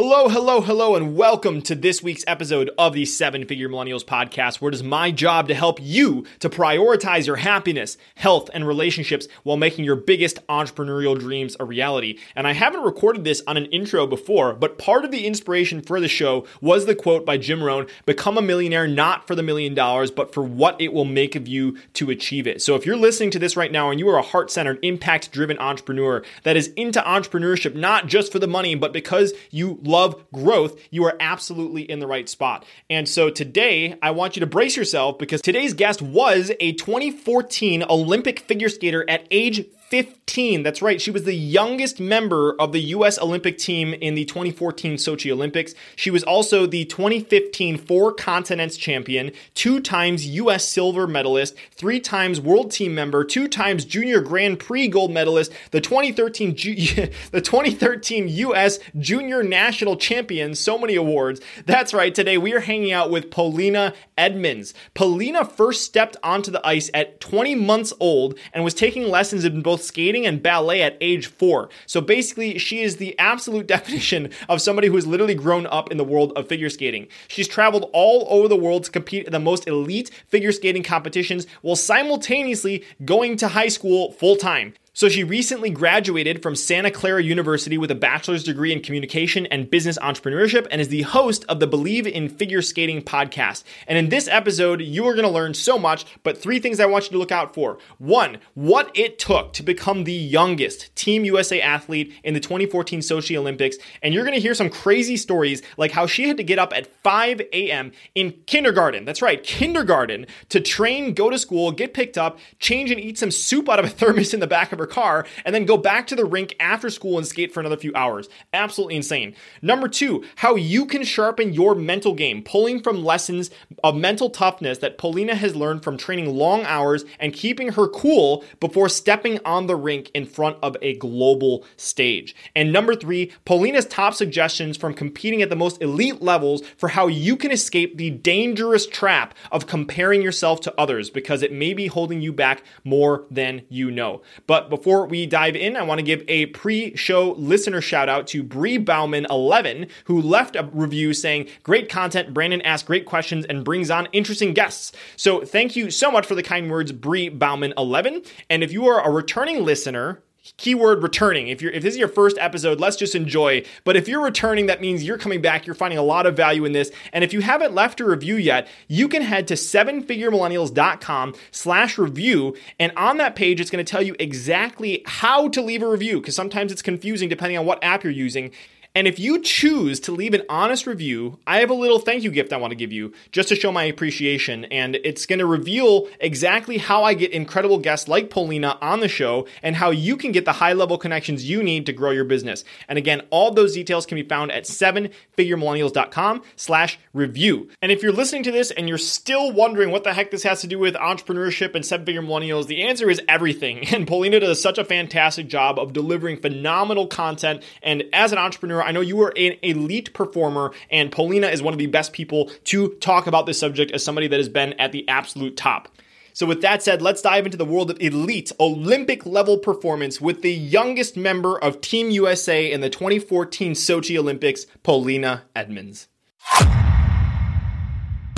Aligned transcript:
Hello, 0.00 0.28
hello, 0.28 0.60
hello, 0.60 0.94
and 0.94 1.16
welcome 1.16 1.60
to 1.62 1.74
this 1.74 2.04
week's 2.04 2.22
episode 2.28 2.70
of 2.78 2.92
the 2.92 3.04
Seven 3.04 3.44
Figure 3.44 3.68
Millennials 3.68 4.04
podcast, 4.04 4.60
where 4.60 4.68
it 4.68 4.74
is 4.76 4.82
my 4.84 5.10
job 5.10 5.48
to 5.48 5.54
help 5.54 5.80
you 5.82 6.24
to 6.38 6.48
prioritize 6.48 7.26
your 7.26 7.34
happiness, 7.34 7.98
health, 8.14 8.48
and 8.54 8.64
relationships 8.64 9.26
while 9.42 9.56
making 9.56 9.84
your 9.84 9.96
biggest 9.96 10.38
entrepreneurial 10.46 11.18
dreams 11.18 11.56
a 11.58 11.64
reality. 11.64 12.16
And 12.36 12.46
I 12.46 12.52
haven't 12.52 12.84
recorded 12.84 13.24
this 13.24 13.42
on 13.48 13.56
an 13.56 13.64
intro 13.72 14.06
before, 14.06 14.54
but 14.54 14.78
part 14.78 15.04
of 15.04 15.10
the 15.10 15.26
inspiration 15.26 15.82
for 15.82 15.98
the 15.98 16.06
show 16.06 16.46
was 16.60 16.86
the 16.86 16.94
quote 16.94 17.26
by 17.26 17.36
Jim 17.36 17.60
Rohn 17.60 17.88
Become 18.06 18.38
a 18.38 18.42
millionaire 18.42 18.86
not 18.86 19.26
for 19.26 19.34
the 19.34 19.42
million 19.42 19.74
dollars, 19.74 20.12
but 20.12 20.32
for 20.32 20.44
what 20.44 20.80
it 20.80 20.92
will 20.92 21.06
make 21.06 21.34
of 21.34 21.48
you 21.48 21.76
to 21.94 22.10
achieve 22.10 22.46
it. 22.46 22.62
So 22.62 22.76
if 22.76 22.86
you're 22.86 22.96
listening 22.96 23.32
to 23.32 23.40
this 23.40 23.56
right 23.56 23.72
now 23.72 23.90
and 23.90 23.98
you 23.98 24.08
are 24.10 24.18
a 24.18 24.22
heart 24.22 24.52
centered, 24.52 24.78
impact 24.82 25.32
driven 25.32 25.58
entrepreneur 25.58 26.22
that 26.44 26.56
is 26.56 26.68
into 26.76 27.00
entrepreneurship, 27.00 27.74
not 27.74 28.06
just 28.06 28.30
for 28.30 28.38
the 28.38 28.46
money, 28.46 28.76
but 28.76 28.92
because 28.92 29.32
you 29.50 29.80
love 29.88 30.24
growth, 30.32 30.80
you 30.90 31.04
are 31.04 31.16
absolutely 31.18 31.82
in 31.82 31.98
the 31.98 32.06
right 32.06 32.28
spot. 32.28 32.64
And 32.88 33.08
so 33.08 33.30
today, 33.30 33.96
I 34.00 34.12
want 34.12 34.36
you 34.36 34.40
to 34.40 34.46
brace 34.46 34.76
yourself 34.76 35.18
because 35.18 35.42
today's 35.42 35.74
guest 35.74 36.00
was 36.00 36.52
a 36.60 36.72
2014 36.72 37.82
Olympic 37.84 38.40
figure 38.40 38.68
skater 38.68 39.04
at 39.08 39.26
age 39.30 39.64
15. 39.90 40.62
That's 40.62 40.82
right. 40.82 41.00
She 41.00 41.10
was 41.10 41.24
the 41.24 41.34
youngest 41.34 41.98
member 41.98 42.54
of 42.60 42.72
the 42.72 42.80
U.S. 42.80 43.18
Olympic 43.18 43.56
team 43.56 43.94
in 43.94 44.14
the 44.14 44.26
2014 44.26 44.94
Sochi 44.94 45.32
Olympics. 45.32 45.74
She 45.96 46.10
was 46.10 46.22
also 46.22 46.66
the 46.66 46.84
2015 46.84 47.78
Four 47.78 48.12
Continents 48.12 48.76
champion, 48.76 49.32
two 49.54 49.80
times 49.80 50.26
U.S. 50.26 50.68
silver 50.68 51.06
medalist, 51.06 51.54
three 51.72 52.00
times 52.00 52.40
world 52.40 52.70
team 52.70 52.94
member, 52.94 53.24
two 53.24 53.48
times 53.48 53.86
junior 53.86 54.20
Grand 54.20 54.58
Prix 54.58 54.88
gold 54.88 55.10
medalist, 55.10 55.52
the 55.70 55.80
2013 55.80 56.50
the 57.30 57.40
2013 57.40 58.28
U.S. 58.28 58.78
junior 58.98 59.42
national 59.42 59.96
champion. 59.96 60.54
So 60.54 60.78
many 60.78 60.96
awards. 60.96 61.40
That's 61.64 61.94
right. 61.94 62.14
Today 62.14 62.36
we 62.36 62.52
are 62.52 62.60
hanging 62.60 62.92
out 62.92 63.10
with 63.10 63.30
Polina 63.30 63.94
Edmunds. 64.18 64.74
Polina 64.92 65.44
first 65.44 65.84
stepped 65.84 66.16
onto 66.22 66.50
the 66.50 66.66
ice 66.66 66.90
at 66.92 67.20
20 67.20 67.54
months 67.54 67.92
old 67.98 68.38
and 68.52 68.64
was 68.64 68.74
taking 68.74 69.08
lessons 69.08 69.44
in 69.44 69.62
both 69.62 69.77
both 69.78 69.84
skating 69.84 70.26
and 70.26 70.42
ballet 70.42 70.82
at 70.82 70.96
age 71.00 71.26
four. 71.28 71.68
So 71.86 72.00
basically, 72.00 72.58
she 72.58 72.80
is 72.80 72.96
the 72.96 73.16
absolute 73.18 73.66
definition 73.78 74.30
of 74.48 74.60
somebody 74.60 74.88
who 74.88 74.96
has 74.96 75.06
literally 75.06 75.34
grown 75.34 75.66
up 75.66 75.90
in 75.90 75.98
the 75.98 76.04
world 76.04 76.32
of 76.36 76.48
figure 76.48 76.70
skating. 76.70 77.06
She's 77.28 77.48
traveled 77.48 77.88
all 77.92 78.26
over 78.28 78.48
the 78.48 78.56
world 78.56 78.84
to 78.84 78.90
compete 78.90 79.26
in 79.26 79.32
the 79.32 79.38
most 79.38 79.68
elite 79.68 80.10
figure 80.26 80.52
skating 80.52 80.82
competitions 80.82 81.46
while 81.62 81.76
simultaneously 81.76 82.84
going 83.04 83.36
to 83.36 83.48
high 83.48 83.68
school 83.68 84.12
full 84.12 84.36
time. 84.36 84.74
So 84.98 85.08
she 85.08 85.22
recently 85.22 85.70
graduated 85.70 86.42
from 86.42 86.56
Santa 86.56 86.90
Clara 86.90 87.22
University 87.22 87.78
with 87.78 87.92
a 87.92 87.94
bachelor's 87.94 88.42
degree 88.42 88.72
in 88.72 88.80
communication 88.80 89.46
and 89.46 89.70
business 89.70 89.96
entrepreneurship 89.98 90.66
and 90.72 90.80
is 90.80 90.88
the 90.88 91.02
host 91.02 91.44
of 91.48 91.60
the 91.60 91.68
Believe 91.68 92.04
in 92.04 92.28
Figure 92.28 92.62
Skating 92.62 93.02
podcast. 93.02 93.62
And 93.86 93.96
in 93.96 94.08
this 94.08 94.26
episode, 94.26 94.80
you 94.80 95.06
are 95.06 95.14
going 95.14 95.24
to 95.24 95.30
learn 95.30 95.54
so 95.54 95.78
much, 95.78 96.04
but 96.24 96.36
three 96.36 96.58
things 96.58 96.80
I 96.80 96.86
want 96.86 97.04
you 97.04 97.10
to 97.12 97.18
look 97.18 97.30
out 97.30 97.54
for. 97.54 97.78
One, 97.98 98.38
what 98.54 98.90
it 98.98 99.20
took 99.20 99.52
to 99.52 99.62
become 99.62 100.02
the 100.02 100.12
youngest 100.12 100.92
Team 100.96 101.24
USA 101.24 101.60
athlete 101.60 102.12
in 102.24 102.34
the 102.34 102.40
2014 102.40 102.98
Sochi 102.98 103.38
Olympics. 103.38 103.76
And 104.02 104.12
you're 104.12 104.24
going 104.24 104.34
to 104.34 104.40
hear 104.40 104.54
some 104.54 104.68
crazy 104.68 105.16
stories 105.16 105.62
like 105.76 105.92
how 105.92 106.08
she 106.08 106.26
had 106.26 106.38
to 106.38 106.42
get 106.42 106.58
up 106.58 106.72
at 106.74 106.88
5 107.04 107.42
a.m. 107.52 107.92
in 108.16 108.32
kindergarten. 108.46 109.04
That's 109.04 109.22
right, 109.22 109.40
kindergarten 109.44 110.26
to 110.48 110.60
train, 110.60 111.14
go 111.14 111.30
to 111.30 111.38
school, 111.38 111.70
get 111.70 111.94
picked 111.94 112.18
up, 112.18 112.40
change 112.58 112.90
and 112.90 112.98
eat 112.98 113.16
some 113.16 113.30
soup 113.30 113.68
out 113.68 113.78
of 113.78 113.84
a 113.84 113.88
thermos 113.88 114.34
in 114.34 114.40
the 114.40 114.48
back 114.48 114.72
of 114.72 114.80
her 114.80 114.87
car 114.88 115.26
and 115.44 115.54
then 115.54 115.64
go 115.64 115.76
back 115.76 116.06
to 116.08 116.16
the 116.16 116.24
rink 116.24 116.56
after 116.58 116.90
school 116.90 117.18
and 117.18 117.26
skate 117.26 117.52
for 117.52 117.60
another 117.60 117.76
few 117.76 117.92
hours. 117.94 118.28
Absolutely 118.52 118.96
insane. 118.96 119.34
Number 119.62 119.88
two, 119.88 120.24
how 120.36 120.56
you 120.56 120.86
can 120.86 121.04
sharpen 121.04 121.52
your 121.52 121.74
mental 121.74 122.14
game, 122.14 122.42
pulling 122.42 122.82
from 122.82 123.04
lessons 123.04 123.50
of 123.84 123.94
mental 123.94 124.30
toughness 124.30 124.78
that 124.78 124.98
Polina 124.98 125.34
has 125.34 125.54
learned 125.54 125.84
from 125.84 125.96
training 125.96 126.34
long 126.34 126.62
hours 126.64 127.04
and 127.18 127.32
keeping 127.32 127.70
her 127.70 127.88
cool 127.88 128.44
before 128.60 128.88
stepping 128.88 129.38
on 129.44 129.66
the 129.66 129.76
rink 129.76 130.10
in 130.14 130.26
front 130.26 130.56
of 130.62 130.76
a 130.82 130.94
global 130.96 131.64
stage. 131.76 132.34
And 132.56 132.72
number 132.72 132.94
three, 132.94 133.32
Polina's 133.44 133.86
top 133.86 134.14
suggestions 134.14 134.76
from 134.76 134.94
competing 134.94 135.42
at 135.42 135.50
the 135.50 135.56
most 135.56 135.80
elite 135.82 136.22
levels 136.22 136.62
for 136.76 136.88
how 136.88 137.06
you 137.06 137.36
can 137.36 137.50
escape 137.50 137.96
the 137.96 138.10
dangerous 138.10 138.86
trap 138.86 139.34
of 139.52 139.66
comparing 139.66 140.22
yourself 140.22 140.60
to 140.62 140.80
others 140.80 141.10
because 141.10 141.42
it 141.42 141.52
may 141.52 141.74
be 141.74 141.86
holding 141.86 142.20
you 142.20 142.32
back 142.32 142.62
more 142.84 143.24
than 143.30 143.62
you 143.68 143.90
know. 143.90 144.22
But 144.46 144.70
before 144.70 144.77
we 145.06 145.26
dive 145.26 145.56
in, 145.56 145.76
I 145.76 145.82
want 145.82 145.98
to 145.98 146.02
give 146.02 146.24
a 146.28 146.46
pre 146.46 146.96
show 146.96 147.32
listener 147.32 147.80
shout 147.80 148.08
out 148.08 148.26
to 148.28 148.42
Bree 148.42 148.78
Bauman11, 148.78 149.88
who 150.04 150.20
left 150.20 150.56
a 150.56 150.64
review 150.72 151.14
saying, 151.14 151.48
Great 151.62 151.88
content. 151.88 152.34
Brandon 152.34 152.62
asks 152.62 152.86
great 152.86 153.06
questions 153.06 153.44
and 153.44 153.64
brings 153.64 153.90
on 153.90 154.08
interesting 154.12 154.54
guests. 154.54 154.92
So 155.16 155.44
thank 155.44 155.76
you 155.76 155.90
so 155.90 156.10
much 156.10 156.26
for 156.26 156.34
the 156.34 156.42
kind 156.42 156.70
words, 156.70 156.92
Bree 156.92 157.30
Bauman11. 157.30 158.26
And 158.50 158.62
if 158.62 158.72
you 158.72 158.86
are 158.86 159.06
a 159.06 159.10
returning 159.10 159.64
listener, 159.64 160.22
keyword 160.56 161.02
returning. 161.02 161.48
If 161.48 161.60
you're 161.60 161.72
if 161.72 161.82
this 161.82 161.94
is 161.94 161.98
your 161.98 162.08
first 162.08 162.38
episode, 162.38 162.80
let's 162.80 162.96
just 162.96 163.14
enjoy. 163.14 163.64
But 163.84 163.96
if 163.96 164.08
you're 164.08 164.22
returning, 164.22 164.66
that 164.66 164.80
means 164.80 165.04
you're 165.04 165.18
coming 165.18 165.40
back, 165.40 165.66
you're 165.66 165.74
finding 165.74 165.98
a 165.98 166.02
lot 166.02 166.26
of 166.26 166.36
value 166.36 166.64
in 166.64 166.72
this. 166.72 166.90
And 167.12 167.24
if 167.24 167.32
you 167.32 167.40
haven't 167.40 167.74
left 167.74 168.00
a 168.00 168.04
review 168.04 168.36
yet, 168.36 168.68
you 168.88 169.08
can 169.08 169.22
head 169.22 169.46
to 169.48 169.54
sevenfiguremillennials.com 169.54 171.34
slash 171.50 171.98
review. 171.98 172.56
And 172.78 172.92
on 172.96 173.18
that 173.18 173.36
page, 173.36 173.60
it's 173.60 173.70
going 173.70 173.84
to 173.84 173.90
tell 173.90 174.02
you 174.02 174.16
exactly 174.18 175.02
how 175.06 175.48
to 175.48 175.62
leave 175.62 175.82
a 175.82 175.88
review 175.88 176.20
because 176.20 176.36
sometimes 176.36 176.72
it's 176.72 176.82
confusing 176.82 177.28
depending 177.28 177.58
on 177.58 177.66
what 177.66 177.82
app 177.82 178.04
you're 178.04 178.12
using. 178.12 178.52
And 178.94 179.06
if 179.06 179.18
you 179.18 179.40
choose 179.40 180.00
to 180.00 180.12
leave 180.12 180.34
an 180.34 180.42
honest 180.48 180.86
review, 180.86 181.38
I 181.46 181.60
have 181.60 181.70
a 181.70 181.74
little 181.74 181.98
thank 181.98 182.22
you 182.22 182.30
gift 182.30 182.52
I 182.52 182.56
want 182.56 182.72
to 182.72 182.76
give 182.76 182.92
you 182.92 183.12
just 183.30 183.48
to 183.50 183.56
show 183.56 183.70
my 183.70 183.84
appreciation. 183.84 184.64
And 184.66 184.96
it's 184.96 185.26
going 185.26 185.38
to 185.38 185.46
reveal 185.46 186.08
exactly 186.20 186.78
how 186.78 187.04
I 187.04 187.14
get 187.14 187.32
incredible 187.32 187.78
guests 187.78 188.08
like 188.08 188.30
Polina 188.30 188.78
on 188.80 189.00
the 189.00 189.08
show 189.08 189.46
and 189.62 189.76
how 189.76 189.90
you 189.90 190.16
can 190.16 190.32
get 190.32 190.44
the 190.44 190.52
high 190.52 190.72
level 190.72 190.98
connections 190.98 191.48
you 191.48 191.62
need 191.62 191.86
to 191.86 191.92
grow 191.92 192.10
your 192.10 192.24
business. 192.24 192.64
And 192.88 192.98
again, 192.98 193.22
all 193.30 193.52
those 193.52 193.74
details 193.74 194.06
can 194.06 194.16
be 194.16 194.22
found 194.22 194.50
at 194.50 194.64
sevenfiguremillennials.com 194.64 196.42
slash 196.56 196.98
review. 197.12 197.68
And 197.80 197.92
if 197.92 198.02
you're 198.02 198.12
listening 198.12 198.42
to 198.44 198.52
this 198.52 198.70
and 198.70 198.88
you're 198.88 198.98
still 198.98 199.52
wondering 199.52 199.90
what 199.90 200.04
the 200.04 200.14
heck 200.14 200.30
this 200.30 200.42
has 200.42 200.60
to 200.62 200.66
do 200.66 200.78
with 200.78 200.94
entrepreneurship 200.94 201.74
and 201.74 201.84
seven 201.84 202.06
figure 202.06 202.22
millennials, 202.22 202.66
the 202.66 202.82
answer 202.82 203.10
is 203.10 203.20
everything. 203.28 203.84
And 203.98 204.06
Polina 204.06 204.38
does 204.38 204.62
such 204.62 204.78
a 204.78 204.84
fantastic 204.84 205.48
job 205.48 205.78
of 205.78 205.92
delivering 205.92 206.40
phenomenal 206.40 207.08
content. 207.08 207.64
And 207.82 208.04
as 208.12 208.30
an 208.30 208.38
entrepreneur, 208.38 208.77
I 208.82 208.92
know 208.92 209.00
you 209.00 209.20
are 209.22 209.32
an 209.36 209.56
elite 209.62 210.12
performer, 210.12 210.72
and 210.90 211.12
Polina 211.12 211.48
is 211.48 211.62
one 211.62 211.74
of 211.74 211.78
the 211.78 211.86
best 211.86 212.12
people 212.12 212.50
to 212.64 212.88
talk 213.00 213.26
about 213.26 213.46
this 213.46 213.58
subject 213.58 213.92
as 213.92 214.04
somebody 214.04 214.28
that 214.28 214.38
has 214.38 214.48
been 214.48 214.74
at 214.74 214.92
the 214.92 215.08
absolute 215.08 215.56
top. 215.56 215.88
So, 216.32 216.46
with 216.46 216.62
that 216.62 216.84
said, 216.84 217.02
let's 217.02 217.20
dive 217.20 217.46
into 217.46 217.58
the 217.58 217.64
world 217.64 217.90
of 217.90 218.00
elite 218.00 218.52
Olympic 218.60 219.26
level 219.26 219.58
performance 219.58 220.20
with 220.20 220.42
the 220.42 220.52
youngest 220.52 221.16
member 221.16 221.58
of 221.58 221.80
Team 221.80 222.10
USA 222.10 222.70
in 222.70 222.80
the 222.80 222.88
2014 222.88 223.72
Sochi 223.72 224.16
Olympics, 224.16 224.66
Polina 224.84 225.42
Edmunds. 225.56 226.06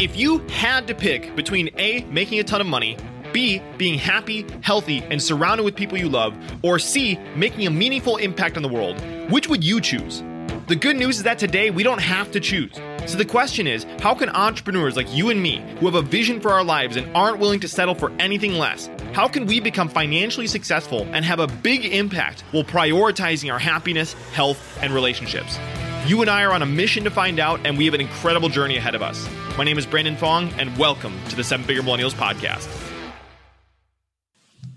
If 0.01 0.17
you 0.17 0.39
had 0.49 0.87
to 0.87 0.95
pick 0.95 1.37
between 1.37 1.69
A, 1.77 2.05
making 2.05 2.39
a 2.41 2.45
ton 2.45 2.63
of 2.63 2.67
money, 2.67 2.97
B, 3.35 3.61
being 3.77 3.99
happy, 3.99 4.47
healthy, 4.63 5.03
and 5.11 5.23
surrounded 5.23 5.65
with 5.65 5.77
people 5.77 5.99
you 5.99 6.09
love, 6.09 6.35
or 6.63 6.79
C, 6.79 7.19
making 7.37 7.67
a 7.67 7.71
meaningful 7.71 8.17
impact 8.17 8.57
on 8.57 8.63
the 8.63 8.69
world? 8.69 8.99
Which 9.31 9.49
would 9.49 9.63
you 9.63 9.79
choose? 9.79 10.23
The 10.71 10.77
good 10.77 10.95
news 10.95 11.17
is 11.17 11.25
that 11.25 11.41
today 11.41 11.71
we 11.71 11.83
don't 11.83 12.01
have 12.01 12.31
to 12.31 12.39
choose. 12.39 12.73
So 13.07 13.19
the 13.19 13.25
question 13.25 13.67
is 13.67 13.85
how 13.99 14.15
can 14.15 14.29
entrepreneurs 14.29 14.95
like 14.95 15.13
you 15.13 15.31
and 15.31 15.43
me, 15.43 15.57
who 15.81 15.87
have 15.87 15.97
a 15.97 16.03
vision 16.03 16.41
for 16.41 16.53
our 16.53 16.63
lives 16.63 16.95
and 16.95 17.11
aren't 17.13 17.41
willing 17.41 17.59
to 17.59 17.67
settle 17.67 17.97
for 17.97 18.13
anything 18.21 18.53
less, 18.53 18.89
how 19.13 19.27
can 19.27 19.47
we 19.47 19.59
become 19.59 19.89
financially 19.89 20.47
successful 20.47 21.09
and 21.11 21.25
have 21.25 21.41
a 21.41 21.49
big 21.49 21.87
impact 21.87 22.43
while 22.53 22.63
prioritizing 22.63 23.53
our 23.53 23.59
happiness, 23.59 24.13
health, 24.33 24.79
and 24.81 24.95
relationships? 24.95 25.59
You 26.07 26.21
and 26.21 26.31
I 26.31 26.45
are 26.45 26.53
on 26.53 26.63
a 26.63 26.67
mission 26.67 27.03
to 27.03 27.11
find 27.11 27.41
out, 27.41 27.67
and 27.67 27.77
we 27.77 27.85
have 27.87 27.95
an 27.95 28.01
incredible 28.01 28.49
journey 28.49 28.77
ahead 28.77 28.95
of 28.95 29.03
us. 29.03 29.29
My 29.59 29.65
name 29.65 29.77
is 29.77 29.87
Brandon 29.87 30.17
Fong, 30.17 30.53
and 30.53 30.79
welcome 30.79 31.19
to 31.31 31.35
the 31.35 31.43
Seven 31.43 31.67
Figure 31.67 31.83
Millennials 31.83 32.15
Podcast. 32.15 32.69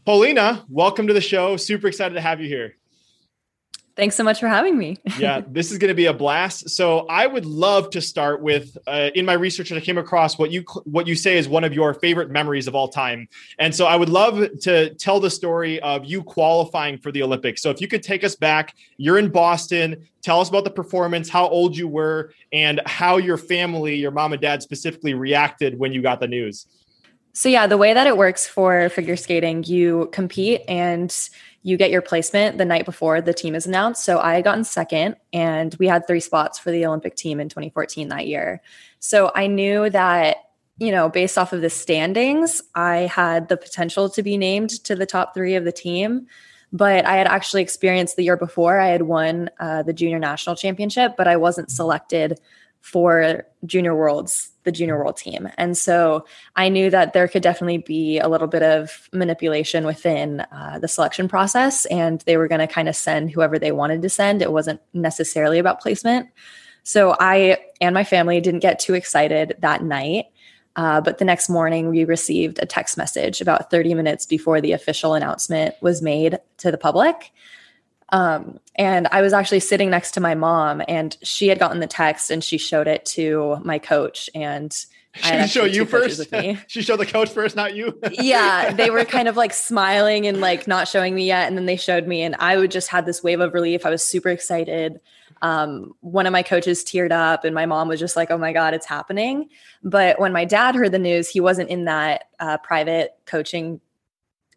Polina, 0.07 0.65
welcome 0.67 1.05
to 1.05 1.13
the 1.13 1.21
show. 1.21 1.55
Super 1.55 1.85
excited 1.85 2.15
to 2.15 2.21
have 2.21 2.41
you 2.41 2.47
here. 2.47 2.77
Thanks 3.95 4.15
so 4.15 4.23
much 4.23 4.39
for 4.39 4.47
having 4.47 4.75
me. 4.75 4.97
yeah, 5.19 5.41
this 5.47 5.71
is 5.71 5.77
going 5.77 5.89
to 5.89 5.95
be 5.95 6.07
a 6.07 6.13
blast. 6.13 6.71
So 6.71 7.05
I 7.07 7.27
would 7.27 7.45
love 7.45 7.91
to 7.91 8.01
start 8.01 8.41
with 8.41 8.75
uh, 8.87 9.11
in 9.13 9.23
my 9.23 9.33
research 9.33 9.71
I 9.71 9.79
came 9.79 9.99
across 9.99 10.37
what 10.37 10.51
you 10.51 10.63
what 10.85 11.05
you 11.05 11.15
say 11.15 11.37
is 11.37 11.47
one 11.47 11.63
of 11.63 11.73
your 11.73 11.93
favorite 11.93 12.31
memories 12.31 12.67
of 12.67 12.73
all 12.73 12.87
time. 12.87 13.27
And 13.59 13.73
so 13.73 13.85
I 13.85 13.95
would 13.95 14.09
love 14.09 14.47
to 14.61 14.93
tell 14.95 15.19
the 15.19 15.29
story 15.29 15.79
of 15.81 16.05
you 16.05 16.23
qualifying 16.23 16.97
for 16.97 17.11
the 17.11 17.21
Olympics. 17.21 17.61
So 17.61 17.69
if 17.69 17.81
you 17.81 17.87
could 17.87 18.01
take 18.01 18.23
us 18.23 18.35
back, 18.35 18.75
you're 18.97 19.19
in 19.19 19.29
Boston. 19.29 20.07
Tell 20.23 20.39
us 20.39 20.49
about 20.49 20.63
the 20.63 20.71
performance, 20.71 21.29
how 21.29 21.47
old 21.47 21.77
you 21.77 21.87
were, 21.87 22.33
and 22.51 22.81
how 22.85 23.17
your 23.17 23.37
family, 23.37 23.95
your 23.95 24.11
mom 24.11 24.33
and 24.33 24.41
dad 24.41 24.63
specifically, 24.63 25.13
reacted 25.13 25.77
when 25.77 25.93
you 25.93 26.01
got 26.01 26.19
the 26.19 26.27
news. 26.27 26.65
So 27.33 27.49
yeah, 27.49 27.65
the 27.65 27.77
way 27.77 27.93
that 27.93 28.05
it 28.05 28.15
works 28.15 28.47
for 28.47 28.89
figure 28.89 29.15
skating, 29.15 29.63
you 29.63 30.09
compete 30.11 30.61
and 30.67 31.11
you 31.63 31.77
get 31.77 31.91
your 31.91 32.01
placement 32.01 32.57
the 32.57 32.65
night 32.65 32.85
before 32.85 33.21
the 33.21 33.33
team 33.33 33.55
is 33.55 33.65
announced. 33.65 34.03
So 34.03 34.19
I 34.19 34.35
had 34.35 34.43
gotten 34.43 34.65
second, 34.65 35.15
and 35.31 35.73
we 35.79 35.87
had 35.87 36.05
three 36.05 36.19
spots 36.19 36.59
for 36.59 36.71
the 36.71 36.85
Olympic 36.85 37.15
team 37.15 37.39
in 37.39 37.49
2014 37.49 38.09
that 38.09 38.27
year. 38.27 38.61
So 38.99 39.31
I 39.33 39.47
knew 39.47 39.89
that, 39.89 40.37
you 40.77 40.91
know, 40.91 41.07
based 41.07 41.37
off 41.37 41.53
of 41.53 41.61
the 41.61 41.69
standings, 41.69 42.61
I 42.75 42.97
had 42.97 43.47
the 43.47 43.57
potential 43.57 44.09
to 44.09 44.21
be 44.21 44.37
named 44.37 44.71
to 44.83 44.95
the 44.95 45.05
top 45.05 45.33
three 45.33 45.55
of 45.55 45.63
the 45.63 45.71
team. 45.71 46.27
But 46.73 47.05
I 47.05 47.15
had 47.15 47.27
actually 47.27 47.61
experienced 47.61 48.15
the 48.17 48.23
year 48.23 48.35
before, 48.35 48.79
I 48.79 48.87
had 48.87 49.03
won 49.03 49.49
uh, 49.59 49.83
the 49.83 49.93
junior 49.93 50.19
national 50.19 50.55
championship, 50.55 51.13
but 51.15 51.27
I 51.27 51.37
wasn't 51.37 51.71
selected 51.71 52.39
for 52.83 53.45
junior 53.65 53.95
worlds 53.95 54.49
the 54.65 54.71
junior 54.71 54.97
world 54.97 55.15
team. 55.15 55.49
And 55.57 55.77
so 55.77 56.25
i 56.57 56.67
knew 56.67 56.89
that 56.89 57.13
there 57.13 57.29
could 57.29 57.41
definitely 57.41 57.77
be 57.77 58.19
a 58.19 58.27
little 58.27 58.47
bit 58.47 58.61
of 58.61 59.09
manipulation 59.13 59.85
within 59.85 60.41
uh, 60.51 60.79
the 60.79 60.87
selection 60.89 61.29
process 61.29 61.85
and 61.85 62.21
they 62.25 62.35
were 62.35 62.49
going 62.49 62.59
to 62.59 62.67
kind 62.67 62.89
of 62.89 62.95
send 62.95 63.31
whoever 63.31 63.57
they 63.57 63.71
wanted 63.71 64.01
to 64.01 64.09
send. 64.09 64.41
It 64.41 64.51
wasn't 64.51 64.81
necessarily 64.93 65.59
about 65.59 65.81
placement. 65.81 66.27
So 66.83 67.15
i 67.21 67.57
and 67.79 67.93
my 67.93 68.03
family 68.03 68.41
didn't 68.41 68.59
get 68.59 68.79
too 68.79 68.95
excited 68.95 69.55
that 69.59 69.81
night 69.81 70.25
uh, 70.75 70.99
but 70.99 71.19
the 71.19 71.25
next 71.25 71.49
morning 71.49 71.89
we 71.89 72.03
received 72.03 72.59
a 72.61 72.65
text 72.65 72.97
message 72.97 73.39
about 73.39 73.71
30 73.71 73.93
minutes 73.93 74.25
before 74.25 74.59
the 74.59 74.73
official 74.73 75.13
announcement 75.13 75.73
was 75.81 76.01
made 76.01 76.37
to 76.57 76.69
the 76.69 76.77
public 76.77 77.31
um, 78.13 78.59
and 78.75 79.07
I 79.11 79.21
was 79.21 79.33
actually 79.33 79.59
sitting 79.59 79.89
next 79.89 80.11
to 80.11 80.21
my 80.21 80.35
mom, 80.35 80.83
and 80.87 81.17
she 81.23 81.47
had 81.47 81.57
gotten 81.57 81.79
the 81.79 81.87
text 81.87 82.29
and 82.29 82.43
she 82.43 82.59
showed 82.59 82.87
it 82.87 83.03
to 83.05 83.57
my 83.63 83.79
coach. 83.79 84.29
And 84.35 84.71
she 85.15 85.47
showed 85.47 85.73
you 85.73 85.83
first. 85.85 86.31
she 86.67 86.83
showed 86.83 86.99
the 86.99 87.07
coach 87.07 87.31
first, 87.31 87.55
not 87.55 87.75
you. 87.75 87.99
yeah, 88.11 88.71
they 88.71 88.91
were 88.91 89.03
kind 89.03 89.27
of 89.27 89.35
like 89.35 89.51
smiling 89.51 90.27
and 90.27 90.39
like 90.39 90.67
not 90.67 90.87
showing 90.87 91.15
me 91.15 91.25
yet, 91.25 91.47
and 91.47 91.57
then 91.57 91.65
they 91.65 91.75
showed 91.75 92.07
me, 92.07 92.21
and 92.21 92.35
I 92.37 92.55
would 92.55 92.69
just 92.69 92.87
had 92.87 93.07
this 93.07 93.23
wave 93.23 93.39
of 93.39 93.55
relief. 93.55 93.83
I 93.83 93.89
was 93.89 94.05
super 94.05 94.29
excited. 94.29 95.01
Um, 95.41 95.95
one 96.01 96.27
of 96.27 96.31
my 96.31 96.43
coaches 96.43 96.85
teared 96.85 97.11
up, 97.11 97.43
and 97.45 97.55
my 97.55 97.65
mom 97.65 97.87
was 97.87 97.99
just 97.99 98.15
like, 98.15 98.29
"Oh 98.29 98.37
my 98.37 98.53
god, 98.53 98.75
it's 98.75 98.85
happening!" 98.85 99.49
But 99.83 100.19
when 100.19 100.33
my 100.33 100.45
dad 100.45 100.75
heard 100.75 100.91
the 100.91 100.99
news, 100.99 101.29
he 101.29 101.39
wasn't 101.39 101.69
in 101.69 101.85
that 101.85 102.25
uh, 102.39 102.59
private 102.59 103.15
coaching 103.25 103.81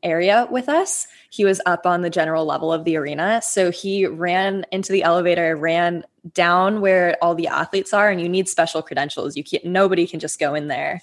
area 0.02 0.46
with 0.50 0.68
us. 0.68 1.06
He 1.30 1.44
was 1.44 1.60
up 1.66 1.86
on 1.86 2.02
the 2.02 2.10
general 2.10 2.44
level 2.44 2.72
of 2.72 2.84
the 2.84 2.96
arena. 2.96 3.40
So 3.42 3.70
he 3.70 4.06
ran 4.06 4.64
into 4.72 4.92
the 4.92 5.02
elevator, 5.02 5.56
ran 5.56 6.04
down 6.34 6.80
where 6.80 7.16
all 7.22 7.34
the 7.34 7.48
athletes 7.48 7.92
are, 7.92 8.10
and 8.10 8.20
you 8.20 8.28
need 8.28 8.48
special 8.48 8.82
credentials. 8.82 9.36
You 9.36 9.44
can't, 9.44 9.64
nobody 9.64 10.06
can 10.06 10.20
just 10.20 10.38
go 10.38 10.54
in 10.54 10.68
there. 10.68 11.00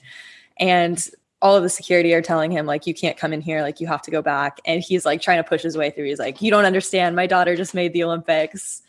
And 0.58 1.06
all 1.42 1.56
of 1.56 1.64
the 1.64 1.70
security 1.70 2.14
are 2.14 2.22
telling 2.22 2.52
him, 2.52 2.66
like, 2.66 2.88
you 2.88 2.94
can't 2.94 3.18
come 3.18 3.34
in 3.34 3.42
here, 3.42 3.62
like, 3.62 3.82
you 3.82 3.88
have 3.88 4.02
to 4.04 4.12
go 4.12 4.22
back. 4.22 4.60
And 4.66 4.82
he's 4.82 5.06
like 5.06 5.22
trying 5.22 5.44
to 5.44 5.48
push 5.48 5.62
his 5.62 5.78
way 5.78 5.90
through. 5.90 6.06
He's 6.06 6.20
like, 6.20 6.42
you 6.42 6.50
don't 6.50 6.66
understand. 6.66 7.16
My 7.16 7.28
daughter 7.28 7.56
just 7.56 7.74
made 7.74 7.92
the 7.92 8.04
Olympics. 8.04 8.82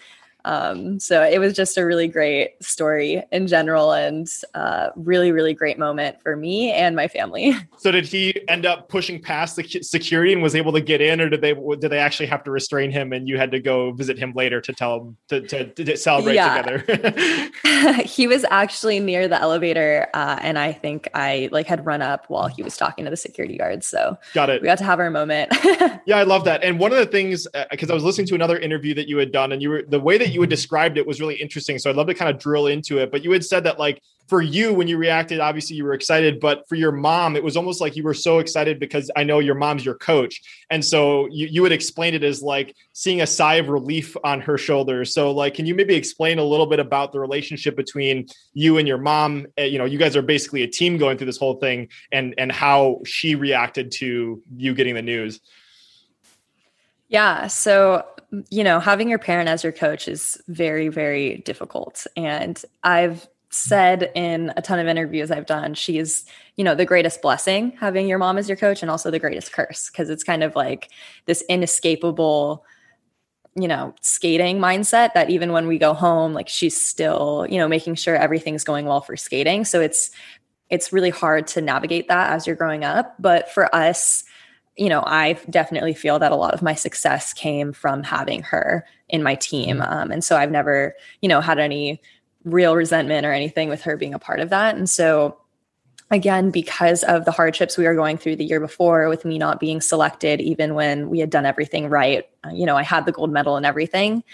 Um, 0.44 1.00
so 1.00 1.23
it 1.23 1.38
was 1.38 1.55
just 1.55 1.79
a 1.79 1.85
really 1.85 2.08
great 2.08 2.62
story 2.62 3.23
in 3.32 3.46
general 3.46 3.93
and 3.93 4.29
uh, 4.55 4.91
really, 4.96 5.32
really 5.32 5.55
great 5.55 5.79
moment 5.79 6.20
for 6.23 6.37
me 6.37 6.73
and 6.73 6.94
my 6.96 7.08
family. 7.08 7.55
So 7.76 7.91
did 7.91 8.06
he 8.06 8.49
end 8.49 8.64
up 8.64 8.88
pushing 8.88 9.20
past 9.20 9.56
the 9.56 9.62
security 9.82 10.32
and 10.32 10.43
was 10.43 10.55
able 10.55 10.73
to 10.73 10.81
get 10.81 11.02
in 11.02 11.20
or 11.20 11.29
did 11.29 11.43
they, 11.43 11.52
did 11.52 11.91
they 11.91 11.99
actually 11.99 12.26
have 12.26 12.43
to 12.44 12.50
restrain 12.50 12.91
him 12.91 13.12
and 13.12 13.29
you 13.29 13.37
had 13.37 13.50
to 13.50 13.61
go 13.61 13.93
visit 13.93 14.19
him 14.19 14.32
later 14.35 14.61
to 14.62 14.73
tell 14.73 15.00
him 15.00 15.17
to, 15.29 15.41
to, 15.43 15.85
to 15.85 15.96
celebrate 15.96 16.35
yeah. 16.35 16.62
together? 16.62 17.50
he 18.05 18.26
was 18.26 18.44
actually 18.50 19.00
near 19.00 19.29
the 19.29 19.41
elevator. 19.41 20.08
Uh, 20.14 20.38
and 20.41 20.58
I 20.58 20.73
think 20.73 21.08
I 21.14 21.49
like 21.52 21.67
had 21.67 21.85
run 21.85 22.00
up 22.00 22.25
while 22.29 22.46
he 22.46 22.62
was 22.62 22.76
talking 22.76 23.05
to 23.05 23.11
the 23.11 23.17
security 23.17 23.58
guards. 23.58 23.87
So 23.87 24.17
got 24.32 24.50
it. 24.50 24.62
We 24.62 24.67
got 24.67 24.79
to 24.79 24.85
have 24.85 24.99
our 24.99 25.11
moment. 25.11 25.52
yeah, 26.06 26.17
I 26.17 26.23
love 26.23 26.44
that. 26.44 26.64
And 26.64 26.79
one 26.79 26.93
of 26.93 26.99
the 26.99 27.06
things, 27.06 27.46
because 27.70 27.91
uh, 27.91 27.93
I 27.93 27.94
was 27.94 28.05
listening 28.05 28.26
to 28.29 28.35
another 28.35 28.58
interview 28.58 28.94
that 28.94 29.08
you 29.08 29.19
had 29.19 29.32
done 29.32 29.52
and 29.52 29.61
you 29.61 29.70
were, 29.70 29.82
the 29.87 30.00
way 30.00 30.19
that 30.19 30.31
you 30.35 30.41
had 30.41 30.51
described 30.51 30.99
it 30.99 31.07
was 31.07 31.21
really 31.21 31.37
interesting. 31.37 31.79
So 31.79 31.89
I'd 31.89 31.97
love 31.97 32.09
to 32.09 32.15
kind 32.15 32.31
of 32.31 32.41
drill 32.41 32.67
into 32.67 32.99
it. 32.99 33.11
But 33.11 33.25
you 33.25 33.31
had 33.31 33.45
said 33.45 33.65
that 33.65 33.79
like 33.79 34.03
for 34.29 34.41
you 34.41 34.73
when 34.73 34.89
you 34.89 34.97
reacted, 34.97 35.39
obviously 35.39 35.77
you 35.77 35.85
were 35.85 35.93
excited, 35.93 36.41
but 36.41 36.67
for 36.69 36.77
your 36.77 36.93
mom, 36.93 37.37
it 37.37 37.45
was 37.45 37.57
almost 37.57 37.81
like 37.81 37.95
you 37.95 38.03
were 38.03 38.15
so 38.15 38.39
excited 38.39 38.81
because 38.81 39.11
I 39.17 39.25
know 39.25 39.39
your 39.39 39.55
mom's 39.55 39.85
your 39.85 39.97
coach. 39.97 40.41
And 40.71 40.83
so 40.85 41.27
you, 41.31 41.47
you 41.47 41.63
would 41.63 41.73
explain 41.73 42.15
it 42.15 42.25
as 42.25 42.43
like 42.43 42.75
seeing 42.95 43.21
a 43.21 43.27
sigh 43.27 43.57
of 43.57 43.69
relief 43.69 44.17
on 44.25 44.41
her 44.41 44.57
shoulders. 44.57 45.13
So 45.13 45.31
like, 45.31 45.55
can 45.55 45.67
you 45.67 45.75
maybe 45.75 45.95
explain 45.95 46.39
a 46.39 46.45
little 46.45 46.67
bit 46.67 46.81
about 46.81 47.13
the 47.13 47.21
relationship 47.21 47.77
between 47.77 48.27
you 48.55 48.79
and 48.79 48.89
your 48.89 48.99
mom? 48.99 49.47
Uh, 49.59 49.63
you 49.63 49.79
know, 49.79 49.85
you 49.85 49.99
guys 49.99 50.17
are 50.17 50.23
basically 50.23 50.63
a 50.63 50.69
team 50.69 50.97
going 50.97 51.19
through 51.19 51.27
this 51.27 51.39
whole 51.39 51.57
thing 51.57 51.89
and, 52.11 52.35
and 52.39 52.51
how 52.51 53.01
she 53.05 53.35
reacted 53.35 53.93
to 53.93 54.43
you 54.57 54.75
getting 54.75 54.95
the 54.95 55.03
news. 55.03 55.41
Yeah. 57.08 57.47
So, 57.47 58.05
you 58.50 58.64
know, 58.64 58.81
having 58.81 59.08
your 59.08 59.19
parent 59.19 59.48
as 59.48 59.62
your 59.62 59.72
coach 59.72 60.08
is 60.08 60.41
very, 60.48 60.88
very 60.88 61.38
difficult. 61.38 62.06
And 62.17 62.62
I've 62.82 63.26
said 63.50 64.10
in 64.14 64.53
a 64.56 64.62
ton 64.62 64.79
of 64.79 64.86
interviews 64.88 65.31
I've 65.31 65.46
done, 65.46 65.74
she's, 65.74 66.24
you 66.56 66.64
know, 66.64 66.74
the 66.74 66.84
greatest 66.84 67.22
blessing 67.22 67.72
having 67.79 68.08
your 68.08 68.19
mom 68.19 68.38
as 68.38 68.48
your 68.48 68.56
coach 68.56 68.82
and 68.82 68.91
also 68.91 69.10
the 69.10 69.19
greatest 69.19 69.53
curse 69.53 69.91
because 69.91 70.10
it's 70.10 70.24
kind 70.24 70.43
of 70.43 70.56
like 70.56 70.91
this 71.26 71.43
inescapable 71.48 72.64
you 73.56 73.69
know 73.69 73.94
skating 74.00 74.58
mindset 74.58 75.12
that 75.14 75.31
even 75.31 75.53
when 75.53 75.67
we 75.67 75.79
go 75.79 75.94
home 75.94 76.32
like 76.32 76.48
she's 76.48 76.76
still 76.76 77.46
you 77.48 77.58
know 77.58 77.69
making 77.69 77.94
sure 77.94 78.17
everything's 78.17 78.64
going 78.64 78.84
well 78.86 79.00
for 79.00 79.17
skating 79.17 79.64
so 79.64 79.81
it's 79.81 80.10
it's 80.70 80.93
really 80.93 81.10
hard 81.10 81.46
to 81.46 81.60
navigate 81.60 82.08
that 82.08 82.32
as 82.32 82.46
you're 82.46 82.56
growing 82.56 82.84
up 82.84 83.14
but 83.20 83.50
for 83.53 83.72
us 83.74 84.24
you 84.77 84.89
know, 84.89 85.03
I 85.07 85.35
definitely 85.51 85.95
feel 85.95 86.19
that 86.19 86.33
a 86.33 86.37
lot 86.37 86.55
of 86.55 86.63
my 86.63 86.75
success 86.75 87.33
came 87.33 87.73
from 87.73 88.03
having 88.03 88.43
her 88.43 88.85
in 89.09 89.23
my 89.23 89.35
team. 89.37 89.79
Mm-hmm. 89.79 89.93
Um, 89.93 90.11
and 90.11 90.25
so 90.25 90.37
I've 90.37 90.51
never, 90.51 90.95
you 91.21 91.29
know, 91.29 91.41
had 91.41 91.59
any 91.59 92.01
real 92.45 92.75
resentment 92.75 93.25
or 93.25 93.33
anything 93.33 93.69
with 93.69 93.83
her 93.83 93.97
being 93.97 94.15
a 94.15 94.19
part 94.19 94.41
of 94.41 94.51
that. 94.51 94.77
And 94.77 94.91
so, 94.91 95.39
again, 96.11 96.51
because 96.51 97.03
of 97.05 97.25
the 97.25 97.31
hardships 97.31 97.79
we 97.79 97.85
were 97.85 97.95
going 97.95 98.19
through 98.19 98.37
the 98.37 98.45
year 98.45 98.61
before 98.61 99.09
with 99.09 99.25
me 99.25 99.39
not 99.39 99.61
being 99.61 99.81
selected, 99.81 100.41
even 100.41 100.75
when 100.75 101.09
we 101.09 101.21
had 101.21 101.31
done 101.31 101.47
everything 101.47 101.89
right, 101.89 102.29
uh, 102.45 102.51
you 102.51 102.67
know, 102.67 102.77
I 102.77 102.83
had 102.83 103.07
the 103.07 103.13
gold 103.13 103.33
medal 103.33 103.57
and 103.57 103.65
everything, 103.65 104.25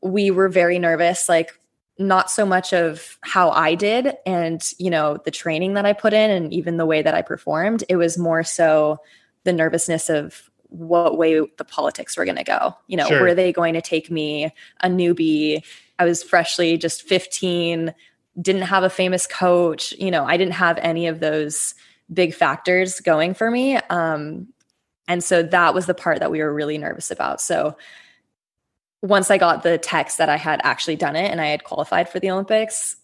we 0.00 0.30
were 0.30 0.48
very 0.48 0.78
nervous. 0.78 1.28
Like, 1.28 1.52
not 1.98 2.30
so 2.30 2.44
much 2.44 2.72
of 2.72 3.18
how 3.22 3.50
I 3.50 3.74
did 3.74 4.14
and, 4.26 4.62
you 4.78 4.90
know, 4.90 5.18
the 5.24 5.30
training 5.30 5.74
that 5.74 5.86
I 5.86 5.94
put 5.94 6.12
in 6.12 6.30
and 6.30 6.52
even 6.52 6.76
the 6.76 6.84
way 6.84 7.00
that 7.00 7.14
I 7.14 7.22
performed. 7.22 7.84
It 7.88 7.96
was 7.96 8.18
more 8.18 8.42
so, 8.42 9.00
the 9.46 9.52
nervousness 9.52 10.10
of 10.10 10.50
what 10.68 11.16
way 11.16 11.40
the 11.56 11.64
politics 11.64 12.16
were 12.16 12.24
going 12.24 12.36
to 12.36 12.44
go. 12.44 12.76
You 12.88 12.98
know, 12.98 13.06
sure. 13.06 13.22
were 13.22 13.34
they 13.34 13.52
going 13.52 13.74
to 13.74 13.80
take 13.80 14.10
me, 14.10 14.52
a 14.80 14.88
newbie? 14.88 15.62
I 15.98 16.04
was 16.04 16.22
freshly 16.22 16.76
just 16.76 17.02
15, 17.02 17.94
didn't 18.40 18.62
have 18.62 18.82
a 18.82 18.90
famous 18.90 19.26
coach. 19.26 19.92
You 19.92 20.10
know, 20.10 20.24
I 20.24 20.36
didn't 20.36 20.54
have 20.54 20.78
any 20.78 21.06
of 21.06 21.20
those 21.20 21.74
big 22.12 22.34
factors 22.34 23.00
going 23.00 23.34
for 23.34 23.50
me. 23.50 23.76
Um, 23.88 24.48
and 25.08 25.22
so 25.22 25.42
that 25.42 25.72
was 25.72 25.86
the 25.86 25.94
part 25.94 26.18
that 26.18 26.30
we 26.30 26.40
were 26.40 26.52
really 26.52 26.78
nervous 26.78 27.10
about. 27.10 27.40
So 27.40 27.76
once 29.02 29.30
I 29.30 29.38
got 29.38 29.62
the 29.62 29.78
text 29.78 30.18
that 30.18 30.28
I 30.28 30.36
had 30.36 30.60
actually 30.64 30.96
done 30.96 31.16
it 31.16 31.30
and 31.30 31.40
I 31.40 31.46
had 31.46 31.64
qualified 31.64 32.08
for 32.08 32.18
the 32.18 32.30
Olympics, 32.30 32.96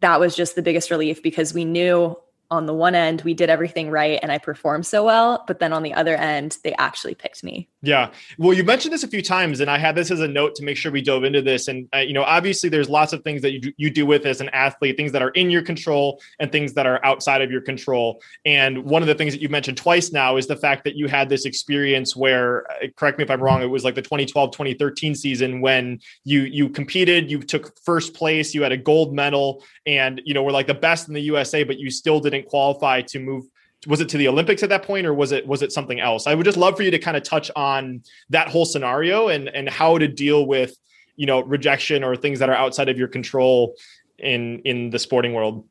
that 0.00 0.20
was 0.20 0.34
just 0.34 0.56
the 0.56 0.62
biggest 0.62 0.90
relief 0.90 1.22
because 1.22 1.54
we 1.54 1.64
knew 1.64 2.16
on 2.52 2.66
the 2.66 2.74
one 2.74 2.94
end 2.94 3.22
we 3.22 3.32
did 3.32 3.48
everything 3.48 3.90
right 3.90 4.20
and 4.22 4.30
i 4.30 4.36
performed 4.36 4.86
so 4.86 5.02
well 5.02 5.42
but 5.46 5.58
then 5.58 5.72
on 5.72 5.82
the 5.82 5.94
other 5.94 6.14
end 6.14 6.58
they 6.62 6.74
actually 6.74 7.14
picked 7.14 7.42
me 7.42 7.68
yeah. 7.82 8.10
Well 8.38 8.52
you 8.52 8.64
mentioned 8.64 8.92
this 8.92 9.04
a 9.04 9.08
few 9.08 9.22
times 9.22 9.60
and 9.60 9.70
i 9.70 9.78
had 9.78 9.94
this 9.94 10.10
as 10.10 10.20
a 10.20 10.28
note 10.28 10.54
to 10.56 10.64
make 10.64 10.76
sure 10.76 10.92
we 10.92 11.02
dove 11.02 11.24
into 11.24 11.42
this. 11.42 11.68
And 11.68 11.88
uh, 11.94 11.98
you 11.98 12.12
know 12.12 12.22
obviously 12.22 12.68
there's 12.68 12.88
lots 12.88 13.12
of 13.12 13.22
things 13.22 13.42
that 13.42 13.52
you 13.52 13.60
do, 13.60 13.72
you 13.76 13.90
do 13.90 14.06
with 14.06 14.26
as 14.26 14.40
an 14.40 14.48
athlete 14.50 14.96
things 14.96 15.12
that 15.12 15.22
are 15.22 15.30
in 15.30 15.50
your 15.50 15.62
control 15.62 16.20
and 16.40 16.50
things 16.50 16.74
that 16.74 16.86
are 16.86 17.04
outside 17.04 17.42
of 17.42 17.50
your 17.50 17.60
control. 17.60 18.22
And 18.44 18.84
one 18.84 19.02
of 19.02 19.08
the 19.08 19.14
things 19.14 19.32
that 19.32 19.40
you 19.40 19.48
mentioned 19.48 19.76
twice 19.76 20.12
now 20.12 20.36
is 20.36 20.46
the 20.46 20.56
fact 20.56 20.84
that 20.84 20.96
you 20.96 21.08
had 21.08 21.28
this 21.28 21.44
experience 21.44 22.14
where 22.14 22.70
uh, 22.70 22.88
correct 22.96 23.18
me 23.18 23.24
if 23.24 23.30
i'm 23.30 23.40
wrong 23.40 23.62
it 23.62 23.66
was 23.66 23.84
like 23.84 23.94
the 23.94 24.02
2012 24.02 24.50
2013 24.50 25.14
season 25.14 25.60
when 25.60 26.00
you 26.24 26.42
you 26.42 26.68
competed 26.68 27.30
you 27.30 27.38
took 27.38 27.78
first 27.84 28.14
place 28.14 28.54
you 28.54 28.62
had 28.62 28.72
a 28.72 28.76
gold 28.76 29.14
medal 29.14 29.62
and 29.86 30.20
you 30.24 30.34
know 30.34 30.42
were 30.42 30.52
like 30.52 30.66
the 30.66 30.74
best 30.74 31.08
in 31.08 31.14
the 31.14 31.20
usa 31.20 31.64
but 31.64 31.78
you 31.78 31.90
still 31.90 32.20
didn't 32.20 32.42
didn't 32.42 32.50
qualify 32.50 33.02
to 33.02 33.18
move 33.18 33.44
was 33.86 34.00
it 34.00 34.08
to 34.10 34.16
the 34.16 34.28
olympics 34.28 34.62
at 34.62 34.68
that 34.68 34.84
point 34.84 35.06
or 35.06 35.14
was 35.14 35.32
it 35.32 35.46
was 35.46 35.62
it 35.62 35.72
something 35.72 36.00
else? 36.00 36.26
I 36.26 36.34
would 36.34 36.44
just 36.44 36.58
love 36.58 36.76
for 36.76 36.82
you 36.82 36.90
to 36.90 36.98
kind 36.98 37.16
of 37.16 37.22
touch 37.22 37.50
on 37.56 38.02
that 38.30 38.48
whole 38.48 38.64
scenario 38.64 39.28
and 39.28 39.48
and 39.48 39.68
how 39.68 39.98
to 39.98 40.08
deal 40.08 40.46
with 40.46 40.76
you 41.16 41.26
know 41.26 41.42
rejection 41.42 42.04
or 42.04 42.16
things 42.16 42.38
that 42.38 42.48
are 42.48 42.54
outside 42.54 42.88
of 42.88 42.98
your 42.98 43.08
control 43.08 43.74
in 44.18 44.60
in 44.60 44.90
the 44.90 44.98
sporting 44.98 45.32
world. 45.32 45.66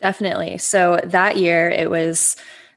Definitely. 0.00 0.58
So 0.58 1.00
that 1.04 1.36
year 1.36 1.68
it 1.68 1.90
was 1.90 2.36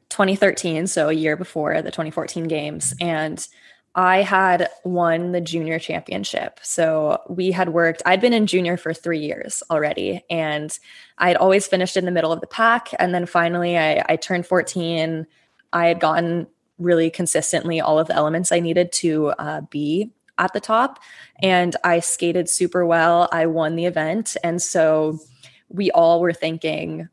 2013 0.10 0.88
so 0.88 1.10
a 1.10 1.14
year 1.14 1.38
before 1.38 1.82
the 1.82 1.92
2014 1.92 2.48
games 2.48 2.94
and 3.00 3.48
I 3.94 4.22
had 4.22 4.70
won 4.86 5.34
the 5.34 5.42
junior 5.42 5.78
championship. 5.78 6.60
So 6.64 7.22
we 7.28 7.52
had 7.52 7.70
worked, 7.70 8.02
I'd 8.06 8.22
been 8.22 8.32
in 8.32 8.48
junior 8.48 8.78
for 8.78 8.94
three 8.94 9.20
years 9.20 9.62
already, 9.70 10.24
and 10.30 10.78
I 11.18 11.28
had 11.28 11.38
always 11.38 11.68
finished 11.68 11.98
in 11.98 12.06
the 12.06 12.12
middle 12.12 12.32
of 12.32 12.40
the 12.40 12.48
pack. 12.48 12.90
And 13.00 13.14
then 13.14 13.26
finally, 13.26 13.78
I, 13.78 14.04
I 14.08 14.16
turned 14.16 14.48
14. 14.48 15.28
I 15.74 15.88
had 15.88 16.00
gotten 16.00 16.48
really 16.78 17.10
consistently 17.10 17.82
all 17.82 18.00
of 18.00 18.08
the 18.08 18.16
elements 18.16 18.52
I 18.52 18.62
needed 18.62 18.92
to 18.94 19.28
uh, 19.38 19.62
be 19.70 20.12
at 20.38 20.54
the 20.54 20.62
top. 20.62 21.00
And 21.42 21.76
I 21.84 22.00
skated 22.00 22.50
super 22.50 22.86
well. 22.86 23.28
I 23.32 23.46
won 23.46 23.76
the 23.76 23.86
event. 23.86 24.38
And 24.44 24.62
so 24.62 25.20
we 25.68 25.92
all 25.92 26.22
were 26.22 26.34
thinking, 26.34 27.10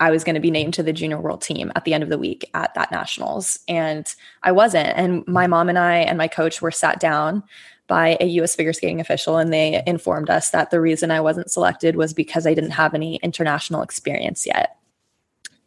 I 0.00 0.10
was 0.10 0.24
going 0.24 0.34
to 0.34 0.40
be 0.40 0.50
named 0.50 0.74
to 0.74 0.82
the 0.82 0.92
junior 0.92 1.20
world 1.20 1.42
team 1.42 1.70
at 1.76 1.84
the 1.84 1.94
end 1.94 2.02
of 2.02 2.08
the 2.08 2.18
week 2.18 2.48
at 2.54 2.74
that 2.74 2.90
nationals. 2.90 3.58
And 3.68 4.12
I 4.42 4.50
wasn't. 4.50 4.88
And 4.96 5.26
my 5.28 5.46
mom 5.46 5.68
and 5.68 5.78
I 5.78 5.98
and 5.98 6.18
my 6.18 6.26
coach 6.26 6.60
were 6.60 6.70
sat 6.70 6.98
down 6.98 7.44
by 7.86 8.16
a 8.20 8.26
US 8.26 8.56
figure 8.56 8.72
skating 8.72 9.00
official 9.00 9.36
and 9.36 9.52
they 9.52 9.82
informed 9.86 10.30
us 10.30 10.50
that 10.50 10.70
the 10.70 10.80
reason 10.80 11.10
I 11.10 11.20
wasn't 11.20 11.50
selected 11.50 11.96
was 11.96 12.14
because 12.14 12.46
I 12.46 12.54
didn't 12.54 12.70
have 12.70 12.94
any 12.94 13.16
international 13.16 13.82
experience 13.82 14.46
yet. 14.46 14.76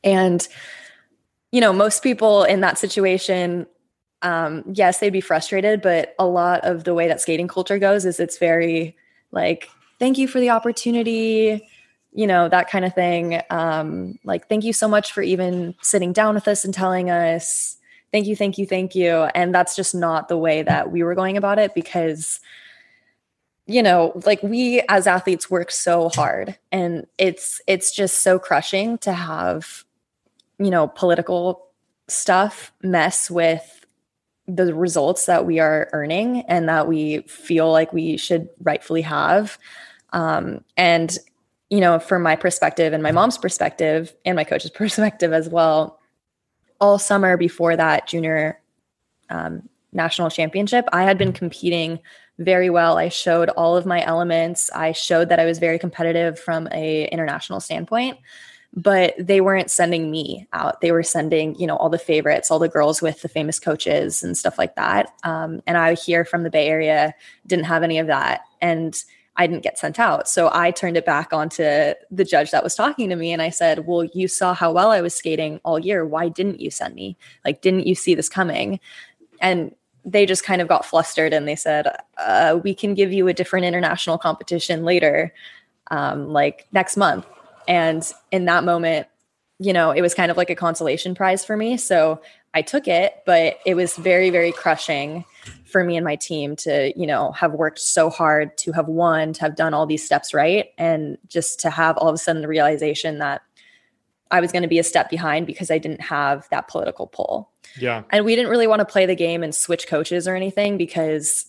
And 0.04 0.46
you 1.52 1.62
know, 1.62 1.72
most 1.72 2.02
people 2.02 2.44
in 2.44 2.62
that 2.62 2.80
situation 2.80 3.68
um, 4.24 4.64
yes, 4.74 5.00
they'd 5.00 5.10
be 5.10 5.22
frustrated, 5.22 5.82
but 5.82 6.16
a 6.18 6.26
lot 6.26 6.62
of 6.64 6.86
the 6.86 6.94
way 6.94 7.10
that 7.10 7.20
skating 7.20 7.50
culture 7.50 7.78
goes 7.78 8.06
is 8.06 8.22
it's 8.22 8.38
very 8.38 8.96
like, 9.32 9.70
thank 10.00 10.18
you 10.18 10.30
for 10.30 10.40
the 10.40 10.50
opportunity 10.50 11.68
you 12.14 12.28
know 12.28 12.50
that 12.50 12.70
kind 12.70 12.86
of 12.86 12.94
thing. 12.94 13.42
Um, 13.50 14.20
like 14.24 14.48
thank 14.48 14.64
you 14.64 14.74
so 14.74 14.88
much 14.88 15.12
for 15.12 15.22
even 15.22 15.76
sitting 15.82 16.14
down 16.14 16.36
with 16.36 16.48
us 16.48 16.64
and 16.64 16.74
telling 16.74 17.10
us. 17.10 17.78
Thank 18.12 18.28
you 18.28 18.36
thank 18.36 18.58
you 18.58 18.68
thank 18.68 18.96
you. 18.96 19.12
And 19.34 19.54
that's 19.54 19.76
just 19.76 19.96
not 19.96 20.28
the 20.28 20.38
way 20.38 20.62
that 20.62 20.92
we 20.92 21.04
were 21.04 21.16
going 21.16 21.38
about 21.38 21.60
it 21.60 21.74
because 21.74 22.40
you 23.66 23.82
know 23.82 24.12
like 24.26 24.44
we 24.44 24.82
as 24.90 25.08
athletes 25.08 25.50
work 25.50 25.72
so 25.72 26.10
hard 26.10 26.58
and 26.74 27.08
it's 27.18 27.62
it's 27.66 27.96
just 27.96 28.22
so 28.22 28.38
crushing 28.38 28.98
to 28.98 29.14
have 29.14 29.86
you 30.60 30.70
know 30.70 30.90
political 30.90 31.68
stuff 32.10 32.74
mess 32.82 33.32
with 33.32 33.84
the 34.48 34.74
results 34.76 35.26
that 35.26 35.46
we 35.46 35.60
are 35.60 35.90
earning 35.94 36.42
and 36.42 36.68
that 36.68 36.88
we 36.88 37.22
feel 37.22 37.72
like 37.72 37.94
we 37.94 38.18
should 38.18 38.50
rightfully 38.62 39.02
have. 39.02 39.58
Um, 40.12 40.64
and 40.76 41.18
you 41.70 41.80
know, 41.80 42.00
from 42.00 42.22
my 42.22 42.36
perspective 42.36 42.94
and 42.94 43.02
my 43.02 43.12
mom's 43.12 43.38
perspective 43.38 44.14
and 44.26 44.36
my 44.36 44.44
coach's 44.44 44.72
perspective 44.76 45.34
as 45.34 45.50
well, 45.50 46.00
all 46.80 47.00
summer 47.00 47.38
before 47.38 47.76
that 47.76 48.08
junior 48.08 48.60
um, 49.30 49.68
national 49.92 50.30
championship, 50.30 50.86
I 50.92 51.04
had 51.04 51.18
been 51.18 51.34
competing 51.34 52.00
very 52.40 52.70
well. 52.70 52.98
I 52.98 53.10
showed 53.10 53.50
all 53.50 53.78
of 53.78 53.86
my 53.86 54.04
elements. 54.04 54.70
I 54.74 54.92
showed 54.92 55.30
that 55.30 55.40
I 55.40 55.46
was 55.46 55.60
very 55.60 55.78
competitive 55.80 56.40
from 56.40 56.68
a 56.72 57.06
international 57.10 57.60
standpoint, 57.60 58.18
but 58.74 59.14
they 59.20 59.40
weren't 59.40 59.70
sending 59.70 60.10
me 60.10 60.48
out. 60.52 60.82
They 60.82 60.92
were 60.92 61.04
sending, 61.04 61.56
you 61.56 61.68
know, 61.68 61.78
all 61.78 61.90
the 61.90 62.00
favorites, 62.00 62.50
all 62.50 62.60
the 62.60 62.68
girls 62.68 63.02
with 63.02 63.22
the 63.22 63.30
famous 63.30 63.60
coaches 63.60 64.24
and 64.24 64.38
stuff 64.38 64.58
like 64.58 64.76
that. 64.76 65.14
Um, 65.24 65.62
and 65.68 65.78
I 65.78 65.94
here 65.94 66.26
from 66.26 66.44
the 66.44 66.50
Bay 66.50 66.68
Area 66.68 67.14
didn't 67.46 67.66
have 67.66 67.84
any 67.84 68.00
of 68.00 68.08
that. 68.08 68.42
And 68.62 68.96
I 69.36 69.48
didn't 69.48 69.64
get 69.64 69.80
sent 69.80 70.00
out. 70.00 70.28
So 70.28 70.50
I 70.54 70.72
turned 70.72 70.96
it 70.96 71.06
back 71.06 71.34
onto 71.34 71.64
the 72.12 72.24
judge 72.24 72.52
that 72.52 72.64
was 72.64 72.76
talking 72.76 73.10
to 73.10 73.16
me 73.16 73.32
and 73.32 73.42
I 73.42 73.50
said, 73.50 73.88
Well, 73.88 74.04
you 74.04 74.28
saw 74.28 74.54
how 74.54 74.72
well 74.72 74.92
I 74.92 75.02
was 75.02 75.16
skating 75.16 75.60
all 75.64 75.80
year. 75.80 76.06
Why 76.06 76.30
didn't 76.30 76.62
you 76.62 76.70
send 76.70 76.94
me? 76.94 77.18
Like, 77.44 77.62
didn't 77.62 77.88
you 77.88 77.96
see 77.96 78.14
this 78.14 78.30
coming? 78.30 78.80
And 79.42 79.74
they 80.06 80.26
just 80.26 80.44
kind 80.44 80.62
of 80.62 80.68
got 80.68 80.86
flustered 80.86 81.34
and 81.34 81.48
they 81.48 81.56
said, 81.56 81.88
uh, 82.18 82.60
We 82.64 82.76
can 82.76 82.94
give 82.94 83.12
you 83.12 83.28
a 83.28 83.34
different 83.34 83.66
international 83.66 84.20
competition 84.20 84.84
later, 84.84 85.34
um, 85.90 86.28
like 86.28 86.68
next 86.72 86.96
month. 86.96 87.26
And 87.68 88.10
in 88.32 88.46
that 88.46 88.64
moment, 88.64 89.08
you 89.58 89.74
know, 89.74 89.92
it 89.92 90.02
was 90.02 90.14
kind 90.14 90.30
of 90.30 90.38
like 90.38 90.50
a 90.50 90.56
consolation 90.56 91.16
prize 91.16 91.44
for 91.44 91.58
me. 91.58 91.78
So 91.78 92.22
I 92.54 92.62
took 92.62 92.88
it, 92.88 93.24
but 93.26 93.58
it 93.66 93.76
was 93.76 93.96
very, 93.96 94.30
very 94.30 94.52
crushing 94.52 95.26
for 95.66 95.84
me 95.84 95.98
and 95.98 96.04
my 96.04 96.16
team 96.16 96.56
to, 96.58 96.94
you 96.96 97.08
know, 97.08 97.32
have 97.32 97.54
worked 97.54 97.80
so 97.80 98.10
hard 98.10 98.58
to 98.60 98.72
have 98.72 98.88
won, 98.88 99.34
to 99.34 99.42
have 99.42 99.56
done 99.56 99.74
all 99.74 99.86
these 99.86 100.06
steps 100.06 100.34
right. 100.34 100.68
And 100.78 101.18
just 101.28 101.60
to 101.62 101.70
have 101.70 101.98
all 101.98 102.10
of 102.10 102.16
a 102.16 102.18
sudden 102.18 102.42
the 102.42 102.48
realization 102.48 103.20
that 103.20 103.42
I 104.32 104.40
was 104.40 104.52
going 104.52 104.64
to 104.64 104.68
be 104.68 104.80
a 104.80 104.84
step 104.84 105.10
behind 105.10 105.46
because 105.46 105.70
I 105.70 105.78
didn't 105.78 106.02
have 106.02 106.48
that 106.50 106.68
political 106.68 107.08
pull. 107.08 107.52
Yeah. 107.80 108.04
And 108.10 108.26
we 108.26 108.36
didn't 108.36 108.52
really 108.52 108.68
want 108.68 108.80
to 108.80 108.86
play 108.86 109.06
the 109.06 109.16
game 109.16 109.44
and 109.44 109.54
switch 109.54 109.88
coaches 109.88 110.28
or 110.28 110.36
anything 110.36 110.78
because 110.78 111.46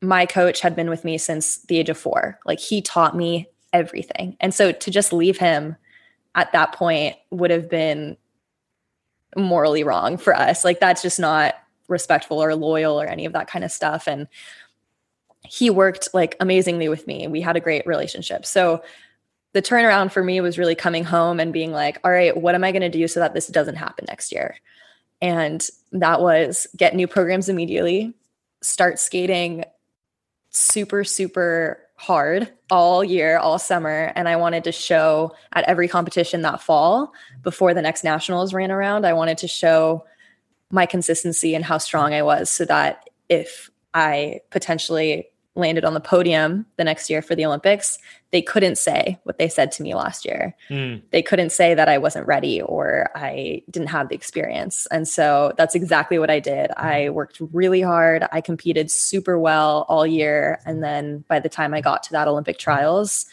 my 0.00 0.26
coach 0.26 0.60
had 0.60 0.74
been 0.74 0.90
with 0.90 1.04
me 1.04 1.18
since 1.18 1.58
the 1.64 1.78
age 1.78 1.88
of 1.88 1.98
four. 1.98 2.38
Like 2.44 2.58
he 2.58 2.82
taught 2.82 3.16
me 3.16 3.48
everything. 3.72 4.36
And 4.40 4.54
so 4.54 4.72
to 4.72 4.90
just 4.90 5.12
leave 5.12 5.38
him 5.38 5.76
at 6.34 6.52
that 6.52 6.72
point 6.72 7.16
would 7.30 7.50
have 7.50 7.68
been 7.68 8.16
morally 9.36 9.84
wrong 9.84 10.16
for 10.16 10.34
us. 10.34 10.64
Like 10.64 10.80
that's 10.80 11.02
just 11.02 11.20
not 11.20 11.54
respectful 11.92 12.42
or 12.42 12.54
loyal 12.56 13.00
or 13.00 13.06
any 13.06 13.24
of 13.24 13.34
that 13.34 13.46
kind 13.46 13.64
of 13.64 13.70
stuff. 13.70 14.08
And 14.08 14.26
he 15.44 15.70
worked 15.70 16.08
like 16.12 16.36
amazingly 16.40 16.88
with 16.88 17.06
me. 17.06 17.28
We 17.28 17.40
had 17.40 17.56
a 17.56 17.60
great 17.60 17.86
relationship. 17.86 18.44
So 18.44 18.82
the 19.52 19.62
turnaround 19.62 20.12
for 20.12 20.24
me 20.24 20.40
was 20.40 20.58
really 20.58 20.74
coming 20.74 21.04
home 21.04 21.38
and 21.38 21.52
being 21.52 21.72
like, 21.72 22.00
all 22.04 22.10
right, 22.10 22.36
what 22.36 22.54
am 22.54 22.64
I 22.64 22.72
going 22.72 22.82
to 22.82 22.88
do 22.88 23.06
so 23.06 23.20
that 23.20 23.34
this 23.34 23.48
doesn't 23.48 23.76
happen 23.76 24.06
next 24.08 24.32
year? 24.32 24.56
And 25.20 25.66
that 25.92 26.20
was 26.20 26.66
get 26.76 26.96
new 26.96 27.06
programs 27.06 27.48
immediately, 27.48 28.14
start 28.60 28.98
skating 28.98 29.64
super, 30.50 31.04
super 31.04 31.78
hard 31.96 32.52
all 32.70 33.04
year, 33.04 33.38
all 33.38 33.58
summer. 33.58 34.12
And 34.16 34.28
I 34.28 34.36
wanted 34.36 34.64
to 34.64 34.72
show 34.72 35.36
at 35.52 35.64
every 35.68 35.86
competition 35.86 36.42
that 36.42 36.60
fall 36.60 37.12
before 37.42 37.74
the 37.74 37.82
next 37.82 38.02
nationals 38.04 38.52
ran 38.52 38.72
around, 38.72 39.06
I 39.06 39.12
wanted 39.12 39.38
to 39.38 39.48
show 39.48 40.04
my 40.72 40.86
consistency 40.86 41.54
and 41.54 41.64
how 41.64 41.78
strong 41.78 42.12
I 42.12 42.22
was 42.22 42.50
so 42.50 42.64
that 42.64 43.08
if 43.28 43.70
I 43.94 44.40
potentially 44.50 45.28
landed 45.54 45.84
on 45.84 45.92
the 45.92 46.00
podium 46.00 46.64
the 46.78 46.84
next 46.84 47.10
year 47.10 47.20
for 47.20 47.34
the 47.34 47.44
Olympics, 47.44 47.98
they 48.30 48.40
couldn't 48.40 48.78
say 48.78 49.20
what 49.24 49.36
they 49.36 49.50
said 49.50 49.70
to 49.72 49.82
me 49.82 49.94
last 49.94 50.24
year. 50.24 50.56
Mm. 50.70 51.02
They 51.10 51.20
couldn't 51.20 51.52
say 51.52 51.74
that 51.74 51.90
I 51.90 51.98
wasn't 51.98 52.26
ready 52.26 52.62
or 52.62 53.10
I 53.14 53.62
didn't 53.70 53.88
have 53.88 54.08
the 54.08 54.14
experience. 54.14 54.86
And 54.90 55.06
so 55.06 55.52
that's 55.58 55.74
exactly 55.74 56.18
what 56.18 56.30
I 56.30 56.40
did. 56.40 56.70
I 56.78 57.10
worked 57.10 57.38
really 57.52 57.82
hard. 57.82 58.26
I 58.32 58.40
competed 58.40 58.90
super 58.90 59.38
well 59.38 59.84
all 59.90 60.06
year. 60.06 60.58
And 60.64 60.82
then 60.82 61.24
by 61.28 61.38
the 61.38 61.50
time 61.50 61.74
I 61.74 61.82
got 61.82 62.02
to 62.04 62.12
that 62.12 62.28
Olympic 62.28 62.58
trials, 62.58 63.26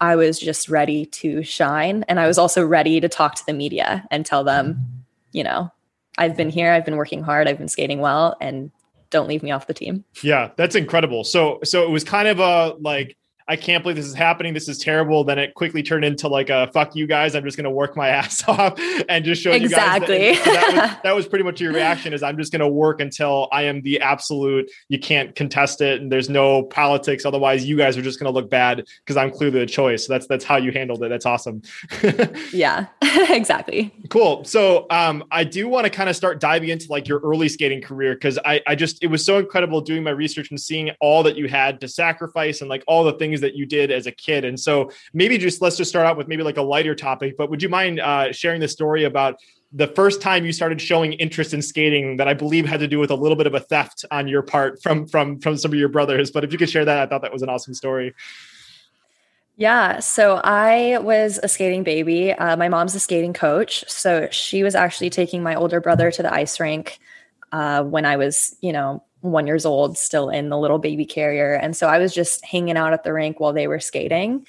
I 0.00 0.16
was 0.16 0.40
just 0.40 0.68
ready 0.68 1.06
to 1.06 1.44
shine. 1.44 2.04
And 2.08 2.18
I 2.18 2.26
was 2.26 2.38
also 2.38 2.66
ready 2.66 3.00
to 3.00 3.08
talk 3.08 3.36
to 3.36 3.46
the 3.46 3.52
media 3.52 4.08
and 4.10 4.26
tell 4.26 4.42
them, 4.42 5.04
you 5.30 5.44
know, 5.44 5.70
I've 6.18 6.36
been 6.36 6.50
here, 6.50 6.72
I've 6.72 6.84
been 6.84 6.96
working 6.96 7.22
hard, 7.22 7.48
I've 7.48 7.58
been 7.58 7.68
skating 7.68 8.00
well, 8.00 8.36
and 8.40 8.70
don't 9.10 9.28
leave 9.28 9.42
me 9.42 9.50
off 9.50 9.66
the 9.66 9.74
team. 9.74 10.04
Yeah, 10.22 10.50
that's 10.56 10.74
incredible. 10.74 11.24
So 11.24 11.60
so 11.64 11.82
it 11.82 11.90
was 11.90 12.04
kind 12.04 12.28
of 12.28 12.38
a 12.38 12.76
like 12.80 13.16
I 13.50 13.56
can't 13.56 13.82
believe 13.82 13.96
this 13.96 14.06
is 14.06 14.14
happening. 14.14 14.54
This 14.54 14.68
is 14.68 14.78
terrible. 14.78 15.24
Then 15.24 15.36
it 15.36 15.54
quickly 15.54 15.82
turned 15.82 16.04
into 16.04 16.28
like 16.28 16.50
a 16.50 16.68
fuck 16.68 16.94
you 16.94 17.08
guys. 17.08 17.34
I'm 17.34 17.42
just 17.42 17.56
going 17.56 17.64
to 17.64 17.70
work 17.70 17.96
my 17.96 18.08
ass 18.20 18.44
off 18.46 18.80
and 19.08 19.24
just 19.24 19.42
show 19.42 19.50
exactly. 19.50 20.28
you 20.28 20.34
guys. 20.36 20.44
That, 20.44 20.54
that, 20.54 20.74
was, 20.74 20.96
that 21.02 21.16
was 21.16 21.26
pretty 21.26 21.42
much 21.42 21.60
your 21.60 21.72
reaction 21.72 22.12
is 22.12 22.22
I'm 22.22 22.38
just 22.38 22.52
going 22.52 22.60
to 22.60 22.68
work 22.68 23.00
until 23.00 23.48
I 23.50 23.64
am 23.64 23.82
the 23.82 24.00
absolute, 24.00 24.70
you 24.88 25.00
can't 25.00 25.34
contest 25.34 25.80
it. 25.80 26.00
And 26.00 26.12
there's 26.12 26.28
no 26.28 26.62
politics. 26.62 27.26
Otherwise 27.26 27.64
you 27.64 27.76
guys 27.76 27.96
are 27.96 28.02
just 28.02 28.20
going 28.20 28.32
to 28.32 28.34
look 28.40 28.48
bad 28.48 28.86
because 29.04 29.16
I'm 29.16 29.32
clearly 29.32 29.58
the 29.58 29.66
choice. 29.66 30.06
So 30.06 30.12
that's, 30.12 30.28
that's 30.28 30.44
how 30.44 30.56
you 30.56 30.70
handled 30.70 31.02
it. 31.02 31.08
That's 31.08 31.26
awesome. 31.26 31.62
yeah, 32.52 32.86
exactly. 33.02 33.92
Cool. 34.10 34.44
So 34.44 34.86
um, 34.90 35.24
I 35.32 35.42
do 35.42 35.68
want 35.68 35.86
to 35.86 35.90
kind 35.90 36.08
of 36.08 36.14
start 36.14 36.38
diving 36.38 36.68
into 36.68 36.86
like 36.88 37.08
your 37.08 37.18
early 37.18 37.48
skating 37.48 37.82
career 37.82 38.14
because 38.14 38.38
I, 38.44 38.60
I 38.68 38.76
just, 38.76 39.02
it 39.02 39.08
was 39.08 39.24
so 39.24 39.38
incredible 39.38 39.80
doing 39.80 40.04
my 40.04 40.12
research 40.12 40.50
and 40.50 40.60
seeing 40.60 40.92
all 41.00 41.24
that 41.24 41.34
you 41.34 41.48
had 41.48 41.80
to 41.80 41.88
sacrifice 41.88 42.60
and 42.60 42.70
like 42.70 42.84
all 42.86 43.02
the 43.02 43.14
things 43.14 43.39
that 43.40 43.54
you 43.54 43.66
did 43.66 43.90
as 43.90 44.06
a 44.06 44.12
kid. 44.12 44.44
And 44.44 44.58
so 44.58 44.90
maybe 45.12 45.38
just 45.38 45.60
let's 45.60 45.76
just 45.76 45.90
start 45.90 46.06
out 46.06 46.16
with 46.16 46.28
maybe 46.28 46.42
like 46.42 46.56
a 46.56 46.62
lighter 46.62 46.94
topic. 46.94 47.36
But 47.36 47.50
would 47.50 47.62
you 47.62 47.68
mind 47.68 48.00
uh, 48.00 48.32
sharing 48.32 48.60
the 48.60 48.68
story 48.68 49.04
about 49.04 49.36
the 49.72 49.86
first 49.86 50.20
time 50.20 50.44
you 50.44 50.52
started 50.52 50.80
showing 50.80 51.12
interest 51.14 51.54
in 51.54 51.62
skating 51.62 52.16
that 52.16 52.26
I 52.26 52.34
believe 52.34 52.66
had 52.66 52.80
to 52.80 52.88
do 52.88 52.98
with 52.98 53.10
a 53.10 53.14
little 53.14 53.36
bit 53.36 53.46
of 53.46 53.54
a 53.54 53.60
theft 53.60 54.04
on 54.10 54.26
your 54.26 54.42
part 54.42 54.82
from 54.82 55.06
from 55.06 55.38
from 55.40 55.56
some 55.56 55.72
of 55.72 55.78
your 55.78 55.88
brothers? 55.88 56.30
But 56.30 56.44
if 56.44 56.52
you 56.52 56.58
could 56.58 56.70
share 56.70 56.84
that, 56.84 56.98
I 56.98 57.06
thought 57.06 57.22
that 57.22 57.32
was 57.32 57.42
an 57.42 57.48
awesome 57.48 57.74
story. 57.74 58.14
Yeah, 59.56 59.98
so 59.98 60.40
I 60.42 60.98
was 60.98 61.38
a 61.42 61.48
skating 61.48 61.82
baby. 61.82 62.32
Uh, 62.32 62.56
my 62.56 62.70
mom's 62.70 62.94
a 62.94 63.00
skating 63.00 63.34
coach, 63.34 63.84
so 63.88 64.26
she 64.30 64.62
was 64.62 64.74
actually 64.74 65.10
taking 65.10 65.42
my 65.42 65.54
older 65.54 65.82
brother 65.82 66.10
to 66.10 66.22
the 66.22 66.32
ice 66.32 66.58
rink 66.58 66.98
uh, 67.52 67.82
when 67.82 68.06
I 68.06 68.16
was, 68.16 68.56
you 68.62 68.72
know, 68.72 69.02
one 69.20 69.46
years 69.46 69.66
old, 69.66 69.98
still 69.98 70.30
in 70.30 70.48
the 70.48 70.58
little 70.58 70.78
baby 70.78 71.04
carrier. 71.04 71.54
And 71.54 71.76
so 71.76 71.88
I 71.88 71.98
was 71.98 72.14
just 72.14 72.44
hanging 72.44 72.76
out 72.76 72.92
at 72.92 73.04
the 73.04 73.12
rink 73.12 73.38
while 73.40 73.52
they 73.52 73.66
were 73.66 73.80
skating. 73.80 74.46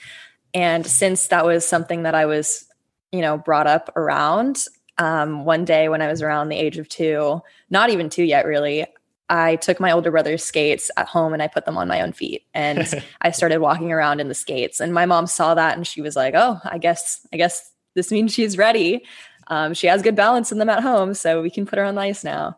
And 0.53 0.85
since 0.85 1.27
that 1.27 1.45
was 1.45 1.67
something 1.67 2.03
that 2.03 2.15
I 2.15 2.25
was, 2.25 2.65
you 3.11 3.21
know, 3.21 3.37
brought 3.37 3.67
up 3.67 3.91
around, 3.95 4.65
um, 4.97 5.45
one 5.45 5.65
day 5.65 5.89
when 5.89 6.01
I 6.01 6.07
was 6.07 6.21
around 6.21 6.49
the 6.49 6.57
age 6.57 6.77
of 6.77 6.87
two, 6.87 7.41
not 7.69 7.89
even 7.89 8.09
two 8.09 8.23
yet, 8.23 8.45
really, 8.45 8.85
I 9.29 9.55
took 9.55 9.79
my 9.79 9.91
older 9.91 10.11
brother's 10.11 10.43
skates 10.43 10.91
at 10.97 11.07
home 11.07 11.33
and 11.33 11.41
I 11.41 11.47
put 11.47 11.65
them 11.65 11.77
on 11.77 11.87
my 11.87 12.01
own 12.01 12.11
feet 12.11 12.43
and 12.53 13.01
I 13.21 13.31
started 13.31 13.59
walking 13.59 13.91
around 13.91 14.19
in 14.19 14.27
the 14.27 14.35
skates. 14.35 14.79
And 14.79 14.93
my 14.93 15.05
mom 15.05 15.25
saw 15.25 15.55
that 15.55 15.77
and 15.77 15.87
she 15.87 16.01
was 16.01 16.15
like, 16.15 16.33
"Oh, 16.35 16.59
I 16.65 16.77
guess 16.77 17.25
I 17.33 17.37
guess 17.37 17.71
this 17.95 18.11
means 18.11 18.33
she's 18.33 18.57
ready. 18.57 19.05
Um, 19.47 19.73
she 19.73 19.87
has 19.87 20.01
good 20.01 20.15
balance 20.15 20.51
in 20.51 20.59
them 20.59 20.69
at 20.69 20.83
home, 20.83 21.13
so 21.13 21.41
we 21.41 21.49
can 21.49 21.65
put 21.65 21.79
her 21.79 21.85
on 21.85 21.95
the 21.95 22.01
ice 22.01 22.23
now." 22.23 22.57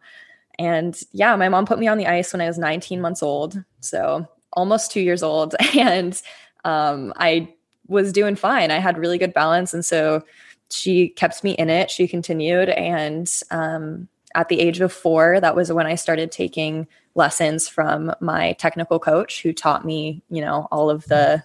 And 0.60 1.00
yeah, 1.12 1.36
my 1.36 1.50
mom 1.50 1.65
put 1.65 1.79
me 1.79 1.88
on 1.88 1.98
the 1.98 2.07
ice 2.07 2.33
when 2.33 2.41
I 2.41 2.48
was 2.48 2.57
19 2.57 3.01
months 3.01 3.24
old, 3.24 3.63
so 3.79 4.27
almost 4.53 4.91
two 4.91 5.01
years 5.01 5.24
old. 5.24 5.55
And 5.77 6.22
um, 6.65 7.13
I 7.17 7.53
was 7.88 8.13
doing 8.13 8.36
fine. 8.36 8.72
I 8.72 8.77
had 8.77 8.98
really 8.98 9.17
good 9.17 9.33
balance. 9.33 9.74
And 9.74 9.83
so 9.83 10.24
she 10.69 11.10
kept 11.10 11.43
me 11.43 11.51
in 11.51 11.69
it. 11.69 11.91
She 11.91 12.07
continued. 12.07 12.69
And 12.69 13.31
um, 13.51 14.07
at 14.36 14.50
the 14.50 14.60
age 14.60 14.79
of 14.79 14.93
four, 14.93 15.39
that 15.39 15.55
was 15.55 15.72
when 15.72 15.88
I 15.88 15.95
started 15.95 16.31
taking 16.31 16.88
lessons 17.15 17.67
from 17.67 18.13
my 18.22 18.53
technical 18.53 19.00
coach 19.00 19.43
who 19.43 19.53
taught 19.53 19.86
me, 19.86 20.22
you 20.29 20.41
know, 20.41 20.67
all 20.72 20.89
of 20.89 21.05
the 21.05 21.43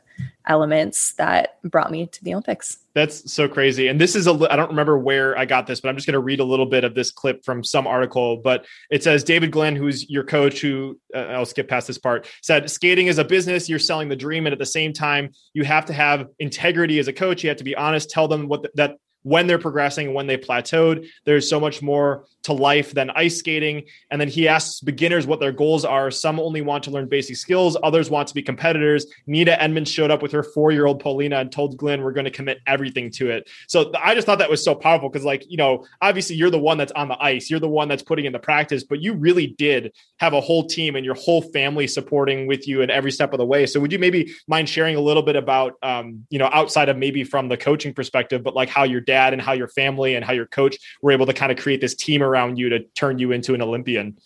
elements 0.48 1.12
that 1.12 1.58
brought 1.62 1.90
me 1.90 2.06
to 2.06 2.24
the 2.24 2.32
Olympics. 2.32 2.78
That's 2.94 3.32
so 3.32 3.48
crazy. 3.48 3.86
And 3.88 4.00
this 4.00 4.16
is 4.16 4.26
a, 4.26 4.32
I 4.50 4.56
don't 4.56 4.70
remember 4.70 4.98
where 4.98 5.38
I 5.38 5.44
got 5.44 5.66
this, 5.66 5.80
but 5.80 5.88
I'm 5.88 5.94
just 5.94 6.06
going 6.06 6.14
to 6.14 6.20
read 6.20 6.40
a 6.40 6.44
little 6.44 6.66
bit 6.66 6.82
of 6.82 6.94
this 6.94 7.10
clip 7.10 7.44
from 7.44 7.62
some 7.62 7.86
article. 7.86 8.38
But 8.38 8.66
it 8.90 9.04
says 9.04 9.22
David 9.22 9.52
Glenn, 9.52 9.76
who's 9.76 10.08
your 10.10 10.24
coach, 10.24 10.60
who 10.60 10.98
uh, 11.14 11.18
I'll 11.18 11.46
skip 11.46 11.68
past 11.68 11.86
this 11.86 11.98
part, 11.98 12.28
said 12.42 12.68
skating 12.68 13.06
is 13.06 13.18
a 13.18 13.24
business. 13.24 13.68
You're 13.68 13.78
selling 13.78 14.08
the 14.08 14.16
dream. 14.16 14.46
And 14.46 14.52
at 14.52 14.58
the 14.58 14.66
same 14.66 14.92
time, 14.92 15.30
you 15.52 15.64
have 15.64 15.84
to 15.86 15.92
have 15.92 16.26
integrity 16.38 16.98
as 16.98 17.06
a 17.06 17.12
coach. 17.12 17.44
You 17.44 17.50
have 17.50 17.58
to 17.58 17.64
be 17.64 17.76
honest, 17.76 18.10
tell 18.10 18.26
them 18.26 18.48
what 18.48 18.62
the, 18.62 18.70
that 18.74 18.96
when 19.22 19.46
they're 19.46 19.58
progressing, 19.58 20.14
when 20.14 20.26
they 20.26 20.38
plateaued. 20.38 21.06
There's 21.24 21.48
so 21.48 21.60
much 21.60 21.82
more 21.82 22.24
to 22.48 22.54
life 22.54 22.92
than 22.92 23.10
ice 23.10 23.38
skating. 23.38 23.84
And 24.10 24.20
then 24.20 24.28
he 24.28 24.48
asks 24.48 24.80
beginners 24.80 25.26
what 25.26 25.38
their 25.38 25.52
goals 25.52 25.84
are. 25.84 26.10
Some 26.10 26.40
only 26.40 26.62
want 26.62 26.82
to 26.84 26.90
learn 26.90 27.06
basic 27.08 27.36
skills, 27.36 27.76
others 27.82 28.10
want 28.10 28.26
to 28.28 28.34
be 28.34 28.42
competitors. 28.42 29.06
Nina 29.26 29.52
Edmunds 29.52 29.90
showed 29.90 30.10
up 30.10 30.22
with 30.22 30.32
her 30.32 30.42
four 30.42 30.72
year 30.72 30.86
old 30.86 31.00
Polina 31.00 31.38
and 31.38 31.52
told 31.52 31.76
Glenn, 31.76 32.02
We're 32.02 32.12
going 32.12 32.24
to 32.24 32.30
commit 32.30 32.60
everything 32.66 33.10
to 33.12 33.30
it. 33.30 33.48
So 33.66 33.92
I 34.02 34.14
just 34.14 34.26
thought 34.26 34.38
that 34.38 34.48
was 34.48 34.64
so 34.64 34.74
powerful 34.74 35.10
because, 35.10 35.24
like, 35.24 35.44
you 35.50 35.58
know, 35.58 35.84
obviously 36.00 36.36
you're 36.36 36.50
the 36.50 36.58
one 36.58 36.78
that's 36.78 36.92
on 36.92 37.08
the 37.08 37.22
ice, 37.22 37.50
you're 37.50 37.60
the 37.60 37.68
one 37.68 37.88
that's 37.88 38.02
putting 38.02 38.24
in 38.24 38.32
the 38.32 38.38
practice, 38.38 38.82
but 38.82 39.00
you 39.00 39.12
really 39.12 39.48
did 39.48 39.92
have 40.20 40.32
a 40.32 40.40
whole 40.40 40.66
team 40.66 40.96
and 40.96 41.04
your 41.04 41.14
whole 41.14 41.42
family 41.42 41.86
supporting 41.86 42.46
with 42.46 42.66
you 42.66 42.80
at 42.80 42.88
every 42.88 43.12
step 43.12 43.32
of 43.32 43.38
the 43.38 43.46
way. 43.46 43.66
So 43.66 43.78
would 43.80 43.92
you 43.92 43.98
maybe 43.98 44.32
mind 44.46 44.68
sharing 44.68 44.96
a 44.96 45.00
little 45.00 45.22
bit 45.22 45.36
about, 45.36 45.74
um, 45.82 46.26
you 46.30 46.38
know, 46.38 46.48
outside 46.52 46.88
of 46.88 46.96
maybe 46.96 47.24
from 47.24 47.48
the 47.48 47.56
coaching 47.56 47.92
perspective, 47.92 48.42
but 48.42 48.54
like 48.54 48.70
how 48.70 48.84
your 48.84 49.00
dad 49.00 49.32
and 49.32 49.42
how 49.42 49.52
your 49.52 49.68
family 49.68 50.14
and 50.14 50.24
how 50.24 50.32
your 50.32 50.46
coach 50.46 50.78
were 51.02 51.12
able 51.12 51.26
to 51.26 51.34
kind 51.34 51.52
of 51.52 51.58
create 51.58 51.80
this 51.80 51.94
team 51.94 52.22
around 52.22 52.37
around 52.38 52.58
you 52.58 52.68
to 52.68 52.80
turn 52.80 53.18
you 53.18 53.32
into 53.32 53.54
an 53.54 53.62
Olympian? 53.62 54.18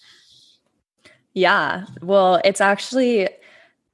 Yeah. 1.35 1.87
Well, 2.03 2.41
it's 2.45 2.61
actually 2.61 3.29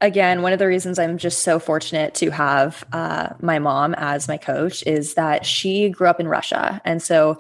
again 0.01 0.43
one 0.43 0.53
of 0.53 0.61
the 0.61 0.67
reasons 0.69 0.97
i'm 0.97 1.19
just 1.19 1.43
so 1.43 1.59
fortunate 1.59 2.15
to 2.15 2.31
have 2.31 2.85
uh, 2.93 3.31
my 3.41 3.59
mom 3.59 3.95
as 3.95 4.29
my 4.29 4.37
coach 4.37 4.85
is 4.87 5.15
that 5.15 5.45
she 5.45 5.89
grew 5.89 6.07
up 6.07 6.21
in 6.21 6.29
russia 6.29 6.81
and 6.85 7.03
so 7.03 7.37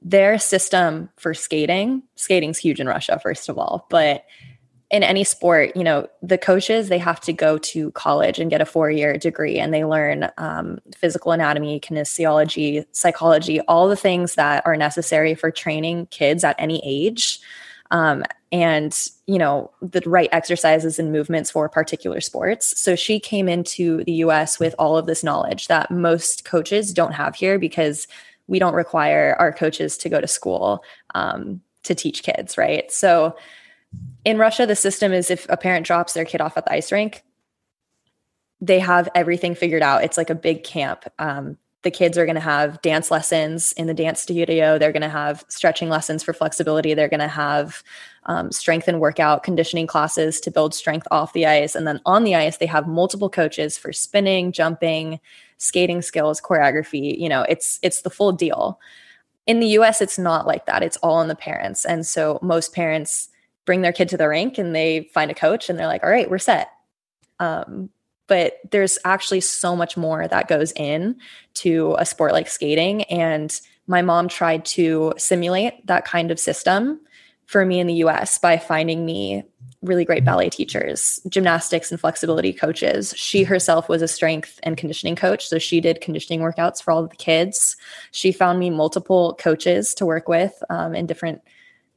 their 0.00 0.38
system 0.38 1.10
for 1.18 1.34
skating 1.34 2.02
skating's 2.16 2.56
huge 2.56 2.80
in 2.80 2.86
russia 2.86 3.20
first 3.22 3.50
of 3.50 3.58
all 3.58 3.86
but 3.90 4.24
in 4.90 5.04
any 5.04 5.22
sport, 5.22 5.76
you 5.76 5.84
know, 5.84 6.08
the 6.20 6.36
coaches, 6.36 6.88
they 6.88 6.98
have 6.98 7.20
to 7.20 7.32
go 7.32 7.58
to 7.58 7.92
college 7.92 8.40
and 8.40 8.50
get 8.50 8.60
a 8.60 8.66
four 8.66 8.90
year 8.90 9.16
degree 9.16 9.58
and 9.58 9.72
they 9.72 9.84
learn 9.84 10.30
um, 10.36 10.80
physical 10.96 11.30
anatomy, 11.30 11.78
kinesiology, 11.78 12.84
psychology, 12.90 13.60
all 13.62 13.88
the 13.88 13.96
things 13.96 14.34
that 14.34 14.66
are 14.66 14.76
necessary 14.76 15.34
for 15.34 15.50
training 15.50 16.06
kids 16.06 16.42
at 16.42 16.56
any 16.58 16.82
age. 16.84 17.38
Um, 17.92 18.24
and, 18.52 18.96
you 19.26 19.38
know, 19.38 19.70
the 19.80 20.02
right 20.06 20.28
exercises 20.32 20.98
and 20.98 21.12
movements 21.12 21.52
for 21.52 21.68
particular 21.68 22.20
sports. 22.20 22.80
So 22.80 22.96
she 22.96 23.20
came 23.20 23.48
into 23.48 24.02
the 24.04 24.12
US 24.24 24.58
with 24.58 24.74
all 24.76 24.96
of 24.96 25.06
this 25.06 25.22
knowledge 25.22 25.68
that 25.68 25.90
most 25.90 26.44
coaches 26.44 26.92
don't 26.92 27.12
have 27.12 27.36
here 27.36 27.60
because 27.60 28.08
we 28.48 28.58
don't 28.58 28.74
require 28.74 29.36
our 29.38 29.52
coaches 29.52 29.96
to 29.98 30.08
go 30.08 30.20
to 30.20 30.26
school 30.26 30.82
um, 31.14 31.60
to 31.84 31.94
teach 31.94 32.24
kids, 32.24 32.58
right? 32.58 32.90
So, 32.90 33.36
in 34.24 34.38
Russia, 34.38 34.66
the 34.66 34.76
system 34.76 35.12
is 35.12 35.30
if 35.30 35.46
a 35.48 35.56
parent 35.56 35.86
drops 35.86 36.12
their 36.12 36.24
kid 36.24 36.40
off 36.40 36.56
at 36.56 36.64
the 36.64 36.72
ice 36.72 36.92
rink, 36.92 37.22
they 38.60 38.78
have 38.78 39.08
everything 39.14 39.54
figured 39.54 39.82
out. 39.82 40.04
It's 40.04 40.16
like 40.16 40.30
a 40.30 40.34
big 40.34 40.64
camp. 40.64 41.04
Um, 41.18 41.56
the 41.82 41.90
kids 41.90 42.18
are 42.18 42.26
going 42.26 42.34
to 42.34 42.42
have 42.42 42.82
dance 42.82 43.10
lessons 43.10 43.72
in 43.72 43.86
the 43.86 43.94
dance 43.94 44.20
studio. 44.20 44.78
They're 44.78 44.92
going 44.92 45.00
to 45.00 45.08
have 45.08 45.44
stretching 45.48 45.88
lessons 45.88 46.22
for 46.22 46.34
flexibility. 46.34 46.92
They're 46.92 47.08
going 47.08 47.20
to 47.20 47.28
have 47.28 47.82
um, 48.26 48.52
strength 48.52 48.86
and 48.86 49.00
workout 49.00 49.42
conditioning 49.42 49.86
classes 49.86 50.40
to 50.40 50.50
build 50.50 50.74
strength 50.74 51.08
off 51.10 51.32
the 51.32 51.46
ice. 51.46 51.74
And 51.74 51.86
then 51.86 52.00
on 52.04 52.24
the 52.24 52.34
ice, 52.34 52.58
they 52.58 52.66
have 52.66 52.86
multiple 52.86 53.30
coaches 53.30 53.78
for 53.78 53.94
spinning, 53.94 54.52
jumping, 54.52 55.20
skating 55.56 56.02
skills, 56.02 56.38
choreography. 56.38 57.18
You 57.18 57.30
know, 57.30 57.46
it's 57.48 57.78
it's 57.82 58.02
the 58.02 58.10
full 58.10 58.32
deal. 58.32 58.78
In 59.46 59.60
the 59.60 59.68
US, 59.68 60.02
it's 60.02 60.18
not 60.18 60.46
like 60.46 60.66
that. 60.66 60.82
It's 60.82 60.98
all 60.98 61.14
on 61.14 61.28
the 61.28 61.34
parents. 61.34 61.86
And 61.86 62.06
so 62.06 62.38
most 62.42 62.74
parents 62.74 63.30
bring 63.64 63.82
their 63.82 63.92
kid 63.92 64.08
to 64.10 64.16
the 64.16 64.28
rink 64.28 64.58
and 64.58 64.74
they 64.74 65.10
find 65.14 65.30
a 65.30 65.34
coach 65.34 65.68
and 65.68 65.78
they're 65.78 65.86
like, 65.86 66.02
all 66.02 66.10
right, 66.10 66.30
we're 66.30 66.38
set. 66.38 66.70
Um, 67.38 67.90
but 68.26 68.58
there's 68.70 68.98
actually 69.04 69.40
so 69.40 69.74
much 69.74 69.96
more 69.96 70.28
that 70.28 70.48
goes 70.48 70.72
in 70.72 71.16
to 71.54 71.96
a 71.98 72.06
sport 72.06 72.32
like 72.32 72.48
skating. 72.48 73.02
And 73.04 73.58
my 73.86 74.02
mom 74.02 74.28
tried 74.28 74.64
to 74.66 75.12
simulate 75.16 75.86
that 75.86 76.04
kind 76.04 76.30
of 76.30 76.38
system 76.38 77.00
for 77.46 77.66
me 77.66 77.80
in 77.80 77.88
the 77.88 77.94
US 77.94 78.38
by 78.38 78.56
finding 78.56 79.04
me 79.04 79.42
really 79.82 80.04
great 80.04 80.24
ballet 80.24 80.50
teachers, 80.50 81.18
gymnastics 81.28 81.90
and 81.90 81.98
flexibility 81.98 82.52
coaches. 82.52 83.14
She 83.16 83.42
herself 83.42 83.88
was 83.88 84.02
a 84.02 84.08
strength 84.08 84.60
and 84.62 84.76
conditioning 84.76 85.16
coach. 85.16 85.48
So 85.48 85.58
she 85.58 85.80
did 85.80 86.00
conditioning 86.00 86.40
workouts 86.40 86.82
for 86.82 86.92
all 86.92 87.02
of 87.02 87.10
the 87.10 87.16
kids. 87.16 87.76
She 88.12 88.30
found 88.30 88.60
me 88.60 88.70
multiple 88.70 89.36
coaches 89.40 89.94
to 89.94 90.06
work 90.06 90.28
with 90.28 90.62
um, 90.70 90.94
in 90.94 91.06
different 91.06 91.42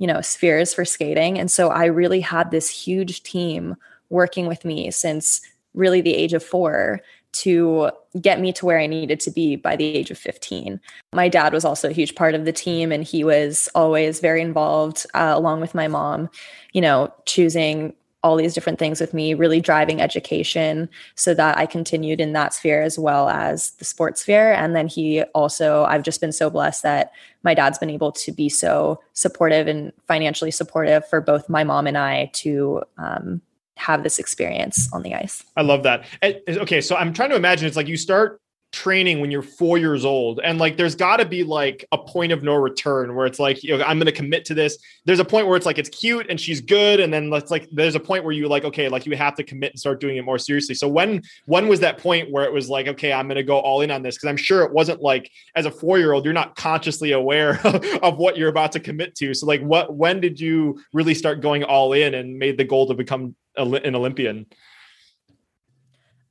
you 0.04 0.08
know 0.08 0.20
spheres 0.20 0.74
for 0.74 0.84
skating 0.84 1.40
and 1.40 1.50
so 1.50 1.70
i 1.70 1.86
really 1.86 2.20
had 2.20 2.52
this 2.52 2.68
huge 2.70 3.24
team 3.24 3.74
working 4.10 4.48
with 4.48 4.66
me 4.66 4.92
since 4.92 5.40
really 5.74 6.02
the 6.02 6.14
age 6.14 6.34
of 6.34 6.44
4 6.44 7.02
to 7.32 7.90
get 8.22 8.40
me 8.40 8.54
to 8.54 8.66
where 8.66 8.80
I 8.80 8.86
needed 8.86 9.20
to 9.22 9.32
be 9.32 9.56
by 9.56 9.76
the 9.76 9.86
age 9.86 10.12
of 10.12 10.20
15. 10.20 10.80
My 11.14 11.30
dad 11.30 11.52
was 11.52 11.66
also 11.66 11.90
a 11.90 11.94
huge 11.94 12.14
part 12.14 12.36
of 12.36 12.46
the 12.46 12.52
team 12.52 12.92
and 12.92 13.04
he 13.04 13.24
was 13.24 13.68
always 13.74 14.20
very 14.20 14.42
involved 14.42 15.08
uh, 15.16 15.32
along 15.34 15.62
with 15.62 15.74
my 15.74 15.88
mom, 15.88 16.30
you 16.74 16.82
know, 16.82 17.12
choosing 17.26 17.96
all 18.24 18.38
these 18.38 18.54
different 18.54 18.80
things 18.80 19.02
with 19.02 19.14
me, 19.14 19.34
really 19.34 19.60
driving 19.60 20.02
education 20.02 20.90
so 21.16 21.34
that 21.34 21.58
I 21.58 21.66
continued 21.66 22.22
in 22.22 22.32
that 22.34 22.54
sphere 22.54 22.82
as 22.82 22.98
well 22.98 23.30
as 23.30 23.72
the 23.72 23.86
sports 23.86 24.22
sphere. 24.22 24.54
And 24.54 24.76
then 24.76 24.88
he 24.88 25.24
also, 25.36 25.84
I've 25.84 26.04
just 26.04 26.22
been 26.22 26.32
so 26.32 26.50
blessed 26.50 26.84
that 26.84 27.12
my 27.44 27.54
dad's 27.54 27.78
been 27.78 27.90
able 27.90 28.14
to 28.14 28.32
be 28.32 28.48
so 28.48 29.02
supportive 29.12 29.68
and 29.68 29.92
financially 30.08 30.52
supportive 30.52 31.08
for 31.08 31.20
both 31.20 31.50
my 31.50 31.66
mom 31.66 31.86
and 31.86 31.98
I 31.98 32.32
to 32.36 32.84
um, 32.98 33.42
have 33.76 34.04
this 34.04 34.20
experience 34.20 34.90
on 34.94 35.04
the 35.04 35.14
ice. 35.14 35.44
I 35.58 35.62
love 35.62 35.84
that. 35.84 36.06
Okay, 36.24 36.80
so 36.80 36.96
I'm 36.96 37.14
trying 37.14 37.32
to 37.32 37.36
imagine 37.36 37.68
it's 37.68 37.76
like 37.76 37.88
you 37.88 37.98
start 37.98 38.40
training 38.74 39.22
when 39.22 39.30
you're 39.30 39.44
four 39.44 39.78
years 39.78 40.04
old. 40.04 40.42
And 40.44 40.60
like 40.60 40.76
there's 40.76 40.96
got 40.96 41.18
to 41.18 41.26
be 41.26 41.44
like 41.44 41.86
a 41.92 41.98
point 41.98 42.32
of 42.32 42.42
no 42.44 42.56
return 42.56 43.16
where 43.16 43.28
it's 43.28 43.40
like 43.40 43.64
you 43.64 43.78
know 43.78 43.84
i'm 43.86 43.98
going 43.98 44.08
to 44.08 44.12
commit 44.12 44.44
to 44.46 44.54
this. 44.54 44.78
There's 45.06 45.20
a 45.20 45.26
point 45.26 45.48
where 45.48 45.56
it's 45.56 45.66
like 45.66 45.78
it's 45.78 45.90
cute 45.90 46.26
and 46.30 46.42
she's 46.42 46.60
good. 46.60 47.00
And 47.00 47.14
then 47.14 47.30
let's 47.30 47.52
like 47.52 47.70
there's 47.72 47.96
a 47.96 48.00
point 48.00 48.24
where 48.24 48.34
you 48.34 48.48
like 48.48 48.66
okay 48.66 48.90
like 48.90 49.06
you 49.06 49.16
have 49.16 49.36
to 49.36 49.44
commit 49.44 49.72
and 49.72 49.80
start 49.80 50.02
doing 50.02 50.18
it 50.18 50.26
more 50.26 50.40
seriously. 50.40 50.76
So 50.76 50.88
when 50.88 51.22
when 51.46 51.68
was 51.68 51.80
that 51.82 52.00
point 52.00 52.32
where 52.32 52.44
it 52.46 52.52
was 52.52 52.68
like 52.68 52.88
okay 52.88 53.14
i'm 53.14 53.28
going 53.28 53.36
to 53.36 53.44
go 53.44 53.60
all 53.60 53.82
in 53.82 53.92
on 53.92 54.02
this? 54.02 54.16
Because 54.16 54.30
i'm 54.30 54.38
sure 54.38 54.64
it 54.64 54.74
wasn't 54.74 55.02
like 55.02 55.30
as 55.56 55.66
a 55.66 55.72
four 55.72 56.00
year 56.00 56.12
old 56.12 56.26
you're 56.26 56.34
not 56.34 56.56
consciously 56.56 57.12
aware 57.12 57.62
of 58.04 58.18
what 58.18 58.38
you're 58.38 58.50
about 58.50 58.72
to 58.74 58.80
commit 58.80 59.16
to. 59.16 59.34
So 59.36 59.46
like 59.46 59.62
what 59.62 59.96
when 59.96 60.20
did 60.20 60.40
you 60.40 60.82
really 60.94 61.14
start 61.14 61.42
going 61.42 61.64
all 61.64 61.94
in 61.94 62.16
and 62.16 62.40
made 62.40 62.58
the 62.58 62.66
goal 62.66 62.88
to 62.88 62.96
become 62.96 63.36
an 63.56 63.96
olympian 63.96 64.48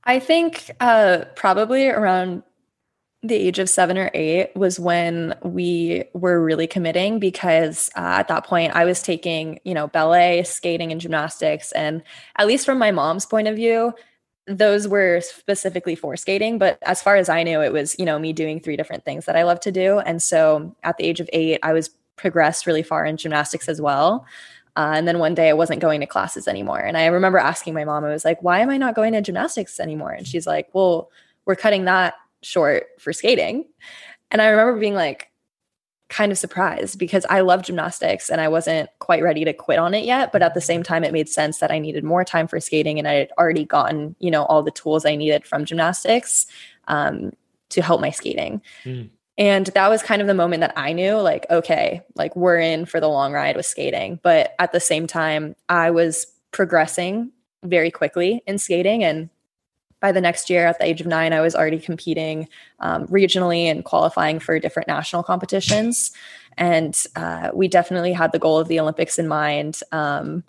I 0.05 0.19
think 0.19 0.71
uh, 0.81 1.25
probably 1.37 1.89
around 1.89 2.43
the 3.23 3.37
age 3.37 3.61
of 3.61 3.71
seven 3.71 3.97
or 3.97 4.11
eight 4.15 4.51
was 4.57 4.81
when 4.81 5.35
we 5.45 6.05
were 6.13 6.43
really 6.43 6.67
committing 6.67 7.21
because 7.21 7.89
uh, 7.97 8.19
at 8.19 8.29
that 8.29 8.45
point 8.45 8.75
I 8.75 8.85
was 8.85 9.01
taking, 9.01 9.61
you 9.65 9.75
know, 9.75 9.87
ballet, 9.87 10.43
skating, 10.43 10.91
and 10.91 11.01
gymnastics. 11.01 11.71
And 11.73 12.03
at 12.37 12.49
least 12.49 12.67
from 12.67 12.79
my 12.79 12.91
mom's 12.91 13.25
point 13.25 13.47
of 13.47 13.55
view, 13.55 13.95
those 14.49 14.89
were 14.89 15.21
specifically 15.21 15.95
for 15.95 16.17
skating. 16.17 16.59
But 16.59 16.79
as 16.83 17.01
far 17.01 17.15
as 17.15 17.29
I 17.29 17.45
knew, 17.45 17.63
it 17.63 17.73
was, 17.73 17.97
you 17.97 18.05
know, 18.05 18.19
me 18.19 18.33
doing 18.33 18.59
three 18.59 18.77
different 18.77 19.05
things 19.05 19.27
that 19.27 19.37
I 19.37 19.45
love 19.45 19.61
to 19.61 19.71
do. 19.71 20.01
And 20.01 20.21
so 20.21 20.75
at 20.83 20.97
the 20.97 21.05
age 21.05 21.21
of 21.21 21.31
eight, 21.33 21.61
I 21.63 21.73
was 21.73 21.91
progressed 22.17 22.67
really 22.67 22.83
far 22.83 23.07
in 23.07 23.17
gymnastics 23.17 23.69
as 23.69 23.81
well. 23.81 24.27
Uh, 24.77 24.93
and 24.95 25.07
then 25.07 25.19
one 25.19 25.35
day 25.35 25.51
I 25.51 25.55
wasn't 25.55 25.81
going 25.81 26.01
to 26.01 26.07
classes 26.07 26.49
anymore. 26.49 26.81
And 26.81 26.97
I 26.97 27.07
remember 27.07 27.39
asking 27.39 27.75
my 27.75 27.85
mom, 27.85 28.05
I 28.05 28.11
was 28.11 28.25
like, 28.25 28.43
why 28.43 28.61
am 28.61 28.71
I 28.71 28.79
not 28.79 28.95
going 28.95 29.13
to 29.13 29.21
gymnastics 29.21 29.79
anymore? 29.79 30.13
And 30.13 30.27
she's 30.27 30.47
like, 30.47 30.69
well, 30.73 31.11
we're 31.45 31.57
cutting 31.57 31.85
that 31.85 32.15
short 32.43 32.87
for 32.99 33.13
skating. 33.13 33.67
And 34.31 34.41
I 34.41 34.49
remember 34.49 34.79
being 34.81 34.95
like, 34.95 35.29
kind 36.13 36.31
of 36.31 36.37
surprised 36.37 36.99
because 36.99 37.25
I 37.31 37.41
love 37.41 37.63
gymnastics 37.63 38.29
and 38.29 38.39
I 38.39 38.49
wasn't 38.49 38.91
quite 38.99 39.23
ready 39.23 39.47
to 39.47 39.55
quit 39.55 39.79
on 39.79 39.95
it 39.95 40.05
yet. 40.05 40.31
But 40.31 40.43
at 40.43 40.53
the 40.53 40.61
same 40.61 40.83
time, 40.83 41.05
it 41.05 41.13
made 41.13 41.29
sense 41.29 41.59
that 41.59 41.71
I 41.71 41.79
needed 41.79 42.05
more 42.05 42.23
time 42.23 42.47
for 42.47 42.61
skating 42.61 42.99
and 42.99 43.09
I 43.09 43.15
had 43.15 43.31
already 43.39 43.65
gotten, 43.65 44.15
you 44.19 44.31
know, 44.31 44.45
all 44.45 44.63
the 44.63 44.71
tools 44.71 45.07
I 45.07 45.17
needed 45.17 45.47
from 45.47 45.65
gymnastics 45.65 46.47
um, 46.87 47.33
to 47.71 47.81
help 47.81 48.03
my 48.03 48.11
skating. 48.11 48.61
Mm. 48.85 49.09
And 49.39 49.67
that 49.69 49.89
was 49.89 50.03
kind 50.03 50.21
of 50.21 50.29
the 50.29 50.35
moment 50.35 50.61
that 50.61 50.75
I 50.77 50.93
knew, 50.93 51.15
like, 51.17 51.47
okay, 51.51 52.03
like 52.17 52.37
we're 52.37 52.59
in 52.59 52.85
for 52.85 53.01
the 53.01 53.09
long 53.09 53.33
ride 53.33 53.57
with 53.57 53.67
skating. 53.67 54.21
But 54.23 54.55
at 54.59 54.73
the 54.73 54.81
same 54.81 55.07
time, 55.07 55.57
I 55.69 55.91
was 55.91 56.27
progressing 56.51 57.33
very 57.65 57.91
quickly 57.91 58.43
in 58.47 58.59
skating. 58.59 59.03
And 59.03 59.31
by 60.01 60.13
the 60.13 60.21
next 60.21 60.51
year, 60.51 60.67
at 60.67 60.79
the 60.79 60.85
age 60.85 61.01
of 61.01 61.07
nine, 61.07 61.33
I 61.33 61.41
was 61.41 61.55
already 61.55 61.79
competing 61.79 62.49
um, 62.81 63.07
regionally 63.07 63.65
and 63.65 63.85
qualifying 63.85 64.39
for 64.39 64.59
different 64.59 64.89
national 64.89 65.23
competitions. 65.23 66.11
And 66.59 67.01
uh, 67.17 67.51
we 67.55 67.69
definitely 67.69 68.13
had 68.13 68.33
the 68.33 68.39
goal 68.39 68.59
of 68.59 68.69
the 68.69 68.81
Olympics 68.81 69.19
in 69.19 69.29
mind. 69.29 69.81
Um, 69.93 70.45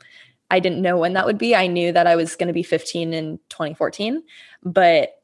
I 0.52 0.60
didn't 0.60 0.82
know 0.82 0.98
when 0.98 1.14
that 1.14 1.26
would 1.26 1.38
be. 1.38 1.56
I 1.56 1.68
knew 1.68 1.92
that 1.94 2.08
I 2.08 2.16
was 2.16 2.36
going 2.36 2.48
to 2.48 2.54
be 2.54 2.64
15 2.64 3.14
in 3.14 3.40
2014, 3.50 4.24
but 4.64 5.23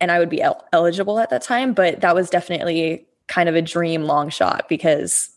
and 0.00 0.10
I 0.10 0.18
would 0.18 0.30
be 0.30 0.42
el- 0.42 0.66
eligible 0.72 1.18
at 1.18 1.30
that 1.30 1.42
time. 1.42 1.72
But 1.72 2.00
that 2.00 2.14
was 2.14 2.30
definitely 2.30 3.06
kind 3.28 3.48
of 3.48 3.54
a 3.54 3.62
dream 3.62 4.04
long 4.04 4.28
shot 4.30 4.68
because, 4.68 5.30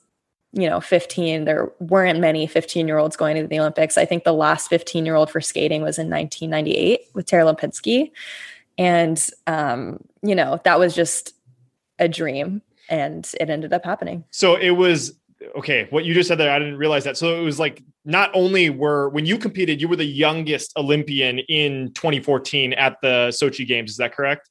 you 0.51 0.69
know, 0.69 0.79
15, 0.79 1.45
there 1.45 1.71
weren't 1.79 2.19
many 2.19 2.47
15 2.47 2.87
year 2.87 2.97
olds 2.97 3.15
going 3.15 3.35
to 3.35 3.47
the 3.47 3.59
Olympics. 3.59 3.97
I 3.97 4.05
think 4.05 4.23
the 4.23 4.33
last 4.33 4.69
15 4.69 5.05
year 5.05 5.15
old 5.15 5.29
for 5.29 5.41
skating 5.41 5.81
was 5.81 5.99
in 5.99 6.09
1998 6.09 7.01
with 7.13 7.25
Tara 7.25 7.43
Lipinski. 7.43 8.11
And, 8.77 9.23
um, 9.45 9.99
you 10.21 10.35
know, 10.35 10.59
that 10.63 10.79
was 10.79 10.95
just 10.95 11.33
a 11.99 12.07
dream 12.07 12.61
and 12.89 13.29
it 13.39 13.49
ended 13.49 13.73
up 13.73 13.85
happening. 13.85 14.23
So 14.31 14.55
it 14.55 14.71
was 14.71 15.13
okay 15.55 15.87
what 15.89 16.05
you 16.05 16.13
just 16.13 16.27
said 16.27 16.37
there 16.37 16.51
i 16.51 16.59
didn't 16.59 16.77
realize 16.77 17.03
that 17.03 17.17
so 17.17 17.39
it 17.39 17.43
was 17.43 17.59
like 17.59 17.83
not 18.05 18.31
only 18.33 18.69
were 18.69 19.09
when 19.09 19.25
you 19.25 19.37
competed 19.37 19.81
you 19.81 19.87
were 19.87 19.95
the 19.95 20.05
youngest 20.05 20.71
olympian 20.77 21.39
in 21.39 21.91
2014 21.93 22.73
at 22.73 22.99
the 23.01 23.27
sochi 23.29 23.67
games 23.67 23.91
is 23.91 23.97
that 23.97 24.13
correct 24.13 24.49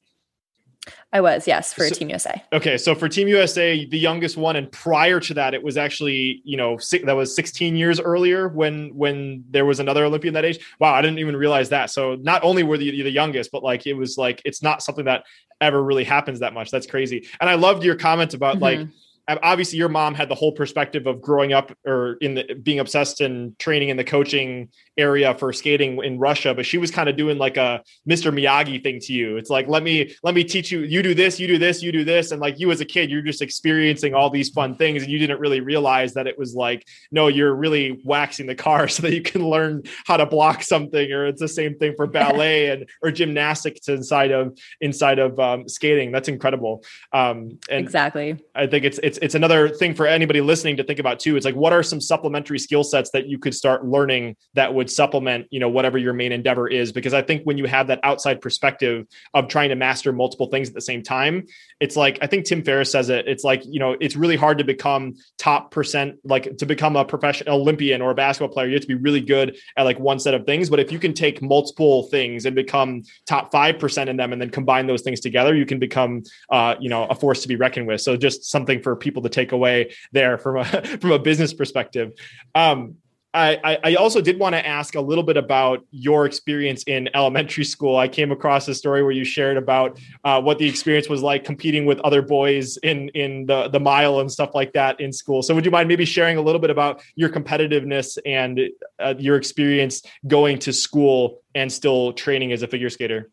I 1.13 1.21
was, 1.21 1.47
yes, 1.47 1.71
for 1.71 1.87
so, 1.87 1.95
Team 1.95 2.09
USA. 2.09 2.43
Okay, 2.51 2.77
so 2.77 2.93
for 2.95 3.07
Team 3.07 3.27
USA, 3.27 3.85
the 3.85 3.97
youngest 3.97 4.35
one, 4.35 4.55
and 4.55 4.71
prior 4.71 5.19
to 5.19 5.33
that, 5.35 5.53
it 5.53 5.63
was 5.63 5.77
actually 5.77 6.41
you 6.43 6.57
know 6.57 6.77
that 7.05 7.15
was 7.15 7.35
16 7.35 7.75
years 7.75 7.99
earlier 7.99 8.49
when 8.49 8.89
when 8.95 9.43
there 9.49 9.65
was 9.65 9.79
another 9.79 10.05
Olympian 10.05 10.33
that 10.33 10.43
age. 10.43 10.59
Wow, 10.79 10.93
I 10.93 11.01
didn't 11.01 11.19
even 11.19 11.35
realize 11.35 11.69
that. 11.69 11.89
So 11.91 12.15
not 12.15 12.43
only 12.43 12.63
were 12.63 12.77
the 12.77 13.03
the 13.03 13.11
youngest, 13.11 13.51
but 13.51 13.63
like 13.63 13.85
it 13.87 13.93
was 13.93 14.17
like 14.17 14.41
it's 14.43 14.61
not 14.61 14.81
something 14.81 15.05
that 15.05 15.23
ever 15.61 15.81
really 15.83 16.03
happens 16.03 16.39
that 16.39 16.53
much. 16.53 16.71
That's 16.71 16.87
crazy. 16.87 17.27
And 17.39 17.49
I 17.49 17.55
loved 17.55 17.83
your 17.83 17.95
comment 17.95 18.33
about 18.33 18.55
mm-hmm. 18.55 18.63
like 18.63 18.87
obviously 19.27 19.77
your 19.77 19.89
mom 19.89 20.13
had 20.13 20.29
the 20.29 20.35
whole 20.35 20.51
perspective 20.51 21.07
of 21.07 21.21
growing 21.21 21.53
up 21.53 21.71
or 21.85 22.13
in 22.19 22.35
the 22.35 22.55
being 22.61 22.79
obsessed 22.79 23.21
and 23.21 23.57
training 23.57 23.89
in 23.89 23.97
the 23.97 24.03
coaching 24.03 24.69
area 24.97 25.33
for 25.35 25.53
skating 25.53 26.03
in 26.03 26.19
Russia, 26.19 26.53
but 26.53 26.65
she 26.65 26.77
was 26.77 26.91
kind 26.91 27.07
of 27.07 27.15
doing 27.15 27.37
like 27.37 27.57
a 27.57 27.81
Mr. 28.07 28.33
Miyagi 28.33 28.83
thing 28.83 28.99
to 28.99 29.13
you. 29.13 29.37
It's 29.37 29.49
like, 29.49 29.67
let 29.67 29.81
me, 29.81 30.13
let 30.23 30.35
me 30.35 30.43
teach 30.43 30.71
you, 30.71 30.81
you 30.81 31.01
do 31.01 31.13
this, 31.13 31.39
you 31.39 31.47
do 31.47 31.57
this, 31.57 31.81
you 31.81 31.91
do 31.91 32.03
this. 32.03 32.31
And 32.31 32.41
like 32.41 32.59
you 32.59 32.69
as 32.71 32.81
a 32.81 32.85
kid, 32.85 33.09
you're 33.09 33.21
just 33.21 33.41
experiencing 33.41 34.13
all 34.13 34.29
these 34.29 34.49
fun 34.49 34.75
things 34.75 35.03
and 35.03 35.11
you 35.11 35.17
didn't 35.17 35.39
really 35.39 35.61
realize 35.61 36.13
that 36.13 36.27
it 36.27 36.37
was 36.37 36.53
like, 36.53 36.85
no, 37.11 37.27
you're 37.27 37.55
really 37.55 38.01
waxing 38.03 38.45
the 38.45 38.55
car 38.55 38.87
so 38.89 39.01
that 39.03 39.13
you 39.13 39.21
can 39.21 39.47
learn 39.47 39.83
how 40.05 40.17
to 40.17 40.25
block 40.25 40.63
something. 40.63 41.11
Or 41.11 41.27
it's 41.27 41.41
the 41.41 41.47
same 41.47 41.77
thing 41.77 41.93
for 41.95 42.07
ballet 42.13 42.69
and, 42.69 42.89
or 43.01 43.11
gymnastics 43.11 43.87
inside 43.87 44.31
of, 44.31 44.57
inside 44.81 45.19
of 45.19 45.39
um, 45.39 45.67
skating. 45.67 46.11
That's 46.11 46.27
incredible. 46.27 46.83
Um, 47.13 47.59
and 47.69 47.79
exactly. 47.79 48.37
I 48.53 48.67
think 48.67 48.83
it's, 48.83 48.99
it's, 49.01 49.12
it's 49.21 49.35
another 49.35 49.69
thing 49.69 49.95
for 49.95 50.05
anybody 50.05 50.41
listening 50.41 50.77
to 50.77 50.83
think 50.83 50.99
about 50.99 51.19
too. 51.19 51.35
It's 51.35 51.45
like, 51.45 51.55
what 51.55 51.73
are 51.73 51.81
some 51.81 51.99
supplementary 51.99 52.59
skill 52.59 52.83
sets 52.83 53.09
that 53.11 53.27
you 53.27 53.39
could 53.39 53.55
start 53.55 53.85
learning 53.85 54.35
that 54.53 54.73
would 54.73 54.83
would 54.83 54.91
supplement 54.91 55.47
you 55.49 55.61
know 55.61 55.69
whatever 55.69 55.97
your 55.97 56.11
main 56.11 56.33
endeavor 56.33 56.67
is? 56.67 56.91
Because 56.91 57.13
i 57.13 57.21
think 57.21 57.43
when 57.43 57.57
you 57.57 57.65
have 57.65 57.87
that 57.87 58.01
outside 58.03 58.41
perspective 58.41 59.07
of 59.33 59.47
trying 59.47 59.69
to 59.69 59.75
master 59.75 60.11
multiple 60.11 60.47
things 60.47 60.67
at 60.67 60.75
the 60.75 60.81
same 60.81 61.01
time 61.01 61.45
it's 61.79 61.95
like 61.95 62.17
i 62.21 62.27
think 62.27 62.45
tim 62.45 62.63
ferriss 62.63 62.91
says 62.91 63.09
it 63.09 63.25
it's 63.27 63.43
like 63.43 63.61
you 63.65 63.79
know 63.79 63.95
it's 64.01 64.15
really 64.15 64.35
hard 64.35 64.57
to 64.57 64.63
become 64.63 65.13
top 65.37 65.71
percent 65.71 66.15
like 66.25 66.57
to 66.57 66.65
become 66.65 66.95
a 66.95 67.05
professional 67.05 67.61
olympian 67.61 68.01
or 68.01 68.11
a 68.11 68.15
basketball 68.15 68.53
player 68.53 68.67
you 68.67 68.73
have 68.73 68.81
to 68.81 68.87
be 68.87 68.95
really 68.95 69.21
good 69.21 69.55
at 69.77 69.83
like 69.83 69.99
one 69.99 70.19
set 70.19 70.33
of 70.33 70.45
things. 70.45 70.69
But 70.69 70.79
if 70.79 70.91
you 70.91 70.99
can 70.99 71.13
take 71.13 71.41
multiple 71.41 72.03
things 72.03 72.45
and 72.45 72.55
become 72.55 73.03
top 73.25 73.51
5% 73.51 74.07
in 74.07 74.17
them 74.17 74.33
and 74.33 74.41
then 74.41 74.49
combine 74.49 74.87
those 74.87 75.01
things 75.01 75.19
together 75.19 75.55
you 75.55 75.65
can 75.65 75.79
become 75.79 76.23
uh, 76.49 76.75
you 76.79 76.89
know 76.89 77.05
a 77.05 77.15
force 77.15 77.41
to 77.43 77.47
be 77.47 77.55
reckoned 77.55 77.87
with. 77.87 78.01
So 78.01 78.17
just 78.17 78.45
something 78.45 78.81
for 78.81 78.95
people 79.03 79.21
to 79.21 79.29
take 79.29 79.51
away 79.51 79.93
there 80.11 80.37
from 80.37 80.57
a 80.57 80.65
from 81.01 81.11
a 81.11 81.19
business 81.19 81.53
perspective 81.53 82.11
um, 82.55 82.95
I, 83.35 83.79
I 83.83 83.95
also 83.95 84.21
did 84.21 84.37
want 84.37 84.53
to 84.53 84.65
ask 84.65 84.93
a 84.93 85.01
little 85.01 85.23
bit 85.23 85.37
about 85.37 85.83
your 85.89 86.25
experience 86.25 86.83
in 86.83 87.09
elementary 87.15 87.65
school. 87.65 87.97
I 87.97 88.07
came 88.07 88.31
across 88.31 88.67
a 88.67 88.75
story 88.75 89.01
where 89.01 89.11
you 89.11 89.23
shared 89.23 89.57
about 89.57 89.99
uh, 90.23 90.39
what 90.39 90.59
the 90.59 90.69
experience 90.69 91.09
was 91.09 91.23
like 91.23 91.43
competing 91.43 91.85
with 91.85 91.99
other 92.01 92.21
boys 92.21 92.77
in 92.77 93.09
in 93.09 93.47
the 93.47 93.69
the 93.69 93.79
mile 93.79 94.19
and 94.19 94.31
stuff 94.31 94.53
like 94.53 94.73
that 94.73 94.99
in 94.99 95.11
school. 95.11 95.41
So, 95.41 95.55
would 95.55 95.65
you 95.65 95.71
mind 95.71 95.87
maybe 95.87 96.05
sharing 96.05 96.37
a 96.37 96.41
little 96.41 96.61
bit 96.61 96.69
about 96.69 97.01
your 97.15 97.29
competitiveness 97.29 98.19
and 98.23 98.69
uh, 98.99 99.15
your 99.17 99.35
experience 99.35 100.03
going 100.27 100.59
to 100.59 100.73
school 100.73 101.41
and 101.55 101.71
still 101.71 102.13
training 102.13 102.51
as 102.51 102.61
a 102.61 102.67
figure 102.67 102.89
skater? 102.89 103.31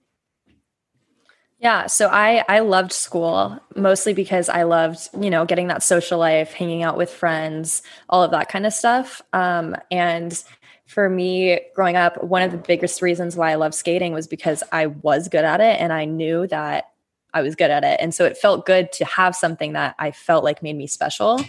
Yeah, 1.61 1.89
so 1.89 2.09
I 2.09 2.43
I 2.49 2.61
loved 2.61 2.93
school 2.93 3.59
mostly 3.77 4.15
because 4.15 4.49
I 4.49 4.63
loved, 4.63 5.09
you 5.21 5.29
know, 5.29 5.45
getting 5.45 5.67
that 5.69 5.83
social 5.83 6.19
life, 6.19 6.53
hanging 6.55 6.83
out 6.83 6.97
with 6.97 7.11
friends, 7.11 7.83
all 8.09 8.23
of 8.23 8.31
that 8.31 8.49
kind 8.49 8.65
of 8.65 8.73
stuff. 8.73 9.21
Um, 9.35 9.77
and 9.91 10.43
for 10.87 11.09
me 11.11 11.61
growing 11.75 11.97
up, 11.97 12.23
one 12.25 12.43
of 12.43 12.51
the 12.51 12.57
biggest 12.59 13.03
reasons 13.03 13.37
why 13.37 13.51
I 13.53 13.57
loved 13.57 13.75
skating 13.75 14.15
was 14.15 14.27
because 14.27 14.63
I 14.73 14.87
was 14.87 15.29
good 15.29 15.45
at 15.45 15.61
it 15.61 15.79
and 15.81 15.93
I 15.93 16.07
knew 16.07 16.47
that 16.47 16.91
I 17.35 17.43
was 17.43 17.55
good 17.55 17.71
at 17.71 17.85
it. 17.85 18.01
And 18.01 18.15
so 18.15 18.25
it 18.25 18.39
felt 18.39 18.65
good 18.67 18.91
to 18.93 19.05
have 19.05 19.37
something 19.37 19.75
that 19.75 19.95
I 19.99 20.13
felt 20.13 20.43
like 20.45 20.63
made 20.63 20.77
me 20.77 20.87
special. 20.87 21.41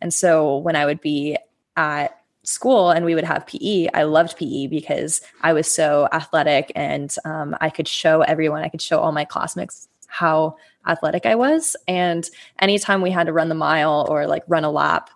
And 0.00 0.12
so 0.12 0.58
when 0.58 0.74
I 0.76 0.84
would 0.84 1.00
be 1.00 1.38
at 1.76 2.19
school 2.50 2.90
and 2.90 3.04
we 3.04 3.14
would 3.14 3.24
have 3.24 3.46
PE, 3.46 3.88
I 3.94 4.02
loved 4.02 4.36
PE 4.36 4.66
because 4.66 5.20
I 5.42 5.52
was 5.52 5.70
so 5.70 6.08
athletic 6.12 6.72
and 6.74 7.14
um, 7.24 7.56
I 7.60 7.70
could 7.70 7.88
show 7.88 8.22
everyone, 8.22 8.62
I 8.62 8.68
could 8.68 8.82
show 8.82 8.98
all 8.98 9.12
my 9.12 9.24
classmates 9.24 9.88
how 10.08 10.56
athletic 10.86 11.24
I 11.24 11.34
was. 11.34 11.76
And 11.86 12.28
anytime 12.58 13.00
we 13.00 13.10
had 13.10 13.26
to 13.26 13.32
run 13.32 13.48
the 13.48 13.54
mile 13.54 14.06
or 14.10 14.26
like 14.26 14.42
run 14.48 14.64
a 14.64 14.70
lap, 14.70 15.10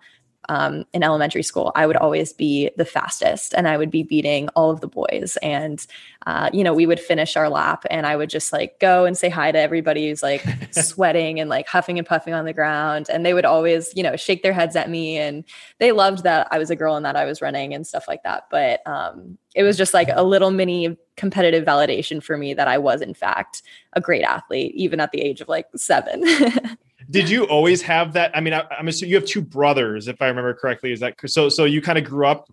um, 0.48 0.84
in 0.92 1.02
elementary 1.02 1.42
school, 1.42 1.72
I 1.74 1.86
would 1.86 1.96
always 1.96 2.32
be 2.32 2.70
the 2.76 2.84
fastest 2.84 3.54
and 3.54 3.68
I 3.68 3.76
would 3.76 3.90
be 3.90 4.02
beating 4.02 4.48
all 4.50 4.70
of 4.70 4.80
the 4.80 4.88
boys. 4.88 5.38
And, 5.42 5.84
uh, 6.26 6.50
you 6.52 6.64
know, 6.64 6.72
we 6.72 6.86
would 6.86 7.00
finish 7.00 7.36
our 7.36 7.48
lap 7.48 7.84
and 7.90 8.06
I 8.06 8.16
would 8.16 8.30
just 8.30 8.52
like 8.52 8.78
go 8.80 9.04
and 9.04 9.16
say 9.16 9.28
hi 9.28 9.52
to 9.52 9.58
everybody 9.58 10.08
who's 10.08 10.22
like 10.22 10.44
sweating 10.72 11.40
and 11.40 11.48
like 11.50 11.66
huffing 11.68 11.98
and 11.98 12.06
puffing 12.06 12.34
on 12.34 12.44
the 12.44 12.52
ground. 12.52 13.08
And 13.10 13.24
they 13.24 13.34
would 13.34 13.44
always, 13.44 13.92
you 13.94 14.02
know, 14.02 14.16
shake 14.16 14.42
their 14.42 14.52
heads 14.52 14.76
at 14.76 14.90
me. 14.90 15.16
And 15.16 15.44
they 15.78 15.92
loved 15.92 16.24
that 16.24 16.48
I 16.50 16.58
was 16.58 16.70
a 16.70 16.76
girl 16.76 16.96
and 16.96 17.04
that 17.04 17.16
I 17.16 17.24
was 17.24 17.42
running 17.42 17.74
and 17.74 17.86
stuff 17.86 18.06
like 18.08 18.22
that. 18.24 18.44
But 18.50 18.86
um, 18.86 19.38
it 19.54 19.62
was 19.62 19.76
just 19.76 19.94
like 19.94 20.08
a 20.12 20.24
little 20.24 20.50
mini 20.50 20.96
competitive 21.16 21.64
validation 21.64 22.22
for 22.22 22.36
me 22.36 22.54
that 22.54 22.68
I 22.68 22.78
was, 22.78 23.00
in 23.00 23.14
fact, 23.14 23.62
a 23.92 24.00
great 24.00 24.22
athlete, 24.22 24.74
even 24.74 25.00
at 25.00 25.12
the 25.12 25.20
age 25.20 25.40
of 25.40 25.48
like 25.48 25.66
seven. 25.76 26.24
did 27.10 27.28
you 27.28 27.44
always 27.44 27.82
have 27.82 28.12
that? 28.14 28.36
I 28.36 28.40
mean, 28.40 28.54
I, 28.54 28.64
am 28.78 28.88
assuming 28.88 29.10
you 29.10 29.16
have 29.16 29.26
two 29.26 29.42
brothers, 29.42 30.08
if 30.08 30.20
I 30.20 30.26
remember 30.26 30.54
correctly. 30.54 30.92
Is 30.92 31.00
that 31.00 31.14
so? 31.26 31.48
So 31.48 31.64
you 31.64 31.82
kind 31.82 31.98
of 31.98 32.04
grew 32.04 32.26
up 32.26 32.48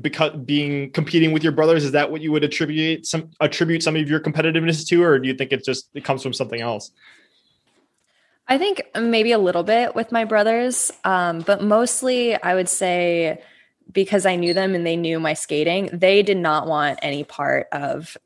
because 0.00 0.36
being 0.44 0.90
competing 0.92 1.32
with 1.32 1.42
your 1.42 1.52
brothers. 1.52 1.84
Is 1.84 1.92
that 1.92 2.10
what 2.10 2.20
you 2.20 2.32
would 2.32 2.44
attribute 2.44 3.06
some 3.06 3.30
attribute 3.40 3.82
some 3.82 3.96
of 3.96 4.08
your 4.08 4.20
competitiveness 4.20 4.86
to, 4.88 5.02
or 5.02 5.18
do 5.18 5.28
you 5.28 5.34
think 5.34 5.52
it 5.52 5.64
just 5.64 5.88
it 5.94 6.04
comes 6.04 6.22
from 6.22 6.32
something 6.32 6.60
else? 6.60 6.90
I 8.46 8.56
think 8.56 8.82
maybe 8.98 9.32
a 9.32 9.38
little 9.38 9.62
bit 9.62 9.94
with 9.94 10.10
my 10.10 10.24
brothers, 10.24 10.90
um, 11.04 11.40
but 11.40 11.62
mostly 11.62 12.34
I 12.42 12.54
would 12.54 12.68
say 12.68 13.42
because 13.90 14.26
I 14.26 14.36
knew 14.36 14.52
them 14.52 14.74
and 14.74 14.86
they 14.86 14.96
knew 14.96 15.18
my 15.18 15.34
skating, 15.34 15.88
they 15.92 16.22
did 16.22 16.36
not 16.36 16.66
want 16.66 16.98
any 17.02 17.24
part 17.24 17.68
of 17.72 18.16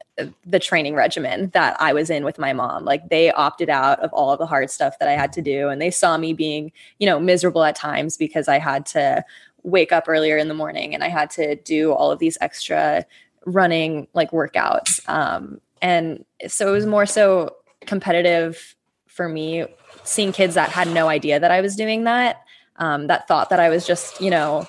the 0.45 0.59
training 0.59 0.95
regimen 0.95 1.51
that 1.51 1.77
I 1.81 1.93
was 1.93 2.11
in 2.11 2.25
with 2.25 2.39
my 2.39 2.53
mom. 2.53 2.85
Like 2.85 3.09
they 3.09 3.31
opted 3.31 3.71
out 3.71 4.01
of 4.01 4.13
all 4.13 4.33
of 4.33 4.39
the 4.39 4.47
hard 4.47 4.71
stuff 4.71 4.99
that 4.99 5.09
I 5.09 5.13
had 5.13 5.33
to 5.35 5.43
do. 5.43 5.69
And 5.69 5.81
they 5.81 5.91
saw 5.91 6.17
me 6.17 6.33
being, 6.33 6.73
you 6.99 7.07
know, 7.07 7.21
miserable 7.21 7.65
at 7.65 7.77
times 7.77 8.17
because 8.17 8.49
I 8.49 8.59
had 8.59 8.87
to 8.87 9.25
wake 9.63 9.93
up 9.93 10.05
earlier 10.09 10.37
in 10.37 10.49
the 10.49 10.55
morning 10.55 10.95
and 10.95 11.05
I 11.05 11.09
had 11.09 11.31
to 11.31 11.55
do 11.57 11.93
all 11.93 12.11
of 12.11 12.19
these 12.19 12.37
extra 12.41 13.07
running 13.47 14.09
like 14.13 14.33
workouts. 14.33 15.09
Um, 15.09 15.61
and 15.81 16.25
so 16.47 16.69
it 16.69 16.73
was 16.73 16.87
more 16.87 17.07
so 17.07 17.57
competitive 17.87 18.75
for 19.07 19.29
me 19.29 19.67
seeing 20.05 20.33
kids 20.33 20.55
that 20.55 20.71
had 20.71 20.89
no 20.89 21.09
idea 21.09 21.39
that 21.39 21.51
I 21.51 21.61
was 21.61 21.77
doing 21.77 22.05
that, 22.05 22.43
um, 22.77 23.07
that 23.07 23.29
thought 23.29 23.51
that 23.51 23.61
I 23.61 23.69
was 23.69 23.87
just, 23.87 24.21
you 24.21 24.31
know, 24.31 24.67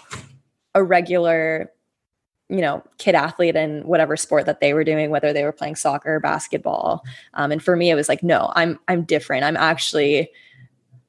a 0.76 0.84
regular 0.84 1.72
you 2.50 2.62
know 2.62 2.84
kid 2.98 3.16
athlete 3.16 3.56
in 3.56 3.82
whatever 3.82 4.18
sport 4.18 4.46
that 4.46 4.60
they 4.60 4.74
were 4.74 4.84
doing 4.84 5.10
whether 5.10 5.34
they 5.34 5.44
were 5.44 5.52
playing 5.52 5.76
soccer 5.76 6.16
or 6.16 6.20
basketball. 6.20 7.04
Um, 7.34 7.52
and 7.52 7.64
for 7.64 7.76
me 7.76 7.90
it 7.90 7.96
was 7.96 8.10
like 8.10 8.24
no 8.24 8.52
i'm 8.56 8.80
i'm 8.88 9.04
different. 9.04 9.44
I'm 9.44 9.58
actually 9.58 10.30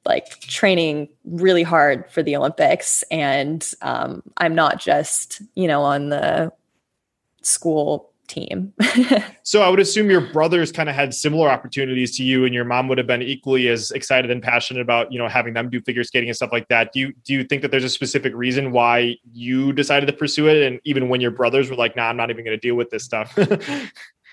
like 0.05 0.39
training 0.41 1.09
really 1.25 1.63
hard 1.63 2.09
for 2.11 2.23
the 2.23 2.35
olympics. 2.35 3.03
And 3.11 3.69
um, 3.81 4.23
i'm 4.37 4.55
not 4.55 4.79
just 4.79 5.41
you 5.55 5.67
know 5.67 5.81
on 5.81 6.09
the 6.09 6.51
school 7.41 8.11
team. 8.27 8.73
so 9.43 9.61
I 9.61 9.69
would 9.69 9.79
assume 9.79 10.09
your 10.09 10.21
brothers 10.21 10.71
kind 10.71 10.89
of 10.89 10.95
had 10.95 11.13
similar 11.13 11.49
opportunities 11.49 12.15
to 12.17 12.23
you 12.23 12.45
and 12.45 12.53
your 12.53 12.65
mom 12.65 12.87
would 12.87 12.97
have 12.97 13.07
been 13.07 13.21
equally 13.21 13.67
as 13.67 13.91
excited 13.91 14.31
and 14.31 14.41
passionate 14.41 14.81
about, 14.81 15.11
you 15.11 15.19
know, 15.19 15.27
having 15.27 15.53
them 15.53 15.69
do 15.69 15.81
figure 15.81 16.03
skating 16.03 16.29
and 16.29 16.35
stuff 16.35 16.51
like 16.51 16.67
that. 16.69 16.91
Do 16.93 16.99
you 16.99 17.13
do 17.23 17.33
you 17.33 17.43
think 17.43 17.61
that 17.61 17.71
there's 17.71 17.83
a 17.83 17.89
specific 17.89 18.33
reason 18.35 18.71
why 18.71 19.15
you 19.33 19.73
decided 19.73 20.07
to 20.07 20.13
pursue 20.13 20.47
it 20.47 20.65
and 20.65 20.79
even 20.83 21.09
when 21.09 21.21
your 21.21 21.31
brothers 21.31 21.69
were 21.69 21.75
like, 21.75 21.95
"Nah, 21.95 22.09
I'm 22.09 22.17
not 22.17 22.29
even 22.29 22.45
going 22.45 22.57
to 22.57 22.61
deal 22.61 22.75
with 22.75 22.89
this 22.89 23.03
stuff." 23.03 23.37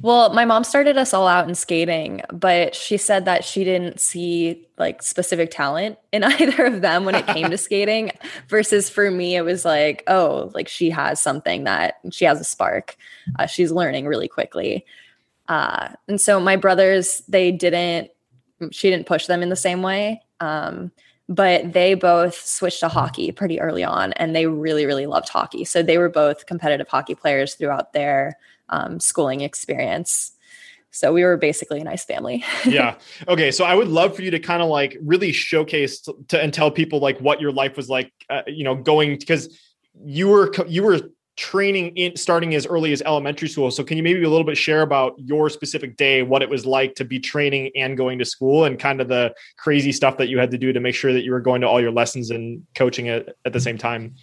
Well, 0.00 0.32
my 0.32 0.44
mom 0.44 0.64
started 0.64 0.96
us 0.96 1.12
all 1.12 1.28
out 1.28 1.48
in 1.48 1.54
skating, 1.54 2.22
but 2.32 2.74
she 2.74 2.96
said 2.96 3.26
that 3.26 3.44
she 3.44 3.62
didn't 3.62 4.00
see 4.00 4.66
like 4.78 5.02
specific 5.02 5.50
talent 5.50 5.98
in 6.12 6.24
either 6.24 6.64
of 6.64 6.80
them 6.80 7.04
when 7.04 7.14
it 7.14 7.26
came 7.26 7.50
to 7.50 7.58
skating 7.58 8.10
versus 8.48 8.88
for 8.88 9.10
me 9.10 9.36
it 9.36 9.42
was 9.42 9.64
like, 9.64 10.02
oh, 10.06 10.50
like 10.54 10.68
she 10.68 10.90
has 10.90 11.20
something 11.20 11.64
that 11.64 12.00
she 12.10 12.24
has 12.24 12.40
a 12.40 12.44
spark. 12.44 12.96
Uh, 13.38 13.46
she's 13.46 13.70
learning 13.70 14.06
really 14.06 14.28
quickly. 14.28 14.86
Uh, 15.48 15.90
and 16.08 16.20
so 16.20 16.40
my 16.40 16.56
brothers, 16.56 17.22
they 17.28 17.52
didn't 17.52 18.10
she 18.70 18.90
didn't 18.90 19.06
push 19.06 19.26
them 19.26 19.42
in 19.42 19.48
the 19.48 19.56
same 19.56 19.82
way. 19.82 20.22
Um, 20.40 20.92
but 21.28 21.72
they 21.72 21.94
both 21.94 22.34
switched 22.34 22.80
to 22.80 22.88
hockey 22.88 23.32
pretty 23.32 23.60
early 23.60 23.84
on 23.84 24.12
and 24.14 24.34
they 24.34 24.46
really 24.46 24.84
really 24.84 25.06
loved 25.06 25.28
hockey 25.28 25.64
so 25.64 25.82
they 25.82 25.96
were 25.96 26.08
both 26.08 26.46
competitive 26.46 26.88
hockey 26.88 27.14
players 27.14 27.54
throughout 27.54 27.92
their 27.92 28.36
um, 28.72 28.98
schooling 28.98 29.40
experience 29.42 30.32
so 30.90 31.12
we 31.12 31.24
were 31.24 31.36
basically 31.36 31.80
a 31.80 31.84
nice 31.84 32.04
family 32.04 32.44
yeah 32.66 32.96
okay 33.28 33.50
so 33.50 33.64
i 33.64 33.74
would 33.74 33.88
love 33.88 34.14
for 34.16 34.22
you 34.22 34.30
to 34.30 34.40
kind 34.40 34.62
of 34.62 34.68
like 34.68 34.96
really 35.02 35.32
showcase 35.32 36.00
to, 36.00 36.14
to, 36.28 36.42
and 36.42 36.52
tell 36.52 36.70
people 36.70 36.98
like 36.98 37.18
what 37.20 37.40
your 37.40 37.52
life 37.52 37.76
was 37.76 37.88
like 37.88 38.12
uh, 38.28 38.42
you 38.46 38.64
know 38.64 38.74
going 38.74 39.16
because 39.18 39.58
you 40.04 40.28
were 40.28 40.52
you 40.66 40.82
were 40.82 41.00
training 41.36 41.96
in 41.96 42.14
starting 42.14 42.54
as 42.54 42.66
early 42.66 42.92
as 42.92 43.00
elementary 43.02 43.48
school. 43.48 43.70
So 43.70 43.82
can 43.82 43.96
you 43.96 44.02
maybe 44.02 44.22
a 44.22 44.28
little 44.28 44.44
bit 44.44 44.56
share 44.56 44.82
about 44.82 45.14
your 45.16 45.48
specific 45.48 45.96
day, 45.96 46.22
what 46.22 46.42
it 46.42 46.48
was 46.48 46.66
like 46.66 46.94
to 46.96 47.04
be 47.04 47.18
training 47.18 47.70
and 47.74 47.96
going 47.96 48.18
to 48.18 48.24
school 48.24 48.64
and 48.64 48.78
kind 48.78 49.00
of 49.00 49.08
the 49.08 49.34
crazy 49.56 49.92
stuff 49.92 50.18
that 50.18 50.28
you 50.28 50.38
had 50.38 50.50
to 50.50 50.58
do 50.58 50.72
to 50.72 50.80
make 50.80 50.94
sure 50.94 51.12
that 51.12 51.24
you 51.24 51.32
were 51.32 51.40
going 51.40 51.62
to 51.62 51.68
all 51.68 51.80
your 51.80 51.90
lessons 51.90 52.30
and 52.30 52.66
coaching 52.74 53.08
at, 53.08 53.30
at 53.46 53.52
the 53.52 53.60
same 53.60 53.78
time? 53.78 54.14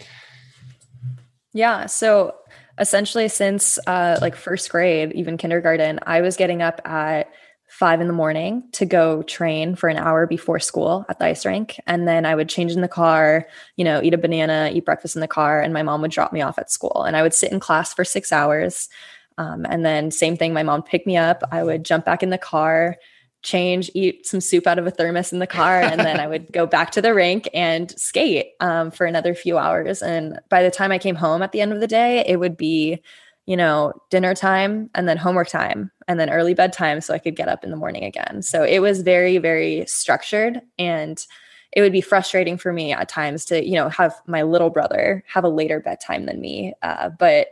Yeah. 1.51 1.87
So 1.87 2.35
essentially 2.79 3.27
since 3.27 3.77
uh, 3.87 4.17
like 4.21 4.35
first 4.35 4.69
grade, 4.69 5.11
even 5.13 5.37
kindergarten, 5.37 5.99
I 6.03 6.21
was 6.21 6.37
getting 6.37 6.61
up 6.61 6.81
at 6.85 7.29
five 7.69 8.01
in 8.01 8.07
the 8.07 8.13
morning 8.13 8.63
to 8.71 8.85
go 8.85 9.21
train 9.21 9.75
for 9.75 9.89
an 9.89 9.97
hour 9.97 10.25
before 10.25 10.59
school 10.59 11.05
at 11.07 11.19
the 11.19 11.25
ice 11.25 11.45
rink. 11.45 11.79
And 11.85 12.07
then 12.07 12.25
I 12.25 12.33
would 12.33 12.49
change 12.49 12.71
in 12.71 12.81
the 12.81 12.87
car, 12.87 13.47
you 13.75 13.85
know, 13.85 14.01
eat 14.01 14.15
a 14.15 14.17
banana, 14.17 14.71
eat 14.73 14.85
breakfast 14.85 15.15
in 15.15 15.21
the 15.21 15.27
car, 15.27 15.61
and 15.61 15.71
my 15.71 15.83
mom 15.83 16.01
would 16.01 16.11
drop 16.11 16.33
me 16.33 16.41
off 16.41 16.57
at 16.57 16.71
school. 16.71 17.03
And 17.03 17.15
I 17.15 17.21
would 17.21 17.33
sit 17.33 17.51
in 17.51 17.59
class 17.59 17.93
for 17.93 18.03
six 18.03 18.31
hours. 18.31 18.89
Um, 19.37 19.65
and 19.69 19.85
then, 19.85 20.09
same 20.11 20.35
thing, 20.35 20.51
my 20.51 20.63
mom 20.63 20.81
picked 20.81 21.07
me 21.07 21.15
up. 21.15 21.43
I 21.51 21.63
would 21.63 21.85
jump 21.85 22.05
back 22.05 22.23
in 22.23 22.31
the 22.31 22.37
car, 22.37 22.97
change, 23.41 23.89
eat 23.93 24.25
some 24.25 24.41
soup 24.41 24.67
out 24.67 24.79
of 24.79 24.85
a 24.85 24.91
thermos 24.91 25.31
in 25.31 25.39
the 25.39 25.47
car, 25.47 25.81
and 25.81 25.99
then 25.99 26.19
I 26.19 26.27
would 26.27 26.51
go 26.51 26.65
back 26.65 26.91
to 26.91 27.01
the 27.01 27.13
rink 27.13 27.49
and 27.53 27.97
skate 27.99 28.47
um, 28.59 28.91
for 28.91 29.05
another 29.05 29.33
few 29.33 29.57
hours. 29.57 30.01
And 30.01 30.39
by 30.49 30.63
the 30.63 30.71
time 30.71 30.91
I 30.91 30.97
came 30.97 31.15
home 31.15 31.41
at 31.41 31.51
the 31.51 31.61
end 31.61 31.71
of 31.71 31.79
the 31.79 31.87
day, 31.87 32.23
it 32.27 32.39
would 32.39 32.57
be 32.57 33.01
you 33.49 33.57
know, 33.57 33.91
dinner 34.11 34.35
time 34.35 34.91
and 34.93 35.09
then 35.09 35.17
homework 35.17 35.47
time 35.47 35.89
and 36.07 36.19
then 36.19 36.29
early 36.29 36.53
bedtime 36.53 37.01
so 37.01 37.15
I 37.15 37.17
could 37.17 37.35
get 37.35 37.47
up 37.47 37.63
in 37.63 37.71
the 37.71 37.75
morning 37.75 38.03
again. 38.03 38.43
So 38.43 38.61
it 38.61 38.77
was 38.77 39.01
very, 39.01 39.39
very 39.39 39.85
structured 39.87 40.61
and 40.77 41.19
it 41.71 41.81
would 41.81 41.91
be 41.91 41.99
frustrating 41.99 42.59
for 42.59 42.71
me 42.71 42.93
at 42.93 43.09
times 43.09 43.45
to, 43.45 43.65
you 43.65 43.73
know, 43.73 43.89
have 43.89 44.13
my 44.27 44.43
little 44.43 44.69
brother 44.69 45.23
have 45.25 45.43
a 45.43 45.49
later 45.49 45.79
bedtime 45.79 46.27
than 46.27 46.39
me. 46.39 46.75
Uh, 46.83 47.09
but, 47.09 47.47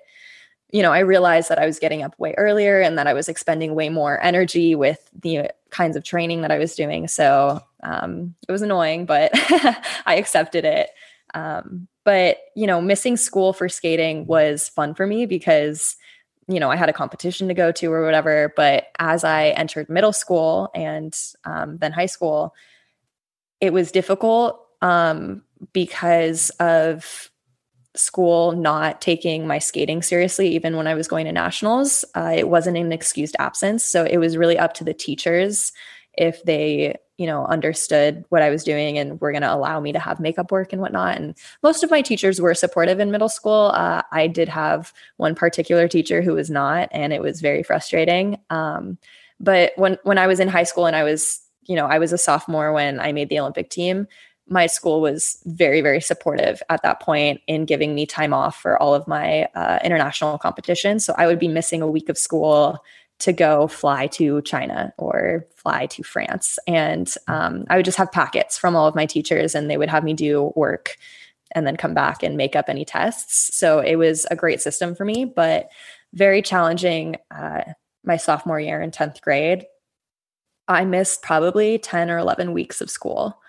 you 0.70 0.84
know, 0.84 0.94
I 0.94 1.00
realized 1.00 1.50
that 1.50 1.58
I 1.58 1.66
was 1.66 1.80
getting 1.80 2.04
up 2.04 2.14
way 2.20 2.36
earlier 2.38 2.80
and 2.80 2.96
that 3.00 3.08
I 3.08 3.14
was 3.14 3.28
expending 3.28 3.74
way 3.74 3.90
more 3.90 4.24
energy 4.24 4.76
with 4.76 5.10
the 5.20 5.50
kinds 5.70 5.96
of 5.96 6.04
training 6.04 6.42
that 6.42 6.52
I 6.52 6.58
was 6.58 6.76
doing. 6.76 7.08
So 7.08 7.62
um, 7.84 8.36
it 8.48 8.52
was 8.52 8.62
annoying, 8.62 9.06
but 9.06 9.32
I 10.06 10.16
accepted 10.16 10.66
it. 10.66 10.90
Um, 11.34 11.88
but, 12.04 12.38
you 12.56 12.68
know, 12.68 12.82
missing 12.82 13.18
school 13.18 13.54
for 13.54 13.68
skating 13.68 14.26
was 14.26 14.70
fun 14.70 14.96
for 14.96 15.06
me 15.06 15.26
because, 15.26 15.96
you 16.48 16.60
know, 16.60 16.72
I 16.72 16.78
had 16.78 16.90
a 16.90 16.94
competition 16.94 17.50
to 17.50 17.54
go 17.54 17.72
to 17.74 17.92
or 17.92 18.04
whatever. 18.06 18.54
But 18.56 18.88
as 18.98 19.24
I 19.24 19.48
entered 19.50 19.90
middle 19.90 20.14
school 20.14 20.70
and 20.74 21.18
um, 21.44 21.78
then 21.78 21.92
high 21.92 22.06
school, 22.06 22.56
it 23.60 23.74
was 23.74 23.92
difficult 23.92 24.66
um, 24.82 25.44
because 25.74 26.50
of 26.62 27.30
school 27.98 28.52
not 28.54 29.02
taking 29.02 29.48
my 29.48 29.60
skating 29.60 30.02
seriously, 30.02 30.50
even 30.56 30.76
when 30.76 30.88
I 30.88 30.96
was 30.96 31.08
going 31.08 31.26
to 31.26 31.32
nationals. 31.32 32.06
Uh, 32.16 32.34
it 32.36 32.50
wasn't 32.50 32.78
an 32.78 32.92
excused 32.92 33.36
absence. 33.40 33.84
So 33.84 34.04
it 34.04 34.18
was 34.18 34.38
really 34.38 34.58
up 34.58 34.74
to 34.76 34.84
the 34.84 34.94
teachers 34.94 35.72
if 36.18 36.44
they 36.44 36.96
you 37.18 37.26
know 37.26 37.46
understood 37.46 38.26
what 38.30 38.42
i 38.42 38.50
was 38.50 38.64
doing 38.64 38.98
and 38.98 39.20
were 39.22 39.32
going 39.32 39.42
to 39.42 39.54
allow 39.54 39.80
me 39.80 39.92
to 39.92 40.00
have 40.00 40.20
makeup 40.20 40.52
work 40.52 40.74
and 40.74 40.82
whatnot 40.82 41.18
and 41.18 41.36
most 41.64 41.84
of 41.84 41.92
my 41.92 42.02
teachers 42.02 42.42
were 42.42 42.54
supportive 42.54 43.00
in 43.00 43.12
middle 43.12 43.30
school 43.30 43.72
uh, 43.74 44.02
i 44.12 44.28
did 44.28 44.50
have 44.50 44.94
one 45.18 45.36
particular 45.36 45.88
teacher 45.88 46.22
who 46.22 46.34
was 46.34 46.50
not 46.50 46.90
and 46.92 47.14
it 47.14 47.22
was 47.22 47.42
very 47.42 47.64
frustrating 47.64 48.38
um, 48.50 48.98
but 49.40 49.72
when 49.76 49.98
when 50.04 50.18
i 50.18 50.28
was 50.28 50.40
in 50.40 50.48
high 50.48 50.64
school 50.64 50.86
and 50.86 50.96
i 50.96 51.04
was 51.04 51.42
you 51.64 51.76
know 51.76 51.86
i 51.86 52.00
was 52.00 52.12
a 52.12 52.18
sophomore 52.18 52.72
when 52.74 53.00
i 53.00 53.12
made 53.12 53.30
the 53.30 53.40
olympic 53.40 53.70
team 53.70 54.08
my 54.50 54.66
school 54.68 55.02
was 55.02 55.40
very 55.46 55.82
very 55.82 56.02
supportive 56.02 56.62
at 56.70 56.82
that 56.84 57.00
point 57.00 57.42
in 57.48 57.66
giving 57.66 57.94
me 57.94 58.06
time 58.06 58.34
off 58.34 58.60
for 58.60 58.82
all 58.82 58.94
of 58.94 59.08
my 59.08 59.44
uh, 59.56 59.80
international 59.84 60.38
competitions 60.38 61.06
so 61.06 61.14
i 61.18 61.26
would 61.26 61.40
be 61.40 61.48
missing 61.48 61.82
a 61.82 61.88
week 61.88 62.10
of 62.10 62.18
school 62.18 62.84
to 63.20 63.34
go 63.34 63.68
fly 63.68 64.08
to 64.08 64.42
China 64.44 64.94
or 64.98 65.46
fly 65.56 65.88
to 65.88 66.04
France. 66.04 66.60
And 66.68 67.12
um, 67.28 67.66
I 67.70 67.76
would 67.76 67.86
just 67.86 67.98
have 67.98 68.12
packets 68.12 68.58
from 68.58 68.76
all 68.76 68.88
of 68.88 68.96
my 68.96 69.06
teachers, 69.06 69.56
and 69.56 69.70
they 69.70 69.78
would 69.78 69.90
have 69.90 70.04
me 70.04 70.14
do 70.14 70.54
work 70.56 70.98
and 71.56 71.66
then 71.66 71.78
come 71.78 71.94
back 71.94 72.24
and 72.24 72.38
make 72.38 72.56
up 72.56 72.66
any 72.68 72.86
tests. 72.86 73.56
So 73.58 73.80
it 73.80 73.96
was 73.96 74.26
a 74.30 74.36
great 74.36 74.62
system 74.62 74.94
for 74.94 75.06
me, 75.06 75.26
but 75.26 75.70
very 76.14 76.42
challenging. 76.42 77.16
Uh, 77.32 77.64
my 78.04 78.18
sophomore 78.18 78.60
year 78.60 78.82
in 78.82 78.92
10th 78.92 79.22
grade, 79.22 79.66
I 80.68 80.86
missed 80.86 81.22
probably 81.22 81.78
10 81.80 82.12
or 82.12 82.18
11 82.18 82.54
weeks 82.54 82.82
of 82.82 82.90
school, 82.90 83.40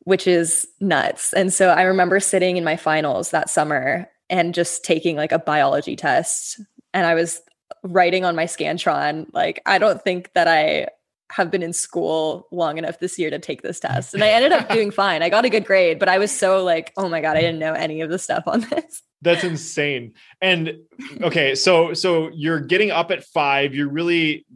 which 0.00 0.26
is 0.26 0.66
nuts. 0.80 1.32
And 1.32 1.52
so 1.52 1.70
I 1.70 1.82
remember 1.82 2.20
sitting 2.20 2.56
in 2.56 2.64
my 2.64 2.76
finals 2.76 3.30
that 3.30 3.50
summer 3.50 4.08
and 4.28 4.54
just 4.54 4.84
taking 4.84 5.16
like 5.16 5.32
a 5.32 5.38
biology 5.38 5.96
test. 5.96 6.60
And 6.94 7.06
I 7.06 7.14
was 7.14 7.42
writing 7.82 8.24
on 8.24 8.36
my 8.36 8.44
Scantron, 8.44 9.26
like, 9.32 9.62
I 9.66 9.78
don't 9.78 10.02
think 10.02 10.32
that 10.34 10.48
I 10.48 10.88
have 11.30 11.50
been 11.50 11.62
in 11.62 11.72
school 11.72 12.48
long 12.50 12.76
enough 12.76 12.98
this 12.98 13.18
year 13.18 13.30
to 13.30 13.38
take 13.38 13.62
this 13.62 13.78
test. 13.80 14.14
And 14.14 14.24
I 14.24 14.30
ended 14.30 14.52
up 14.52 14.68
doing 14.68 14.90
fine. 15.02 15.22
I 15.22 15.28
got 15.28 15.44
a 15.44 15.48
good 15.50 15.64
grade, 15.64 15.98
but 15.98 16.08
I 16.08 16.18
was 16.18 16.36
so 16.36 16.64
like, 16.64 16.92
oh 16.96 17.08
my 17.08 17.20
God, 17.20 17.36
I 17.36 17.40
didn't 17.40 17.60
know 17.60 17.72
any 17.72 18.00
of 18.00 18.10
the 18.10 18.18
stuff 18.18 18.44
on 18.46 18.62
this. 18.62 19.02
That's 19.22 19.44
insane. 19.44 20.14
And 20.40 20.78
okay, 21.20 21.54
so 21.54 21.92
so 21.92 22.30
you're 22.32 22.60
getting 22.60 22.90
up 22.90 23.10
at 23.10 23.22
five, 23.22 23.74
you're 23.74 23.90
really 23.90 24.46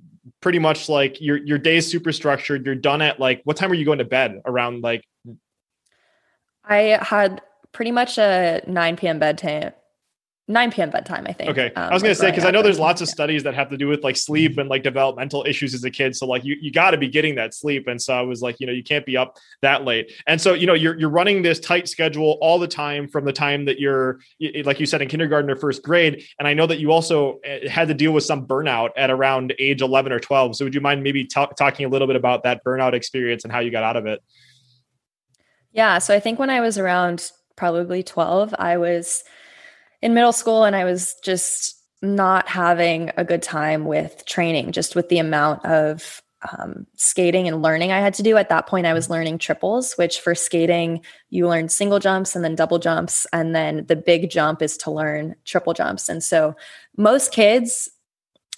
pretty 0.41 0.59
much 0.59 0.89
like 0.89 1.21
your 1.21 1.37
your 1.37 1.59
day 1.59 1.77
is 1.77 1.91
super 1.91 2.13
structured. 2.13 2.65
You're 2.65 2.75
done 2.75 3.03
at 3.03 3.21
like 3.21 3.43
what 3.45 3.57
time 3.57 3.71
are 3.71 3.75
you 3.75 3.85
going 3.85 3.99
to 3.99 4.05
bed? 4.05 4.41
Around 4.45 4.83
like 4.83 5.05
I 6.65 6.99
had 7.01 7.43
pretty 7.73 7.91
much 7.91 8.19
a 8.19 8.63
9 8.67 8.97
p.m. 8.97 9.19
bedtime 9.19 9.73
9 10.47 10.73
p.m. 10.73 10.91
bedtime, 10.91 11.25
I 11.27 11.33
think. 11.33 11.51
Okay. 11.51 11.73
Um, 11.75 11.91
I 11.91 11.95
was 11.95 12.03
going 12.03 12.15
to 12.15 12.21
say, 12.21 12.31
because 12.31 12.45
I 12.45 12.51
know 12.51 12.61
there's 12.61 12.79
lots 12.79 13.01
of 13.01 13.09
studies 13.09 13.45
that 13.45 13.55
have 13.55 13.71
to 13.71 13.79
do 13.79 13.89
with 13.89 14.05
like 14.05 14.15
sleep 14.15 14.59
and 14.59 14.69
like 14.69 14.83
developmental 14.83 15.43
issues 15.49 15.73
as 15.73 15.83
a 15.85 15.91
kid. 15.91 16.15
So 16.15 16.27
like 16.27 16.45
you, 16.45 16.57
you 16.61 16.71
got 16.71 16.91
to 16.91 16.99
be 16.99 17.09
getting 17.09 17.37
that 17.37 17.55
sleep. 17.55 17.89
And 17.89 18.01
so 18.01 18.13
I 18.13 18.21
was 18.21 18.43
like, 18.43 18.61
you 18.61 18.67
know, 18.67 18.73
you 18.73 18.85
can't 18.85 19.07
be 19.07 19.17
up 19.17 19.39
that 19.63 19.85
late. 19.85 20.13
And 20.27 20.39
so, 20.39 20.53
you 20.53 20.67
know, 20.67 20.75
you're, 20.75 20.99
you're 20.99 21.09
running 21.09 21.41
this 21.41 21.59
tight 21.61 21.89
schedule 21.89 22.37
all 22.43 22.59
the 22.59 22.69
time 22.69 23.09
from 23.09 23.25
the 23.25 23.33
time 23.33 23.65
that 23.65 23.81
you're, 23.81 24.21
like 24.65 24.79
you 24.81 24.85
said, 24.85 25.01
in 25.01 25.09
kindergarten 25.09 25.49
or 25.49 25.57
first 25.57 25.83
grade. 25.83 26.23
And 26.39 26.47
I 26.47 26.53
know 26.53 26.67
that 26.67 26.79
you 26.79 26.93
also 26.93 27.41
eh, 27.43 27.67
had 27.67 27.89
to 27.89 27.95
deal 27.95 28.13
with 28.13 28.25
some 28.25 28.47
burnout 28.47 28.91
at 28.99 29.11
around 29.11 29.55
age 29.59 29.81
11 29.81 30.13
or 30.13 30.21
12. 30.21 30.57
So 30.57 30.67
would 30.67 30.75
you 30.75 30.83
mind 30.83 31.03
maybe 31.03 31.25
t- 31.25 31.47
talking 31.57 31.87
a 31.87 31.89
little 31.89 32.07
bit 32.07 32.17
about 32.17 32.43
that 32.43 32.63
burnout 32.65 32.93
experience 32.93 33.45
and 33.45 33.53
how 33.53 33.61
you 33.61 33.71
got 33.71 33.83
out 33.83 33.97
of 33.97 34.05
it? 34.05 34.23
Yeah. 35.73 35.99
So 36.01 36.15
I 36.15 36.21
think 36.21 36.39
when 36.39 36.51
I 36.51 36.61
was 36.61 36.77
around 36.77 37.31
probably 37.57 38.03
12, 38.03 38.55
I 38.59 38.77
was, 38.77 39.25
in 40.05 40.13
middle 40.13 40.35
school 40.35 40.65
and 40.65 40.77
I 40.77 40.85
was 40.85 41.17
just 41.25 41.83
not 42.03 42.47
having 42.47 43.11
a 43.17 43.25
good 43.25 43.43
time 43.43 43.87
with 43.87 44.27
training, 44.27 44.73
just 44.73 44.95
with 44.95 45.09
the 45.09 45.19
amount 45.19 45.65
of 45.65 46.21
um, 46.53 46.87
skating 46.95 47.49
and 47.49 47.63
learning 47.63 47.91
I 47.91 48.01
had 48.01 48.13
to 48.15 48.23
do. 48.23 48.37
At 48.37 48.51
that 48.51 48.67
point, 48.67 48.87
I 48.87 48.93
was 48.93 49.09
learning 49.09 49.39
triples, 49.39 49.95
which 49.95 50.21
for 50.21 50.35
skating, 50.35 51.01
you 51.31 51.49
learn 51.49 51.71
single 51.71 52.01
jumps 52.01 52.37
and 52.37 52.45
then 52.45 52.55
double 52.55 52.79
jumps. 52.79 53.27
And 53.33 53.57
then 53.57 53.87
the 53.87 53.97
big 53.97 54.29
jump 54.29 54.61
is 54.61 54.77
to 54.79 54.91
learn 54.91 55.37
triple 55.47 55.73
jumps. 55.73 56.11
And 56.11 56.23
so 56.23 56.55
most 56.99 57.33
kids, 57.33 57.89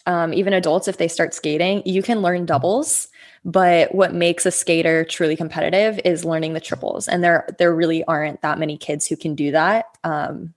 um, 0.05 0.35
even 0.35 0.53
adults, 0.53 0.89
if 0.89 0.97
they 0.97 1.07
start 1.07 1.33
skating, 1.33 1.81
you 1.87 2.03
can 2.03 2.23
learn 2.23 2.45
doubles. 2.45 3.07
But 3.45 3.95
what 3.95 4.13
makes 4.13 4.47
a 4.47 4.51
skater 4.51 5.05
truly 5.05 5.37
competitive 5.37 6.01
is 6.05 6.25
learning 6.25 6.55
the 6.55 6.61
triples. 6.61 7.07
And 7.07 7.23
there, 7.23 7.47
there 7.61 7.73
really 7.73 8.03
aren't 8.03 8.43
that 8.43 8.59
many 8.59 8.77
kids 8.77 9.07
who 9.07 9.17
can 9.17 9.37
do 9.37 9.53
that. 9.53 9.85
Um, 10.03 10.55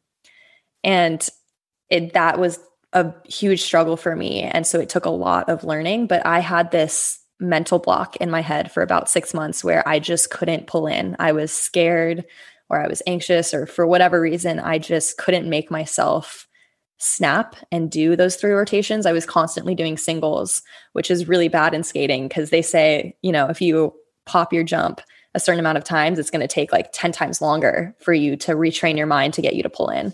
and 0.83 1.27
it 1.89 2.13
that 2.13 2.39
was 2.39 2.59
a 2.93 3.13
huge 3.27 3.61
struggle 3.61 3.97
for 3.97 4.15
me. 4.15 4.41
And 4.41 4.65
so 4.65 4.79
it 4.79 4.89
took 4.89 5.05
a 5.05 5.11
lot 5.11 5.49
of 5.49 5.63
learning 5.63 6.07
but 6.07 6.25
i 6.25 6.39
had 6.39 6.71
this 6.71 7.19
mental 7.39 7.79
block 7.79 8.15
in 8.17 8.29
my 8.29 8.41
head 8.41 8.71
for 8.71 8.83
about 8.83 9.09
6 9.09 9.33
months 9.33 9.63
where 9.63 9.87
i 9.87 9.99
just 9.99 10.29
couldn't 10.29 10.67
pull 10.67 10.87
in. 10.87 11.15
I 11.19 11.31
was 11.31 11.51
scared 11.51 12.25
or 12.69 12.83
i 12.83 12.87
was 12.87 13.01
anxious 13.07 13.53
or 13.53 13.65
for 13.65 13.85
whatever 13.87 14.19
reason 14.19 14.59
i 14.59 14.77
just 14.77 15.17
couldn't 15.17 15.49
make 15.49 15.71
myself 15.71 16.47
snap 17.01 17.55
and 17.71 17.89
do 17.89 18.17
those 18.17 18.35
three 18.35 18.51
rotations. 18.51 19.05
I 19.05 19.13
was 19.13 19.25
constantly 19.25 19.73
doing 19.73 19.97
singles 19.97 20.61
which 20.93 21.09
is 21.09 21.29
really 21.29 21.47
bad 21.47 21.73
in 21.73 21.83
skating 21.83 22.27
because 22.27 22.49
they 22.49 22.61
say 22.61 23.15
you 23.21 23.31
know 23.31 23.47
if 23.47 23.61
you 23.61 23.93
pop 24.25 24.51
your 24.51 24.63
jump 24.63 25.01
a 25.33 25.39
certain 25.39 25.59
amount 25.59 25.77
of 25.77 25.83
times 25.83 26.19
it's 26.19 26.31
going 26.31 26.41
to 26.41 26.47
take 26.47 26.71
like 26.71 26.89
10 26.91 27.11
times 27.11 27.41
longer 27.41 27.95
for 27.99 28.13
you 28.13 28.35
to 28.35 28.53
retrain 28.53 28.97
your 28.97 29.07
mind 29.07 29.33
to 29.33 29.41
get 29.41 29.55
you 29.55 29.63
to 29.63 29.69
pull 29.69 29.89
in 29.89 30.13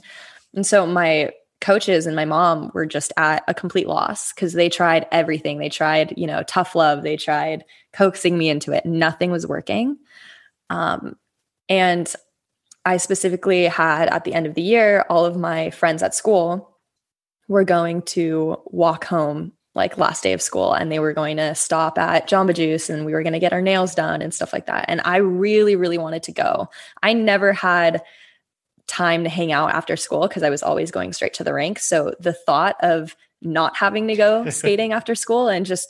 and 0.56 0.66
so 0.66 0.88
my 0.88 1.32
coaches 1.62 2.06
and 2.06 2.16
my 2.16 2.26
mom 2.26 2.70
were 2.74 2.86
just 2.86 3.12
at 3.18 3.44
a 3.48 3.54
complete 3.54 3.88
loss 3.88 4.34
because 4.34 4.54
they 4.54 4.70
tried 4.70 5.08
everything. 5.12 5.58
They 5.58 5.70
tried, 5.70 6.14
you 6.18 6.28
know, 6.28 6.44
tough 6.44 6.76
love, 6.76 7.04
they 7.04 7.18
tried 7.18 7.64
coaxing 7.94 8.38
me 8.38 8.50
into 8.50 8.72
it. 8.72 8.86
Nothing 8.86 9.32
was 9.32 9.48
working. 9.48 9.98
Um, 10.70 11.16
and 11.70 12.14
I 12.86 12.98
specifically 12.98 13.66
had 13.66 14.10
at 14.10 14.26
the 14.26 14.34
end 14.34 14.46
of 14.46 14.54
the 14.54 14.62
year, 14.62 15.06
all 15.10 15.26
of 15.26 15.38
my 15.38 15.72
friends 15.72 16.04
at 16.04 16.14
school 16.14 16.78
were 17.48 17.64
going 17.64 18.04
to 18.04 18.62
walk 18.66 19.06
home 19.06 19.54
like 19.74 19.98
last 19.98 20.24
day 20.24 20.34
of 20.34 20.42
school 20.42 20.72
and 20.74 20.92
they 20.92 21.00
were 21.00 21.14
going 21.14 21.38
to 21.38 21.54
stop 21.54 21.98
at 21.98 22.30
Jamba 22.30 22.56
Juice 22.56 22.90
and 22.90 23.06
we 23.06 23.14
were 23.14 23.24
going 23.24 23.34
to 23.34 23.40
get 23.40 23.54
our 23.54 23.62
nails 23.62 23.94
done 23.94 24.22
and 24.22 24.34
stuff 24.34 24.54
like 24.54 24.68
that. 24.68 24.86
And 24.88 25.02
I 25.04 25.18
really, 25.18 25.76
really 25.76 25.98
wanted 25.98 26.24
to 26.24 26.32
go. 26.32 26.70
I 27.04 27.14
never 27.14 27.52
had 27.52 28.02
time 28.88 29.24
to 29.24 29.30
hang 29.30 29.52
out 29.52 29.72
after 29.72 29.96
school 29.96 30.28
because 30.28 30.44
I 30.44 30.50
was 30.50 30.64
always 30.64 30.92
going 30.92 31.14
straight 31.14 31.34
to 31.36 31.44
the 31.44 31.54
rink. 31.54 31.80
So 31.80 32.14
the 32.20 32.34
thought 32.34 32.76
of 32.82 33.16
not 33.42 33.76
having 33.76 34.08
to 34.08 34.16
go 34.16 34.50
skating 34.50 34.94
after 34.94 35.16
school 35.16 35.48
and 35.48 35.66
just 35.66 35.88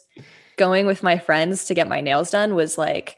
going 0.57 0.85
with 0.85 1.03
my 1.03 1.17
friends 1.17 1.65
to 1.65 1.73
get 1.73 1.87
my 1.87 2.01
nails 2.01 2.31
done 2.31 2.55
was 2.55 2.77
like 2.77 3.17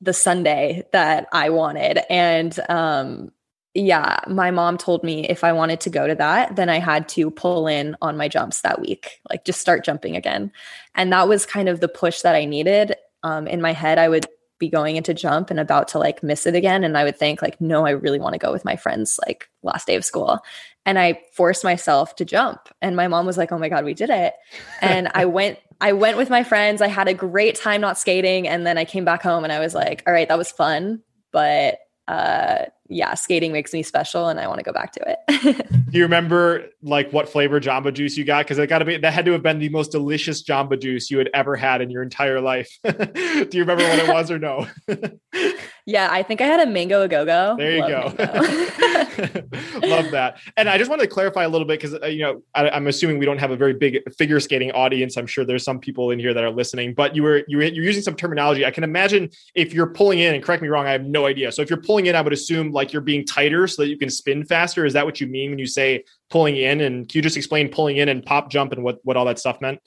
the 0.00 0.12
Sunday 0.12 0.84
that 0.92 1.26
I 1.32 1.50
wanted. 1.50 2.00
And 2.10 2.58
um 2.68 3.32
yeah, 3.78 4.20
my 4.26 4.50
mom 4.50 4.78
told 4.78 5.04
me 5.04 5.28
if 5.28 5.44
I 5.44 5.52
wanted 5.52 5.80
to 5.80 5.90
go 5.90 6.06
to 6.06 6.14
that, 6.14 6.56
then 6.56 6.70
I 6.70 6.78
had 6.78 7.08
to 7.10 7.30
pull 7.30 7.66
in 7.66 7.94
on 8.00 8.16
my 8.16 8.26
jumps 8.26 8.62
that 8.62 8.80
week, 8.80 9.20
like 9.28 9.44
just 9.44 9.60
start 9.60 9.84
jumping 9.84 10.16
again. 10.16 10.50
And 10.94 11.12
that 11.12 11.28
was 11.28 11.44
kind 11.44 11.68
of 11.68 11.80
the 11.80 11.88
push 11.88 12.22
that 12.22 12.34
I 12.34 12.46
needed. 12.46 12.94
Um, 13.22 13.46
in 13.46 13.60
my 13.60 13.74
head, 13.74 13.98
I 13.98 14.08
would 14.08 14.26
be 14.58 14.68
going 14.68 14.96
into 14.96 15.14
jump 15.14 15.50
and 15.50 15.60
about 15.60 15.88
to 15.88 15.98
like 15.98 16.22
miss 16.22 16.46
it 16.46 16.54
again 16.54 16.84
and 16.84 16.96
i 16.96 17.04
would 17.04 17.18
think 17.18 17.42
like 17.42 17.60
no 17.60 17.86
i 17.86 17.90
really 17.90 18.18
want 18.18 18.32
to 18.32 18.38
go 18.38 18.52
with 18.52 18.64
my 18.64 18.76
friends 18.76 19.18
like 19.26 19.48
last 19.62 19.86
day 19.86 19.96
of 19.96 20.04
school. 20.04 20.40
And 20.84 20.98
i 20.98 21.20
forced 21.32 21.64
myself 21.64 22.14
to 22.16 22.24
jump 22.24 22.68
and 22.80 22.94
my 22.96 23.08
mom 23.08 23.26
was 23.26 23.36
like 23.36 23.52
oh 23.52 23.58
my 23.58 23.68
god 23.68 23.84
we 23.84 23.94
did 23.94 24.10
it. 24.10 24.34
And 24.80 25.10
i 25.14 25.24
went 25.38 25.58
i 25.80 25.92
went 25.92 26.16
with 26.16 26.30
my 26.30 26.42
friends 26.42 26.80
i 26.80 26.88
had 26.88 27.08
a 27.08 27.14
great 27.14 27.56
time 27.56 27.80
not 27.80 27.98
skating 27.98 28.46
and 28.48 28.66
then 28.66 28.78
i 28.78 28.84
came 28.84 29.04
back 29.04 29.22
home 29.22 29.44
and 29.44 29.52
i 29.52 29.58
was 29.58 29.74
like 29.74 30.02
all 30.06 30.12
right 30.12 30.28
that 30.28 30.38
was 30.38 30.50
fun 30.50 31.02
but 31.32 31.78
uh 32.08 32.66
yeah, 32.88 33.14
skating 33.14 33.52
makes 33.52 33.72
me 33.72 33.82
special 33.82 34.28
and 34.28 34.38
I 34.38 34.46
want 34.46 34.58
to 34.58 34.64
go 34.64 34.72
back 34.72 34.92
to 34.92 35.00
it. 35.06 35.68
Do 35.90 35.98
you 35.98 36.04
remember 36.04 36.66
like 36.82 37.12
what 37.12 37.28
flavor 37.28 37.60
Jamba 37.60 37.92
Juice 37.92 38.16
you 38.16 38.24
got? 38.24 38.44
Because 38.44 38.58
it 38.58 38.66
got 38.68 38.78
to 38.78 38.84
be 38.84 38.96
that 38.96 39.12
had 39.12 39.24
to 39.24 39.32
have 39.32 39.42
been 39.42 39.58
the 39.58 39.68
most 39.68 39.92
delicious 39.92 40.42
Jamba 40.42 40.80
Juice 40.80 41.10
you 41.10 41.18
had 41.18 41.30
ever 41.34 41.56
had 41.56 41.80
in 41.80 41.90
your 41.90 42.02
entire 42.02 42.40
life. 42.40 42.70
Do 42.84 43.48
you 43.52 43.60
remember 43.60 43.84
what 43.84 43.98
it 43.98 44.08
was 44.08 44.30
or 44.30 44.38
no? 44.38 44.66
yeah, 45.86 46.08
I 46.10 46.22
think 46.22 46.40
I 46.40 46.46
had 46.46 46.60
a 46.60 46.70
mango 46.70 47.02
a 47.02 47.08
go 47.08 47.24
go. 47.24 47.56
There 47.58 47.72
you 47.72 47.80
Love 47.80 48.16
go. 48.16 48.24
Love 49.86 50.10
that. 50.10 50.38
And 50.56 50.68
I 50.68 50.78
just 50.78 50.90
wanted 50.90 51.02
to 51.02 51.08
clarify 51.08 51.44
a 51.44 51.48
little 51.48 51.66
bit 51.66 51.80
because 51.80 52.00
uh, 52.02 52.06
you 52.06 52.22
know 52.22 52.42
I, 52.54 52.76
am 52.76 52.86
assuming 52.86 53.18
we 53.18 53.26
don't 53.26 53.38
have 53.38 53.50
a 53.50 53.56
very 53.56 53.74
big 53.74 53.98
figure 54.14 54.40
skating 54.40 54.70
audience. 54.72 55.16
I'm 55.16 55.26
sure 55.26 55.44
there's 55.44 55.64
some 55.64 55.78
people 55.78 56.10
in 56.10 56.18
here 56.18 56.34
that 56.34 56.44
are 56.44 56.50
listening, 56.50 56.94
but 56.94 57.16
you 57.16 57.22
were 57.22 57.42
you 57.48 57.58
were 57.58 57.64
you're 57.64 57.84
using 57.84 58.02
some 58.02 58.14
terminology. 58.14 58.64
I 58.64 58.70
can 58.70 58.84
imagine 58.84 59.30
if 59.54 59.72
you're 59.72 59.88
pulling 59.88 60.18
in, 60.18 60.34
and 60.34 60.42
correct 60.42 60.62
me 60.62 60.68
wrong, 60.68 60.86
I 60.86 60.92
have 60.92 61.04
no 61.04 61.26
idea. 61.26 61.52
So 61.52 61.62
if 61.62 61.70
you're 61.70 61.80
pulling 61.80 62.06
in, 62.06 62.14
I 62.14 62.20
would 62.20 62.32
assume 62.32 62.72
like 62.76 62.92
you're 62.92 63.02
being 63.02 63.24
tighter 63.24 63.66
so 63.66 63.82
that 63.82 63.88
you 63.88 63.98
can 63.98 64.10
spin 64.10 64.44
faster? 64.44 64.84
Is 64.84 64.92
that 64.92 65.04
what 65.04 65.20
you 65.20 65.26
mean 65.26 65.50
when 65.50 65.58
you 65.58 65.66
say 65.66 66.04
pulling 66.30 66.56
in? 66.56 66.80
And 66.80 67.08
can 67.08 67.18
you 67.18 67.22
just 67.22 67.36
explain 67.36 67.68
pulling 67.68 67.96
in 67.96 68.08
and 68.08 68.24
pop 68.24 68.50
jump 68.50 68.72
and 68.72 68.84
what, 68.84 69.00
what 69.02 69.16
all 69.16 69.24
that 69.24 69.38
stuff 69.38 69.60
meant? 69.60 69.80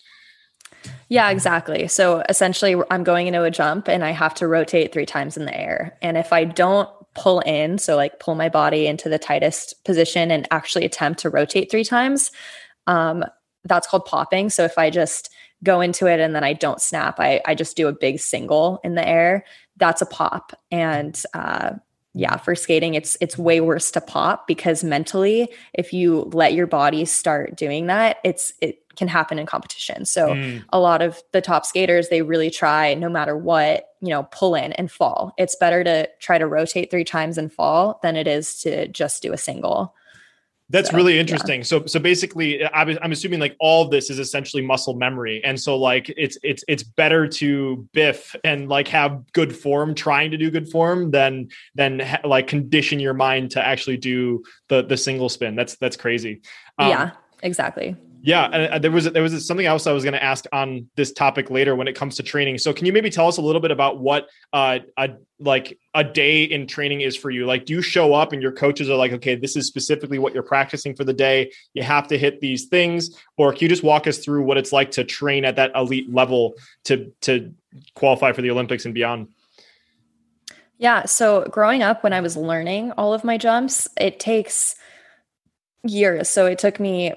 Yeah, 1.09 1.29
exactly. 1.29 1.87
So 1.87 2.23
essentially, 2.29 2.75
I'm 2.89 3.03
going 3.03 3.27
into 3.27 3.43
a 3.43 3.51
jump 3.51 3.87
and 3.87 4.03
I 4.03 4.11
have 4.11 4.33
to 4.35 4.47
rotate 4.47 4.93
three 4.93 5.05
times 5.05 5.37
in 5.37 5.45
the 5.45 5.57
air. 5.57 5.97
And 6.01 6.17
if 6.17 6.31
I 6.31 6.43
don't 6.43 6.89
pull 7.15 7.39
in, 7.41 7.77
so 7.77 7.95
like 7.95 8.19
pull 8.19 8.35
my 8.35 8.49
body 8.49 8.87
into 8.87 9.09
the 9.09 9.19
tightest 9.19 9.83
position 9.83 10.31
and 10.31 10.47
actually 10.51 10.85
attempt 10.85 11.19
to 11.21 11.29
rotate 11.29 11.71
three 11.71 11.83
times, 11.83 12.31
um, 12.87 13.25
that's 13.65 13.87
called 13.87 14.05
popping. 14.05 14.49
So 14.49 14.63
if 14.63 14.77
I 14.77 14.89
just 14.89 15.29
go 15.63 15.81
into 15.81 16.07
it 16.07 16.19
and 16.19 16.33
then 16.33 16.43
I 16.43 16.53
don't 16.53 16.81
snap, 16.81 17.19
I, 17.19 17.41
I 17.45 17.55
just 17.55 17.75
do 17.75 17.87
a 17.87 17.93
big 17.93 18.19
single 18.19 18.79
in 18.83 18.95
the 18.95 19.07
air, 19.07 19.43
that's 19.77 20.01
a 20.01 20.05
pop. 20.05 20.53
And 20.71 21.21
uh, 21.33 21.71
yeah 22.13 22.37
for 22.37 22.55
skating 22.55 22.95
it's 22.95 23.17
it's 23.21 23.37
way 23.37 23.61
worse 23.61 23.91
to 23.91 24.01
pop 24.01 24.47
because 24.47 24.83
mentally 24.83 25.47
if 25.73 25.93
you 25.93 26.29
let 26.33 26.53
your 26.53 26.67
body 26.67 27.05
start 27.05 27.55
doing 27.55 27.87
that 27.87 28.17
it's 28.23 28.53
it 28.61 28.83
can 28.99 29.07
happen 29.07 29.39
in 29.39 29.45
competition. 29.45 30.05
So 30.05 30.35
mm. 30.35 30.61
a 30.73 30.79
lot 30.79 31.01
of 31.01 31.23
the 31.31 31.39
top 31.39 31.65
skaters 31.65 32.09
they 32.09 32.21
really 32.21 32.51
try 32.51 32.93
no 32.93 33.09
matter 33.09 33.35
what 33.35 33.87
you 34.01 34.09
know 34.09 34.23
pull 34.23 34.55
in 34.55 34.73
and 34.73 34.91
fall. 34.91 35.33
It's 35.37 35.55
better 35.55 35.83
to 35.85 36.09
try 36.19 36.37
to 36.37 36.45
rotate 36.45 36.91
three 36.91 37.05
times 37.05 37.37
and 37.37 37.51
fall 37.51 37.99
than 38.03 38.17
it 38.17 38.27
is 38.27 38.59
to 38.61 38.89
just 38.89 39.23
do 39.23 39.31
a 39.31 39.37
single 39.37 39.95
that's 40.69 40.91
so, 40.91 40.95
really 40.95 41.17
interesting. 41.17 41.61
Yeah. 41.61 41.65
So, 41.65 41.85
so 41.85 41.99
basically, 41.99 42.63
I'm 42.73 43.11
assuming 43.11 43.39
like 43.39 43.55
all 43.59 43.83
of 43.83 43.91
this 43.91 44.09
is 44.09 44.19
essentially 44.19 44.63
muscle 44.63 44.95
memory, 44.95 45.41
and 45.43 45.59
so 45.59 45.77
like 45.77 46.13
it's 46.15 46.37
it's 46.43 46.63
it's 46.67 46.83
better 46.83 47.27
to 47.27 47.87
biff 47.93 48.35
and 48.43 48.69
like 48.69 48.87
have 48.89 49.31
good 49.33 49.55
form, 49.55 49.95
trying 49.95 50.31
to 50.31 50.37
do 50.37 50.51
good 50.51 50.69
form, 50.69 51.11
than 51.11 51.49
than 51.75 51.99
ha- 51.99 52.21
like 52.23 52.47
condition 52.47 52.99
your 52.99 53.13
mind 53.13 53.51
to 53.51 53.65
actually 53.65 53.97
do 53.97 54.43
the 54.67 54.83
the 54.83 54.97
single 54.97 55.29
spin. 55.29 55.55
That's 55.55 55.75
that's 55.77 55.97
crazy. 55.97 56.41
Um, 56.77 56.89
yeah, 56.89 57.11
exactly. 57.41 57.95
Yeah, 58.21 58.49
and 58.51 58.73
uh, 58.73 58.79
there 58.79 58.91
was 58.91 59.05
there 59.05 59.23
was 59.23 59.47
something 59.47 59.65
else 59.65 59.87
I 59.87 59.93
was 59.93 60.03
going 60.03 60.13
to 60.13 60.23
ask 60.23 60.45
on 60.51 60.89
this 60.95 61.13
topic 61.13 61.49
later 61.49 61.75
when 61.75 61.87
it 61.87 61.95
comes 61.95 62.17
to 62.17 62.23
training. 62.23 62.57
So, 62.57 62.73
can 62.73 62.85
you 62.85 62.91
maybe 62.91 63.09
tell 63.09 63.27
us 63.29 63.37
a 63.37 63.41
little 63.41 63.61
bit 63.61 63.71
about 63.71 63.99
what 63.99 64.27
uh, 64.51 64.79
a 64.97 65.11
like 65.39 65.79
a 65.93 66.03
day 66.03 66.43
in 66.43 66.67
training 66.67 66.99
is 66.99 67.15
for 67.15 67.29
you? 67.29 67.45
Like, 67.45 67.65
do 67.65 67.73
you 67.73 67.81
show 67.81 68.13
up 68.13 68.33
and 68.33 68.41
your 68.41 68.51
coaches 68.51 68.89
are 68.89 68.97
like, 68.97 69.13
okay, 69.13 69.35
this 69.35 69.55
is 69.55 69.67
specifically 69.67 70.19
what 70.19 70.33
you're 70.33 70.43
practicing 70.43 70.95
for 70.95 71.05
the 71.05 71.13
day. 71.13 71.51
You 71.73 71.83
have 71.83 72.09
to 72.09 72.17
hit 72.17 72.41
these 72.41 72.65
things, 72.65 73.09
or 73.37 73.53
can 73.53 73.61
you 73.61 73.69
just 73.69 73.83
walk 73.83 74.05
us 74.05 74.17
through 74.17 74.43
what 74.43 74.57
it's 74.57 74.73
like 74.73 74.91
to 74.91 75.05
train 75.05 75.45
at 75.45 75.55
that 75.55 75.71
elite 75.73 76.13
level 76.13 76.55
to 76.85 77.13
to 77.21 77.53
qualify 77.95 78.33
for 78.33 78.41
the 78.41 78.51
Olympics 78.51 78.83
and 78.83 78.93
beyond? 78.93 79.29
Yeah. 80.77 81.05
So, 81.05 81.45
growing 81.45 81.83
up, 81.83 82.03
when 82.03 82.11
I 82.11 82.19
was 82.19 82.35
learning 82.35 82.91
all 82.93 83.13
of 83.13 83.23
my 83.23 83.37
jumps, 83.37 83.87
it 83.97 84.19
takes 84.19 84.75
years. 85.83 86.27
So, 86.27 86.47
it 86.47 86.59
took 86.59 86.81
me 86.81 87.13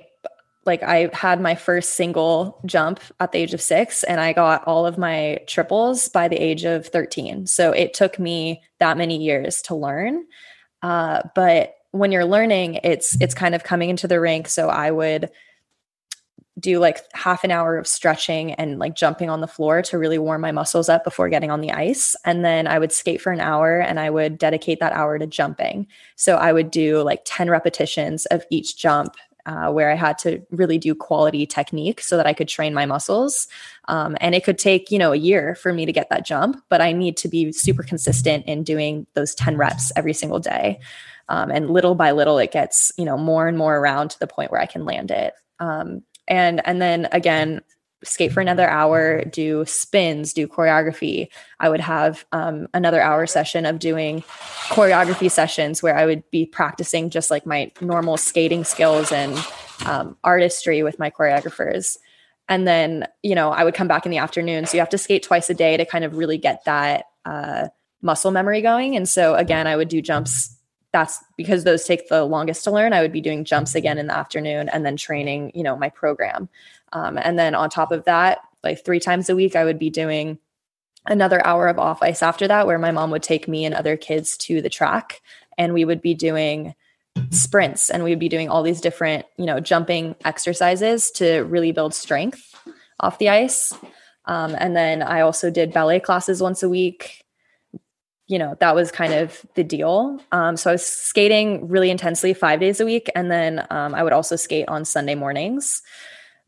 like 0.65 0.83
I 0.83 1.11
had 1.13 1.41
my 1.41 1.55
first 1.55 1.95
single 1.95 2.61
jump 2.65 3.01
at 3.19 3.33
the 3.33 3.39
age 3.39 3.55
of 3.55 3.61
six, 3.61 4.05
and 4.05 4.21
I 4.21 4.33
got 4.33 4.67
all 4.67 4.87
of 4.87 4.99
my 4.99 5.39
triples 5.47 6.09
by 6.09 6.29
the 6.29 6.37
age 6.37 6.65
of 6.65 6.87
13. 6.87 7.47
So 7.47 7.73
it 7.73 7.95
took 7.95 8.19
me 8.19 8.63
that 8.79 8.97
many 8.97 9.23
years 9.23 9.63
to 9.63 9.75
learn. 9.75 10.25
Uh, 10.83 11.23
but 11.35 11.75
when 11.91 12.13
you're 12.13 12.25
learning, 12.25 12.81
it's 12.85 13.21
it's 13.21 13.35
kind 13.35 13.55
of 13.55 13.65
coming 13.65 13.91
into 13.91 14.09
the 14.09 14.21
rink. 14.21 14.49
So 14.49 14.69
I 14.69 14.91
would 14.91 15.31
do 16.61 16.79
like 16.79 17.01
half 17.15 17.45
an 17.45 17.51
hour 17.51 17.77
of 17.77 17.87
stretching 17.87 18.53
and 18.53 18.79
like 18.79 18.95
jumping 18.95 19.31
on 19.31 19.41
the 19.41 19.47
floor 19.47 19.81
to 19.81 19.99
really 19.99 20.19
warm 20.19 20.41
my 20.43 20.53
muscles 20.53 20.89
up 20.89 21.03
before 21.03 21.29
getting 21.29 21.51
on 21.51 21.61
the 21.61 21.73
ice. 21.73 22.15
And 22.25 22.45
then 22.45 22.67
I 22.67 22.79
would 22.79 22.93
skate 22.93 23.23
for 23.23 23.33
an 23.33 23.41
hour 23.41 23.81
and 23.81 23.99
I 23.99 24.11
would 24.11 24.39
dedicate 24.39 24.79
that 24.81 24.93
hour 24.93 25.19
to 25.19 25.27
jumping. 25.27 25.87
So 26.17 26.37
I 26.37 26.53
would 26.53 26.71
do 26.71 27.03
like 27.03 27.23
10 27.25 27.49
repetitions 27.49 28.27
of 28.27 28.45
each 28.51 28.77
jump 28.77 29.17
uh, 29.47 29.71
where 29.71 29.91
I 29.91 29.95
had 29.95 30.19
to 30.19 30.41
really 30.51 30.79
do 30.79 30.95
quality 30.95 31.47
technique 31.47 32.01
so 32.01 32.17
that 32.17 32.27
I 32.27 32.33
could 32.33 32.49
train 32.49 32.75
my 32.75 32.87
muscles. 32.87 33.49
Um, 33.89 34.17
and 34.21 34.35
it 34.35 34.45
could 34.45 34.59
take, 34.59 34.91
you 34.91 34.99
know, 34.99 35.13
a 35.13 35.17
year 35.17 35.55
for 35.55 35.73
me 35.73 35.85
to 35.87 35.93
get 35.93 36.09
that 36.11 36.25
jump, 36.25 36.63
but 36.69 36.81
I 36.81 36.93
need 36.93 37.17
to 37.19 37.29
be 37.29 37.53
super 37.53 37.83
consistent 37.83 38.47
in 38.47 38.63
doing 38.63 39.07
those 39.15 39.35
10 39.35 39.57
reps 39.57 39.91
every 39.97 40.13
single 40.13 40.39
day. 40.39 40.79
Um, 41.29 41.51
and 41.51 41.71
little 41.71 41.95
by 41.95 42.13
little, 42.13 42.39
it 42.39 42.53
gets, 42.53 42.93
you 42.97 43.05
know, 43.05 43.17
more 43.17 43.49
and 43.49 43.59
more 43.59 43.77
around 43.77 44.11
to 44.11 44.19
the 44.19 44.27
point 44.27 44.51
where 44.51 44.61
I 44.61 44.67
can 44.67 44.85
land 44.85 45.11
it. 45.11 45.35
Um, 45.59 46.03
and 46.29 46.67
and 46.67 46.81
then 46.81 47.09
again, 47.13 47.63
skate 48.05 48.33
for 48.33 48.41
another 48.41 48.69
hour, 48.69 49.25
do 49.25 49.65
spins, 49.67 50.33
do 50.33 50.47
choreography. 50.47 51.29
I 51.61 51.69
would 51.69 51.81
have 51.81 52.25
um, 52.33 52.69
another 52.75 53.01
hour 53.01 53.27
session 53.27 53.67
of 53.67 53.79
doing 53.79 54.23
choreography 54.69 55.31
sessions 55.31 55.83
where 55.83 55.97
I 55.97 56.07
would 56.07 56.29
be 56.31 56.47
practicing 56.47 57.11
just 57.11 57.31
like 57.31 57.47
my 57.47 57.71
normal 57.81 58.17
skating 58.17 58.65
skills 58.65 59.13
and 59.13 59.39
um, 59.87 60.17
artistry 60.25 60.83
with 60.83 60.99
my 60.99 61.11
choreographers. 61.11 61.97
And 62.49 62.67
then, 62.67 63.07
you 63.23 63.35
know, 63.35 63.51
I 63.51 63.65
would 63.65 63.75
come 63.75 63.89
back 63.89 64.05
in 64.05 64.11
the 64.11 64.19
afternoon. 64.19 64.67
So 64.67 64.77
you 64.77 64.81
have 64.81 64.89
to 64.91 64.99
skate 64.99 65.23
twice 65.23 65.49
a 65.49 65.55
day 65.55 65.77
to 65.77 65.85
kind 65.85 66.05
of 66.05 66.17
really 66.17 66.39
get 66.39 66.65
that 66.65 67.07
uh, 67.25 67.69
muscle 68.03 68.31
memory 68.31 68.63
going. 68.63 68.97
And 68.97 69.09
so, 69.09 69.35
again, 69.37 69.67
I 69.67 69.77
would 69.77 69.89
do 69.89 70.03
jumps. 70.03 70.57
That's 70.93 71.25
because 71.37 71.65
those 71.65 71.85
take 71.85 72.09
the 72.09 72.25
longest 72.25 72.65
to 72.65 72.71
learn. 72.71 72.93
I 72.93 73.01
would 73.01 73.13
be 73.13 73.21
doing 73.21 73.45
jumps 73.45 73.75
again 73.75 73.99
in 73.99 74.09
the 74.09 74.17
afternoon 74.17 74.69
and 74.69 74.85
then 74.85 74.97
training, 74.97 75.53
you 75.55 75.63
know, 75.63 75.77
my 75.77 75.89
program. 75.89 76.49
Um, 76.93 77.19
and 77.19 77.39
then 77.39 77.55
on 77.55 77.71
top 77.71 77.93
of 77.93 78.05
that, 78.05 78.41
like 78.63 78.85
three 78.85 79.01
times 79.01 79.29
a 79.29 79.37
week, 79.37 79.57
I 79.57 79.65
would 79.65 79.79
be 79.79 79.91
doing 79.91 80.39
another 81.07 81.45
hour 81.47 81.67
of 81.69 81.79
off 81.79 82.03
ice 82.03 82.23
after 82.23 82.47
that, 82.47 82.67
where 82.67 82.79
my 82.79 82.91
mom 82.91 83.11
would 83.11 83.23
take 83.23 83.49
me 83.49 83.65
and 83.65 83.75
other 83.75 83.97
kids 83.97 84.37
to 84.37 84.61
the 84.61 84.69
track 84.69 85.21
and 85.59 85.75
we 85.75 85.85
would 85.85 86.03
be 86.03 86.15
doing 86.15 86.75
sprints 87.31 87.91
and 87.91 88.05
we'd 88.05 88.19
be 88.19 88.29
doing 88.29 88.49
all 88.49 88.63
these 88.63 88.81
different, 88.81 89.27
you 89.37 89.47
know, 89.47 89.61
jumping 89.61 90.15
exercises 90.25 91.11
to 91.11 91.41
really 91.41 91.73
build 91.73 91.95
strength 91.95 92.55
off 93.01 93.19
the 93.19 93.29
ice. 93.29 93.73
Um, 94.27 94.55
and 94.59 94.77
then 94.77 95.03
I 95.03 95.21
also 95.21 95.51
did 95.51 95.73
ballet 95.73 96.01
classes 96.01 96.41
once 96.41 96.63
a 96.63 96.69
week. 96.69 97.22
You 98.29 98.39
know, 98.39 98.57
that 98.61 98.75
was 98.75 98.91
kind 98.91 99.13
of 99.13 99.45
the 99.55 99.65
deal. 99.65 100.21
Um, 100.31 100.57
so 100.57 100.71
I 100.71 100.75
was 100.75 100.87
skating 100.87 101.69
really 101.69 101.91
intensely 101.91 102.33
five 102.35 102.61
days 102.61 102.81
a 102.81 102.85
week. 102.85 103.11
And 103.15 103.31
then 103.31 103.67
um, 103.71 103.95
I 103.95 104.03
would 104.03 104.13
also 104.13 104.37
skate 104.37 104.69
on 104.69 104.85
Sunday 104.85 105.15
mornings 105.15 105.83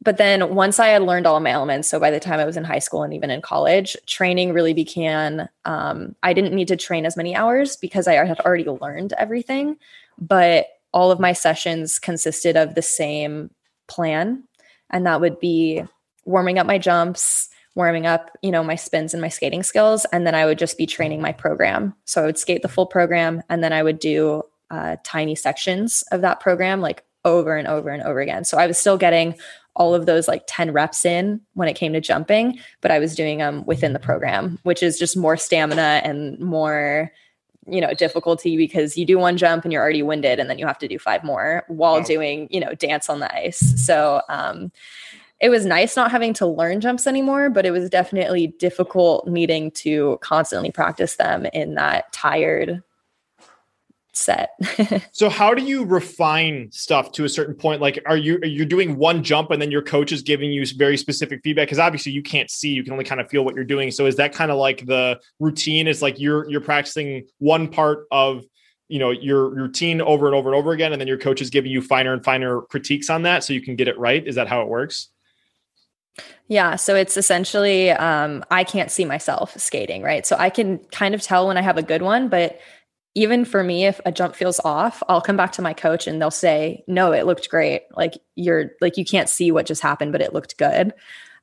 but 0.05 0.19
then 0.19 0.55
once 0.55 0.79
I 0.79 0.89
had 0.89 1.03
learned 1.03 1.27
all 1.27 1.41
my 1.41 1.51
elements, 1.51 1.89
so 1.89 1.99
by 1.99 2.11
the 2.11 2.21
time 2.21 2.39
I 2.39 2.45
was 2.45 2.59
in 2.59 2.65
high 2.65 2.79
school 2.79 3.03
and 3.03 3.15
even 3.15 3.31
in 3.31 3.41
college, 3.41 3.97
training 4.07 4.53
really 4.53 4.75
began. 4.75 5.49
Um, 5.65 6.15
I 6.23 6.35
didn't 6.35 6.55
need 6.55 6.69
to 6.69 6.77
train 6.77 7.07
as 7.07 7.17
many 7.17 7.35
hours 7.35 7.77
because 7.77 8.07
I 8.07 8.15
had 8.15 8.41
already 8.41 8.65
learned 8.65 9.15
everything, 9.17 9.77
but 10.19 10.67
all 10.93 11.11
of 11.11 11.21
my 11.21 11.33
sessions 11.33 11.99
consisted 11.99 12.57
of 12.57 12.75
the 12.75 12.83
same 12.83 13.51
plan, 13.89 14.45
and 14.91 15.07
that 15.07 15.23
would 15.23 15.41
be 15.41 15.83
warming 16.27 16.59
up 16.59 16.67
my 16.67 16.79
jumps, 16.79 17.49
warming 17.75 18.07
up, 18.07 18.31
you 18.43 18.51
know, 18.51 18.63
my 18.63 18.77
spins 18.77 19.15
and 19.15 19.21
my 19.21 19.29
skating 19.29 19.63
skills, 19.63 20.05
and 20.13 20.27
then 20.27 20.35
I 20.35 20.47
would 20.47 20.59
just 20.59 20.79
be 20.79 20.87
training 20.87 21.21
my 21.21 21.33
program. 21.33 21.95
So 22.05 22.23
I 22.23 22.27
would 22.27 22.39
skate 22.39 22.63
the 22.63 22.69
full 22.69 22.87
program, 22.87 23.43
and 23.49 23.63
then 23.65 23.73
I 23.73 23.83
would 23.83 23.99
do 23.99 24.43
uh, 24.71 24.97
tiny 25.05 25.35
sections 25.35 26.03
of 26.13 26.21
that 26.21 26.41
program, 26.41 26.81
like 26.81 27.05
over 27.25 27.57
and 27.57 27.67
over 27.67 27.91
and 27.91 28.03
over 28.03 28.21
again. 28.21 28.45
So 28.45 28.59
I 28.59 28.67
was 28.67 28.79
still 28.79 28.99
getting 28.99 29.35
all 29.77 29.95
of 29.95 30.07
those 30.07 30.29
like 30.29 30.45
10 30.47 30.73
reps 30.73 31.05
in 31.05 31.41
when 31.55 31.69
it 31.69 31.75
came 31.75 31.93
to 31.93 32.01
jumping, 32.01 32.59
but 32.81 32.91
I 32.91 32.99
was 32.99 33.15
doing 33.15 33.39
them 33.39 33.65
within 33.67 33.93
the 33.93 33.99
program, 33.99 34.59
which 34.63 34.83
is 34.83 34.99
just 34.99 35.17
more 35.17 35.37
stamina 35.37 36.01
and 36.05 36.39
more, 36.39 37.11
you 37.67 37.81
know, 37.81 37.93
difficulty 37.93 38.57
because 38.57 38.97
you 38.97 39.05
do 39.05 39.19
one 39.19 39.37
jump 39.37 39.65
and 39.65 39.73
you're 39.73 39.83
already 39.83 40.03
winded 40.03 40.39
and 40.39 40.49
then 40.49 40.59
you 40.59 40.67
have 40.67 40.79
to 40.79 40.89
do 40.89 40.99
five 40.99 41.25
more 41.25 41.65
while 41.67 41.95
wow. 41.99 42.05
doing, 42.05 42.47
you 42.51 42.61
know, 42.61 42.75
dance 42.75 43.09
on 43.09 43.19
the 43.19 43.35
ice. 43.35 43.85
So, 43.85 44.23
um, 44.29 44.71
it 45.41 45.49
was 45.49 45.67
nice 45.67 45.97
not 45.97 46.11
having 46.11 46.33
to 46.35 46.47
learn 46.47 46.81
jumps 46.81 47.07
anymore, 47.07 47.51
but 47.51 47.67
it 47.67 47.71
was 47.71 47.91
definitely 47.91 48.49
difficult 48.59 49.27
needing 49.27 49.71
to 49.73 50.19
constantly 50.23 50.71
practice 50.71 51.17
them 51.17 51.47
in 51.53 51.75
that 51.75 52.13
tired 52.13 52.83
set. 54.17 54.51
so 55.13 55.29
how 55.29 55.55
do 55.55 55.63
you 55.63 55.85
refine 55.85 56.71
stuff 56.71 57.13
to 57.13 57.25
a 57.25 57.29
certain 57.29 57.55
point? 57.55 57.81
Like 57.81 58.03
are 58.07 58.17
you 58.17 58.39
you're 58.43 58.45
you 58.45 58.65
doing 58.65 58.97
one 58.97 59.23
jump 59.23 59.51
and 59.51 59.61
then 59.61 59.71
your 59.71 59.83
coach 59.83 60.13
is 60.13 60.23
giving 60.23 60.53
you 60.53 60.65
very 60.77 60.97
specific 60.97 61.41
feedback 61.43 61.67
because 61.67 61.79
obviously 61.79 62.13
you 62.13 62.23
can't 62.23 62.51
see, 62.51 62.71
you 62.71 62.85
can 62.85 62.93
only 62.93 63.05
kind 63.05 63.21
of 63.21 63.29
feel 63.29 63.45
what 63.45 63.55
you're 63.55 63.65
doing. 63.65 63.91
So 63.91 64.07
is 64.07 64.17
that 64.17 64.33
kind 64.33 64.51
of 64.51 64.57
like 64.57 64.87
the 64.87 65.21
routine 65.41 65.89
is 65.89 66.01
like 66.01 66.19
you're 66.21 66.49
you're 66.49 66.61
practicing 66.61 67.27
one 67.39 67.69
part 67.69 68.07
of 68.11 68.45
you 68.89 68.99
know 68.99 69.11
your 69.11 69.49
routine 69.49 70.01
over 70.01 70.27
and 70.27 70.35
over 70.35 70.51
and 70.51 70.57
over 70.57 70.73
again 70.73 70.93
and 70.93 71.01
then 71.01 71.09
your 71.09 71.19
coach 71.19 71.41
is 71.41 71.51
giving 71.51 71.71
you 71.71 71.81
finer 71.81 72.13
and 72.13 72.23
finer 72.23 72.63
critiques 72.63 73.11
on 73.11 73.23
that 73.23 73.43
so 73.43 73.53
you 73.53 73.61
can 73.61 73.77
get 73.77 73.89
it 73.89 73.99
right. 73.99 74.27
Is 74.27 74.37
that 74.37 74.49
how 74.49 74.63
it 74.63 74.69
works? 74.69 75.11
Yeah, 76.49 76.77
so 76.77 76.95
it's 76.95 77.17
essentially 77.17 77.91
um, 77.91 78.45
I 78.51 78.65
can't 78.65 78.91
see 78.91 79.05
myself 79.05 79.59
skating, 79.59 80.03
right? 80.03 80.27
So 80.27 80.37
I 80.39 80.51
can 80.51 80.79
kind 80.93 81.15
of 81.15 81.23
tell 81.23 81.47
when 81.47 81.57
I 81.57 81.63
have 81.63 81.79
a 81.79 81.83
good 81.83 82.03
one, 82.03 82.29
but 82.29 82.61
even 83.15 83.45
for 83.45 83.63
me 83.63 83.87
if 83.87 84.01
a 84.05 84.11
jump 84.11 84.35
feels 84.35 84.61
off 84.65 85.01
i'll 85.09 85.21
come 85.21 85.37
back 85.37 85.53
to 85.53 85.63
my 85.63 85.73
coach 85.73 86.09
and 86.09 86.21
they'll 86.21 86.33
say 86.33 86.83
no 86.89 87.13
it 87.13 87.27
looked 87.27 87.49
great. 87.49 87.83
Like 87.97 88.15
you're 88.35 88.73
like 88.81 88.97
you 88.97 89.05
can't 89.05 89.29
see 89.29 89.51
what 89.53 89.67
just 89.67 89.83
happened 89.83 90.13
but 90.13 90.21
it 90.21 90.35
looked 90.35 90.57
good. 90.59 90.93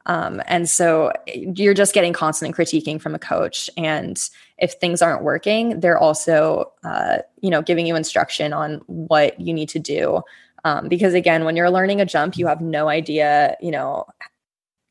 Um, 0.08 0.42
and 0.48 0.68
so 0.68 1.14
you're 1.28 1.76
just 1.76 1.94
getting 1.94 2.12
constant 2.12 2.56
critiquing 2.56 3.00
from 3.00 3.16
a 3.16 3.20
coach 3.20 3.70
and 3.78 4.22
if 4.58 4.74
things 4.74 5.02
aren't 5.02 5.24
working 5.24 5.80
they're 5.80 5.98
also 5.98 6.72
uh, 6.84 7.20
you 7.42 7.50
know 7.50 7.62
giving 7.62 7.88
you 7.88 7.96
instruction 7.96 8.54
on 8.54 8.82
what 8.88 9.40
you 9.40 9.54
need 9.54 9.70
to 9.70 9.80
do. 9.80 10.22
Um, 10.64 10.90
because 10.90 11.14
again 11.14 11.46
when 11.46 11.56
you're 11.56 11.72
learning 11.72 12.02
a 12.02 12.06
jump 12.06 12.38
you 12.38 12.48
have 12.48 12.62
no 12.62 12.90
idea 12.90 13.56
you 13.62 13.72
know 13.72 14.06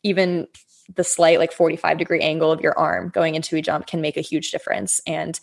even 0.02 0.46
the 0.96 1.04
slight 1.04 1.38
like 1.38 1.52
45 1.52 1.98
degree 1.98 2.20
angle 2.20 2.50
of 2.50 2.60
your 2.60 2.76
arm 2.78 3.10
going 3.10 3.34
into 3.34 3.56
a 3.56 3.62
jump 3.62 3.86
can 3.86 4.00
make 4.00 4.16
a 4.16 4.22
huge 4.22 4.50
difference. 4.50 5.00
And 5.06 5.38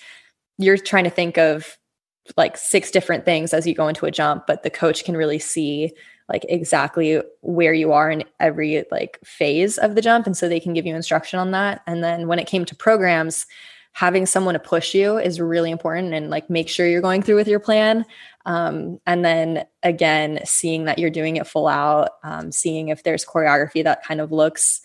you're 0.57 0.77
trying 0.77 1.05
to 1.05 1.09
think 1.09 1.37
of 1.37 1.77
like 2.35 2.57
six 2.57 2.91
different 2.91 3.23
things 3.23 3.53
as 3.53 3.65
you 3.65 3.73
go 3.73 3.87
into 3.87 4.05
a 4.05 4.11
jump 4.11 4.47
but 4.47 4.61
the 4.61 4.69
coach 4.69 5.05
can 5.05 5.15
really 5.15 5.39
see 5.39 5.93
like 6.29 6.45
exactly 6.49 7.21
where 7.41 7.73
you 7.73 7.93
are 7.93 8.11
in 8.11 8.23
every 8.39 8.83
like 8.91 9.17
phase 9.23 9.77
of 9.77 9.95
the 9.95 10.01
jump. 10.01 10.25
And 10.25 10.35
so 10.35 10.49
they 10.49 10.59
can 10.59 10.73
give 10.73 10.85
you 10.85 10.95
instruction 10.95 11.39
on 11.39 11.51
that. 11.51 11.81
And 11.87 12.03
then 12.03 12.27
when 12.27 12.39
it 12.39 12.47
came 12.47 12.65
to 12.65 12.75
programs 12.75 13.45
having 13.93 14.25
someone 14.25 14.53
to 14.53 14.59
push 14.59 14.93
you 14.93 15.17
is 15.17 15.39
really 15.39 15.71
important 15.71 16.13
and 16.13 16.29
like 16.29 16.49
make 16.49 16.69
sure 16.69 16.87
you're 16.87 17.01
going 17.01 17.21
through 17.21 17.35
with 17.35 17.47
your 17.47 17.59
plan 17.59 18.05
um, 18.47 18.99
and 19.05 19.23
then 19.23 19.65
again 19.83 20.39
seeing 20.43 20.85
that 20.85 20.97
you're 20.97 21.11
doing 21.11 21.35
it 21.35 21.45
full 21.45 21.67
out 21.67 22.09
um, 22.23 22.51
seeing 22.51 22.89
if 22.89 23.03
there's 23.03 23.23
choreography 23.23 23.83
that 23.83 24.03
kind 24.03 24.19
of 24.19 24.31
looks 24.31 24.81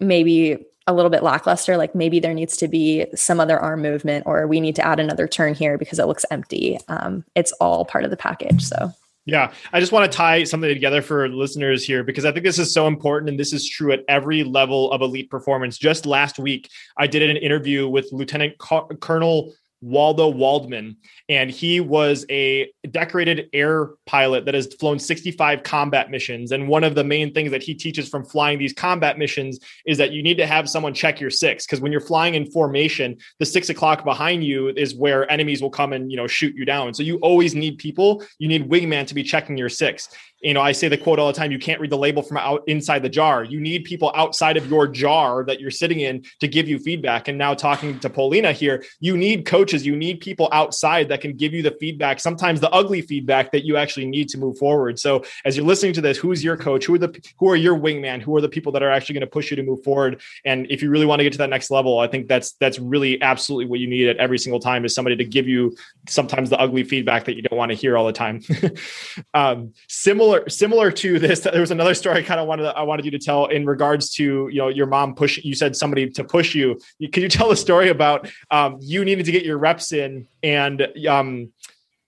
maybe 0.00 0.56
a 0.86 0.94
little 0.94 1.10
bit 1.10 1.22
lackluster 1.22 1.76
like 1.76 1.94
maybe 1.94 2.20
there 2.20 2.34
needs 2.34 2.56
to 2.56 2.68
be 2.68 3.06
some 3.14 3.40
other 3.40 3.58
arm 3.58 3.82
movement 3.82 4.24
or 4.26 4.46
we 4.46 4.60
need 4.60 4.76
to 4.76 4.86
add 4.86 4.98
another 4.98 5.28
turn 5.28 5.54
here 5.54 5.78
because 5.78 5.98
it 5.98 6.06
looks 6.06 6.24
empty. 6.30 6.78
Um, 6.88 7.24
it's 7.34 7.52
all 7.52 7.84
part 7.84 8.04
of 8.04 8.10
the 8.10 8.16
package 8.16 8.62
so. 8.62 8.92
Yeah, 9.26 9.52
I 9.72 9.80
just 9.80 9.92
want 9.92 10.10
to 10.10 10.16
tie 10.16 10.44
something 10.44 10.68
together 10.68 11.02
for 11.02 11.28
listeners 11.28 11.84
here 11.84 12.02
because 12.02 12.24
I 12.24 12.32
think 12.32 12.44
this 12.44 12.58
is 12.58 12.72
so 12.72 12.86
important 12.86 13.28
and 13.28 13.38
this 13.38 13.52
is 13.52 13.68
true 13.68 13.92
at 13.92 14.00
every 14.08 14.42
level 14.42 14.90
of 14.90 15.02
elite 15.02 15.30
performance. 15.30 15.76
Just 15.78 16.06
last 16.06 16.38
week, 16.38 16.70
I 16.96 17.06
did 17.06 17.22
an 17.28 17.36
interview 17.36 17.86
with 17.86 18.08
Lieutenant 18.12 18.56
Colonel 18.58 19.52
Waldo 19.80 20.28
Waldman, 20.28 20.96
and 21.28 21.50
he 21.50 21.80
was 21.80 22.26
a 22.30 22.70
decorated 22.90 23.48
air 23.52 23.90
pilot 24.06 24.44
that 24.44 24.54
has 24.54 24.74
flown 24.74 24.98
65 24.98 25.62
combat 25.62 26.10
missions. 26.10 26.52
And 26.52 26.68
one 26.68 26.84
of 26.84 26.94
the 26.94 27.04
main 27.04 27.32
things 27.32 27.50
that 27.50 27.62
he 27.62 27.74
teaches 27.74 28.08
from 28.08 28.24
flying 28.24 28.58
these 28.58 28.72
combat 28.72 29.18
missions 29.18 29.58
is 29.86 29.98
that 29.98 30.12
you 30.12 30.22
need 30.22 30.36
to 30.36 30.46
have 30.46 30.68
someone 30.68 30.92
check 30.92 31.20
your 31.20 31.30
six 31.30 31.66
because 31.66 31.80
when 31.80 31.92
you're 31.92 32.00
flying 32.00 32.34
in 32.34 32.50
formation, 32.50 33.16
the 33.38 33.46
six 33.46 33.70
o'clock 33.70 34.04
behind 34.04 34.44
you 34.44 34.68
is 34.68 34.94
where 34.94 35.30
enemies 35.30 35.62
will 35.62 35.70
come 35.70 35.92
and 35.92 36.10
you 36.10 36.16
know 36.16 36.26
shoot 36.26 36.54
you 36.54 36.64
down. 36.64 36.92
So 36.92 37.02
you 37.02 37.16
always 37.18 37.54
need 37.54 37.78
people. 37.78 38.22
You 38.38 38.48
need 38.48 38.68
wingman 38.68 39.06
to 39.06 39.14
be 39.14 39.22
checking 39.22 39.56
your 39.56 39.68
six 39.68 40.08
you 40.40 40.54
know, 40.54 40.60
I 40.60 40.72
say 40.72 40.88
the 40.88 40.96
quote 40.96 41.18
all 41.18 41.26
the 41.26 41.32
time, 41.32 41.52
you 41.52 41.58
can't 41.58 41.80
read 41.80 41.90
the 41.90 41.98
label 41.98 42.22
from 42.22 42.38
out 42.38 42.64
inside 42.66 43.02
the 43.02 43.08
jar. 43.08 43.44
You 43.44 43.60
need 43.60 43.84
people 43.84 44.10
outside 44.14 44.56
of 44.56 44.68
your 44.70 44.86
jar 44.86 45.44
that 45.44 45.60
you're 45.60 45.70
sitting 45.70 46.00
in 46.00 46.24
to 46.40 46.48
give 46.48 46.66
you 46.66 46.78
feedback. 46.78 47.28
And 47.28 47.36
now 47.36 47.52
talking 47.54 47.98
to 48.00 48.08
Polina 48.08 48.52
here, 48.52 48.84
you 49.00 49.16
need 49.16 49.44
coaches, 49.44 49.84
you 49.84 49.94
need 49.94 50.20
people 50.20 50.48
outside 50.52 51.08
that 51.08 51.20
can 51.20 51.36
give 51.36 51.52
you 51.52 51.62
the 51.62 51.72
feedback, 51.72 52.20
sometimes 52.20 52.60
the 52.60 52.70
ugly 52.70 53.02
feedback 53.02 53.52
that 53.52 53.64
you 53.64 53.76
actually 53.76 54.06
need 54.06 54.28
to 54.30 54.38
move 54.38 54.56
forward. 54.56 54.98
So 54.98 55.24
as 55.44 55.56
you're 55.56 55.66
listening 55.66 55.92
to 55.94 56.00
this, 56.00 56.16
who's 56.16 56.42
your 56.42 56.56
coach? 56.56 56.86
Who 56.86 56.94
are 56.94 56.98
the 56.98 57.20
who 57.38 57.50
are 57.50 57.56
your 57.56 57.78
wingman? 57.78 58.22
Who 58.22 58.34
are 58.36 58.40
the 58.40 58.48
people 58.48 58.72
that 58.72 58.82
are 58.82 58.90
actually 58.90 59.14
going 59.14 59.20
to 59.22 59.26
push 59.26 59.50
you 59.50 59.56
to 59.56 59.62
move 59.62 59.82
forward? 59.82 60.22
And 60.44 60.66
if 60.70 60.82
you 60.82 60.90
really 60.90 61.06
want 61.06 61.20
to 61.20 61.24
get 61.24 61.32
to 61.32 61.38
that 61.38 61.50
next 61.50 61.70
level, 61.70 61.98
I 61.98 62.06
think 62.06 62.28
that's 62.28 62.52
that's 62.52 62.78
really 62.78 63.20
absolutely 63.20 63.66
what 63.66 63.80
you 63.80 63.86
need 63.86 64.08
at 64.08 64.16
every 64.16 64.38
single 64.38 64.60
time 64.60 64.84
is 64.84 64.94
somebody 64.94 65.16
to 65.16 65.24
give 65.24 65.46
you 65.46 65.76
sometimes 66.08 66.48
the 66.48 66.58
ugly 66.58 66.84
feedback 66.84 67.26
that 67.26 67.36
you 67.36 67.42
don't 67.42 67.58
want 67.58 67.70
to 67.70 67.76
hear 67.76 67.98
all 67.98 68.06
the 68.06 68.12
time. 68.12 68.40
um, 69.34 69.72
similar 69.88 70.29
similar 70.30 70.48
similar 70.48 70.90
to 70.92 71.18
this 71.18 71.40
there 71.52 71.60
was 71.60 71.70
another 71.70 71.94
story 71.94 72.18
i 72.18 72.22
kind 72.22 72.40
of 72.40 72.46
wanted 72.46 72.66
i 72.66 72.82
wanted 72.82 73.04
you 73.04 73.10
to 73.10 73.18
tell 73.18 73.46
in 73.46 73.66
regards 73.66 74.10
to 74.10 74.48
you 74.48 74.58
know 74.58 74.68
your 74.68 74.86
mom 74.86 75.14
push 75.14 75.38
you 75.38 75.54
said 75.54 75.74
somebody 75.74 76.08
to 76.08 76.24
push 76.24 76.54
you 76.54 76.78
can 77.12 77.22
you 77.22 77.28
tell 77.28 77.50
a 77.50 77.56
story 77.56 77.88
about 77.88 78.30
um, 78.50 78.78
you 78.80 79.04
needed 79.04 79.24
to 79.24 79.32
get 79.32 79.44
your 79.44 79.58
reps 79.58 79.92
in 79.92 80.26
and 80.42 80.86
um, 81.08 81.52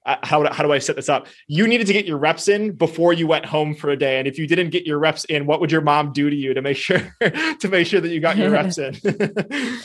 uh, 0.05 0.17
how, 0.25 0.53
how 0.53 0.65
do 0.65 0.73
I 0.73 0.81
set 0.81 0.97
this 0.97 1.09
up? 1.09 1.29
You 1.47 1.69
needed 1.69 1.87
to 1.87 1.93
get 1.93 2.07
your 2.07 2.19
reps 2.19 2.49
in 2.49 2.73
before 2.73 3.13
you 3.13 3.29
went 3.29 3.45
home 3.45 3.73
for 3.73 3.89
a 3.89 3.97
day. 3.97 4.19
And 4.19 4.27
if 4.27 4.37
you 4.37 4.49
didn't 4.49 4.71
get 4.71 4.85
your 4.85 4.99
reps 4.99 5.25
in, 5.27 5.47
what 5.47 5.61
would 5.61 5.71
your 5.71 5.81
mom 5.81 6.13
do 6.13 6.29
to 6.29 6.35
you 6.35 6.55
to 6.55 6.61
make 6.61 6.77
sure 6.77 6.99
to 7.21 7.69
make 7.69 7.87
sure 7.87 8.01
that 8.01 8.09
you 8.09 8.19
got 8.19 8.37
your 8.37 8.51
reps 8.51 8.79
in? 8.79 8.97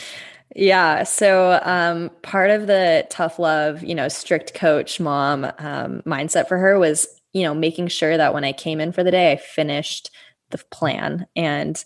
Yeah. 0.55 1.03
So 1.03 1.59
um, 1.63 2.09
part 2.23 2.49
of 2.49 2.67
the 2.67 3.05
tough 3.09 3.37
love, 3.37 3.83
you 3.83 3.93
know, 3.93 4.07
strict 4.07 4.53
coach 4.53 4.99
mom 4.99 5.45
um, 5.59 6.01
mindset 6.05 6.47
for 6.47 6.57
her 6.57 6.79
was 6.79 7.16
you 7.37 7.43
know, 7.43 7.53
making 7.53 7.87
sure 7.87 8.17
that 8.17 8.33
when 8.33 8.43
I 8.43 8.51
came 8.51 8.81
in 8.81 8.91
for 8.91 9.03
the 9.03 9.11
day, 9.11 9.31
I 9.31 9.37
finished 9.37 10.09
the 10.49 10.57
plan. 10.71 11.27
And 11.35 11.83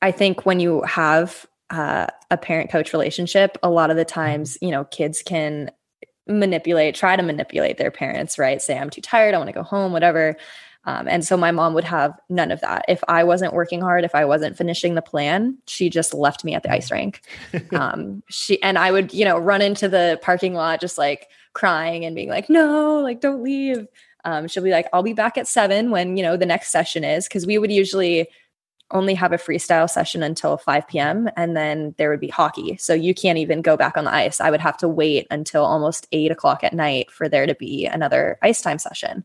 I 0.00 0.12
think 0.12 0.46
when 0.46 0.60
you 0.60 0.82
have 0.82 1.44
uh, 1.70 2.06
a 2.30 2.36
parent 2.36 2.70
coach 2.70 2.92
relationship, 2.92 3.58
a 3.64 3.68
lot 3.68 3.90
of 3.90 3.96
the 3.96 4.04
times, 4.04 4.56
you 4.62 4.70
know, 4.70 4.84
kids 4.84 5.24
can 5.26 5.72
manipulate, 6.28 6.94
try 6.94 7.16
to 7.16 7.22
manipulate 7.24 7.78
their 7.78 7.90
parents, 7.90 8.38
right? 8.38 8.62
Say, 8.62 8.78
I'm 8.78 8.90
too 8.90 9.00
tired, 9.00 9.34
I 9.34 9.38
want 9.38 9.48
to 9.48 9.52
go 9.52 9.64
home, 9.64 9.90
whatever. 9.90 10.36
Um, 10.84 11.08
and 11.08 11.24
so 11.24 11.36
my 11.36 11.50
mom 11.50 11.74
would 11.74 11.82
have 11.82 12.16
none 12.28 12.52
of 12.52 12.60
that. 12.60 12.84
If 12.86 13.02
I 13.08 13.24
wasn't 13.24 13.54
working 13.54 13.80
hard, 13.80 14.04
if 14.04 14.14
I 14.14 14.24
wasn't 14.24 14.56
finishing 14.56 14.94
the 14.94 15.02
plan, 15.02 15.58
she 15.66 15.90
just 15.90 16.14
left 16.14 16.44
me 16.44 16.54
at 16.54 16.62
the 16.62 16.70
ice 16.70 16.92
rink. 16.92 17.22
Um, 17.74 18.22
she 18.28 18.62
and 18.62 18.78
I 18.78 18.92
would, 18.92 19.12
you 19.12 19.24
know, 19.24 19.36
run 19.36 19.62
into 19.62 19.88
the 19.88 20.20
parking 20.22 20.54
lot 20.54 20.80
just 20.80 20.96
like 20.96 21.28
crying 21.54 22.04
and 22.04 22.14
being 22.14 22.28
like, 22.28 22.48
"No, 22.48 23.00
like 23.00 23.20
don't 23.20 23.42
leave." 23.42 23.88
Um, 24.24 24.48
she'll 24.48 24.62
be 24.62 24.70
like, 24.70 24.88
I'll 24.92 25.02
be 25.02 25.12
back 25.12 25.36
at 25.38 25.48
seven 25.48 25.90
when, 25.90 26.16
you 26.16 26.22
know, 26.22 26.36
the 26.36 26.46
next 26.46 26.70
session 26.70 27.04
is, 27.04 27.28
because 27.28 27.46
we 27.46 27.58
would 27.58 27.72
usually 27.72 28.28
only 28.90 29.14
have 29.14 29.32
a 29.32 29.38
freestyle 29.38 29.88
session 29.88 30.22
until 30.22 30.56
5 30.56 30.86
p.m. 30.88 31.28
and 31.36 31.56
then 31.56 31.94
there 31.98 32.10
would 32.10 32.20
be 32.20 32.28
hockey. 32.28 32.76
So 32.76 32.94
you 32.94 33.14
can't 33.14 33.38
even 33.38 33.62
go 33.62 33.76
back 33.76 33.96
on 33.96 34.04
the 34.04 34.14
ice. 34.14 34.40
I 34.40 34.50
would 34.50 34.60
have 34.60 34.76
to 34.78 34.88
wait 34.88 35.26
until 35.30 35.64
almost 35.64 36.06
eight 36.12 36.30
o'clock 36.30 36.62
at 36.62 36.74
night 36.74 37.10
for 37.10 37.28
there 37.28 37.46
to 37.46 37.54
be 37.54 37.86
another 37.86 38.38
ice 38.42 38.60
time 38.60 38.78
session. 38.78 39.24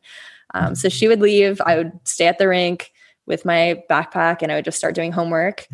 Um, 0.53 0.75
so 0.75 0.89
she 0.89 1.07
would 1.07 1.21
leave. 1.21 1.61
I 1.65 1.77
would 1.77 1.91
stay 2.05 2.27
at 2.27 2.37
the 2.37 2.47
rink 2.47 2.91
with 3.25 3.45
my 3.45 3.83
backpack 3.89 4.41
and 4.41 4.51
I 4.51 4.55
would 4.55 4.65
just 4.65 4.77
start 4.77 4.95
doing 4.95 5.11
homework. 5.11 5.67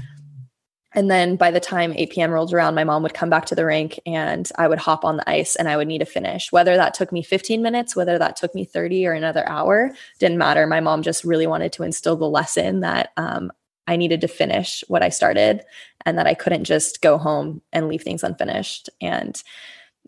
And 0.95 1.11
then 1.11 1.35
by 1.35 1.51
the 1.51 1.59
time 1.59 1.93
8 1.95 2.09
p.m. 2.11 2.31
rolled 2.31 2.53
around, 2.53 2.73
my 2.73 2.85
mom 2.85 3.03
would 3.03 3.13
come 3.13 3.29
back 3.29 3.45
to 3.47 3.55
the 3.55 3.65
rink 3.65 3.99
and 4.05 4.49
I 4.57 4.67
would 4.67 4.79
hop 4.79 5.03
on 5.03 5.17
the 5.17 5.29
ice 5.29 5.57
and 5.57 5.67
I 5.67 5.75
would 5.75 5.89
need 5.89 5.99
to 5.99 6.05
finish. 6.05 6.51
Whether 6.51 6.77
that 6.77 6.93
took 6.93 7.11
me 7.11 7.21
15 7.21 7.61
minutes, 7.61 7.95
whether 7.95 8.17
that 8.17 8.37
took 8.37 8.55
me 8.55 8.63
30 8.63 9.05
or 9.05 9.11
another 9.11 9.47
hour, 9.47 9.93
didn't 10.19 10.37
matter. 10.37 10.65
My 10.65 10.79
mom 10.79 11.01
just 11.01 11.25
really 11.25 11.47
wanted 11.47 11.73
to 11.73 11.83
instill 11.83 12.15
the 12.15 12.29
lesson 12.29 12.79
that 12.79 13.11
um, 13.17 13.51
I 13.87 13.97
needed 13.97 14.21
to 14.21 14.27
finish 14.29 14.83
what 14.87 15.03
I 15.03 15.09
started 15.09 15.63
and 16.05 16.17
that 16.17 16.27
I 16.27 16.33
couldn't 16.33 16.63
just 16.63 17.01
go 17.01 17.17
home 17.17 17.61
and 17.73 17.89
leave 17.89 18.01
things 18.01 18.23
unfinished. 18.23 18.89
And 19.01 19.35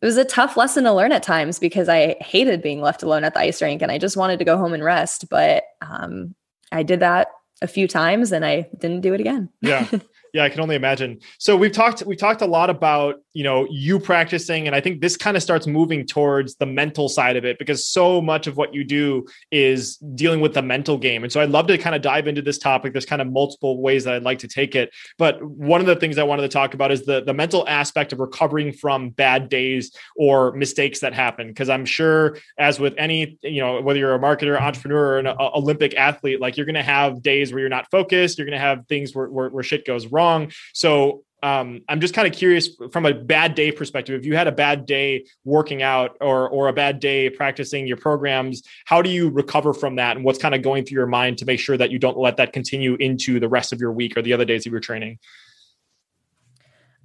it 0.02 0.06
was 0.06 0.18
a 0.18 0.26
tough 0.26 0.56
lesson 0.56 0.86
to 0.86 0.94
learn 0.94 1.12
at 1.12 1.24
times 1.24 1.60
because 1.60 1.90
I 1.90 2.16
hated 2.22 2.62
being 2.62 2.82
left 2.82 3.04
alone 3.04 3.26
at 3.26 3.34
the 3.34 3.42
ice 3.42 3.62
rink 3.62 3.82
and 3.82 3.92
I 3.92 3.98
just 3.98 4.16
wanted 4.16 4.40
to 4.40 4.46
go 4.46 4.58
home 4.58 4.74
and 4.74 4.84
rest. 4.84 5.30
But 5.30 5.64
um, 5.82 6.34
I 6.72 6.84
did 6.84 7.02
that 7.02 7.28
a 7.62 7.68
few 7.68 7.88
times 7.88 8.32
and 8.32 8.46
I 8.46 8.70
didn't 8.78 9.02
do 9.02 9.14
it 9.14 9.20
again. 9.20 9.50
Yeah. 9.62 9.88
Yeah, 10.38 10.44
I 10.44 10.50
can 10.50 10.62
only 10.62 10.76
imagine. 10.76 11.22
So 11.40 11.58
we've 11.58 11.72
talked 11.72 12.04
we've 12.06 12.20
talked 12.20 12.44
a 12.44 12.46
lot 12.46 12.70
about, 12.70 13.16
you 13.38 13.44
know, 13.44 13.68
you 13.70 14.00
practicing 14.00 14.66
and 14.66 14.76
I 14.76 14.82
think 14.82 15.00
this 15.00 15.16
kind 15.16 15.38
of 15.38 15.44
starts 15.44 15.68
moving 15.68 16.08
towards 16.08 16.56
the 16.56 16.66
mental 16.66 17.08
side 17.08 17.38
of 17.38 17.46
it 17.46 17.60
because 17.60 17.86
so 17.86 18.20
much 18.20 18.48
of 18.48 18.58
what 18.58 18.74
you 18.74 18.84
do 18.84 19.28
is 19.52 19.98
dealing 20.16 20.42
with 20.42 20.56
the 20.56 20.64
mental 20.64 20.98
game. 20.98 21.22
And 21.22 21.32
so 21.32 21.40
I'd 21.40 21.52
love 21.52 21.68
to 21.68 21.78
kind 21.78 21.96
of 21.96 22.02
dive 22.02 22.28
into 22.28 22.42
this 22.42 22.58
topic. 22.58 22.94
There's 22.94 23.06
kind 23.06 23.22
of 23.22 23.32
multiple 23.32 23.80
ways 23.80 24.06
that 24.06 24.16
I'd 24.16 24.24
like 24.24 24.40
to 24.40 24.48
take 24.48 24.74
it, 24.74 24.90
but 25.20 25.44
one 25.44 25.82
of 25.82 25.86
the 25.86 25.96
things 25.96 26.18
I 26.18 26.24
wanted 26.24 26.42
to 26.42 26.48
talk 26.48 26.74
about 26.74 26.92
is 26.92 27.06
the 27.06 27.24
the 27.24 27.34
mental 27.34 27.64
aspect 27.68 28.12
of 28.12 28.20
recovering 28.20 28.74
from 28.74 29.12
bad 29.12 29.50
days 29.50 29.92
or 30.16 30.52
mistakes 30.54 31.02
that 31.02 31.14
happen 31.14 31.50
because 31.50 31.70
I'm 31.70 31.86
sure 31.86 32.40
as 32.58 32.80
with 32.80 32.96
any, 32.98 33.38
you 33.44 33.62
know, 33.62 33.82
whether 33.82 34.00
you're 34.00 34.16
a 34.16 34.20
marketer, 34.20 34.60
entrepreneur 34.60 35.14
or 35.14 35.20
an 35.20 35.28
uh, 35.28 35.36
Olympic 35.56 35.94
athlete, 35.96 36.42
like 36.42 36.58
you're 36.58 36.66
going 36.66 36.74
to 36.74 36.82
have 36.82 37.22
days 37.22 37.52
where 37.52 37.60
you're 37.60 37.70
not 37.70 37.86
focused, 37.92 38.40
you're 38.40 38.48
going 38.48 38.58
to 38.58 38.66
have 38.66 38.88
things 38.88 39.14
where, 39.14 39.28
where, 39.28 39.50
where 39.50 39.64
shit 39.64 39.86
goes 39.86 40.08
wrong. 40.08 40.52
So 40.74 41.24
um, 41.44 41.82
I'm 41.88 42.02
just 42.02 42.14
kind 42.14 42.28
of 42.28 42.34
curious 42.34 42.70
from 42.92 43.06
a 43.06 43.14
bad 43.14 43.54
day 43.54 43.72
perspective. 43.72 44.20
If 44.20 44.26
you 44.26 44.36
had 44.36 44.48
a 44.48 44.52
bad 44.52 44.86
day 44.86 45.26
working 45.46 45.84
out 45.84 46.18
or 46.20 46.50
or 46.50 46.68
a 46.68 46.74
bad 46.74 47.00
day 47.00 47.30
practicing 47.30 47.86
your 47.86 47.98
programs, 47.98 48.64
how 48.86 49.02
do 49.02 49.10
you 49.10 49.30
recover 49.30 49.74
from 49.74 49.96
that? 49.98 50.16
And 50.16 50.26
what's 50.26 50.40
kind 50.40 50.56
of 50.56 50.64
going 50.64 50.86
through 50.86 50.98
your 50.98 51.08
mind 51.08 51.38
to 51.40 51.46
make 51.46 51.60
sure 51.60 51.78
that 51.78 51.92
you 51.92 52.00
don't 52.00 52.18
let 52.18 52.38
that 52.38 52.54
continue 52.54 52.96
into 52.96 53.40
the 53.40 53.50
rest 53.50 53.72
of 53.72 53.80
your 53.80 53.92
week 53.92 54.18
or 54.18 54.22
the 54.24 54.34
other 54.34 54.46
days 54.46 54.66
of 54.66 54.72
your 54.72 54.82
training? 54.82 55.20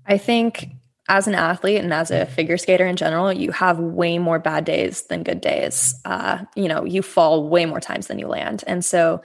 I 0.06 0.16
think 0.16 0.68
as 1.08 1.26
an 1.26 1.34
athlete 1.34 1.82
and 1.82 1.92
as 1.92 2.10
a 2.10 2.24
figure 2.24 2.56
skater 2.56 2.86
in 2.86 2.96
general, 2.96 3.32
you 3.32 3.50
have 3.52 3.78
way 3.78 4.18
more 4.18 4.38
bad 4.38 4.64
days 4.64 5.02
than 5.04 5.24
good 5.24 5.42
days. 5.42 5.94
Uh, 6.06 6.38
you 6.56 6.68
know, 6.68 6.84
you 6.84 7.02
fall 7.02 7.48
way 7.48 7.66
more 7.66 7.80
times 7.80 8.06
than 8.06 8.18
you 8.18 8.28
land, 8.28 8.64
and 8.66 8.82
so 8.82 9.20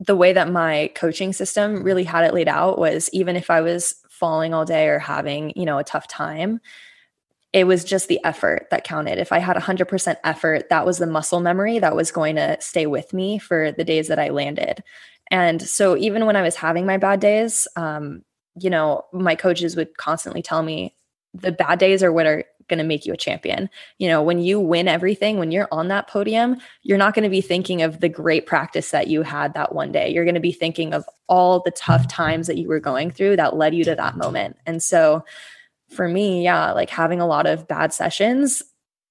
the 0.00 0.16
way 0.16 0.32
that 0.32 0.50
my 0.50 0.90
coaching 0.94 1.32
system 1.32 1.84
really 1.84 2.04
had 2.04 2.24
it 2.24 2.34
laid 2.34 2.48
out 2.48 2.78
was 2.78 3.08
even 3.12 3.36
if 3.36 3.48
I 3.48 3.60
was 3.60 3.94
falling 4.24 4.54
all 4.54 4.64
day 4.64 4.88
or 4.88 4.98
having, 4.98 5.52
you 5.54 5.66
know, 5.66 5.76
a 5.76 5.84
tough 5.84 6.08
time, 6.08 6.58
it 7.52 7.66
was 7.66 7.84
just 7.84 8.08
the 8.08 8.24
effort 8.24 8.68
that 8.70 8.82
counted. 8.82 9.18
If 9.18 9.32
I 9.32 9.38
had 9.38 9.54
100% 9.54 10.16
effort, 10.24 10.70
that 10.70 10.86
was 10.86 10.96
the 10.96 11.06
muscle 11.06 11.40
memory 11.40 11.78
that 11.78 11.94
was 11.94 12.10
going 12.10 12.36
to 12.36 12.56
stay 12.58 12.86
with 12.86 13.12
me 13.12 13.38
for 13.38 13.70
the 13.70 13.84
days 13.84 14.08
that 14.08 14.18
I 14.18 14.30
landed. 14.30 14.82
And 15.30 15.60
so 15.60 15.94
even 15.98 16.24
when 16.24 16.36
I 16.36 16.42
was 16.42 16.56
having 16.56 16.86
my 16.86 16.96
bad 16.96 17.20
days, 17.20 17.68
um, 17.76 18.22
you 18.58 18.70
know, 18.70 19.02
my 19.12 19.34
coaches 19.34 19.76
would 19.76 19.94
constantly 19.98 20.40
tell 20.40 20.62
me 20.62 20.96
the 21.34 21.52
bad 21.52 21.78
days 21.78 22.02
are 22.02 22.10
what 22.10 22.24
are 22.24 22.44
going 22.68 22.78
to 22.78 22.84
make 22.84 23.06
you 23.06 23.12
a 23.12 23.16
champion. 23.16 23.68
You 23.98 24.08
know, 24.08 24.22
when 24.22 24.38
you 24.38 24.60
win 24.60 24.88
everything, 24.88 25.38
when 25.38 25.50
you're 25.50 25.68
on 25.70 25.88
that 25.88 26.08
podium, 26.08 26.56
you're 26.82 26.98
not 26.98 27.14
going 27.14 27.24
to 27.24 27.30
be 27.30 27.40
thinking 27.40 27.82
of 27.82 28.00
the 28.00 28.08
great 28.08 28.46
practice 28.46 28.90
that 28.90 29.08
you 29.08 29.22
had 29.22 29.54
that 29.54 29.74
one 29.74 29.92
day. 29.92 30.10
You're 30.10 30.24
going 30.24 30.34
to 30.34 30.40
be 30.40 30.52
thinking 30.52 30.94
of 30.94 31.04
all 31.28 31.60
the 31.60 31.70
tough 31.70 32.08
times 32.08 32.46
that 32.46 32.58
you 32.58 32.68
were 32.68 32.80
going 32.80 33.10
through 33.10 33.36
that 33.36 33.56
led 33.56 33.74
you 33.74 33.84
to 33.84 33.94
that 33.94 34.16
moment. 34.16 34.56
And 34.66 34.82
so 34.82 35.24
for 35.88 36.08
me, 36.08 36.44
yeah, 36.44 36.72
like 36.72 36.90
having 36.90 37.20
a 37.20 37.26
lot 37.26 37.46
of 37.46 37.68
bad 37.68 37.92
sessions 37.92 38.62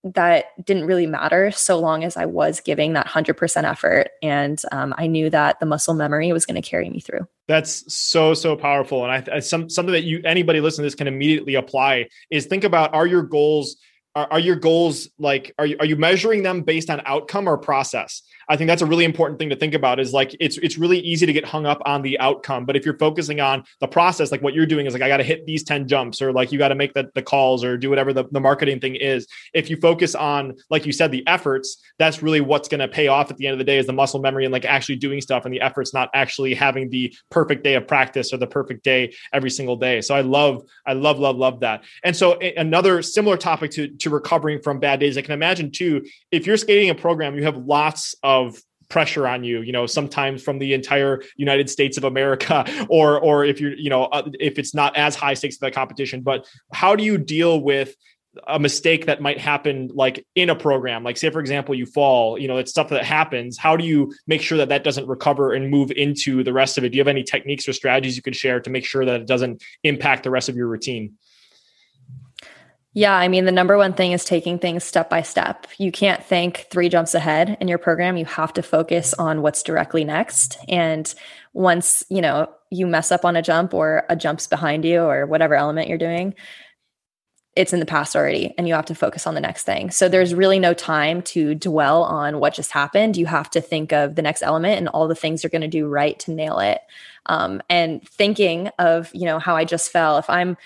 that 0.04 0.46
didn't 0.66 0.86
really 0.86 1.08
matter 1.08 1.50
so 1.52 1.80
long 1.80 2.04
as 2.04 2.18
I 2.18 2.26
was 2.26 2.60
giving 2.60 2.94
that 2.94 3.08
100% 3.08 3.64
effort. 3.64 4.10
And 4.22 4.62
um, 4.72 4.94
I 4.98 5.08
knew 5.08 5.30
that 5.30 5.60
the 5.60 5.66
muscle 5.66 5.94
memory 5.94 6.32
was 6.34 6.46
going 6.46 6.62
to 6.62 6.68
carry 6.68 6.90
me 6.90 7.00
through. 7.00 7.28
That's 7.48 7.94
so, 7.94 8.34
so 8.34 8.56
powerful. 8.58 9.06
And 9.06 9.12
I, 9.12 9.36
I 9.38 9.40
some, 9.40 9.70
something 9.70 9.94
that 9.94 10.04
you, 10.04 10.22
anybody 10.26 10.60
listening 10.60 10.84
to 10.84 10.88
this 10.88 10.96
can 10.96 11.08
immediately 11.08 11.56
apply 11.56 12.10
is 12.30 12.46
think 12.46 12.66
about, 12.66 12.94
are 12.94 13.08
your 13.08 13.24
goals 13.24 13.78
are, 14.16 14.28
are 14.32 14.40
your 14.40 14.56
goals 14.56 15.10
like 15.18 15.54
are 15.58 15.66
you, 15.66 15.76
are 15.80 15.86
you 15.86 15.96
measuring 15.96 16.44
them 16.44 16.62
based 16.62 16.90
on 16.90 17.02
outcome 17.06 17.48
or 17.48 17.58
process 17.58 18.22
i 18.50 18.56
think 18.56 18.68
that's 18.68 18.82
a 18.82 18.86
really 18.86 19.06
important 19.06 19.40
thing 19.40 19.50
to 19.50 19.56
think 19.56 19.74
about 19.74 20.00
is 20.00 20.14
like 20.14 20.36
it's 20.40 20.58
it's 20.58 20.78
really 20.78 21.00
easy 21.00 21.26
to 21.26 21.34
get 21.34 21.46
hung 21.46 21.66
up 21.66 21.82
on 21.86 22.02
the 22.02 22.20
outcome 22.20 22.66
but 22.66 22.76
if 22.76 22.86
you're 22.86 22.98
focusing 22.98 23.40
on 23.40 23.64
the 23.80 23.88
process 23.88 24.32
like 24.32 24.42
what 24.42 24.54
you're 24.54 24.66
doing 24.66 24.86
is 24.86 24.94
like 24.94 25.02
i 25.02 25.08
got 25.08 25.18
to 25.18 25.24
hit 25.24 25.46
these 25.46 25.64
10 25.64 25.88
jumps 25.88 26.22
or 26.22 26.32
like 26.32 26.52
you 26.52 26.58
got 26.58 26.70
to 26.70 26.76
make 26.76 26.94
the, 26.94 27.10
the 27.16 27.22
calls 27.22 27.64
or 27.64 27.78
do 27.78 27.90
whatever 27.90 28.14
the, 28.14 28.26
the 28.32 28.40
marketing 28.40 28.80
thing 28.80 28.96
is 28.96 29.28
if 29.54 29.70
you 29.70 29.78
focus 29.78 30.16
on 30.16 30.54
like 30.70 30.86
you 30.86 30.92
said 30.92 31.12
the 31.12 31.26
efforts 31.28 31.82
that's 31.98 32.22
really 32.22 32.42
what's 32.42 32.68
going 32.68 32.80
to 32.80 32.88
pay 32.88 33.08
off 33.08 33.32
at 33.32 33.38
the 33.38 33.48
end 33.48 33.54
of 33.54 33.60
the 33.60 33.66
day 33.66 33.78
is 33.78 33.88
the 33.88 33.94
muscle 33.94 34.20
memory 34.20 34.46
and 34.46 34.52
like 34.52 34.66
actually 34.66 34.96
doing 34.96 35.22
stuff 35.22 35.46
and 35.46 35.54
the 35.54 35.62
efforts 35.62 35.94
not 35.94 36.10
actually 36.14 36.54
having 36.54 36.90
the 36.90 37.14
perfect 37.30 37.64
day 37.64 37.76
of 37.76 37.88
practice 37.88 38.34
or 38.34 38.38
the 38.38 38.48
perfect 38.48 38.84
day 38.84 39.14
every 39.32 39.50
single 39.50 39.76
day 39.76 40.02
so 40.02 40.16
i 40.16 40.22
love 40.22 40.64
i 40.86 40.94
love 40.94 41.20
love 41.20 41.38
love 41.38 41.60
that 41.60 41.84
and 42.04 42.16
so 42.16 42.38
another 42.58 43.02
similar 43.02 43.38
topic 43.38 43.72
to 43.72 43.88
to 43.88 44.10
recovering 44.10 44.62
from 44.62 44.80
bad 44.80 45.00
days. 45.00 45.18
I 45.18 45.22
can 45.22 45.34
imagine 45.34 45.72
too, 45.72 46.06
if 46.32 46.46
you're 46.46 46.58
skating 46.58 46.90
a 46.90 46.96
program, 46.96 47.36
you 47.36 47.44
have 47.44 47.58
lots 47.58 48.16
of 48.24 48.33
pressure 48.90 49.28
on 49.28 49.44
you 49.44 49.62
you 49.62 49.72
know 49.72 49.88
sometimes 49.88 50.44
from 50.44 50.60
the 50.60 50.74
entire 50.74 51.24
united 51.36 51.68
states 51.68 51.98
of 51.98 52.04
america 52.04 52.64
or 52.90 53.20
or 53.20 53.44
if 53.44 53.60
you're 53.60 53.74
you 53.74 53.90
know 53.90 54.04
uh, 54.06 54.30
if 54.40 54.60
it's 54.60 54.76
not 54.76 54.96
as 54.96 55.16
high 55.16 55.34
stakes 55.34 55.56
of 55.56 55.62
the 55.62 55.72
competition 55.72 56.22
but 56.22 56.46
how 56.72 56.96
do 56.96 57.04
you 57.04 57.18
deal 57.18 57.60
with 57.60 57.96
a 58.48 58.60
mistake 58.60 59.06
that 59.06 59.22
might 59.22 59.40
happen 59.40 59.90
like 59.94 60.26
in 60.36 60.50
a 60.50 60.56
program? 60.56 61.04
Like 61.04 61.18
say 61.18 61.30
for 61.30 61.40
example 61.40 61.76
you 61.76 61.86
fall 61.86 62.38
you 62.40 62.48
know 62.48 62.58
it's 62.58 62.72
stuff 62.72 62.90
that 62.90 63.06
happens. 63.06 63.58
How 63.58 63.78
do 63.78 63.86
you 63.86 64.14
make 64.28 64.42
sure 64.42 64.58
that 64.58 64.70
that 64.70 64.84
doesn't 64.84 65.08
recover 65.08 65.54
and 65.54 65.70
move 65.70 65.92
into 65.92 66.44
the 66.44 66.54
rest 66.54 66.78
of 66.78 66.84
it? 66.84 66.90
Do 66.90 66.98
you 66.98 67.02
have 67.02 67.08
any 67.08 67.24
techniques 67.24 67.68
or 67.68 67.74
strategies 67.74 68.16
you 68.16 68.24
could 68.24 68.36
share 68.36 68.60
to 68.60 68.70
make 68.70 68.86
sure 68.86 69.06
that 69.06 69.22
it 69.22 69.28
doesn't 69.28 69.64
impact 69.84 70.24
the 70.24 70.32
rest 70.32 70.50
of 70.50 70.56
your 70.56 70.68
routine 70.68 71.14
yeah, 72.94 73.16
I 73.16 73.28
mean, 73.28 73.46
the 73.46 73.52
number 73.52 73.76
one 73.76 73.94
thing 73.94 74.12
is 74.12 74.24
taking 74.24 74.60
things 74.60 74.84
step 74.84 75.10
by 75.10 75.24
step. 75.24 75.66
You 75.78 75.92
can't 75.92 76.24
think 76.24 76.68
three 76.70 76.90
jumps 76.90 77.16
ahead 77.16 77.58
in 77.60 77.68
your 77.68 77.80
program. 77.80 78.18
You 78.18 78.26
have 78.26 78.54
to 78.54 78.62
focus 78.62 79.16
on 79.16 79.42
what's 79.42 79.64
directly 79.64 80.04
next. 80.04 80.58
And 80.70 81.12
once, 81.54 82.04
you 82.10 82.22
know, 82.22 82.50
you 82.70 82.86
mess 82.86 83.12
up 83.12 83.26
on 83.26 83.36
a 83.36 83.42
jump 83.42 83.74
or 83.74 84.06
a 84.10 84.16
jump's 84.16 84.46
behind 84.46 84.86
you 84.86 85.02
or 85.02 85.26
whatever 85.26 85.56
element 85.56 85.90
you're 85.90 85.98
doing, 85.98 86.36
it's 87.56 87.74
in 87.74 87.80
the 87.80 87.86
past 87.86 88.16
already 88.16 88.54
and 88.58 88.68
you 88.68 88.74
have 88.76 88.86
to 88.86 88.96
focus 88.96 89.26
on 89.26 89.36
the 89.36 89.42
next 89.42 89.64
thing. 89.64 89.90
So 89.92 90.08
there's 90.08 90.34
really 90.34 90.60
no 90.60 90.74
time 90.74 91.22
to 91.24 91.56
dwell 91.56 92.04
on 92.04 92.40
what 92.40 92.54
just 92.54 92.72
happened. 92.72 93.18
You 93.18 93.26
have 93.28 93.50
to 93.52 93.62
think 93.62 93.92
of 93.92 94.16
the 94.16 94.24
next 94.24 94.44
element 94.44 94.78
and 94.78 94.88
all 94.88 95.08
the 95.08 95.16
things 95.16 95.44
you're 95.44 95.52
going 95.52 95.62
to 95.62 95.68
do 95.68 95.88
right 95.88 96.18
to 96.20 96.32
nail 96.32 96.60
it. 96.60 96.80
Um, 97.28 97.62
and 97.70 98.08
thinking 98.08 98.70
of, 98.80 99.10
you 99.14 99.26
know, 99.26 99.40
how 99.40 99.56
I 99.56 99.66
just 99.66 99.92
fell. 99.92 100.18
If 100.18 100.30
I'm 100.30 100.58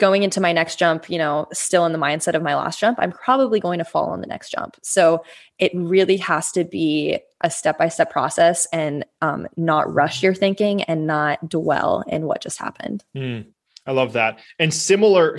going 0.00 0.24
into 0.24 0.40
my 0.40 0.52
next 0.52 0.76
jump, 0.76 1.08
you 1.08 1.18
know, 1.18 1.46
still 1.52 1.86
in 1.86 1.92
the 1.92 1.98
mindset 1.98 2.34
of 2.34 2.42
my 2.42 2.56
last 2.56 2.80
jump, 2.80 2.98
I'm 3.00 3.12
probably 3.12 3.60
going 3.60 3.78
to 3.78 3.84
fall 3.84 4.10
on 4.10 4.20
the 4.20 4.26
next 4.26 4.50
jump. 4.50 4.76
So 4.82 5.24
it 5.58 5.70
really 5.74 6.16
has 6.16 6.50
to 6.52 6.64
be 6.64 7.20
a 7.42 7.50
step 7.50 7.78
by 7.78 7.88
step 7.88 8.10
process 8.10 8.66
and 8.72 9.04
um, 9.22 9.46
not 9.56 9.92
rush 9.92 10.22
your 10.22 10.34
thinking 10.34 10.82
and 10.82 11.06
not 11.06 11.48
dwell 11.48 12.02
in 12.08 12.26
what 12.26 12.42
just 12.42 12.58
happened. 12.58 13.04
Mm. 13.16 13.46
I 13.86 13.92
love 13.92 14.12
that. 14.12 14.40
And 14.58 14.72
similar, 14.72 15.38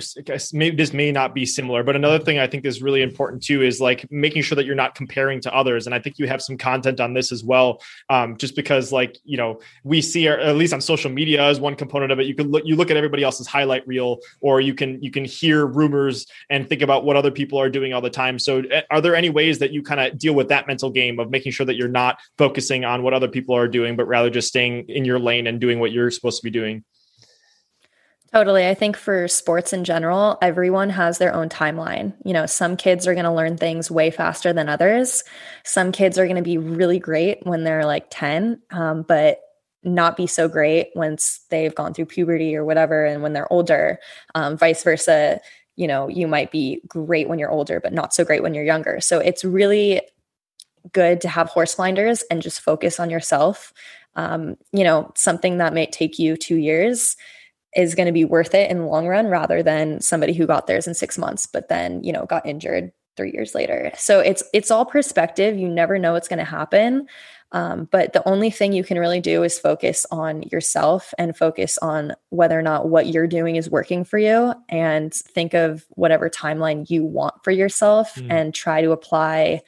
maybe 0.52 0.76
this 0.76 0.92
may 0.92 1.12
not 1.12 1.32
be 1.32 1.46
similar, 1.46 1.84
but 1.84 1.94
another 1.94 2.18
thing 2.18 2.40
I 2.40 2.48
think 2.48 2.64
is 2.64 2.82
really 2.82 3.00
important 3.00 3.42
too 3.42 3.62
is 3.62 3.80
like 3.80 4.04
making 4.10 4.42
sure 4.42 4.56
that 4.56 4.66
you're 4.66 4.74
not 4.74 4.96
comparing 4.96 5.40
to 5.42 5.54
others. 5.54 5.86
And 5.86 5.94
I 5.94 6.00
think 6.00 6.18
you 6.18 6.26
have 6.26 6.42
some 6.42 6.58
content 6.58 7.00
on 7.00 7.14
this 7.14 7.30
as 7.30 7.44
well, 7.44 7.80
um, 8.10 8.36
just 8.36 8.56
because 8.56 8.90
like 8.90 9.16
you 9.24 9.36
know 9.36 9.60
we 9.84 10.02
see, 10.02 10.26
at 10.26 10.56
least 10.56 10.74
on 10.74 10.80
social 10.80 11.10
media, 11.10 11.40
as 11.42 11.60
one 11.60 11.76
component 11.76 12.10
of 12.10 12.18
it. 12.18 12.26
You 12.26 12.34
can 12.34 12.50
look, 12.50 12.64
you 12.66 12.74
look 12.74 12.90
at 12.90 12.96
everybody 12.96 13.22
else's 13.22 13.46
highlight 13.46 13.86
reel, 13.86 14.18
or 14.40 14.60
you 14.60 14.74
can 14.74 15.00
you 15.00 15.12
can 15.12 15.24
hear 15.24 15.64
rumors 15.64 16.26
and 16.50 16.68
think 16.68 16.82
about 16.82 17.04
what 17.04 17.16
other 17.16 17.30
people 17.30 17.60
are 17.60 17.70
doing 17.70 17.94
all 17.94 18.00
the 18.00 18.10
time. 18.10 18.40
So, 18.40 18.58
eh, 18.70 18.82
are 18.90 19.00
there 19.00 19.14
any 19.14 19.30
ways 19.30 19.60
that 19.60 19.72
you 19.72 19.82
kind 19.82 20.00
of 20.00 20.18
deal 20.18 20.34
with 20.34 20.48
that 20.48 20.66
mental 20.66 20.90
game 20.90 21.20
of 21.20 21.30
making 21.30 21.52
sure 21.52 21.66
that 21.66 21.76
you're 21.76 21.86
not 21.86 22.18
focusing 22.38 22.84
on 22.84 23.04
what 23.04 23.14
other 23.14 23.28
people 23.28 23.56
are 23.56 23.68
doing, 23.68 23.94
but 23.94 24.08
rather 24.08 24.30
just 24.30 24.48
staying 24.48 24.88
in 24.88 25.04
your 25.04 25.20
lane 25.20 25.46
and 25.46 25.60
doing 25.60 25.78
what 25.78 25.92
you're 25.92 26.10
supposed 26.10 26.40
to 26.40 26.44
be 26.44 26.50
doing? 26.50 26.84
Totally. 28.32 28.66
I 28.66 28.72
think 28.72 28.96
for 28.96 29.28
sports 29.28 29.74
in 29.74 29.84
general, 29.84 30.38
everyone 30.40 30.88
has 30.88 31.18
their 31.18 31.34
own 31.34 31.50
timeline. 31.50 32.14
You 32.24 32.32
know, 32.32 32.46
some 32.46 32.78
kids 32.78 33.06
are 33.06 33.12
going 33.12 33.26
to 33.26 33.32
learn 33.32 33.58
things 33.58 33.90
way 33.90 34.10
faster 34.10 34.54
than 34.54 34.70
others. 34.70 35.22
Some 35.64 35.92
kids 35.92 36.16
are 36.16 36.24
going 36.24 36.36
to 36.36 36.42
be 36.42 36.56
really 36.56 36.98
great 36.98 37.44
when 37.46 37.64
they're 37.64 37.84
like 37.84 38.06
10, 38.08 38.62
um, 38.70 39.02
but 39.02 39.40
not 39.84 40.16
be 40.16 40.26
so 40.26 40.48
great 40.48 40.88
once 40.94 41.40
they've 41.50 41.74
gone 41.74 41.92
through 41.92 42.06
puberty 42.06 42.56
or 42.56 42.64
whatever. 42.64 43.04
And 43.04 43.22
when 43.22 43.34
they're 43.34 43.52
older, 43.52 43.98
um, 44.34 44.56
vice 44.56 44.82
versa, 44.82 45.38
you 45.76 45.86
know, 45.86 46.08
you 46.08 46.26
might 46.26 46.50
be 46.50 46.80
great 46.88 47.28
when 47.28 47.38
you're 47.38 47.50
older, 47.50 47.80
but 47.80 47.92
not 47.92 48.14
so 48.14 48.24
great 48.24 48.42
when 48.42 48.54
you're 48.54 48.64
younger. 48.64 48.98
So 49.00 49.18
it's 49.18 49.44
really 49.44 50.00
good 50.92 51.20
to 51.20 51.28
have 51.28 51.48
horse 51.48 51.74
blinders 51.74 52.22
and 52.30 52.42
just 52.42 52.60
focus 52.62 52.98
on 52.98 53.10
yourself. 53.10 53.72
Um, 54.14 54.56
you 54.72 54.84
know, 54.84 55.12
something 55.16 55.58
that 55.58 55.74
might 55.74 55.92
take 55.92 56.18
you 56.18 56.36
two 56.36 56.56
years 56.56 57.16
is 57.74 57.94
going 57.94 58.06
to 58.06 58.12
be 58.12 58.24
worth 58.24 58.54
it 58.54 58.70
in 58.70 58.78
the 58.78 58.86
long 58.86 59.06
run 59.06 59.26
rather 59.26 59.62
than 59.62 60.00
somebody 60.00 60.32
who 60.32 60.46
got 60.46 60.66
theirs 60.66 60.86
in 60.86 60.94
six 60.94 61.16
months 61.16 61.46
but 61.46 61.68
then 61.68 62.02
you 62.02 62.12
know 62.12 62.26
got 62.26 62.44
injured 62.46 62.92
three 63.16 63.32
years 63.32 63.54
later. 63.54 63.92
So 63.96 64.20
it's 64.20 64.42
it's 64.52 64.70
all 64.70 64.84
perspective. 64.84 65.58
You 65.58 65.68
never 65.68 65.98
know 65.98 66.12
what's 66.12 66.28
going 66.28 66.38
to 66.38 66.44
happen. 66.44 67.08
Um, 67.52 67.86
but 67.90 68.14
the 68.14 68.26
only 68.26 68.50
thing 68.50 68.72
you 68.72 68.82
can 68.82 68.98
really 68.98 69.20
do 69.20 69.42
is 69.42 69.58
focus 69.58 70.06
on 70.10 70.42
yourself 70.44 71.12
and 71.18 71.36
focus 71.36 71.76
on 71.78 72.14
whether 72.30 72.58
or 72.58 72.62
not 72.62 72.88
what 72.88 73.08
you're 73.08 73.26
doing 73.26 73.56
is 73.56 73.68
working 73.68 74.04
for 74.04 74.16
you 74.16 74.54
and 74.70 75.12
think 75.12 75.52
of 75.52 75.84
whatever 75.90 76.30
timeline 76.30 76.88
you 76.88 77.04
want 77.04 77.34
for 77.44 77.50
yourself 77.50 78.14
mm. 78.14 78.26
and 78.30 78.54
try 78.54 78.80
to 78.80 78.92
apply 78.92 79.60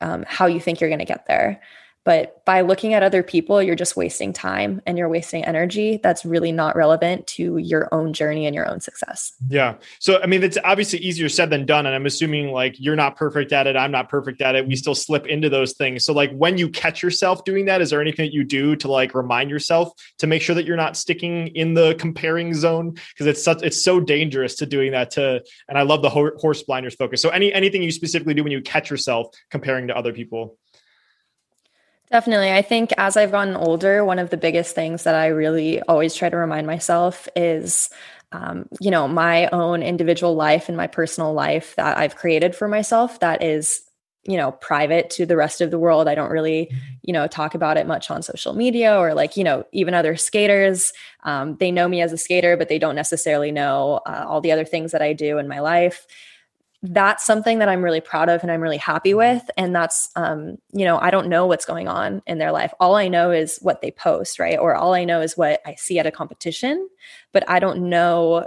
um, 0.00 0.24
how 0.26 0.46
you 0.46 0.58
think 0.58 0.80
you're 0.80 0.90
going 0.90 0.98
to 0.98 1.04
get 1.04 1.26
there 1.26 1.62
but 2.04 2.44
by 2.44 2.60
looking 2.60 2.92
at 2.92 3.02
other 3.02 3.22
people, 3.22 3.62
you're 3.62 3.74
just 3.74 3.96
wasting 3.96 4.34
time 4.34 4.82
and 4.86 4.98
you're 4.98 5.08
wasting 5.08 5.42
energy 5.44 5.98
that's 6.02 6.24
really 6.26 6.52
not 6.52 6.76
relevant 6.76 7.26
to 7.26 7.56
your 7.56 7.88
own 7.92 8.12
journey 8.12 8.44
and 8.44 8.54
your 8.54 8.68
own 8.68 8.80
success. 8.80 9.32
Yeah. 9.48 9.76
So, 10.00 10.20
I 10.22 10.26
mean, 10.26 10.42
it's 10.42 10.58
obviously 10.64 10.98
easier 10.98 11.30
said 11.30 11.48
than 11.48 11.64
done. 11.64 11.86
And 11.86 11.94
I'm 11.94 12.04
assuming 12.04 12.48
like 12.48 12.76
you're 12.78 12.94
not 12.94 13.16
perfect 13.16 13.52
at 13.52 13.66
it. 13.66 13.76
I'm 13.76 13.90
not 13.90 14.10
perfect 14.10 14.42
at 14.42 14.54
it. 14.54 14.66
We 14.66 14.76
still 14.76 14.94
slip 14.94 15.26
into 15.26 15.48
those 15.48 15.72
things. 15.72 16.04
So, 16.04 16.12
like, 16.12 16.30
when 16.32 16.58
you 16.58 16.68
catch 16.68 17.02
yourself 17.02 17.44
doing 17.44 17.64
that, 17.66 17.80
is 17.80 17.88
there 17.88 18.02
anything 18.02 18.26
that 18.26 18.34
you 18.34 18.44
do 18.44 18.76
to 18.76 18.88
like 18.88 19.14
remind 19.14 19.48
yourself 19.48 19.92
to 20.18 20.26
make 20.26 20.42
sure 20.42 20.54
that 20.54 20.66
you're 20.66 20.76
not 20.76 20.98
sticking 20.98 21.48
in 21.48 21.72
the 21.72 21.94
comparing 21.98 22.52
zone? 22.52 22.90
Because 22.90 23.26
it's 23.26 23.42
such, 23.42 23.62
it's 23.62 23.82
so 23.82 23.98
dangerous 23.98 24.56
to 24.56 24.66
doing 24.66 24.92
that 24.92 25.12
to, 25.12 25.42
and 25.68 25.78
I 25.78 25.82
love 25.82 26.02
the 26.02 26.10
horse 26.10 26.62
blinders 26.64 26.94
focus. 26.94 27.22
So, 27.22 27.30
any, 27.30 27.50
anything 27.52 27.82
you 27.82 27.90
specifically 27.90 28.34
do 28.34 28.42
when 28.42 28.52
you 28.52 28.60
catch 28.60 28.90
yourself 28.90 29.28
comparing 29.50 29.88
to 29.88 29.96
other 29.96 30.12
people? 30.12 30.58
Definitely. 32.14 32.52
I 32.52 32.62
think 32.62 32.92
as 32.96 33.16
I've 33.16 33.32
gotten 33.32 33.56
older, 33.56 34.04
one 34.04 34.20
of 34.20 34.30
the 34.30 34.36
biggest 34.36 34.74
things 34.74 35.02
that 35.02 35.16
I 35.16 35.28
really 35.28 35.82
always 35.82 36.14
try 36.14 36.28
to 36.30 36.36
remind 36.36 36.66
myself 36.66 37.28
is, 37.34 37.90
um, 38.30 38.66
you 38.80 38.92
know, 38.92 39.08
my 39.08 39.48
own 39.48 39.82
individual 39.82 40.36
life 40.36 40.68
and 40.68 40.76
my 40.76 40.86
personal 40.86 41.34
life 41.34 41.74
that 41.76 41.98
I've 41.98 42.14
created 42.14 42.54
for 42.54 42.68
myself 42.68 43.18
that 43.20 43.42
is, 43.42 43.82
you 44.22 44.36
know, 44.36 44.52
private 44.52 45.10
to 45.10 45.26
the 45.26 45.36
rest 45.36 45.60
of 45.60 45.72
the 45.72 45.78
world. 45.78 46.08
I 46.08 46.14
don't 46.14 46.30
really, 46.30 46.70
you 47.02 47.12
know, 47.12 47.26
talk 47.26 47.54
about 47.56 47.78
it 47.78 47.86
much 47.86 48.10
on 48.12 48.22
social 48.22 48.54
media 48.54 48.96
or 48.96 49.14
like, 49.14 49.36
you 49.36 49.44
know, 49.44 49.64
even 49.72 49.94
other 49.94 50.16
skaters. 50.16 50.92
Um, 51.24 51.56
they 51.58 51.72
know 51.72 51.88
me 51.88 52.02
as 52.02 52.12
a 52.12 52.18
skater, 52.18 52.56
but 52.56 52.68
they 52.68 52.78
don't 52.78 52.94
necessarily 52.96 53.52
know 53.52 54.00
uh, 54.06 54.24
all 54.28 54.40
the 54.40 54.52
other 54.52 54.64
things 54.64 54.92
that 54.92 55.02
I 55.02 55.14
do 55.14 55.38
in 55.38 55.48
my 55.48 55.60
life 55.60 56.06
that's 56.86 57.24
something 57.24 57.60
that 57.60 57.68
I'm 57.68 57.82
really 57.82 58.02
proud 58.02 58.28
of 58.28 58.42
and 58.42 58.52
I'm 58.52 58.60
really 58.60 58.76
happy 58.76 59.10
mm-hmm. 59.10 59.18
with. 59.18 59.50
And 59.56 59.74
that's, 59.74 60.10
um, 60.16 60.58
you 60.72 60.84
know, 60.84 60.98
I 60.98 61.10
don't 61.10 61.28
know 61.28 61.46
what's 61.46 61.64
going 61.64 61.88
on 61.88 62.22
in 62.26 62.38
their 62.38 62.52
life. 62.52 62.74
All 62.78 62.94
I 62.94 63.08
know 63.08 63.30
is 63.30 63.58
what 63.62 63.80
they 63.80 63.90
post, 63.90 64.38
right? 64.38 64.58
Or 64.58 64.74
all 64.74 64.94
I 64.94 65.04
know 65.04 65.22
is 65.22 65.36
what 65.36 65.62
I 65.64 65.76
see 65.76 65.98
at 65.98 66.06
a 66.06 66.10
competition, 66.10 66.88
but 67.32 67.48
I 67.48 67.58
don't 67.58 67.88
know 67.88 68.46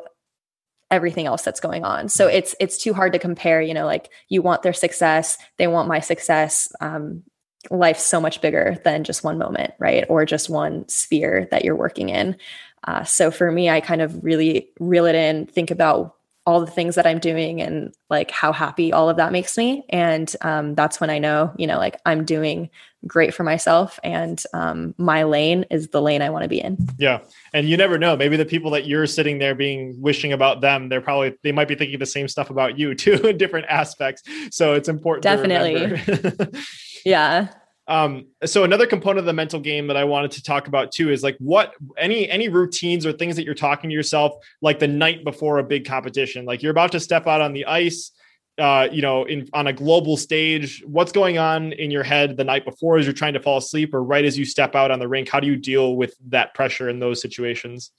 everything 0.92 1.26
else 1.26 1.42
that's 1.42 1.60
going 1.60 1.84
on. 1.84 2.10
So 2.10 2.28
mm-hmm. 2.28 2.38
it's 2.38 2.56
it's 2.60 2.78
too 2.78 2.94
hard 2.94 3.14
to 3.14 3.20
compare. 3.20 3.62
You 3.62 3.74
know, 3.74 3.86
like 3.86 4.10
you 4.30 4.42
want 4.44 4.62
their 4.62 4.74
success, 4.74 5.38
they 5.58 5.68
want 5.68 5.90
my 5.90 6.00
success. 6.00 6.72
Um, 6.80 7.24
life's 7.72 8.04
so 8.04 8.22
much 8.22 8.40
bigger 8.40 8.80
than 8.86 9.04
just 9.04 9.24
one 9.24 9.40
moment, 9.40 9.74
right? 9.80 10.06
Or 10.10 10.26
just 10.26 10.50
one 10.50 10.88
sphere 10.88 11.48
that 11.50 11.66
you're 11.66 11.76
working 11.76 12.10
in. 12.10 12.38
Uh, 12.84 13.04
so 13.04 13.32
for 13.32 13.52
me, 13.52 13.70
I 13.70 13.82
kind 13.82 14.02
of 14.02 14.24
really 14.24 14.70
reel 14.80 15.06
it 15.06 15.16
in, 15.16 15.48
think 15.48 15.72
about 15.72 16.17
all 16.48 16.62
the 16.62 16.72
things 16.72 16.96
that 16.96 17.06
I'm 17.06 17.20
doing 17.20 17.62
and 17.62 17.94
like 18.10 18.32
how 18.32 18.54
happy 18.54 18.94
all 18.94 19.10
of 19.10 19.18
that 19.18 19.34
makes 19.34 19.58
me. 19.58 19.84
And 19.90 20.34
um, 20.42 20.76
that's 20.76 20.98
when 20.98 21.10
I 21.10 21.20
know, 21.20 21.52
you 21.58 21.68
know, 21.68 21.78
like 21.78 22.00
I'm 22.06 22.24
doing 22.24 22.70
great 23.06 23.34
for 23.34 23.44
myself 23.44 24.00
and 24.02 24.42
um, 24.54 24.96
my 24.98 25.24
lane 25.24 25.66
is 25.70 25.90
the 25.90 26.02
lane 26.02 26.22
I 26.22 26.30
want 26.30 26.44
to 26.44 26.50
be 26.50 26.62
in. 26.62 26.78
Yeah. 26.98 27.20
And 27.54 27.68
you 27.68 27.76
never 27.76 27.98
know. 27.98 28.16
Maybe 28.16 28.38
the 28.38 28.46
people 28.46 28.72
that 28.72 28.88
you're 28.88 29.08
sitting 29.08 29.40
there 29.40 29.56
being 29.56 30.02
wishing 30.02 30.32
about 30.32 30.62
them, 30.62 30.88
they're 30.88 31.02
probably, 31.02 31.36
they 31.44 31.52
might 31.52 31.68
be 31.68 31.76
thinking 31.76 32.00
the 32.00 32.06
same 32.06 32.30
stuff 32.30 32.50
about 32.50 32.80
you 32.80 32.96
too 32.96 33.28
in 33.28 33.38
different 33.38 33.66
aspects. 33.68 34.24
So 34.50 34.74
it's 34.74 34.88
important. 34.88 35.24
Definitely. 35.24 36.62
yeah 37.06 37.50
um 37.88 38.26
so 38.46 38.64
another 38.64 38.86
component 38.86 39.20
of 39.20 39.26
the 39.26 39.34
mental 39.34 39.60
game 39.60 39.88
that 39.88 39.98
i 39.98 40.04
wanted 40.04 40.32
to 40.32 40.44
talk 40.44 40.68
about 40.68 40.92
too 40.92 41.12
is 41.12 41.24
like 41.24 41.38
what 41.40 41.74
any 41.98 42.30
any 42.30 42.50
routines 42.50 43.06
or 43.06 43.12
things 43.12 43.36
that 43.36 43.44
you're 43.44 43.54
talking 43.54 43.90
to 43.90 43.94
yourself 43.96 44.34
like 44.62 44.80
the 44.80 44.88
night 44.88 45.24
before 45.24 45.60
a 45.60 45.64
big 45.64 45.86
competition 45.86 46.46
like 46.46 46.62
you're 46.62 46.72
about 46.72 46.92
to 46.92 47.00
step 47.00 47.28
out 47.28 47.42
on 47.42 47.54
the 47.54 47.66
ice 47.66 48.12
uh, 48.60 48.88
you 48.92 49.02
know, 49.02 49.24
in 49.26 49.48
on 49.54 49.68
a 49.68 49.74
global 49.74 50.18
stage, 50.18 50.84
what's 50.88 51.12
going 51.12 51.38
on 51.38 51.74
in 51.74 51.92
your 51.92 52.04
head 52.04 52.38
the 52.38 52.44
night 52.44 52.66
before 52.66 52.98
as 52.98 53.06
you're 53.06 53.14
trying 53.14 53.34
to 53.34 53.40
fall 53.40 53.58
asleep, 53.58 53.94
or 53.94 54.04
right 54.04 54.26
as 54.26 54.38
you 54.38 54.46
step 54.46 54.76
out 54.76 54.90
on 54.90 55.00
the 55.00 55.08
rink? 55.08 55.30
How 55.30 55.40
do 55.40 55.48
you 55.48 55.56
deal 55.56 55.96
with 55.96 56.16
that 56.30 56.56
pressure 56.56 56.90
in 56.90 57.00
those 57.00 57.22
situations? 57.22 57.92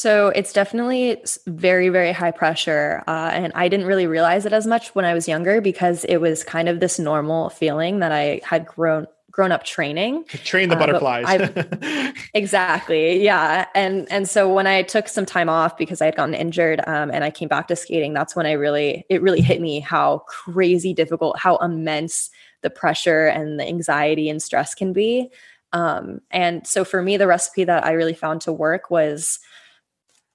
So 0.00 0.28
it's 0.28 0.54
definitely 0.54 1.22
very, 1.46 1.90
very 1.90 2.12
high 2.12 2.30
pressure. 2.30 3.04
Uh, 3.06 3.28
and 3.34 3.52
I 3.54 3.68
didn't 3.68 3.84
really 3.84 4.06
realize 4.06 4.46
it 4.46 4.52
as 4.54 4.66
much 4.66 4.94
when 4.94 5.04
I 5.04 5.12
was 5.12 5.28
younger 5.28 5.60
because 5.60 6.06
it 6.06 6.16
was 6.16 6.42
kind 6.42 6.70
of 6.70 6.80
this 6.80 6.98
normal 6.98 7.50
feeling 7.50 7.98
that 7.98 8.10
I 8.10 8.40
had 8.42 8.64
grown 8.64 9.06
grown 9.30 9.52
up 9.52 9.62
training. 9.62 10.24
Train 10.44 10.70
the 10.70 10.76
uh, 10.76 10.78
butterflies. 10.78 12.14
exactly. 12.34 13.22
Yeah. 13.22 13.66
And 13.74 14.10
and 14.10 14.26
so 14.26 14.50
when 14.50 14.66
I 14.66 14.84
took 14.84 15.06
some 15.06 15.26
time 15.26 15.50
off 15.50 15.76
because 15.76 16.00
I 16.00 16.06
had 16.06 16.16
gotten 16.16 16.34
injured 16.34 16.80
um, 16.86 17.10
and 17.10 17.22
I 17.22 17.30
came 17.30 17.48
back 17.48 17.68
to 17.68 17.76
skating, 17.76 18.14
that's 18.14 18.34
when 18.34 18.46
I 18.46 18.52
really 18.52 19.04
it 19.10 19.20
really 19.20 19.42
hit 19.42 19.60
me 19.60 19.80
how 19.80 20.20
crazy 20.28 20.94
difficult, 20.94 21.38
how 21.38 21.58
immense 21.58 22.30
the 22.62 22.70
pressure 22.70 23.26
and 23.26 23.60
the 23.60 23.68
anxiety 23.68 24.30
and 24.30 24.42
stress 24.42 24.74
can 24.74 24.94
be. 24.94 25.30
Um, 25.74 26.22
and 26.30 26.66
so 26.66 26.86
for 26.86 27.02
me, 27.02 27.18
the 27.18 27.26
recipe 27.26 27.64
that 27.64 27.84
I 27.84 27.92
really 27.92 28.14
found 28.14 28.40
to 28.42 28.52
work 28.52 28.90
was 28.90 29.40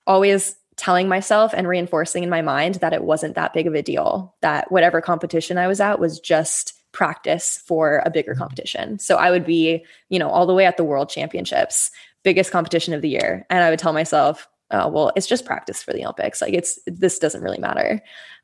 always 0.08 0.56
telling 0.78 1.08
myself 1.08 1.53
and 1.56 1.68
reinforcing 1.68 2.24
in 2.24 2.30
my 2.30 2.41
mind 2.41 2.76
that 2.76 2.93
it 2.93 3.03
wasn't 3.03 3.36
that 3.36 3.53
big 3.53 3.68
of 3.68 3.74
a 3.74 3.82
deal, 3.82 4.36
that 4.41 4.72
whatever 4.72 5.01
competition 5.01 5.58
I 5.58 5.68
was 5.68 5.80
at 5.80 5.99
was 5.99 6.20
just 6.20 6.74
practice 6.91 7.62
for 7.66 8.01
a 8.06 8.10
bigger 8.10 8.32
mm-hmm. 8.32 8.41
competition. 8.41 8.99
So 8.99 9.16
I 9.18 9.32
would 9.32 9.45
be, 9.45 9.86
you 10.10 10.20
know, 10.20 10.30
all 10.30 10.45
the 10.45 10.53
way 10.53 10.66
at 10.66 10.78
the 10.78 10.84
world 10.84 11.10
championships, 11.10 11.91
biggest 12.24 12.51
competition 12.51 12.93
of 12.93 13.01
the 13.01 13.10
year. 13.10 13.45
And 13.49 13.64
I 13.64 13.70
would 13.70 13.80
tell 13.80 13.93
myself, 13.93 14.47
oh, 14.72 14.88
well, 14.88 15.12
it's 15.16 15.28
just 15.28 15.45
practice 15.45 15.84
for 15.84 15.93
the 15.93 16.03
Olympics. 16.03 16.41
Like 16.41 16.53
it's, 16.53 16.80
this 16.88 17.20
doesn't 17.20 17.43
really 17.43 17.60
matter. 17.60 18.01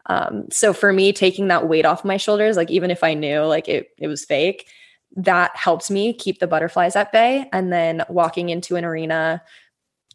Um, 0.07 0.45
so 0.51 0.73
for 0.73 0.93
me, 0.93 1.13
taking 1.13 1.47
that 1.47 1.67
weight 1.67 1.85
off 1.85 2.05
my 2.05 2.17
shoulders, 2.17 2.57
like 2.57 2.71
even 2.71 2.91
if 2.91 3.03
I 3.03 3.13
knew 3.13 3.41
like 3.41 3.67
it, 3.67 3.89
it 3.97 4.07
was 4.07 4.25
fake, 4.25 4.67
that 5.15 5.55
helped 5.55 5.91
me 5.91 6.13
keep 6.13 6.39
the 6.39 6.47
butterflies 6.47 6.95
at 6.95 7.11
bay. 7.11 7.49
And 7.51 7.71
then 7.73 8.03
walking 8.07 8.49
into 8.49 8.75
an 8.75 8.85
arena 8.85 9.41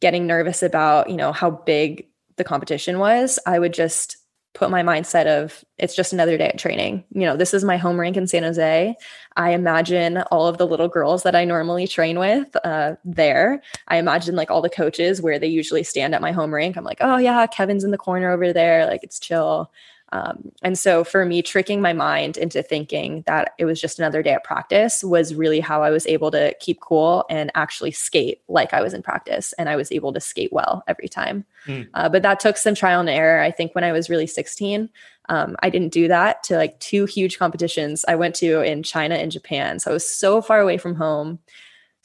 getting 0.00 0.26
nervous 0.26 0.62
about, 0.62 1.10
you 1.10 1.16
know, 1.16 1.32
how 1.32 1.50
big 1.50 2.06
the 2.36 2.44
competition 2.44 2.98
was, 2.98 3.38
I 3.46 3.58
would 3.58 3.72
just 3.72 4.18
put 4.56 4.70
my 4.70 4.82
mindset 4.82 5.26
of 5.26 5.62
it's 5.76 5.94
just 5.94 6.14
another 6.14 6.38
day 6.38 6.48
at 6.48 6.58
training. 6.58 7.04
You 7.12 7.26
know, 7.26 7.36
this 7.36 7.52
is 7.52 7.62
my 7.62 7.76
home 7.76 8.00
rink 8.00 8.16
in 8.16 8.26
San 8.26 8.42
Jose. 8.42 8.96
I 9.36 9.50
imagine 9.50 10.18
all 10.30 10.46
of 10.46 10.56
the 10.56 10.66
little 10.66 10.88
girls 10.88 11.24
that 11.24 11.36
I 11.36 11.44
normally 11.44 11.86
train 11.86 12.18
with 12.18 12.56
uh, 12.64 12.94
there. 13.04 13.62
I 13.88 13.98
imagine 13.98 14.34
like 14.34 14.50
all 14.50 14.62
the 14.62 14.70
coaches 14.70 15.20
where 15.20 15.38
they 15.38 15.46
usually 15.46 15.82
stand 15.82 16.14
at 16.14 16.22
my 16.22 16.32
home 16.32 16.54
rink. 16.54 16.76
I'm 16.76 16.84
like, 16.84 16.98
oh 17.02 17.18
yeah, 17.18 17.46
Kevin's 17.46 17.84
in 17.84 17.90
the 17.90 17.98
corner 17.98 18.30
over 18.30 18.52
there. 18.52 18.86
Like 18.86 19.04
it's 19.04 19.20
chill. 19.20 19.70
Um, 20.12 20.52
and 20.62 20.78
so 20.78 21.02
for 21.02 21.24
me, 21.24 21.42
tricking 21.42 21.80
my 21.80 21.92
mind 21.92 22.36
into 22.36 22.62
thinking 22.62 23.24
that 23.26 23.54
it 23.58 23.64
was 23.64 23.80
just 23.80 23.98
another 23.98 24.22
day 24.22 24.32
at 24.32 24.44
practice 24.44 25.02
was 25.02 25.34
really 25.34 25.60
how 25.60 25.82
I 25.82 25.90
was 25.90 26.06
able 26.06 26.30
to 26.30 26.54
keep 26.60 26.80
cool 26.80 27.24
and 27.28 27.50
actually 27.54 27.90
skate 27.90 28.40
like 28.48 28.72
I 28.72 28.82
was 28.82 28.94
in 28.94 29.02
practice. 29.02 29.52
And 29.54 29.68
I 29.68 29.76
was 29.76 29.90
able 29.90 30.12
to 30.12 30.20
skate 30.20 30.52
well 30.52 30.84
every 30.86 31.08
time. 31.08 31.44
Mm. 31.66 31.88
Uh, 31.94 32.08
but 32.08 32.22
that 32.22 32.40
took 32.40 32.56
some 32.56 32.74
trial 32.74 33.00
and 33.00 33.08
error. 33.08 33.40
I 33.40 33.50
think 33.50 33.74
when 33.74 33.84
I 33.84 33.92
was 33.92 34.08
really 34.08 34.26
16, 34.28 34.88
um, 35.28 35.56
I 35.60 35.70
didn't 35.70 35.92
do 35.92 36.06
that 36.08 36.42
to 36.44 36.56
like 36.56 36.78
two 36.78 37.04
huge 37.06 37.38
competitions 37.38 38.04
I 38.06 38.14
went 38.14 38.36
to 38.36 38.60
in 38.60 38.84
China 38.84 39.16
and 39.16 39.32
Japan. 39.32 39.80
So 39.80 39.90
I 39.90 39.94
was 39.94 40.08
so 40.08 40.40
far 40.40 40.60
away 40.60 40.78
from 40.78 40.94
home 40.94 41.40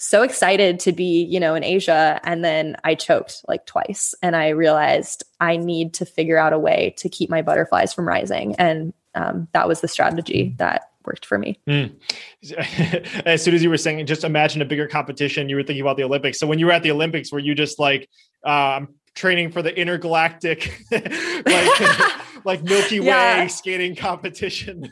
so 0.02 0.24
excited 0.24 0.80
to 0.80 0.92
be, 0.92 1.24
you 1.24 1.40
know, 1.40 1.54
in 1.54 1.64
Asia. 1.64 2.20
And 2.24 2.44
then 2.44 2.76
I 2.84 2.96
choked 2.96 3.46
like 3.48 3.68
twice. 3.68 4.16
And 4.24 4.36
I 4.36 4.50
realized 4.50 5.24
I 5.40 5.58
need 5.58 5.94
to 5.96 6.06
figure 6.06 6.40
out 6.40 6.54
a 6.54 6.60
way 6.60 6.96
to 6.98 7.08
keep 7.08 7.30
my 7.30 7.44
butterflies 7.44 7.94
from 7.94 8.08
rising. 8.08 8.56
And 8.56 8.94
um, 9.14 9.48
that 9.54 9.68
was 9.68 9.82
the 9.82 9.88
strategy 9.88 10.50
mm. 10.50 10.58
that 10.58 10.90
worked 11.06 11.24
for 11.24 11.38
me. 11.38 11.60
Mm. 11.68 11.94
As 13.28 13.44
soon 13.44 13.54
as 13.54 13.62
you 13.62 13.70
were 13.70 13.78
saying, 13.78 14.04
just 14.08 14.24
imagine 14.24 14.60
a 14.64 14.66
bigger 14.66 14.88
competition, 14.88 15.50
you 15.50 15.56
were 15.56 15.62
thinking 15.62 15.82
about 15.82 15.98
the 15.98 16.04
Olympics. 16.04 16.40
So 16.40 16.48
when 16.48 16.58
you 16.58 16.66
were 16.66 16.72
at 16.72 16.82
the 16.82 16.92
Olympics, 16.92 17.32
were 17.32 17.40
you 17.40 17.54
just 17.54 17.78
like, 17.78 18.10
um, 18.44 18.96
training 19.14 19.52
for 19.52 19.62
the 19.62 19.78
intergalactic, 19.78 20.84
like, 20.92 22.46
like 22.46 22.64
Milky 22.64 23.02
Way 23.02 23.06
yeah. 23.06 23.48
skating 23.48 23.96
competition? 23.96 24.92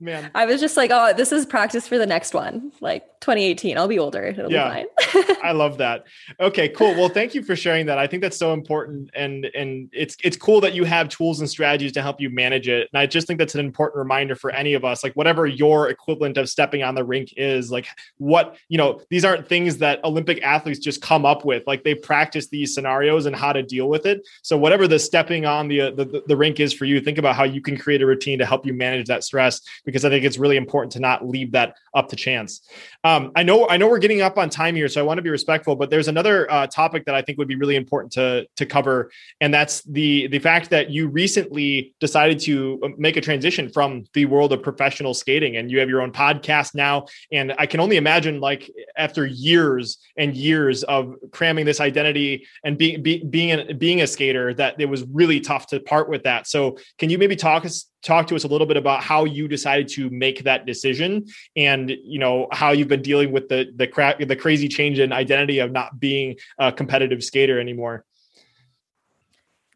Man. 0.00 0.30
I 0.34 0.44
was 0.44 0.60
just 0.60 0.76
like, 0.76 0.90
oh, 0.92 1.12
this 1.14 1.32
is 1.32 1.46
practice 1.46 1.88
for 1.88 1.98
the 1.98 2.06
next 2.06 2.34
one, 2.34 2.72
like 2.80 3.04
2018. 3.20 3.78
I'll 3.78 3.88
be 3.88 3.98
older. 3.98 4.24
It'll 4.24 4.50
yeah. 4.50 4.84
be 4.84 5.22
fine. 5.24 5.36
I 5.42 5.52
love 5.52 5.78
that. 5.78 6.04
Okay, 6.38 6.68
cool. 6.68 6.94
Well, 6.94 7.08
thank 7.08 7.34
you 7.34 7.42
for 7.42 7.56
sharing 7.56 7.86
that. 7.86 7.98
I 7.98 8.06
think 8.06 8.22
that's 8.22 8.36
so 8.36 8.52
important, 8.52 9.10
and 9.14 9.46
and 9.46 9.88
it's 9.92 10.16
it's 10.22 10.36
cool 10.36 10.60
that 10.60 10.74
you 10.74 10.84
have 10.84 11.08
tools 11.08 11.40
and 11.40 11.48
strategies 11.48 11.92
to 11.92 12.02
help 12.02 12.20
you 12.20 12.30
manage 12.30 12.68
it. 12.68 12.88
And 12.92 13.00
I 13.00 13.06
just 13.06 13.26
think 13.26 13.38
that's 13.38 13.54
an 13.54 13.60
important 13.64 13.98
reminder 13.98 14.34
for 14.34 14.50
any 14.50 14.74
of 14.74 14.84
us, 14.84 15.02
like 15.02 15.14
whatever 15.14 15.46
your 15.46 15.88
equivalent 15.88 16.36
of 16.36 16.48
stepping 16.48 16.82
on 16.82 16.94
the 16.94 17.04
rink 17.04 17.32
is, 17.36 17.70
like 17.70 17.86
what 18.18 18.56
you 18.68 18.78
know, 18.78 19.00
these 19.10 19.24
aren't 19.24 19.48
things 19.48 19.78
that 19.78 20.04
Olympic 20.04 20.42
athletes 20.42 20.78
just 20.78 21.00
come 21.00 21.24
up 21.24 21.44
with. 21.44 21.66
Like 21.66 21.84
they 21.84 21.94
practice 21.94 22.48
these 22.48 22.74
scenarios 22.74 23.26
and 23.26 23.34
how 23.34 23.52
to 23.52 23.62
deal 23.62 23.88
with 23.88 24.06
it. 24.06 24.26
So 24.42 24.56
whatever 24.58 24.86
the 24.86 24.98
stepping 24.98 25.46
on 25.46 25.68
the 25.68 25.80
uh, 25.80 25.90
the, 25.90 26.22
the 26.26 26.36
rink 26.36 26.60
is 26.60 26.72
for 26.72 26.84
you, 26.84 27.00
think 27.00 27.18
about 27.18 27.34
how 27.34 27.44
you 27.44 27.62
can 27.62 27.76
create 27.78 28.02
a 28.02 28.06
routine 28.06 28.38
to 28.38 28.46
help 28.46 28.66
you 28.66 28.74
manage 28.74 29.06
that 29.06 29.24
stress 29.24 29.62
because 29.86 30.04
I 30.04 30.10
think 30.10 30.24
it's 30.24 30.36
really 30.36 30.56
important 30.56 30.92
to 30.92 31.00
not 31.00 31.26
leave 31.26 31.52
that 31.52 31.76
up 31.94 32.08
to 32.08 32.16
chance. 32.16 32.60
Um, 33.04 33.32
I 33.34 33.42
know 33.42 33.66
I 33.68 33.78
know 33.78 33.88
we're 33.88 34.00
getting 34.00 34.20
up 34.20 34.36
on 34.36 34.50
time 34.50 34.74
here, 34.74 34.88
so 34.88 35.00
I 35.00 35.04
want 35.04 35.18
to 35.18 35.22
be 35.22 35.30
respectful. 35.30 35.76
But 35.76 35.88
there's 35.88 36.08
another 36.08 36.50
uh, 36.50 36.66
topic 36.66 37.06
that 37.06 37.14
I 37.14 37.22
think 37.22 37.38
would 37.38 37.48
be 37.48 37.56
really 37.56 37.76
important 37.76 38.12
to 38.12 38.46
to 38.56 38.66
cover, 38.66 39.10
and 39.40 39.54
that's 39.54 39.82
the 39.84 40.26
the 40.26 40.40
fact 40.40 40.68
that 40.70 40.90
you 40.90 41.08
recently 41.08 41.94
decided 42.00 42.40
to 42.40 42.80
uh, 42.82 42.88
make 42.98 43.16
a 43.16 43.20
transition 43.20 43.70
from 43.70 44.04
the 44.12 44.26
world 44.26 44.52
of 44.52 44.62
professional 44.62 45.14
skating, 45.14 45.56
and 45.56 45.70
you 45.70 45.78
have 45.78 45.88
your 45.88 46.02
own 46.02 46.12
podcast 46.12 46.74
now. 46.74 47.06
And 47.32 47.54
I 47.58 47.66
can 47.66 47.80
only 47.80 47.96
imagine, 47.96 48.40
like 48.40 48.70
after 48.96 49.24
years 49.24 49.98
and 50.16 50.36
years 50.36 50.82
of 50.84 51.14
cramming 51.30 51.64
this 51.64 51.80
identity 51.80 52.46
and 52.64 52.76
being 52.76 53.02
be, 53.02 53.22
being 53.22 53.78
being 53.78 54.02
a 54.02 54.06
skater, 54.06 54.52
that 54.54 54.80
it 54.80 54.86
was 54.86 55.04
really 55.04 55.40
tough 55.40 55.68
to 55.68 55.80
part 55.80 56.08
with 56.08 56.24
that. 56.24 56.48
So, 56.48 56.76
can 56.98 57.08
you 57.08 57.18
maybe 57.18 57.36
talk 57.36 57.64
us 57.64 57.86
talk 58.06 58.28
to 58.28 58.36
us 58.36 58.44
a 58.44 58.48
little 58.48 58.66
bit 58.66 58.76
about 58.76 59.02
how 59.02 59.24
you 59.24 59.48
decided 59.48 59.88
to 59.88 60.08
make 60.10 60.44
that 60.44 60.64
decision 60.64 61.26
and 61.56 61.90
you 62.04 62.18
know 62.18 62.46
how 62.52 62.70
you've 62.70 62.88
been 62.88 63.02
dealing 63.02 63.32
with 63.32 63.48
the 63.48 63.72
the 63.74 63.86
cra- 63.86 64.16
the 64.24 64.36
crazy 64.36 64.68
change 64.68 64.98
in 64.98 65.12
identity 65.12 65.58
of 65.58 65.72
not 65.72 65.98
being 65.98 66.36
a 66.58 66.72
competitive 66.72 67.22
skater 67.22 67.60
anymore 67.60 68.04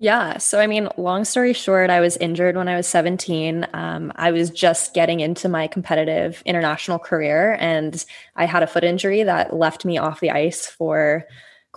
yeah. 0.03 0.39
So, 0.39 0.59
I 0.59 0.67
mean, 0.67 0.89
long 0.97 1.27
story 1.27 1.53
short, 1.53 1.91
I 1.91 2.01
was 2.01 2.17
injured 2.17 2.57
when 2.57 2.69
I 2.69 2.77
was 2.77 2.87
17. 2.87 3.67
Um, 3.75 4.11
I 4.17 4.31
was 4.31 4.49
just 4.49 4.95
getting 4.95 5.21
into 5.21 5.47
my 5.47 5.67
competitive 5.67 6.43
international 6.47 6.99
career, 6.99 7.59
and 7.61 8.03
I 8.35 8.47
had 8.47 8.63
a 8.63 8.67
foot 8.67 8.83
injury 8.83 9.25
that 9.25 9.55
left 9.55 9.85
me 9.85 9.99
off 9.99 10.21
the 10.21 10.31
ice 10.31 10.67
for 10.67 11.27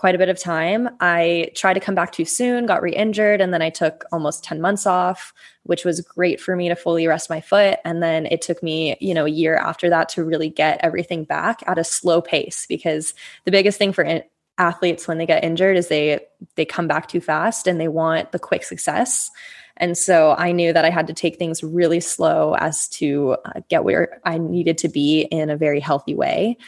quite 0.04 0.14
a 0.14 0.18
bit 0.18 0.28
of 0.28 0.38
time. 0.38 0.86
I 1.00 1.50
tried 1.54 1.72
to 1.72 1.80
come 1.80 1.94
back 1.94 2.12
too 2.12 2.26
soon, 2.26 2.66
got 2.66 2.82
re 2.82 2.94
injured, 2.94 3.40
and 3.40 3.54
then 3.54 3.62
I 3.62 3.70
took 3.70 4.04
almost 4.12 4.44
10 4.44 4.60
months 4.60 4.84
off, 4.84 5.32
which 5.62 5.82
was 5.82 6.02
great 6.02 6.38
for 6.38 6.54
me 6.56 6.68
to 6.68 6.76
fully 6.76 7.06
rest 7.06 7.30
my 7.30 7.40
foot. 7.40 7.78
And 7.86 8.02
then 8.02 8.26
it 8.26 8.42
took 8.42 8.62
me, 8.62 8.98
you 9.00 9.14
know, 9.14 9.24
a 9.24 9.30
year 9.30 9.56
after 9.56 9.88
that 9.88 10.10
to 10.10 10.22
really 10.22 10.50
get 10.50 10.78
everything 10.82 11.24
back 11.24 11.62
at 11.66 11.78
a 11.78 11.84
slow 11.84 12.20
pace 12.20 12.66
because 12.66 13.14
the 13.46 13.50
biggest 13.50 13.78
thing 13.78 13.94
for 13.94 14.04
in- 14.04 14.24
athletes 14.58 15.08
when 15.08 15.16
they 15.16 15.24
get 15.24 15.42
injured 15.42 15.78
is 15.78 15.88
they 15.88 16.20
they 16.54 16.66
come 16.66 16.86
back 16.86 17.08
too 17.08 17.22
fast 17.22 17.66
and 17.66 17.80
they 17.80 17.88
want 17.88 18.30
the 18.32 18.38
quick 18.38 18.62
success. 18.64 19.30
And 19.78 19.96
so 19.96 20.34
I 20.36 20.52
knew 20.52 20.74
that 20.74 20.84
I 20.84 20.90
had 20.90 21.06
to 21.06 21.14
take 21.14 21.38
things 21.38 21.64
really 21.64 22.00
slow 22.00 22.56
as 22.56 22.88
to 22.88 23.38
uh, 23.46 23.60
get 23.70 23.84
where 23.84 24.20
I 24.26 24.36
needed 24.36 24.76
to 24.78 24.88
be 24.88 25.22
in 25.22 25.48
a 25.48 25.56
very 25.56 25.80
healthy 25.80 26.14
way. 26.14 26.58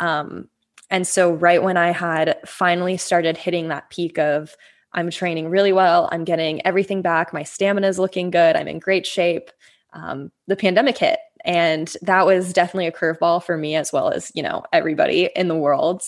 Um, 0.00 0.48
and 0.92 1.06
so, 1.06 1.32
right 1.32 1.62
when 1.62 1.78
I 1.78 1.90
had 1.90 2.38
finally 2.46 2.98
started 2.98 3.38
hitting 3.38 3.68
that 3.68 3.88
peak 3.88 4.18
of, 4.18 4.54
I'm 4.92 5.10
training 5.10 5.48
really 5.48 5.72
well, 5.72 6.06
I'm 6.12 6.22
getting 6.22 6.64
everything 6.66 7.00
back, 7.00 7.32
my 7.32 7.44
stamina 7.44 7.88
is 7.88 7.98
looking 7.98 8.30
good, 8.30 8.56
I'm 8.56 8.68
in 8.68 8.78
great 8.78 9.06
shape, 9.06 9.50
um, 9.94 10.30
the 10.48 10.54
pandemic 10.54 10.98
hit. 10.98 11.18
And 11.46 11.90
that 12.02 12.26
was 12.26 12.52
definitely 12.52 12.88
a 12.88 12.92
curveball 12.92 13.42
for 13.42 13.56
me 13.56 13.74
as 13.74 13.90
well 13.90 14.10
as, 14.10 14.30
you 14.34 14.42
know, 14.42 14.64
everybody 14.70 15.30
in 15.34 15.48
the 15.48 15.56
world. 15.56 16.02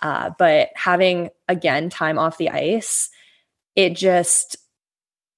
Uh, 0.00 0.30
but 0.38 0.68
having 0.76 1.30
again 1.48 1.90
time 1.90 2.16
off 2.16 2.38
the 2.38 2.50
ice, 2.50 3.10
it 3.74 3.96
just, 3.96 4.56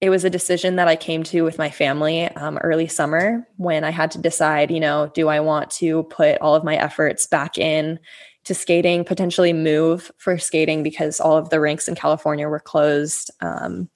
it 0.02 0.10
was 0.10 0.24
a 0.24 0.30
decision 0.30 0.76
that 0.76 0.88
I 0.88 0.96
came 0.96 1.22
to 1.24 1.42
with 1.42 1.56
my 1.56 1.70
family 1.70 2.24
um, 2.24 2.58
early 2.58 2.86
summer 2.86 3.48
when 3.56 3.82
I 3.82 3.90
had 3.90 4.10
to 4.10 4.18
decide, 4.18 4.70
you 4.70 4.80
know, 4.80 5.10
do 5.14 5.28
I 5.28 5.40
want 5.40 5.70
to 5.72 6.02
put 6.04 6.38
all 6.42 6.54
of 6.54 6.64
my 6.64 6.76
efforts 6.76 7.26
back 7.26 7.56
in 7.56 7.98
to 8.44 8.54
skating, 8.54 9.04
potentially 9.04 9.52
move 9.52 10.10
for 10.16 10.38
skating 10.38 10.82
because 10.82 11.20
all 11.20 11.36
of 11.36 11.50
the 11.50 11.60
rinks 11.60 11.88
in 11.88 11.94
California 11.94 12.48
were 12.48 12.60
closed. 12.60 13.30
Um, 13.40 13.90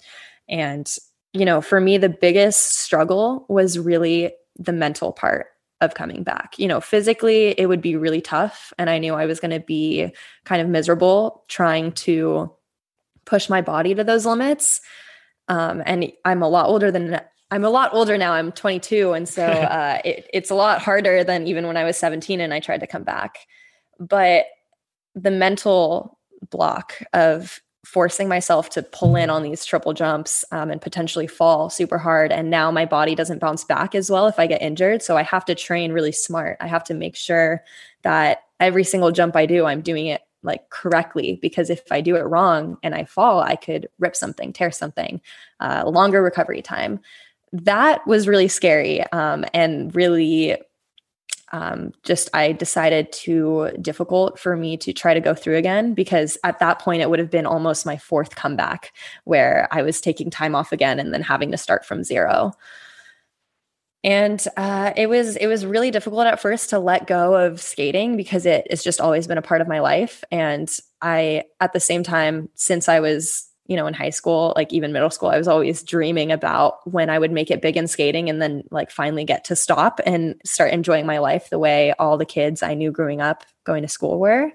and, 0.49 0.93
you 1.33 1.45
know, 1.45 1.61
for 1.61 1.81
me, 1.81 1.99
the 1.99 2.09
biggest 2.09 2.79
struggle 2.79 3.47
was 3.49 3.79
really 3.79 4.33
the 4.57 4.73
mental 4.73 5.13
part 5.13 5.47
of 5.81 5.95
coming 5.95 6.23
back. 6.23 6.59
You 6.59 6.69
know, 6.69 6.81
physically, 6.81 7.49
it 7.59 7.67
would 7.67 7.81
be 7.81 7.97
really 7.97 8.21
tough. 8.21 8.73
And 8.79 8.91
I 8.91 8.99
knew 8.99 9.15
I 9.15 9.27
was 9.27 9.41
going 9.41 9.51
to 9.51 9.61
be 9.61 10.13
kind 10.45 10.61
of 10.61 10.69
miserable 10.69 11.45
trying 11.49 11.93
to 11.93 12.53
push 13.25 13.49
my 13.49 13.61
body 13.61 13.95
to 13.95 14.05
those 14.05 14.27
limits. 14.27 14.81
Um, 15.49 15.83
and 15.85 16.13
I'm 16.25 16.43
a 16.43 16.49
lot 16.49 16.67
older 16.67 16.91
than 16.91 17.21
I'm 17.51 17.65
a 17.65 17.71
lot 17.71 17.95
older 17.95 18.19
now. 18.19 18.33
I'm 18.33 18.53
22. 18.53 19.13
And 19.13 19.29
so 19.29 19.45
uh, 19.47 20.01
it, 20.05 20.29
it's 20.33 20.51
a 20.51 20.55
lot 20.55 20.83
harder 20.83 21.25
than 21.25 21.47
even 21.47 21.67
when 21.67 21.77
I 21.77 21.85
was 21.85 21.97
17 21.97 22.41
and 22.41 22.53
I 22.53 22.61
tried 22.61 22.81
to 22.81 22.87
come 22.87 23.05
back. 23.05 23.39
But 23.99 24.47
the 25.15 25.31
mental 25.31 26.19
block 26.51 27.03
of 27.13 27.61
forcing 27.85 28.29
myself 28.29 28.71
to 28.71 28.83
pull 28.83 29.15
in 29.15 29.31
on 29.31 29.43
these 29.43 29.65
triple 29.65 29.93
jumps 29.93 30.45
um, 30.53 30.71
and 30.71 30.81
potentially 30.81 31.27
fall 31.27 31.69
super 31.69 31.99
hard. 31.99 32.33
And 32.33 32.51
now 32.51 32.71
my 32.71 32.87
body 32.87 33.15
doesn't 33.15 33.41
bounce 33.41 33.65
back 33.65 33.95
as 33.95 34.11
well 34.11 34.27
if 34.27 34.39
I 34.39 34.47
get 34.47 34.63
injured. 34.63 35.03
So 35.03 35.17
I 35.17 35.23
have 35.23 35.45
to 35.47 35.55
train 35.55 35.93
really 35.93 36.13
smart. 36.13 36.57
I 36.61 36.67
have 36.67 36.85
to 36.85 36.95
make 36.95 37.15
sure 37.15 37.63
that 38.03 38.45
every 38.59 38.85
single 38.85 39.13
jump 39.13 39.37
I 39.37 39.47
do, 39.47 39.67
I'm 39.67 39.83
doing 39.83 40.07
it 40.07 40.23
like 40.43 40.69
correctly 40.71 41.39
because 41.41 41.71
if 41.71 41.91
I 41.91 42.01
do 42.01 42.17
it 42.17 42.23
wrong 42.23 42.77
and 42.83 42.95
I 42.95 43.05
fall, 43.05 43.41
I 43.41 43.57
could 43.57 43.89
rip 43.99 44.17
something, 44.17 44.53
tear 44.53 44.71
something, 44.71 45.21
uh, 45.61 45.85
longer 45.87 46.23
recovery 46.23 46.63
time. 46.63 47.01
That 47.53 48.07
was 48.07 48.29
really 48.29 48.49
scary 48.49 49.03
um, 49.13 49.45
and 49.55 49.95
really 49.95 50.57
um, 51.55 51.93
just 52.03 52.29
I 52.35 52.51
decided 52.51 53.13
too 53.13 53.71
difficult 53.81 54.41
for 54.41 54.57
me 54.57 54.77
to 54.79 54.93
try 54.93 55.15
to 55.15 55.21
go 55.21 55.37
through 55.37 55.57
again 55.57 55.95
because 55.95 56.37
at 56.43 56.59
that 56.59 56.81
point 56.81 57.01
it 57.01 57.09
would 57.09 57.21
have 57.21 57.31
been 57.31 57.47
almost 57.47 57.87
my 57.87 57.97
fourth 57.97 58.35
comeback 58.35 58.93
where 59.23 59.69
I 59.71 59.83
was 59.83 60.01
taking 60.01 60.31
time 60.31 60.57
off 60.57 60.73
again 60.73 60.99
and 60.99 61.15
then 61.15 61.23
having 61.23 61.53
to 61.53 61.57
start 61.57 61.87
from 61.87 62.03
zero. 62.03 62.55
And 64.03 64.45
uh, 64.57 64.95
it 64.97 65.09
was 65.09 65.37
it 65.37 65.47
was 65.47 65.65
really 65.65 65.93
difficult 65.93 66.27
at 66.27 66.41
first 66.41 66.71
to 66.71 66.81
let 66.81 67.07
go 67.07 67.35
of 67.37 67.63
skating 67.63 68.17
because 68.17 68.47
it 68.47 68.67
has 68.69 68.83
just 68.83 69.01
always 69.01 69.29
been 69.29 69.39
a 69.39 69.43
part 69.43 69.61
of 69.61 69.69
my 69.69 69.79
life. 69.79 70.25
And 70.33 70.69
i 71.01 71.45
at 71.61 71.73
the 71.73 71.81
same 71.81 72.03
time 72.03 72.49
since 72.55 72.89
i 72.89 72.99
was 72.99 73.49
you 73.67 73.77
know 73.77 73.87
in 73.87 73.95
high 73.95 74.11
school 74.11 74.53
like 74.57 74.73
even 74.73 74.93
middle 74.93 75.11
school 75.11 75.29
i 75.29 75.39
was 75.39 75.49
always 75.49 75.83
dreaming 75.83 76.31
about 76.31 76.87
when 76.91 77.09
i 77.09 77.19
would 77.19 77.33
make 77.33 77.51
it 77.51 77.63
big 77.63 77.77
in 77.77 77.87
skating 77.87 78.29
and 78.29 78.41
then 78.41 78.63
like 78.71 78.91
finally 78.91 79.25
get 79.25 79.45
to 79.45 79.57
stop 79.57 80.01
and 80.07 80.41
start 80.45 80.73
enjoying 80.73 81.07
my 81.07 81.19
life 81.19 81.51
the 81.51 81.59
way 81.59 81.93
all 81.99 82.19
the 82.19 82.27
kids 82.27 82.63
i 82.63 82.75
knew 82.75 82.91
growing 82.91 83.21
up 83.21 83.45
going 83.65 83.83
to 83.83 83.89
school 83.89 84.19
were 84.19 84.53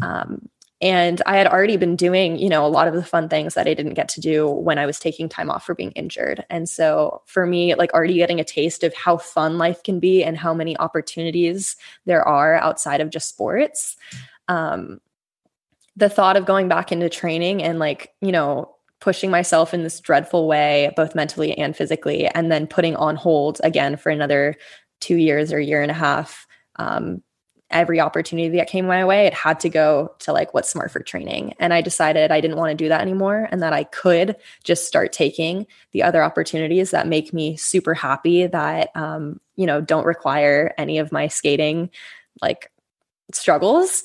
um, 0.00 0.48
and 0.82 1.22
I 1.26 1.36
had 1.36 1.46
already 1.46 1.76
been 1.76 1.94
doing, 1.94 2.36
you 2.38 2.48
know, 2.48 2.66
a 2.66 2.68
lot 2.68 2.88
of 2.88 2.94
the 2.94 3.04
fun 3.04 3.28
things 3.28 3.54
that 3.54 3.68
I 3.68 3.74
didn't 3.74 3.94
get 3.94 4.08
to 4.10 4.20
do 4.20 4.50
when 4.50 4.78
I 4.78 4.86
was 4.86 4.98
taking 4.98 5.28
time 5.28 5.48
off 5.48 5.64
for 5.64 5.76
being 5.76 5.92
injured. 5.92 6.44
And 6.50 6.68
so 6.68 7.22
for 7.26 7.46
me, 7.46 7.76
like 7.76 7.94
already 7.94 8.14
getting 8.14 8.40
a 8.40 8.44
taste 8.44 8.82
of 8.82 8.92
how 8.92 9.16
fun 9.16 9.58
life 9.58 9.84
can 9.84 10.00
be 10.00 10.24
and 10.24 10.36
how 10.36 10.52
many 10.52 10.76
opportunities 10.76 11.76
there 12.04 12.26
are 12.26 12.56
outside 12.56 13.00
of 13.00 13.10
just 13.10 13.28
sports. 13.28 13.96
Um, 14.48 15.00
the 15.96 16.08
thought 16.08 16.36
of 16.36 16.46
going 16.46 16.68
back 16.68 16.92
into 16.92 17.08
training 17.08 17.62
and 17.62 17.78
like, 17.78 18.12
you 18.20 18.32
know, 18.32 18.74
pushing 19.00 19.30
myself 19.30 19.74
in 19.74 19.82
this 19.82 20.00
dreadful 20.00 20.46
way, 20.46 20.92
both 20.96 21.14
mentally 21.14 21.56
and 21.58 21.76
physically, 21.76 22.26
and 22.28 22.52
then 22.52 22.66
putting 22.66 22.96
on 22.96 23.16
hold 23.16 23.60
again 23.64 23.96
for 23.96 24.10
another 24.10 24.54
two 25.00 25.16
years 25.16 25.52
or 25.52 25.60
year 25.60 25.82
and 25.82 25.90
a 25.90 25.94
half 25.94 26.46
um, 26.76 27.22
every 27.72 28.00
opportunity 28.00 28.56
that 28.56 28.68
came 28.68 28.86
my 28.86 29.04
way, 29.04 29.26
it 29.26 29.34
had 29.34 29.58
to 29.60 29.68
go 29.68 30.14
to 30.20 30.32
like 30.32 30.54
what's 30.54 30.70
smart 30.70 30.90
for 30.90 31.00
training. 31.00 31.54
And 31.58 31.72
I 31.72 31.80
decided 31.80 32.30
I 32.30 32.40
didn't 32.40 32.58
want 32.58 32.70
to 32.70 32.76
do 32.84 32.88
that 32.88 33.00
anymore 33.00 33.48
and 33.50 33.62
that 33.62 33.72
I 33.72 33.84
could 33.84 34.36
just 34.62 34.86
start 34.86 35.12
taking 35.12 35.66
the 35.92 36.02
other 36.02 36.22
opportunities 36.22 36.90
that 36.90 37.08
make 37.08 37.32
me 37.32 37.56
super 37.56 37.94
happy 37.94 38.46
that, 38.46 38.90
um, 38.94 39.40
you 39.56 39.66
know, 39.66 39.80
don't 39.80 40.06
require 40.06 40.74
any 40.78 40.98
of 40.98 41.12
my 41.12 41.28
skating 41.28 41.90
like 42.40 42.70
struggles. 43.32 44.02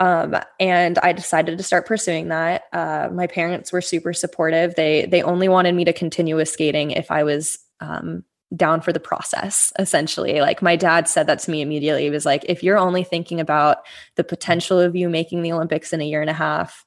Um, 0.00 0.36
and 0.60 0.98
I 0.98 1.12
decided 1.12 1.58
to 1.58 1.64
start 1.64 1.86
pursuing 1.86 2.28
that. 2.28 2.64
Uh, 2.72 3.08
my 3.12 3.26
parents 3.26 3.72
were 3.72 3.80
super 3.80 4.12
supportive. 4.12 4.74
They 4.76 5.06
they 5.06 5.22
only 5.22 5.48
wanted 5.48 5.74
me 5.74 5.84
to 5.84 5.92
continue 5.92 6.36
with 6.36 6.48
skating 6.48 6.92
if 6.92 7.10
I 7.10 7.24
was 7.24 7.58
um, 7.80 8.24
down 8.56 8.80
for 8.80 8.94
the 8.94 9.00
process 9.00 9.74
essentially 9.78 10.40
like 10.40 10.62
my 10.62 10.74
dad 10.74 11.06
said 11.06 11.26
that 11.26 11.38
to 11.38 11.50
me 11.50 11.60
immediately 11.60 12.04
he 12.04 12.10
was 12.10 12.24
like 12.24 12.42
if 12.48 12.62
you're 12.62 12.78
only 12.78 13.04
thinking 13.04 13.40
about 13.40 13.78
the 14.14 14.24
potential 14.24 14.80
of 14.80 14.96
you 14.96 15.06
making 15.10 15.42
the 15.42 15.52
olympics 15.52 15.92
in 15.92 16.00
a 16.00 16.04
year 16.04 16.22
and 16.22 16.30
a 16.30 16.34
half 16.34 16.86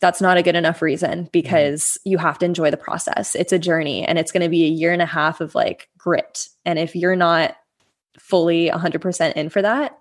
that's 0.00 0.20
not 0.20 0.36
a 0.36 0.42
good 0.42 0.54
enough 0.54 0.80
reason 0.80 1.28
because 1.32 1.82
mm-hmm. 1.82 2.10
you 2.10 2.18
have 2.18 2.38
to 2.38 2.44
enjoy 2.46 2.70
the 2.70 2.76
process 2.76 3.34
it's 3.34 3.52
a 3.52 3.58
journey 3.58 4.06
and 4.06 4.16
it's 4.16 4.30
going 4.30 4.44
to 4.44 4.48
be 4.48 4.64
a 4.64 4.68
year 4.68 4.92
and 4.92 5.02
a 5.02 5.06
half 5.06 5.40
of 5.40 5.56
like 5.56 5.88
grit 5.98 6.48
and 6.64 6.78
if 6.78 6.94
you're 6.94 7.16
not 7.16 7.56
fully 8.16 8.70
100% 8.70 9.32
in 9.32 9.48
for 9.48 9.62
that 9.62 9.98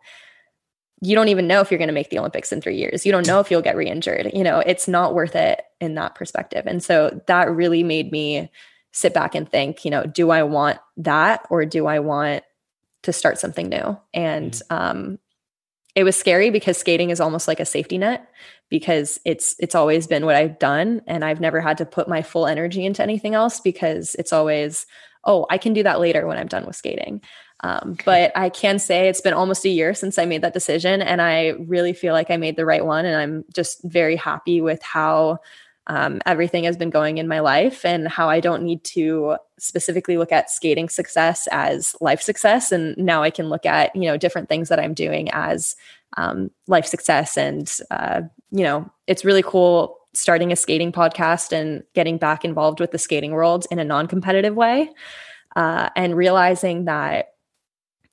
you 1.01 1.15
don't 1.15 1.29
even 1.29 1.47
know 1.47 1.61
if 1.61 1.71
you're 1.71 1.77
going 1.77 1.87
to 1.87 1.93
make 1.93 2.09
the 2.09 2.19
olympics 2.19 2.51
in 2.51 2.61
3 2.61 2.75
years 2.75 3.05
you 3.05 3.11
don't 3.11 3.27
know 3.27 3.39
if 3.39 3.49
you'll 3.49 3.61
get 3.61 3.75
re-injured 3.75 4.31
you 4.33 4.43
know 4.43 4.59
it's 4.59 4.87
not 4.87 5.13
worth 5.13 5.35
it 5.35 5.63
in 5.79 5.95
that 5.95 6.15
perspective 6.15 6.65
and 6.67 6.83
so 6.83 7.21
that 7.27 7.49
really 7.51 7.83
made 7.83 8.11
me 8.11 8.49
sit 8.91 9.13
back 9.13 9.35
and 9.35 9.49
think, 9.49 9.85
you 9.85 9.91
know, 9.91 10.03
do 10.03 10.29
I 10.31 10.43
want 10.43 10.79
that 10.97 11.45
or 11.49 11.65
do 11.65 11.87
I 11.87 11.99
want 11.99 12.43
to 13.03 13.13
start 13.13 13.39
something 13.39 13.69
new? 13.69 13.97
And 14.13 14.51
mm-hmm. 14.51 14.73
um, 14.73 15.19
it 15.95 16.03
was 16.03 16.15
scary 16.15 16.49
because 16.49 16.77
skating 16.77 17.09
is 17.09 17.19
almost 17.19 17.47
like 17.47 17.59
a 17.59 17.65
safety 17.65 17.97
net 17.97 18.27
because 18.69 19.19
it's 19.25 19.55
it's 19.59 19.75
always 19.75 20.07
been 20.07 20.25
what 20.25 20.35
I've 20.35 20.57
done 20.59 21.01
and 21.05 21.25
I've 21.25 21.41
never 21.41 21.59
had 21.59 21.77
to 21.79 21.85
put 21.85 22.07
my 22.07 22.21
full 22.21 22.47
energy 22.47 22.85
into 22.85 23.03
anything 23.03 23.35
else 23.35 23.59
because 23.59 24.15
it's 24.15 24.31
always 24.31 24.85
oh 25.25 25.45
I 25.49 25.57
can 25.57 25.73
do 25.73 25.83
that 25.83 25.99
later 25.99 26.25
when 26.25 26.37
I'm 26.37 26.47
done 26.47 26.65
with 26.65 26.77
skating. 26.77 27.21
Um, 27.63 27.95
but 28.05 28.35
I 28.35 28.49
can 28.49 28.79
say 28.79 29.07
it's 29.07 29.21
been 29.21 29.33
almost 29.33 29.65
a 29.65 29.69
year 29.69 29.93
since 29.93 30.17
I 30.17 30.25
made 30.25 30.41
that 30.41 30.53
decision 30.53 31.01
and 31.01 31.21
I 31.21 31.49
really 31.59 31.93
feel 31.93 32.13
like 32.13 32.31
I 32.31 32.37
made 32.37 32.55
the 32.55 32.65
right 32.65 32.83
one 32.83 33.05
and 33.05 33.15
I'm 33.15 33.45
just 33.53 33.83
very 33.83 34.15
happy 34.15 34.61
with 34.61 34.81
how 34.81 35.39
um, 35.87 36.21
everything 36.25 36.63
has 36.63 36.77
been 36.77 36.89
going 36.89 37.17
in 37.17 37.27
my 37.27 37.39
life 37.39 37.85
and 37.85 38.07
how 38.07 38.29
I 38.29 38.39
don't 38.39 38.63
need 38.63 38.83
to 38.85 39.37
specifically 39.59 40.17
look 40.17 40.31
at 40.31 40.49
skating 40.49 40.89
success 40.89 41.47
as 41.51 41.95
life 42.01 42.21
success. 42.21 42.71
And 42.71 42.95
now 42.97 43.23
I 43.23 43.29
can 43.29 43.49
look 43.49 43.65
at, 43.65 43.95
you 43.95 44.03
know, 44.03 44.17
different 44.17 44.47
things 44.47 44.69
that 44.69 44.79
I'm 44.79 44.93
doing 44.93 45.29
as 45.31 45.75
um, 46.17 46.51
life 46.67 46.85
success. 46.85 47.37
And, 47.37 47.71
uh, 47.89 48.21
you 48.51 48.63
know, 48.63 48.89
it's 49.07 49.25
really 49.25 49.43
cool 49.43 49.97
starting 50.13 50.51
a 50.51 50.55
skating 50.55 50.91
podcast 50.91 51.51
and 51.51 51.83
getting 51.93 52.17
back 52.17 52.45
involved 52.45 52.79
with 52.79 52.91
the 52.91 52.97
skating 52.97 53.31
world 53.31 53.65
in 53.71 53.79
a 53.79 53.83
non 53.83 54.07
competitive 54.07 54.55
way. 54.55 54.89
Uh, 55.55 55.89
and 55.97 56.15
realizing 56.15 56.85
that 56.85 57.33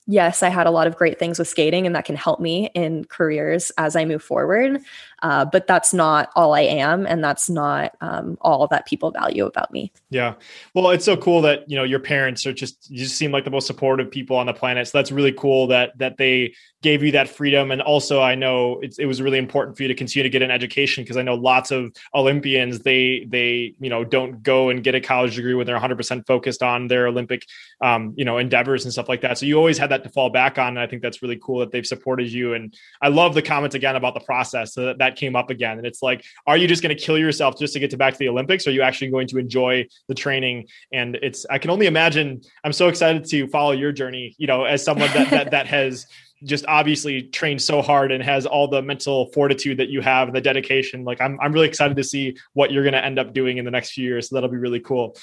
yes, 0.08 0.42
I 0.42 0.48
had 0.48 0.66
a 0.66 0.70
lot 0.70 0.86
of 0.88 0.96
great 0.96 1.18
things 1.18 1.38
with 1.38 1.46
skating 1.46 1.86
and 1.86 1.94
that 1.94 2.06
can 2.06 2.16
help 2.16 2.40
me 2.40 2.70
in 2.74 3.04
careers 3.04 3.70
as 3.78 3.94
I 3.94 4.04
move 4.04 4.22
forward. 4.22 4.80
Uh, 5.22 5.44
but 5.44 5.66
that's 5.66 5.92
not 5.92 6.30
all 6.36 6.54
I 6.54 6.62
am. 6.62 7.06
And 7.06 7.22
that's 7.22 7.50
not 7.50 7.96
um, 8.00 8.38
all 8.40 8.66
that 8.68 8.86
people 8.86 9.10
value 9.10 9.46
about 9.46 9.72
me. 9.72 9.92
Yeah. 10.10 10.34
Well, 10.74 10.90
it's 10.90 11.04
so 11.04 11.16
cool 11.16 11.42
that, 11.42 11.68
you 11.68 11.76
know, 11.76 11.84
your 11.84 11.98
parents 11.98 12.46
are 12.46 12.52
just, 12.52 12.90
you 12.90 12.98
just 12.98 13.16
seem 13.16 13.32
like 13.32 13.44
the 13.44 13.50
most 13.50 13.66
supportive 13.66 14.10
people 14.10 14.36
on 14.36 14.46
the 14.46 14.54
planet. 14.54 14.86
So 14.88 14.98
that's 14.98 15.10
really 15.10 15.32
cool 15.32 15.66
that, 15.68 15.96
that 15.98 16.16
they 16.16 16.54
gave 16.82 17.02
you 17.02 17.12
that 17.12 17.28
freedom. 17.28 17.70
And 17.70 17.82
also 17.82 18.22
I 18.22 18.34
know 18.34 18.80
it 18.80 19.06
was 19.06 19.20
really 19.20 19.38
important 19.38 19.76
for 19.76 19.82
you 19.82 19.88
to 19.88 19.94
continue 19.94 20.22
to 20.22 20.30
get 20.30 20.42
an 20.42 20.50
education 20.50 21.02
because 21.02 21.16
I 21.16 21.22
know 21.22 21.34
lots 21.34 21.70
of 21.70 21.92
Olympians, 22.14 22.80
they, 22.80 23.26
they, 23.28 23.74
you 23.80 23.90
know, 23.90 24.04
don't 24.04 24.42
go 24.42 24.70
and 24.70 24.84
get 24.84 24.94
a 24.94 25.00
college 25.00 25.34
degree 25.36 25.54
when 25.54 25.66
they're 25.66 25.78
100% 25.78 26.26
focused 26.26 26.62
on 26.62 26.86
their 26.86 27.08
Olympic, 27.08 27.44
um, 27.80 28.14
you 28.16 28.24
know, 28.24 28.38
endeavors 28.38 28.84
and 28.84 28.92
stuff 28.92 29.08
like 29.08 29.22
that. 29.22 29.38
So 29.38 29.46
you 29.46 29.56
always 29.56 29.78
had 29.78 29.90
that 29.90 30.04
to 30.04 30.08
fall 30.10 30.30
back 30.30 30.58
on. 30.58 30.68
And 30.68 30.80
I 30.80 30.86
think 30.86 31.02
that's 31.02 31.22
really 31.22 31.38
cool 31.42 31.58
that 31.60 31.72
they've 31.72 31.86
supported 31.86 32.32
you. 32.32 32.54
And 32.54 32.74
I 33.02 33.08
love 33.08 33.34
the 33.34 33.42
comments 33.42 33.74
again 33.74 33.96
about 33.96 34.14
the 34.14 34.20
process. 34.20 34.72
So 34.74 34.86
that, 34.86 34.98
that 34.98 35.07
came 35.16 35.36
up 35.36 35.50
again. 35.50 35.78
And 35.78 35.86
it's 35.86 36.02
like, 36.02 36.24
are 36.46 36.56
you 36.56 36.66
just 36.66 36.82
going 36.82 36.96
to 36.96 37.02
kill 37.02 37.18
yourself 37.18 37.58
just 37.58 37.72
to 37.74 37.80
get 37.80 37.90
to 37.90 37.96
back 37.96 38.14
to 38.14 38.18
the 38.18 38.28
Olympics? 38.28 38.66
Or 38.66 38.70
are 38.70 38.72
you 38.72 38.82
actually 38.82 39.10
going 39.10 39.26
to 39.28 39.38
enjoy 39.38 39.86
the 40.08 40.14
training? 40.14 40.68
And 40.92 41.16
it's, 41.22 41.46
I 41.48 41.58
can 41.58 41.70
only 41.70 41.86
imagine, 41.86 42.42
I'm 42.64 42.72
so 42.72 42.88
excited 42.88 43.24
to 43.26 43.46
follow 43.48 43.72
your 43.72 43.92
journey, 43.92 44.34
you 44.38 44.46
know, 44.46 44.64
as 44.64 44.84
someone 44.84 45.10
that, 45.12 45.30
that, 45.30 45.50
that 45.52 45.66
has, 45.66 46.06
just 46.44 46.64
obviously 46.68 47.22
trained 47.22 47.60
so 47.60 47.82
hard 47.82 48.12
and 48.12 48.22
has 48.22 48.46
all 48.46 48.68
the 48.68 48.80
mental 48.80 49.26
fortitude 49.32 49.76
that 49.78 49.88
you 49.88 50.00
have 50.00 50.28
and 50.28 50.36
the 50.36 50.40
dedication. 50.40 51.04
Like 51.04 51.20
I'm, 51.20 51.36
I'm 51.40 51.52
really 51.52 51.66
excited 51.66 51.96
to 51.96 52.04
see 52.04 52.36
what 52.52 52.70
you're 52.70 52.84
going 52.84 52.92
to 52.92 53.04
end 53.04 53.18
up 53.18 53.32
doing 53.32 53.58
in 53.58 53.64
the 53.64 53.72
next 53.72 53.90
few 53.90 54.04
years. 54.04 54.28
So 54.28 54.36
that'll 54.36 54.48
be 54.48 54.56
really 54.56 54.78
cool. 54.78 55.16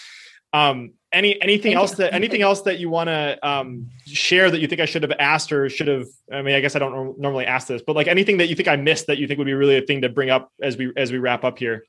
Um, 0.56 0.93
any 1.12 1.41
anything 1.41 1.74
else 1.74 1.91
that 1.95 2.14
anything 2.14 2.41
else 2.41 2.62
that 2.62 2.80
you 2.80 2.89
want 2.89 3.08
to 3.08 3.38
um, 3.47 3.89
share 4.06 4.49
that 4.49 4.60
you 4.60 4.68
think 4.68 4.82
I 4.82 4.86
should 4.86 5.03
have 5.03 5.14
asked 5.20 5.51
or 5.51 5.70
should 5.70 5.88
have? 5.88 6.06
I 6.32 6.41
mean, 6.41 6.56
I 6.56 6.62
guess 6.62 6.76
I 6.76 6.80
don't 6.80 7.20
normally 7.20 7.45
ask 7.45 7.68
this, 7.68 7.82
but 7.82 7.95
like 7.95 8.08
anything 8.08 8.38
that 8.38 8.47
you 8.47 8.56
think 8.56 8.68
I 8.68 8.76
missed 8.76 9.08
that 9.08 9.18
you 9.18 9.28
think 9.28 9.38
would 9.38 9.45
be 9.45 9.53
really 9.53 9.78
a 9.78 9.82
thing 9.82 10.01
to 10.01 10.10
bring 10.10 10.30
up 10.30 10.51
as 10.62 10.78
we 10.78 10.91
as 10.95 11.12
we 11.12 11.18
wrap 11.18 11.43
up 11.43 11.58
here. 11.58 11.86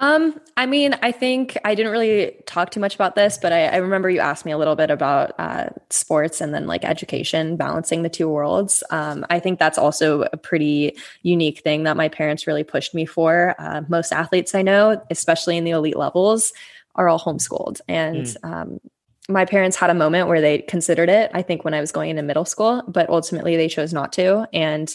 Um, 0.00 0.40
I 0.56 0.66
mean, 0.66 0.96
I 1.02 1.12
think 1.12 1.56
I 1.64 1.74
didn't 1.74 1.92
really 1.92 2.36
talk 2.46 2.70
too 2.70 2.80
much 2.80 2.96
about 2.96 3.14
this, 3.14 3.38
but 3.40 3.52
I, 3.52 3.66
I 3.66 3.76
remember 3.76 4.10
you 4.10 4.18
asked 4.18 4.44
me 4.44 4.50
a 4.50 4.58
little 4.58 4.74
bit 4.74 4.90
about 4.90 5.38
uh, 5.38 5.68
sports 5.90 6.40
and 6.40 6.52
then 6.52 6.66
like 6.66 6.84
education, 6.84 7.56
balancing 7.56 8.02
the 8.02 8.08
two 8.08 8.28
worlds. 8.28 8.82
Um, 8.90 9.24
I 9.30 9.38
think 9.38 9.58
that's 9.58 9.78
also 9.78 10.22
a 10.32 10.36
pretty 10.36 10.96
unique 11.22 11.60
thing 11.60 11.84
that 11.84 11.96
my 11.96 12.08
parents 12.08 12.46
really 12.46 12.64
pushed 12.64 12.92
me 12.92 13.06
for. 13.06 13.54
Uh, 13.58 13.82
most 13.88 14.12
athletes 14.12 14.54
I 14.54 14.62
know, 14.62 15.00
especially 15.10 15.56
in 15.56 15.64
the 15.64 15.70
elite 15.70 15.96
levels, 15.96 16.52
are 16.96 17.08
all 17.08 17.20
homeschooled. 17.20 17.80
And 17.88 18.26
mm. 18.26 18.44
um, 18.44 18.80
my 19.28 19.44
parents 19.44 19.76
had 19.76 19.90
a 19.90 19.94
moment 19.94 20.28
where 20.28 20.40
they 20.40 20.58
considered 20.58 21.08
it, 21.08 21.30
I 21.32 21.42
think, 21.42 21.64
when 21.64 21.72
I 21.72 21.80
was 21.80 21.92
going 21.92 22.10
into 22.10 22.22
middle 22.22 22.44
school, 22.44 22.82
but 22.88 23.08
ultimately 23.08 23.56
they 23.56 23.68
chose 23.68 23.92
not 23.92 24.12
to. 24.14 24.46
And 24.52 24.94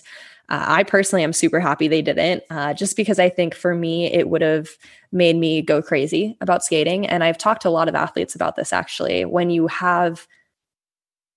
Uh, 0.50 0.66
I 0.68 0.84
personally 0.84 1.24
am 1.24 1.34
super 1.34 1.60
happy 1.60 1.88
they 1.88 2.02
didn't, 2.02 2.44
uh, 2.50 2.74
just 2.74 2.98
because 2.98 3.20
I 3.20 3.30
think 3.30 3.54
for 3.54 3.76
me, 3.76 4.12
it 4.12 4.30
would 4.30 4.42
have 4.42 4.70
made 5.12 5.36
me 5.36 5.62
go 5.62 5.82
crazy 5.82 6.38
about 6.42 6.64
skating. 6.64 7.08
And 7.08 7.24
I've 7.24 7.38
talked 7.38 7.62
to 7.64 7.70
a 7.70 7.72
lot 7.72 7.88
of 7.88 7.96
athletes 7.96 8.36
about 8.36 8.56
this 8.56 8.74
actually. 8.74 9.26
When 9.26 9.50
you 9.50 9.68
have 9.68 10.28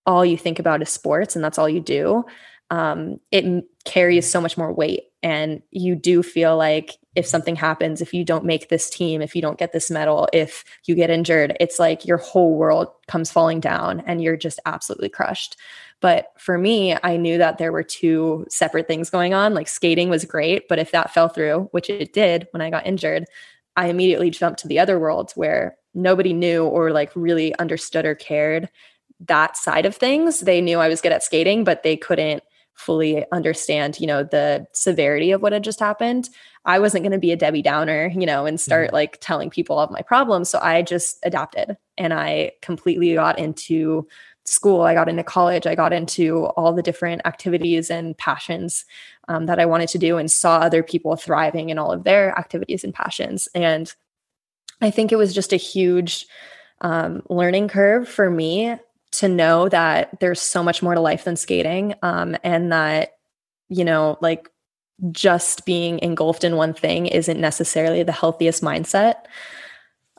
all 0.06 0.24
you 0.24 0.36
think 0.36 0.58
about 0.58 0.82
is 0.82 0.88
sports 0.88 1.36
and 1.36 1.44
that's 1.44 1.58
all 1.58 1.68
you 1.68 1.80
do, 1.80 2.24
um, 2.70 3.20
it 3.30 3.64
carries 3.84 4.28
so 4.28 4.40
much 4.40 4.56
more 4.56 4.72
weight. 4.72 5.02
And 5.22 5.62
you 5.70 5.94
do 5.94 6.22
feel 6.22 6.56
like 6.56 6.96
if 7.14 7.26
something 7.26 7.54
happens, 7.54 8.00
if 8.00 8.14
you 8.14 8.24
don't 8.24 8.46
make 8.46 8.68
this 8.68 8.88
team, 8.88 9.20
if 9.20 9.36
you 9.36 9.42
don't 9.42 9.58
get 9.58 9.72
this 9.72 9.90
medal, 9.90 10.28
if 10.32 10.64
you 10.86 10.94
get 10.94 11.10
injured, 11.10 11.54
it's 11.60 11.78
like 11.78 12.06
your 12.06 12.16
whole 12.16 12.56
world 12.56 12.88
comes 13.06 13.30
falling 13.30 13.60
down 13.60 14.00
and 14.06 14.22
you're 14.22 14.38
just 14.38 14.58
absolutely 14.64 15.10
crushed. 15.10 15.56
But 16.02 16.32
for 16.36 16.58
me, 16.58 16.96
I 17.02 17.16
knew 17.16 17.38
that 17.38 17.56
there 17.56 17.72
were 17.72 17.84
two 17.84 18.44
separate 18.50 18.88
things 18.88 19.08
going 19.08 19.32
on. 19.32 19.54
Like 19.54 19.68
skating 19.68 20.10
was 20.10 20.26
great, 20.26 20.68
but 20.68 20.80
if 20.80 20.90
that 20.90 21.14
fell 21.14 21.28
through, 21.28 21.68
which 21.70 21.88
it 21.88 22.12
did 22.12 22.48
when 22.50 22.60
I 22.60 22.70
got 22.70 22.86
injured, 22.86 23.24
I 23.76 23.86
immediately 23.86 24.28
jumped 24.28 24.60
to 24.60 24.68
the 24.68 24.80
other 24.80 24.98
world 24.98 25.32
where 25.36 25.76
nobody 25.94 26.32
knew 26.32 26.64
or 26.64 26.90
like 26.90 27.12
really 27.14 27.56
understood 27.58 28.04
or 28.04 28.16
cared 28.16 28.68
that 29.20 29.56
side 29.56 29.86
of 29.86 29.96
things. 29.96 30.40
They 30.40 30.60
knew 30.60 30.80
I 30.80 30.88
was 30.88 31.00
good 31.00 31.12
at 31.12 31.22
skating, 31.22 31.62
but 31.62 31.84
they 31.84 31.96
couldn't 31.96 32.42
fully 32.74 33.24
understand, 33.30 34.00
you 34.00 34.06
know, 34.06 34.24
the 34.24 34.66
severity 34.72 35.30
of 35.30 35.40
what 35.40 35.52
had 35.52 35.62
just 35.62 35.78
happened. 35.78 36.28
I 36.64 36.78
wasn't 36.78 37.02
going 37.02 37.12
to 37.12 37.18
be 37.18 37.32
a 37.32 37.36
Debbie 37.36 37.62
Downer, 37.62 38.12
you 38.14 38.26
know, 38.26 38.46
and 38.46 38.60
start 38.60 38.88
mm-hmm. 38.88 38.96
like 38.96 39.18
telling 39.20 39.50
people 39.50 39.78
of 39.78 39.90
my 39.90 40.02
problems. 40.02 40.50
So 40.50 40.58
I 40.60 40.82
just 40.82 41.18
adapted 41.22 41.76
and 41.96 42.12
I 42.12 42.52
completely 42.60 43.14
got 43.14 43.38
into 43.38 44.08
school, 44.44 44.82
I 44.82 44.94
got 44.94 45.08
into 45.08 45.22
college, 45.22 45.66
I 45.66 45.74
got 45.74 45.92
into 45.92 46.46
all 46.46 46.72
the 46.72 46.82
different 46.82 47.22
activities 47.24 47.90
and 47.90 48.16
passions 48.18 48.84
um, 49.28 49.46
that 49.46 49.60
I 49.60 49.66
wanted 49.66 49.88
to 49.90 49.98
do 49.98 50.18
and 50.18 50.30
saw 50.30 50.58
other 50.58 50.82
people 50.82 51.16
thriving 51.16 51.70
in 51.70 51.78
all 51.78 51.92
of 51.92 52.04
their 52.04 52.36
activities 52.38 52.84
and 52.84 52.92
passions. 52.92 53.48
And 53.54 53.92
I 54.80 54.90
think 54.90 55.12
it 55.12 55.16
was 55.16 55.32
just 55.32 55.52
a 55.52 55.56
huge 55.56 56.26
um, 56.80 57.22
learning 57.28 57.68
curve 57.68 58.08
for 58.08 58.28
me 58.30 58.76
to 59.12 59.28
know 59.28 59.68
that 59.68 60.18
there's 60.20 60.40
so 60.40 60.62
much 60.62 60.82
more 60.82 60.94
to 60.94 61.00
life 61.00 61.24
than 61.24 61.36
skating 61.36 61.94
um, 62.02 62.36
and 62.42 62.72
that, 62.72 63.18
you 63.68 63.84
know, 63.84 64.18
like 64.20 64.50
just 65.10 65.64
being 65.64 65.98
engulfed 66.00 66.44
in 66.44 66.56
one 66.56 66.74
thing 66.74 67.06
isn't 67.06 67.40
necessarily 67.40 68.02
the 68.02 68.12
healthiest 68.12 68.62
mindset. 68.62 69.24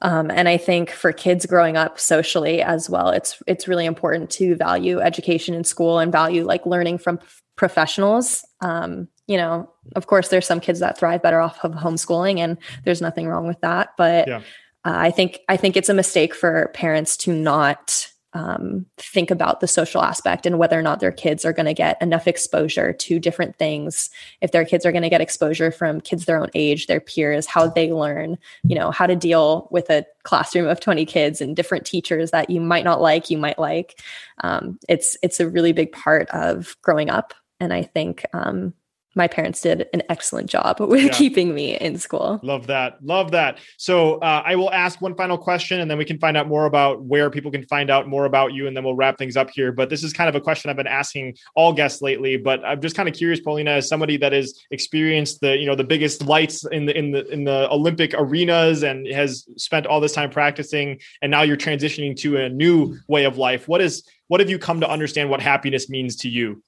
Um, 0.04 0.30
and 0.30 0.50
I 0.50 0.58
think 0.58 0.92
for 0.92 1.14
kids 1.14 1.46
growing 1.46 1.78
up 1.78 2.00
socially 2.00 2.62
as 2.62 2.90
well, 2.90 3.10
it's 3.10 3.42
it's 3.48 3.68
really 3.68 3.86
important 3.86 4.30
to 4.32 4.56
value 4.56 5.00
education 5.00 5.56
in 5.56 5.64
school 5.64 5.98
and 6.00 6.12
value 6.12 6.44
like 6.44 6.66
learning 6.66 6.98
from 6.98 7.18
p- 7.18 7.26
professionals. 7.56 8.46
Um, 8.60 9.08
you 9.28 9.38
know, 9.38 9.72
of 9.96 10.08
course, 10.08 10.28
there's 10.28 10.46
some 10.46 10.60
kids 10.60 10.80
that 10.82 10.98
thrive 10.98 11.24
better 11.24 11.40
off 11.40 11.64
of 11.64 11.72
homeschooling, 11.72 12.40
and 12.40 12.58
there's 12.84 13.02
nothing 13.02 13.28
wrong 13.30 13.48
with 13.48 13.62
that. 13.62 13.92
But 13.98 14.28
yeah. 14.28 14.42
uh, 14.84 14.94
I 14.94 15.12
think 15.12 15.40
I 15.48 15.56
think 15.56 15.78
it's 15.78 15.90
a 15.90 15.94
mistake 15.94 16.36
for 16.36 16.70
parents 16.74 17.16
to 17.18 17.34
not 17.34 18.10
um, 18.34 18.86
think 18.98 19.30
about 19.30 19.60
the 19.60 19.68
social 19.68 20.02
aspect 20.02 20.46
and 20.46 20.58
whether 20.58 20.78
or 20.78 20.82
not 20.82 21.00
their 21.00 21.12
kids 21.12 21.46
are 21.46 21.54
going 21.54 21.68
to 21.68 21.74
get 21.74 22.02
enough 22.02 22.28
exposure 22.28 22.92
to 22.92 23.20
different 23.20 23.58
things. 23.58 24.10
If 24.42 24.52
their 24.52 24.66
kids 24.66 24.86
are 24.86 24.92
going 24.92 25.04
to 25.04 25.10
get 25.10 25.22
exposure 25.22 25.72
from 25.72 26.02
kids 26.02 26.26
their 26.26 26.40
own 26.40 26.50
age, 26.56 26.88
their 26.88 27.00
peers, 27.00 27.46
how 27.46 27.68
they 27.68 27.92
learn, 27.92 28.38
you 28.64 28.76
know, 28.76 28.92
how 28.92 29.06
to 29.06 29.16
deal 29.16 29.68
with 29.72 29.90
a 29.90 30.06
classroom 30.24 30.68
of 30.68 30.80
20 30.80 31.06
kids 31.06 31.42
and 31.42 31.56
different 31.56 31.86
teachers 31.86 32.32
that 32.32 32.50
you 32.50 32.60
might 32.60 32.84
not 32.84 33.02
like, 33.02 33.30
you 33.30 33.38
might 33.38 33.60
like. 33.60 34.02
Um, 34.44 34.80
it's 34.90 35.16
it's 35.22 35.40
a 35.40 35.50
really 35.50 35.74
big 35.74 35.92
part 35.92 36.28
of 36.30 36.76
growing 36.82 37.10
up, 37.10 37.34
and 37.60 37.72
I 37.72 37.84
think 37.84 38.26
um, 38.34 38.74
my 39.16 39.28
parents 39.28 39.62
did 39.62 39.88
an 39.94 40.02
excellent 40.10 40.50
job 40.50 40.80
with 40.80 41.04
yeah. 41.04 41.12
keeping 41.12 41.54
me 41.54 41.78
in 41.78 41.98
school. 41.98 42.40
Love 42.44 42.68
that. 42.68 43.04
Love 43.04 43.32
that. 43.32 43.60
So 43.78 44.16
uh, 44.16 44.44
I 44.46 44.56
will 44.56 44.72
ask 44.72 45.02
one 45.02 45.16
final 45.16 45.38
question 45.38 45.80
and 45.80 45.90
then 45.90 45.98
we 45.98 46.06
can 46.06 46.18
find 46.20 46.38
out 46.38 46.48
more 46.48 46.66
about 46.66 47.04
where 47.04 47.30
people 47.30 47.52
can 47.52 47.66
find 47.68 47.90
out 47.90 48.08
more 48.08 48.26
about 48.26 48.54
you 48.54 48.68
and 48.68 48.76
then 48.76 48.84
we'll 48.84 48.96
wrap 48.96 49.18
things 49.18 49.38
up 49.38 49.50
here. 49.52 49.72
But 49.72 49.90
this 49.90 50.04
is 50.04 50.14
kind 50.14 50.30
of 50.30 50.36
a 50.36 50.42
question 50.42 50.70
I've 50.70 50.78
been 50.78 50.88
asking 50.88 51.36
all 51.56 51.74
guests 51.74 52.02
lately, 52.02 52.38
but 52.38 52.64
I'm 52.66 52.82
just 52.82 52.96
kind 52.96 53.08
of 53.08 53.16
curious, 53.16 53.40
Polina, 53.40 53.72
as 53.72 53.88
somebody 53.88 54.18
that 54.18 54.32
has 54.32 54.60
experienced 54.72 55.42
the, 55.42 55.58
you 55.58 55.66
know, 55.66 55.76
the 55.76 55.84
biggest 55.84 56.26
lights 56.26 56.66
in 56.66 56.86
the, 56.86 56.98
in 56.98 57.12
the, 57.12 57.28
in 57.28 57.44
the 57.44 57.72
Olympic 57.72 58.14
arenas 58.16 58.84
and 58.84 59.08
has 59.08 59.46
spent 59.58 59.86
all 59.86 60.00
this 60.00 60.14
time 60.14 60.30
practicing 60.30 61.00
and 61.22 61.30
now 61.30 61.42
you're 61.42 61.58
transitioning 61.58 62.16
to 62.18 62.38
a 62.38 62.50
new 62.50 62.98
way 63.08 63.26
of 63.26 63.38
life. 63.38 63.68
What 63.68 63.82
is, 63.82 64.04
what 64.28 64.40
have 64.40 64.50
you 64.50 64.58
come 64.58 64.80
to 64.82 64.90
understand 64.90 65.30
what 65.30 65.42
happiness 65.42 65.90
means 65.90 66.16
to 66.18 66.30
you? 66.30 66.64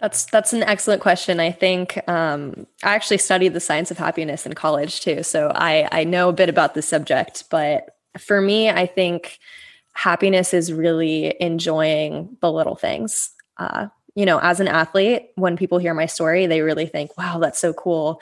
That's 0.00 0.26
that's 0.26 0.52
an 0.52 0.62
excellent 0.62 1.00
question. 1.00 1.40
I 1.40 1.50
think 1.50 2.06
um, 2.08 2.66
I 2.82 2.94
actually 2.94 3.18
studied 3.18 3.54
the 3.54 3.60
science 3.60 3.90
of 3.90 3.96
happiness 3.96 4.44
in 4.44 4.52
college 4.52 5.00
too, 5.00 5.22
so 5.22 5.50
I 5.54 5.88
I 5.90 6.04
know 6.04 6.28
a 6.28 6.34
bit 6.34 6.50
about 6.50 6.74
the 6.74 6.82
subject. 6.82 7.44
But 7.50 7.96
for 8.18 8.40
me, 8.42 8.68
I 8.68 8.86
think 8.86 9.38
happiness 9.94 10.52
is 10.52 10.72
really 10.72 11.34
enjoying 11.40 12.36
the 12.42 12.52
little 12.52 12.76
things. 12.76 13.30
Uh, 13.56 13.88
you 14.14 14.26
know, 14.26 14.38
as 14.40 14.60
an 14.60 14.68
athlete, 14.68 15.30
when 15.36 15.56
people 15.56 15.78
hear 15.78 15.94
my 15.94 16.06
story, 16.06 16.46
they 16.46 16.60
really 16.60 16.86
think, 16.86 17.16
"Wow, 17.16 17.38
that's 17.38 17.58
so 17.58 17.72
cool." 17.72 18.20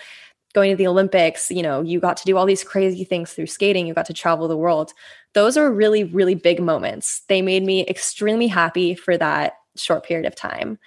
Going 0.54 0.70
to 0.70 0.76
the 0.76 0.86
Olympics, 0.86 1.50
you 1.50 1.62
know, 1.62 1.82
you 1.82 1.98
got 1.98 2.16
to 2.18 2.24
do 2.24 2.36
all 2.36 2.46
these 2.46 2.62
crazy 2.62 3.02
things 3.02 3.32
through 3.32 3.48
skating. 3.48 3.88
You 3.88 3.94
got 3.94 4.06
to 4.06 4.12
travel 4.14 4.46
the 4.46 4.56
world. 4.56 4.92
Those 5.32 5.56
are 5.56 5.72
really, 5.72 6.04
really 6.04 6.36
big 6.36 6.62
moments. 6.62 7.22
They 7.28 7.42
made 7.42 7.64
me 7.64 7.84
extremely 7.88 8.46
happy 8.46 8.94
for 8.94 9.18
that 9.18 9.54
short 9.76 10.04
period 10.04 10.26
of 10.26 10.36
time. 10.36 10.78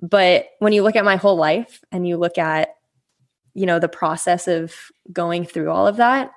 But 0.00 0.46
when 0.58 0.72
you 0.72 0.82
look 0.82 0.96
at 0.96 1.04
my 1.04 1.16
whole 1.16 1.36
life 1.36 1.82
and 1.90 2.06
you 2.06 2.16
look 2.16 2.38
at, 2.38 2.70
you 3.54 3.66
know, 3.66 3.78
the 3.78 3.88
process 3.88 4.46
of 4.46 4.74
going 5.12 5.44
through 5.44 5.70
all 5.70 5.86
of 5.86 5.96
that, 5.96 6.30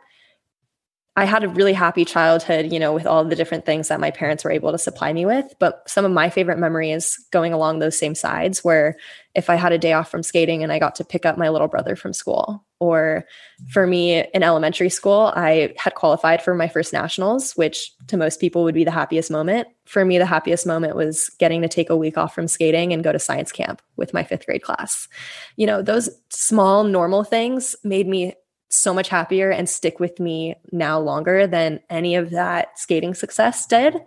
I 1.21 1.25
had 1.25 1.43
a 1.43 1.49
really 1.49 1.73
happy 1.73 2.03
childhood, 2.03 2.73
you 2.73 2.79
know, 2.79 2.93
with 2.93 3.05
all 3.05 3.23
the 3.23 3.35
different 3.35 3.63
things 3.63 3.89
that 3.89 3.99
my 3.99 4.09
parents 4.09 4.43
were 4.43 4.49
able 4.49 4.71
to 4.71 4.79
supply 4.79 5.13
me 5.13 5.23
with. 5.27 5.53
But 5.59 5.83
some 5.87 6.03
of 6.03 6.11
my 6.11 6.31
favorite 6.31 6.57
memories 6.57 7.23
going 7.29 7.53
along 7.53 7.77
those 7.77 7.95
same 7.95 8.15
sides 8.15 8.63
where 8.63 8.97
if 9.35 9.47
I 9.47 9.53
had 9.53 9.71
a 9.71 9.77
day 9.77 9.93
off 9.93 10.09
from 10.09 10.23
skating 10.23 10.63
and 10.63 10.71
I 10.71 10.79
got 10.79 10.95
to 10.95 11.05
pick 11.05 11.27
up 11.27 11.37
my 11.37 11.49
little 11.49 11.67
brother 11.67 11.95
from 11.95 12.11
school, 12.11 12.65
or 12.79 13.23
for 13.69 13.85
me 13.85 14.25
in 14.33 14.41
elementary 14.41 14.89
school, 14.89 15.31
I 15.35 15.75
had 15.77 15.93
qualified 15.93 16.41
for 16.41 16.55
my 16.55 16.67
first 16.67 16.91
nationals, 16.91 17.55
which 17.55 17.93
to 18.07 18.17
most 18.17 18.39
people 18.39 18.63
would 18.63 18.73
be 18.73 18.83
the 18.83 18.89
happiest 18.89 19.29
moment. 19.29 19.67
For 19.85 20.03
me, 20.03 20.17
the 20.17 20.25
happiest 20.25 20.65
moment 20.65 20.95
was 20.95 21.29
getting 21.37 21.61
to 21.61 21.67
take 21.67 21.91
a 21.91 21.95
week 21.95 22.17
off 22.17 22.33
from 22.33 22.47
skating 22.47 22.93
and 22.93 23.03
go 23.03 23.11
to 23.11 23.19
science 23.19 23.51
camp 23.51 23.83
with 23.95 24.11
my 24.15 24.23
fifth 24.23 24.47
grade 24.47 24.63
class. 24.63 25.07
You 25.55 25.67
know, 25.67 25.83
those 25.83 26.09
small, 26.29 26.83
normal 26.83 27.23
things 27.23 27.75
made 27.83 28.07
me 28.07 28.33
so 28.71 28.93
much 28.93 29.09
happier 29.09 29.49
and 29.49 29.69
stick 29.69 29.99
with 29.99 30.19
me 30.19 30.55
now 30.71 30.99
longer 30.99 31.47
than 31.47 31.79
any 31.89 32.15
of 32.15 32.31
that 32.31 32.79
skating 32.79 33.13
success 33.13 33.65
did. 33.65 33.97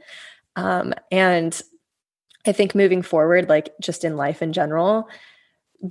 Um, 0.57 0.95
and 1.11 1.61
I 2.47 2.53
think 2.53 2.75
moving 2.75 3.03
forward, 3.03 3.49
like 3.49 3.71
just 3.81 4.05
in 4.05 4.17
life 4.17 4.43
in 4.43 4.53
general, 4.53 5.09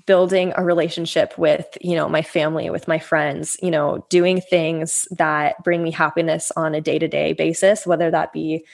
building 0.05 0.53
a 0.55 0.63
relationship 0.63 1.37
with, 1.37 1.77
you 1.81 1.95
know, 1.95 2.09
my 2.09 2.21
family, 2.21 2.69
with 2.69 2.87
my 2.87 2.99
friends, 2.99 3.57
you 3.61 3.69
know, 3.69 4.05
doing 4.09 4.41
things 4.41 5.07
that 5.11 5.61
bring 5.63 5.83
me 5.83 5.91
happiness 5.91 6.51
on 6.55 6.73
a 6.73 6.81
day 6.81 6.97
to 6.97 7.07
day 7.07 7.33
basis, 7.33 7.85
whether 7.85 8.09
that 8.09 8.33
be 8.33 8.65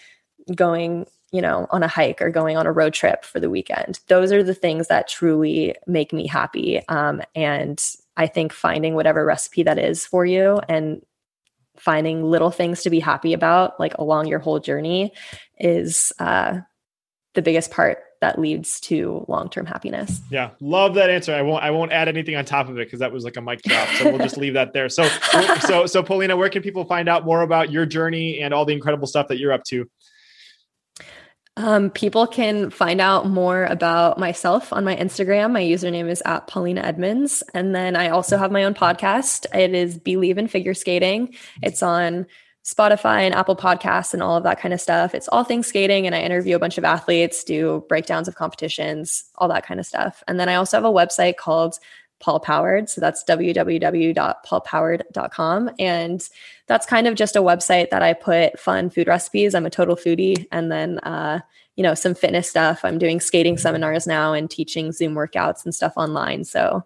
going 0.55 1.05
you 1.31 1.41
know, 1.41 1.67
on 1.69 1.83
a 1.83 1.87
hike 1.87 2.21
or 2.21 2.29
going 2.29 2.57
on 2.57 2.65
a 2.65 2.71
road 2.71 2.93
trip 2.93 3.23
for 3.23 3.39
the 3.39 3.49
weekend. 3.49 3.99
Those 4.07 4.31
are 4.31 4.43
the 4.43 4.55
things 4.55 4.87
that 4.87 5.07
truly 5.07 5.75
make 5.85 6.11
me 6.11 6.25
happy. 6.25 6.81
Um, 6.87 7.21
and 7.35 7.79
I 8.19 8.27
think 8.27 8.51
finding 8.51 8.95
whatever 8.95 9.25
recipe 9.25 9.63
that 9.63 9.79
is 9.79 10.05
for 10.05 10.25
you 10.25 10.59
and 10.67 11.01
finding 11.77 12.21
little 12.21 12.51
things 12.51 12.83
to 12.83 12.89
be 12.89 12.99
happy 12.99 13.31
about, 13.31 13.79
like 13.79 13.93
along 13.97 14.27
your 14.27 14.39
whole 14.39 14.59
journey, 14.59 15.13
is 15.57 16.11
uh, 16.19 16.59
the 17.33 17.41
biggest 17.41 17.71
part 17.71 17.99
that 18.19 18.37
leads 18.37 18.81
to 18.81 19.23
long-term 19.29 19.65
happiness. 19.65 20.19
Yeah, 20.29 20.49
love 20.59 20.95
that 20.95 21.09
answer. 21.09 21.33
I 21.33 21.41
won't 21.41 21.63
I 21.63 21.71
won't 21.71 21.93
add 21.93 22.09
anything 22.09 22.35
on 22.35 22.43
top 22.43 22.67
of 22.67 22.77
it 22.77 22.87
because 22.87 22.99
that 22.99 23.13
was 23.13 23.23
like 23.23 23.37
a 23.37 23.41
mic 23.41 23.61
drop. 23.61 23.87
So 23.95 24.09
we'll 24.09 24.17
just 24.17 24.35
leave 24.35 24.55
that 24.55 24.73
there. 24.73 24.89
So 24.89 25.07
so 25.61 25.85
so 25.85 26.03
Polina, 26.03 26.35
where 26.35 26.49
can 26.49 26.61
people 26.61 26.83
find 26.83 27.07
out 27.07 27.23
more 27.23 27.43
about 27.43 27.71
your 27.71 27.85
journey 27.85 28.41
and 28.41 28.53
all 28.53 28.65
the 28.65 28.73
incredible 28.73 29.07
stuff 29.07 29.29
that 29.29 29.39
you're 29.39 29.53
up 29.53 29.63
to? 29.65 29.89
Um, 31.59 31.89
people 31.89 32.25
can 32.25 32.69
find 32.69 33.01
out 33.01 33.27
more 33.27 33.65
about 33.65 34.17
myself 34.17 34.71
on 34.71 34.85
my 34.85 34.95
Instagram. 34.95 35.51
My 35.51 35.61
username 35.61 36.09
is 36.09 36.23
at 36.25 36.47
Polina 36.47 36.79
Edmunds. 36.79 37.43
And 37.53 37.75
then 37.75 37.97
I 37.97 38.07
also 38.09 38.37
have 38.37 38.49
my 38.49 38.63
own 38.63 38.73
podcast. 38.73 39.45
It 39.53 39.75
is 39.75 39.99
Bleav 39.99 40.37
in 40.37 40.47
Figure 40.47 40.73
Skating. 40.73 41.35
It's 41.61 41.83
on 41.83 42.27
Spotify 42.63 43.23
and 43.23 43.35
Apple 43.35 43.57
Podcasts 43.57 44.13
and 44.13 44.23
all 44.23 44.37
of 44.37 44.43
that 44.43 44.61
kind 44.61 44.73
of 44.73 44.79
stuff. 44.79 45.13
It's 45.13 45.27
all 45.27 45.43
things 45.43 45.67
skating. 45.67 46.05
And 46.05 46.15
I 46.15 46.21
interview 46.21 46.55
a 46.55 46.59
bunch 46.59 46.77
of 46.77 46.85
athletes, 46.85 47.43
do 47.43 47.83
breakdowns 47.89 48.29
of 48.29 48.35
competitions, 48.35 49.25
all 49.35 49.49
that 49.49 49.65
kind 49.65 49.81
of 49.81 49.85
stuff. 49.85 50.23
And 50.29 50.39
then 50.39 50.47
I 50.47 50.55
also 50.55 50.77
have 50.77 50.85
a 50.85 50.89
website 50.89 51.35
called 51.35 51.77
Paul 52.19 52.39
Powered. 52.39 52.89
So 52.89 53.01
that's 53.01 53.23
www.paulpowered.com. 53.23 55.71
And 55.79 56.29
that's 56.67 56.85
kind 56.85 57.07
of 57.07 57.15
just 57.15 57.35
a 57.35 57.41
website 57.41 57.89
that 57.89 58.03
I 58.03 58.13
put 58.13 58.59
fun 58.59 58.89
food 58.89 59.07
recipes. 59.07 59.55
I'm 59.55 59.65
a 59.65 59.69
total 59.69 59.95
foodie. 59.95 60.45
And 60.51 60.69
then, 60.71 60.99
uh, 60.99 61.39
you 61.75 61.83
know, 61.83 61.93
some 61.93 62.13
fitness 62.13 62.49
stuff. 62.49 62.83
I'm 62.83 62.97
doing 62.97 63.21
skating 63.21 63.57
seminars 63.57 64.05
now 64.05 64.33
and 64.33 64.49
teaching 64.49 64.91
Zoom 64.91 65.15
workouts 65.15 65.63
and 65.63 65.73
stuff 65.73 65.93
online. 65.95 66.43
So 66.43 66.83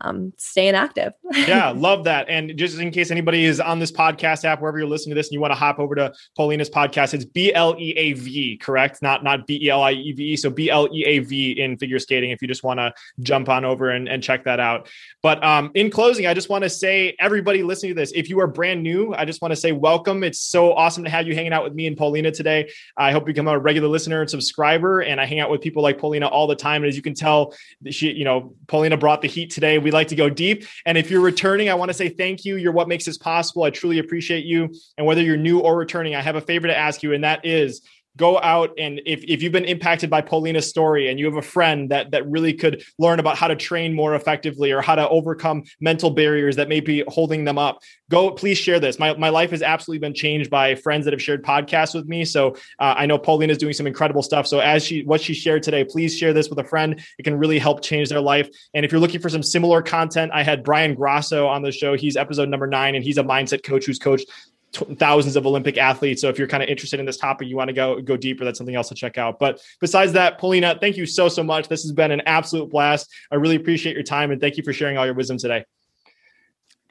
um, 0.00 0.32
staying 0.36 0.74
active. 0.74 1.12
yeah, 1.32 1.70
love 1.70 2.04
that. 2.04 2.28
And 2.28 2.56
just 2.56 2.78
in 2.78 2.90
case 2.90 3.10
anybody 3.10 3.44
is 3.44 3.60
on 3.60 3.78
this 3.78 3.92
podcast 3.92 4.44
app, 4.44 4.60
wherever 4.60 4.78
you're 4.78 4.88
listening 4.88 5.14
to 5.14 5.18
this, 5.18 5.28
and 5.28 5.34
you 5.34 5.40
want 5.40 5.52
to 5.52 5.58
hop 5.58 5.78
over 5.78 5.94
to 5.94 6.12
Polina's 6.36 6.70
podcast, 6.70 7.14
it's 7.14 7.24
B 7.24 7.52
L 7.52 7.76
E 7.78 7.92
A 7.96 8.12
V, 8.14 8.56
correct? 8.58 9.02
Not 9.02 9.24
not 9.24 9.46
B 9.46 9.60
E 9.62 9.70
L 9.70 9.82
I 9.82 9.92
E 9.92 10.12
V 10.12 10.24
E. 10.32 10.36
So 10.36 10.50
B 10.50 10.70
L 10.70 10.88
E 10.92 11.04
A 11.04 11.18
V 11.20 11.52
in 11.52 11.76
figure 11.78 11.98
skating. 11.98 12.30
If 12.30 12.42
you 12.42 12.48
just 12.48 12.62
want 12.62 12.78
to 12.80 12.92
jump 13.20 13.48
on 13.48 13.64
over 13.64 13.90
and, 13.90 14.08
and 14.08 14.22
check 14.22 14.44
that 14.44 14.60
out. 14.60 14.88
But 15.22 15.42
um, 15.44 15.70
in 15.74 15.90
closing, 15.90 16.26
I 16.26 16.34
just 16.34 16.48
want 16.48 16.64
to 16.64 16.70
say, 16.70 17.16
everybody 17.18 17.62
listening 17.62 17.94
to 17.94 18.00
this, 18.00 18.12
if 18.12 18.28
you 18.28 18.40
are 18.40 18.46
brand 18.46 18.82
new, 18.82 19.14
I 19.14 19.24
just 19.24 19.40
want 19.40 19.52
to 19.52 19.56
say 19.56 19.72
welcome. 19.72 20.24
It's 20.24 20.40
so 20.40 20.72
awesome 20.74 21.04
to 21.04 21.10
have 21.10 21.26
you 21.26 21.34
hanging 21.34 21.52
out 21.52 21.64
with 21.64 21.74
me 21.74 21.86
and 21.86 21.96
Polina 21.96 22.30
today. 22.30 22.70
I 22.96 23.12
hope 23.12 23.22
you 23.22 23.34
become 23.34 23.48
a 23.48 23.58
regular 23.58 23.88
listener 23.88 24.20
and 24.20 24.30
subscriber. 24.30 25.00
And 25.00 25.20
I 25.20 25.26
hang 25.26 25.40
out 25.40 25.50
with 25.50 25.60
people 25.60 25.82
like 25.82 25.98
Polina 25.98 26.26
all 26.26 26.46
the 26.46 26.56
time. 26.56 26.82
And 26.82 26.88
as 26.88 26.96
you 26.96 27.02
can 27.02 27.14
tell, 27.14 27.54
she, 27.90 28.12
you 28.12 28.24
know, 28.24 28.54
Polina 28.66 28.96
brought 28.96 29.22
the 29.22 29.28
heat 29.28 29.50
today. 29.50 29.78
We 29.84 29.92
like 29.92 30.08
to 30.08 30.16
go 30.16 30.28
deep. 30.28 30.64
And 30.84 30.98
if 30.98 31.10
you're 31.10 31.20
returning, 31.20 31.68
I 31.68 31.74
want 31.74 31.90
to 31.90 31.94
say 31.94 32.08
thank 32.08 32.44
you. 32.44 32.56
You're 32.56 32.72
what 32.72 32.88
makes 32.88 33.04
this 33.04 33.18
possible. 33.18 33.62
I 33.62 33.70
truly 33.70 34.00
appreciate 34.00 34.44
you. 34.44 34.74
And 34.98 35.06
whether 35.06 35.22
you're 35.22 35.36
new 35.36 35.60
or 35.60 35.76
returning, 35.76 36.16
I 36.16 36.22
have 36.22 36.34
a 36.34 36.40
favor 36.40 36.66
to 36.66 36.76
ask 36.76 37.02
you, 37.02 37.12
and 37.12 37.22
that 37.22 37.44
is 37.44 37.82
go 38.16 38.38
out 38.40 38.70
and 38.78 39.00
if, 39.06 39.24
if 39.24 39.42
you've 39.42 39.52
been 39.52 39.64
impacted 39.64 40.08
by 40.08 40.20
Polina's 40.20 40.68
story 40.68 41.08
and 41.08 41.18
you 41.18 41.26
have 41.26 41.36
a 41.36 41.42
friend 41.42 41.90
that 41.90 42.12
that 42.12 42.28
really 42.28 42.52
could 42.52 42.84
learn 42.98 43.18
about 43.18 43.36
how 43.36 43.48
to 43.48 43.56
train 43.56 43.92
more 43.92 44.14
effectively 44.14 44.70
or 44.70 44.80
how 44.80 44.94
to 44.94 45.08
overcome 45.08 45.64
mental 45.80 46.10
barriers 46.10 46.56
that 46.56 46.68
may 46.68 46.80
be 46.80 47.02
holding 47.08 47.44
them 47.44 47.58
up, 47.58 47.80
go 48.10 48.30
please 48.30 48.58
share 48.58 48.78
this. 48.78 48.98
My, 48.98 49.16
my 49.16 49.30
life 49.30 49.50
has 49.50 49.62
absolutely 49.62 49.98
been 49.98 50.14
changed 50.14 50.50
by 50.50 50.74
friends 50.76 51.04
that 51.04 51.12
have 51.12 51.22
shared 51.22 51.44
podcasts 51.44 51.94
with 51.94 52.06
me. 52.06 52.24
So 52.24 52.54
uh, 52.78 52.94
I 52.96 53.06
know 53.06 53.18
Polina 53.18 53.52
is 53.52 53.58
doing 53.58 53.72
some 53.72 53.86
incredible 53.86 54.22
stuff. 54.22 54.46
So 54.46 54.60
as 54.60 54.84
she 54.84 55.02
what 55.04 55.20
she 55.20 55.34
shared 55.34 55.62
today, 55.62 55.84
please 55.84 56.16
share 56.16 56.32
this 56.32 56.48
with 56.48 56.58
a 56.58 56.64
friend. 56.64 57.02
It 57.18 57.24
can 57.24 57.36
really 57.36 57.58
help 57.58 57.82
change 57.82 58.08
their 58.08 58.20
life. 58.20 58.48
And 58.74 58.84
if 58.84 58.92
you're 58.92 59.00
looking 59.00 59.20
for 59.20 59.28
some 59.28 59.42
similar 59.42 59.82
content, 59.82 60.30
I 60.34 60.42
had 60.42 60.62
Brian 60.62 60.94
Grasso 60.94 61.46
on 61.46 61.62
the 61.62 61.72
show. 61.72 61.96
He's 61.96 62.16
episode 62.16 62.48
number 62.48 62.66
nine, 62.66 62.94
and 62.94 63.04
he's 63.04 63.18
a 63.18 63.24
mindset 63.24 63.64
coach 63.64 63.86
who's 63.86 63.98
coached 63.98 64.30
t- 64.74 64.94
thousands 64.96 65.36
of 65.36 65.46
Olympic 65.46 65.78
athletes. 65.78 66.20
So 66.20 66.28
if 66.28 66.38
you're 66.38 66.48
kind 66.48 66.62
of 66.62 66.68
interested 66.68 67.00
in 67.00 67.06
this 67.06 67.16
topic, 67.16 67.48
you 67.48 67.56
want 67.56 67.68
to 67.68 67.74
go 67.74 68.00
go 68.00 68.16
deeper, 68.16 68.44
that's 68.44 68.58
something 68.58 68.74
else 68.74 68.88
to 68.88 68.94
check 68.94 69.16
out. 69.16 69.38
But 69.38 69.60
besides 69.80 70.12
that, 70.12 70.38
Polina, 70.38 70.76
thank 70.80 70.96
you 70.96 71.06
so 71.06 71.28
so 71.28 71.42
much. 71.42 71.68
This 71.68 71.82
has 71.82 71.92
been 71.92 72.10
an 72.10 72.22
absolute 72.26 72.70
blast. 72.70 73.10
I 73.30 73.36
really 73.36 73.56
appreciate 73.56 73.94
your 73.94 74.02
time 74.02 74.30
and 74.30 74.40
thank 74.40 74.56
you 74.56 74.62
for 74.62 74.72
sharing 74.72 74.98
all 74.98 75.06
your 75.06 75.14
wisdom 75.14 75.38
today. 75.38 75.64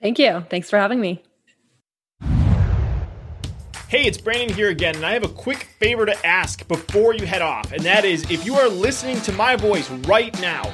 Thank 0.02 0.20
you. 0.20 0.46
Thanks 0.50 0.70
for 0.70 0.78
having 0.78 1.00
me. 1.00 1.24
Hey, 3.88 4.06
it's 4.06 4.18
Brandon 4.18 4.56
here 4.56 4.70
again, 4.70 4.96
and 4.96 5.06
I 5.06 5.14
have 5.14 5.24
a 5.24 5.30
quick 5.30 5.68
favor 5.78 6.08
to 6.08 6.26
ask 6.26 6.68
before 6.68 7.14
you 7.14 7.28
head 7.28 7.44
off, 7.44 7.72
and 7.72 7.84
that 7.84 8.06
is 8.06 8.30
if 8.32 8.44
you 8.44 8.56
are 8.56 8.68
listening 8.68 9.22
to 9.22 9.32
my 9.34 9.56
voice 9.56 9.88
right 10.08 10.34
now 10.42 10.74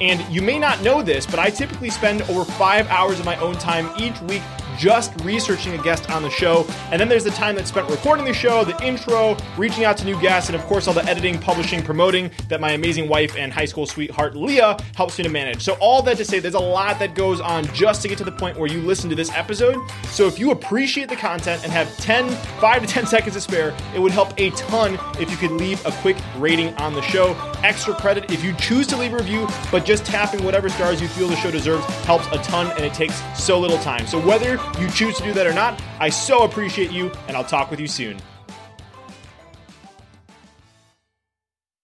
And 0.00 0.20
you 0.32 0.42
may 0.42 0.58
not 0.58 0.82
know 0.82 1.02
this, 1.02 1.26
but 1.26 1.38
I 1.38 1.50
typically 1.50 1.90
spend 1.90 2.22
over 2.22 2.44
five 2.44 2.86
hours 2.88 3.18
of 3.18 3.26
my 3.26 3.36
own 3.36 3.54
time 3.54 3.90
each 3.98 4.20
week 4.22 4.42
just 4.78 5.12
researching 5.22 5.78
a 5.78 5.82
guest 5.82 6.08
on 6.10 6.22
the 6.22 6.30
show. 6.30 6.66
And 6.90 7.00
then 7.00 7.08
there's 7.08 7.24
the 7.24 7.30
time 7.30 7.56
that's 7.56 7.68
spent 7.68 7.90
recording 7.90 8.24
the 8.24 8.32
show, 8.32 8.64
the 8.64 8.80
intro, 8.82 9.36
reaching 9.56 9.84
out 9.84 9.96
to 9.98 10.04
new 10.04 10.18
guests, 10.20 10.48
and 10.48 10.56
of 10.56 10.64
course, 10.66 10.86
all 10.86 10.94
the 10.94 11.04
editing, 11.04 11.38
publishing, 11.38 11.82
promoting 11.82 12.30
that 12.48 12.60
my 12.60 12.72
amazing 12.72 13.08
wife 13.08 13.36
and 13.36 13.52
high 13.52 13.64
school 13.64 13.86
sweetheart 13.86 14.36
Leah 14.36 14.78
helps 14.94 15.18
me 15.18 15.24
to 15.24 15.30
manage. 15.30 15.62
So, 15.62 15.76
all 15.80 16.00
that 16.02 16.16
to 16.18 16.24
say, 16.24 16.38
there's 16.38 16.54
a 16.54 16.60
lot 16.60 16.98
that 17.00 17.14
goes 17.14 17.40
on 17.40 17.66
just 17.74 18.02
to 18.02 18.08
get 18.08 18.18
to 18.18 18.24
the 18.24 18.32
point 18.32 18.58
where 18.58 18.70
you 18.70 18.80
listen 18.80 19.10
to 19.10 19.16
this 19.16 19.30
episode. 19.32 19.76
So, 20.10 20.26
if 20.26 20.38
you 20.38 20.52
appreciate 20.52 21.08
the 21.08 21.16
content 21.16 21.64
and 21.64 21.72
have 21.72 21.94
10, 21.98 22.28
5 22.28 22.82
to 22.82 22.86
10 22.86 23.06
seconds 23.18 23.34
to 23.34 23.40
spare, 23.40 23.74
it 23.94 23.98
would 23.98 24.12
help 24.12 24.32
a 24.38 24.50
ton 24.50 24.98
if 25.20 25.30
you 25.30 25.36
could 25.36 25.52
leave 25.52 25.84
a 25.84 25.90
quick 25.90 26.16
rating 26.36 26.74
on 26.76 26.94
the 26.94 27.02
show. 27.02 27.36
Extra 27.64 27.94
credit 27.94 28.30
if 28.30 28.44
you 28.44 28.54
choose 28.54 28.86
to 28.86 28.96
leave 28.96 29.12
a 29.12 29.16
review, 29.16 29.48
but 29.72 29.84
just 29.88 30.04
tapping 30.04 30.44
whatever 30.44 30.68
stars 30.68 31.00
you 31.00 31.08
feel 31.08 31.28
the 31.28 31.36
show 31.36 31.50
deserves 31.50 31.82
helps 32.04 32.26
a 32.26 32.36
ton 32.42 32.70
and 32.76 32.84
it 32.84 32.92
takes 32.92 33.22
so 33.34 33.58
little 33.58 33.78
time. 33.78 34.06
So, 34.06 34.20
whether 34.20 34.60
you 34.78 34.90
choose 34.90 35.16
to 35.16 35.22
do 35.22 35.32
that 35.32 35.46
or 35.46 35.54
not, 35.54 35.80
I 35.98 36.10
so 36.10 36.44
appreciate 36.44 36.92
you, 36.92 37.10
and 37.26 37.34
I'll 37.34 37.42
talk 37.42 37.70
with 37.70 37.80
you 37.80 37.88
soon. 37.88 38.20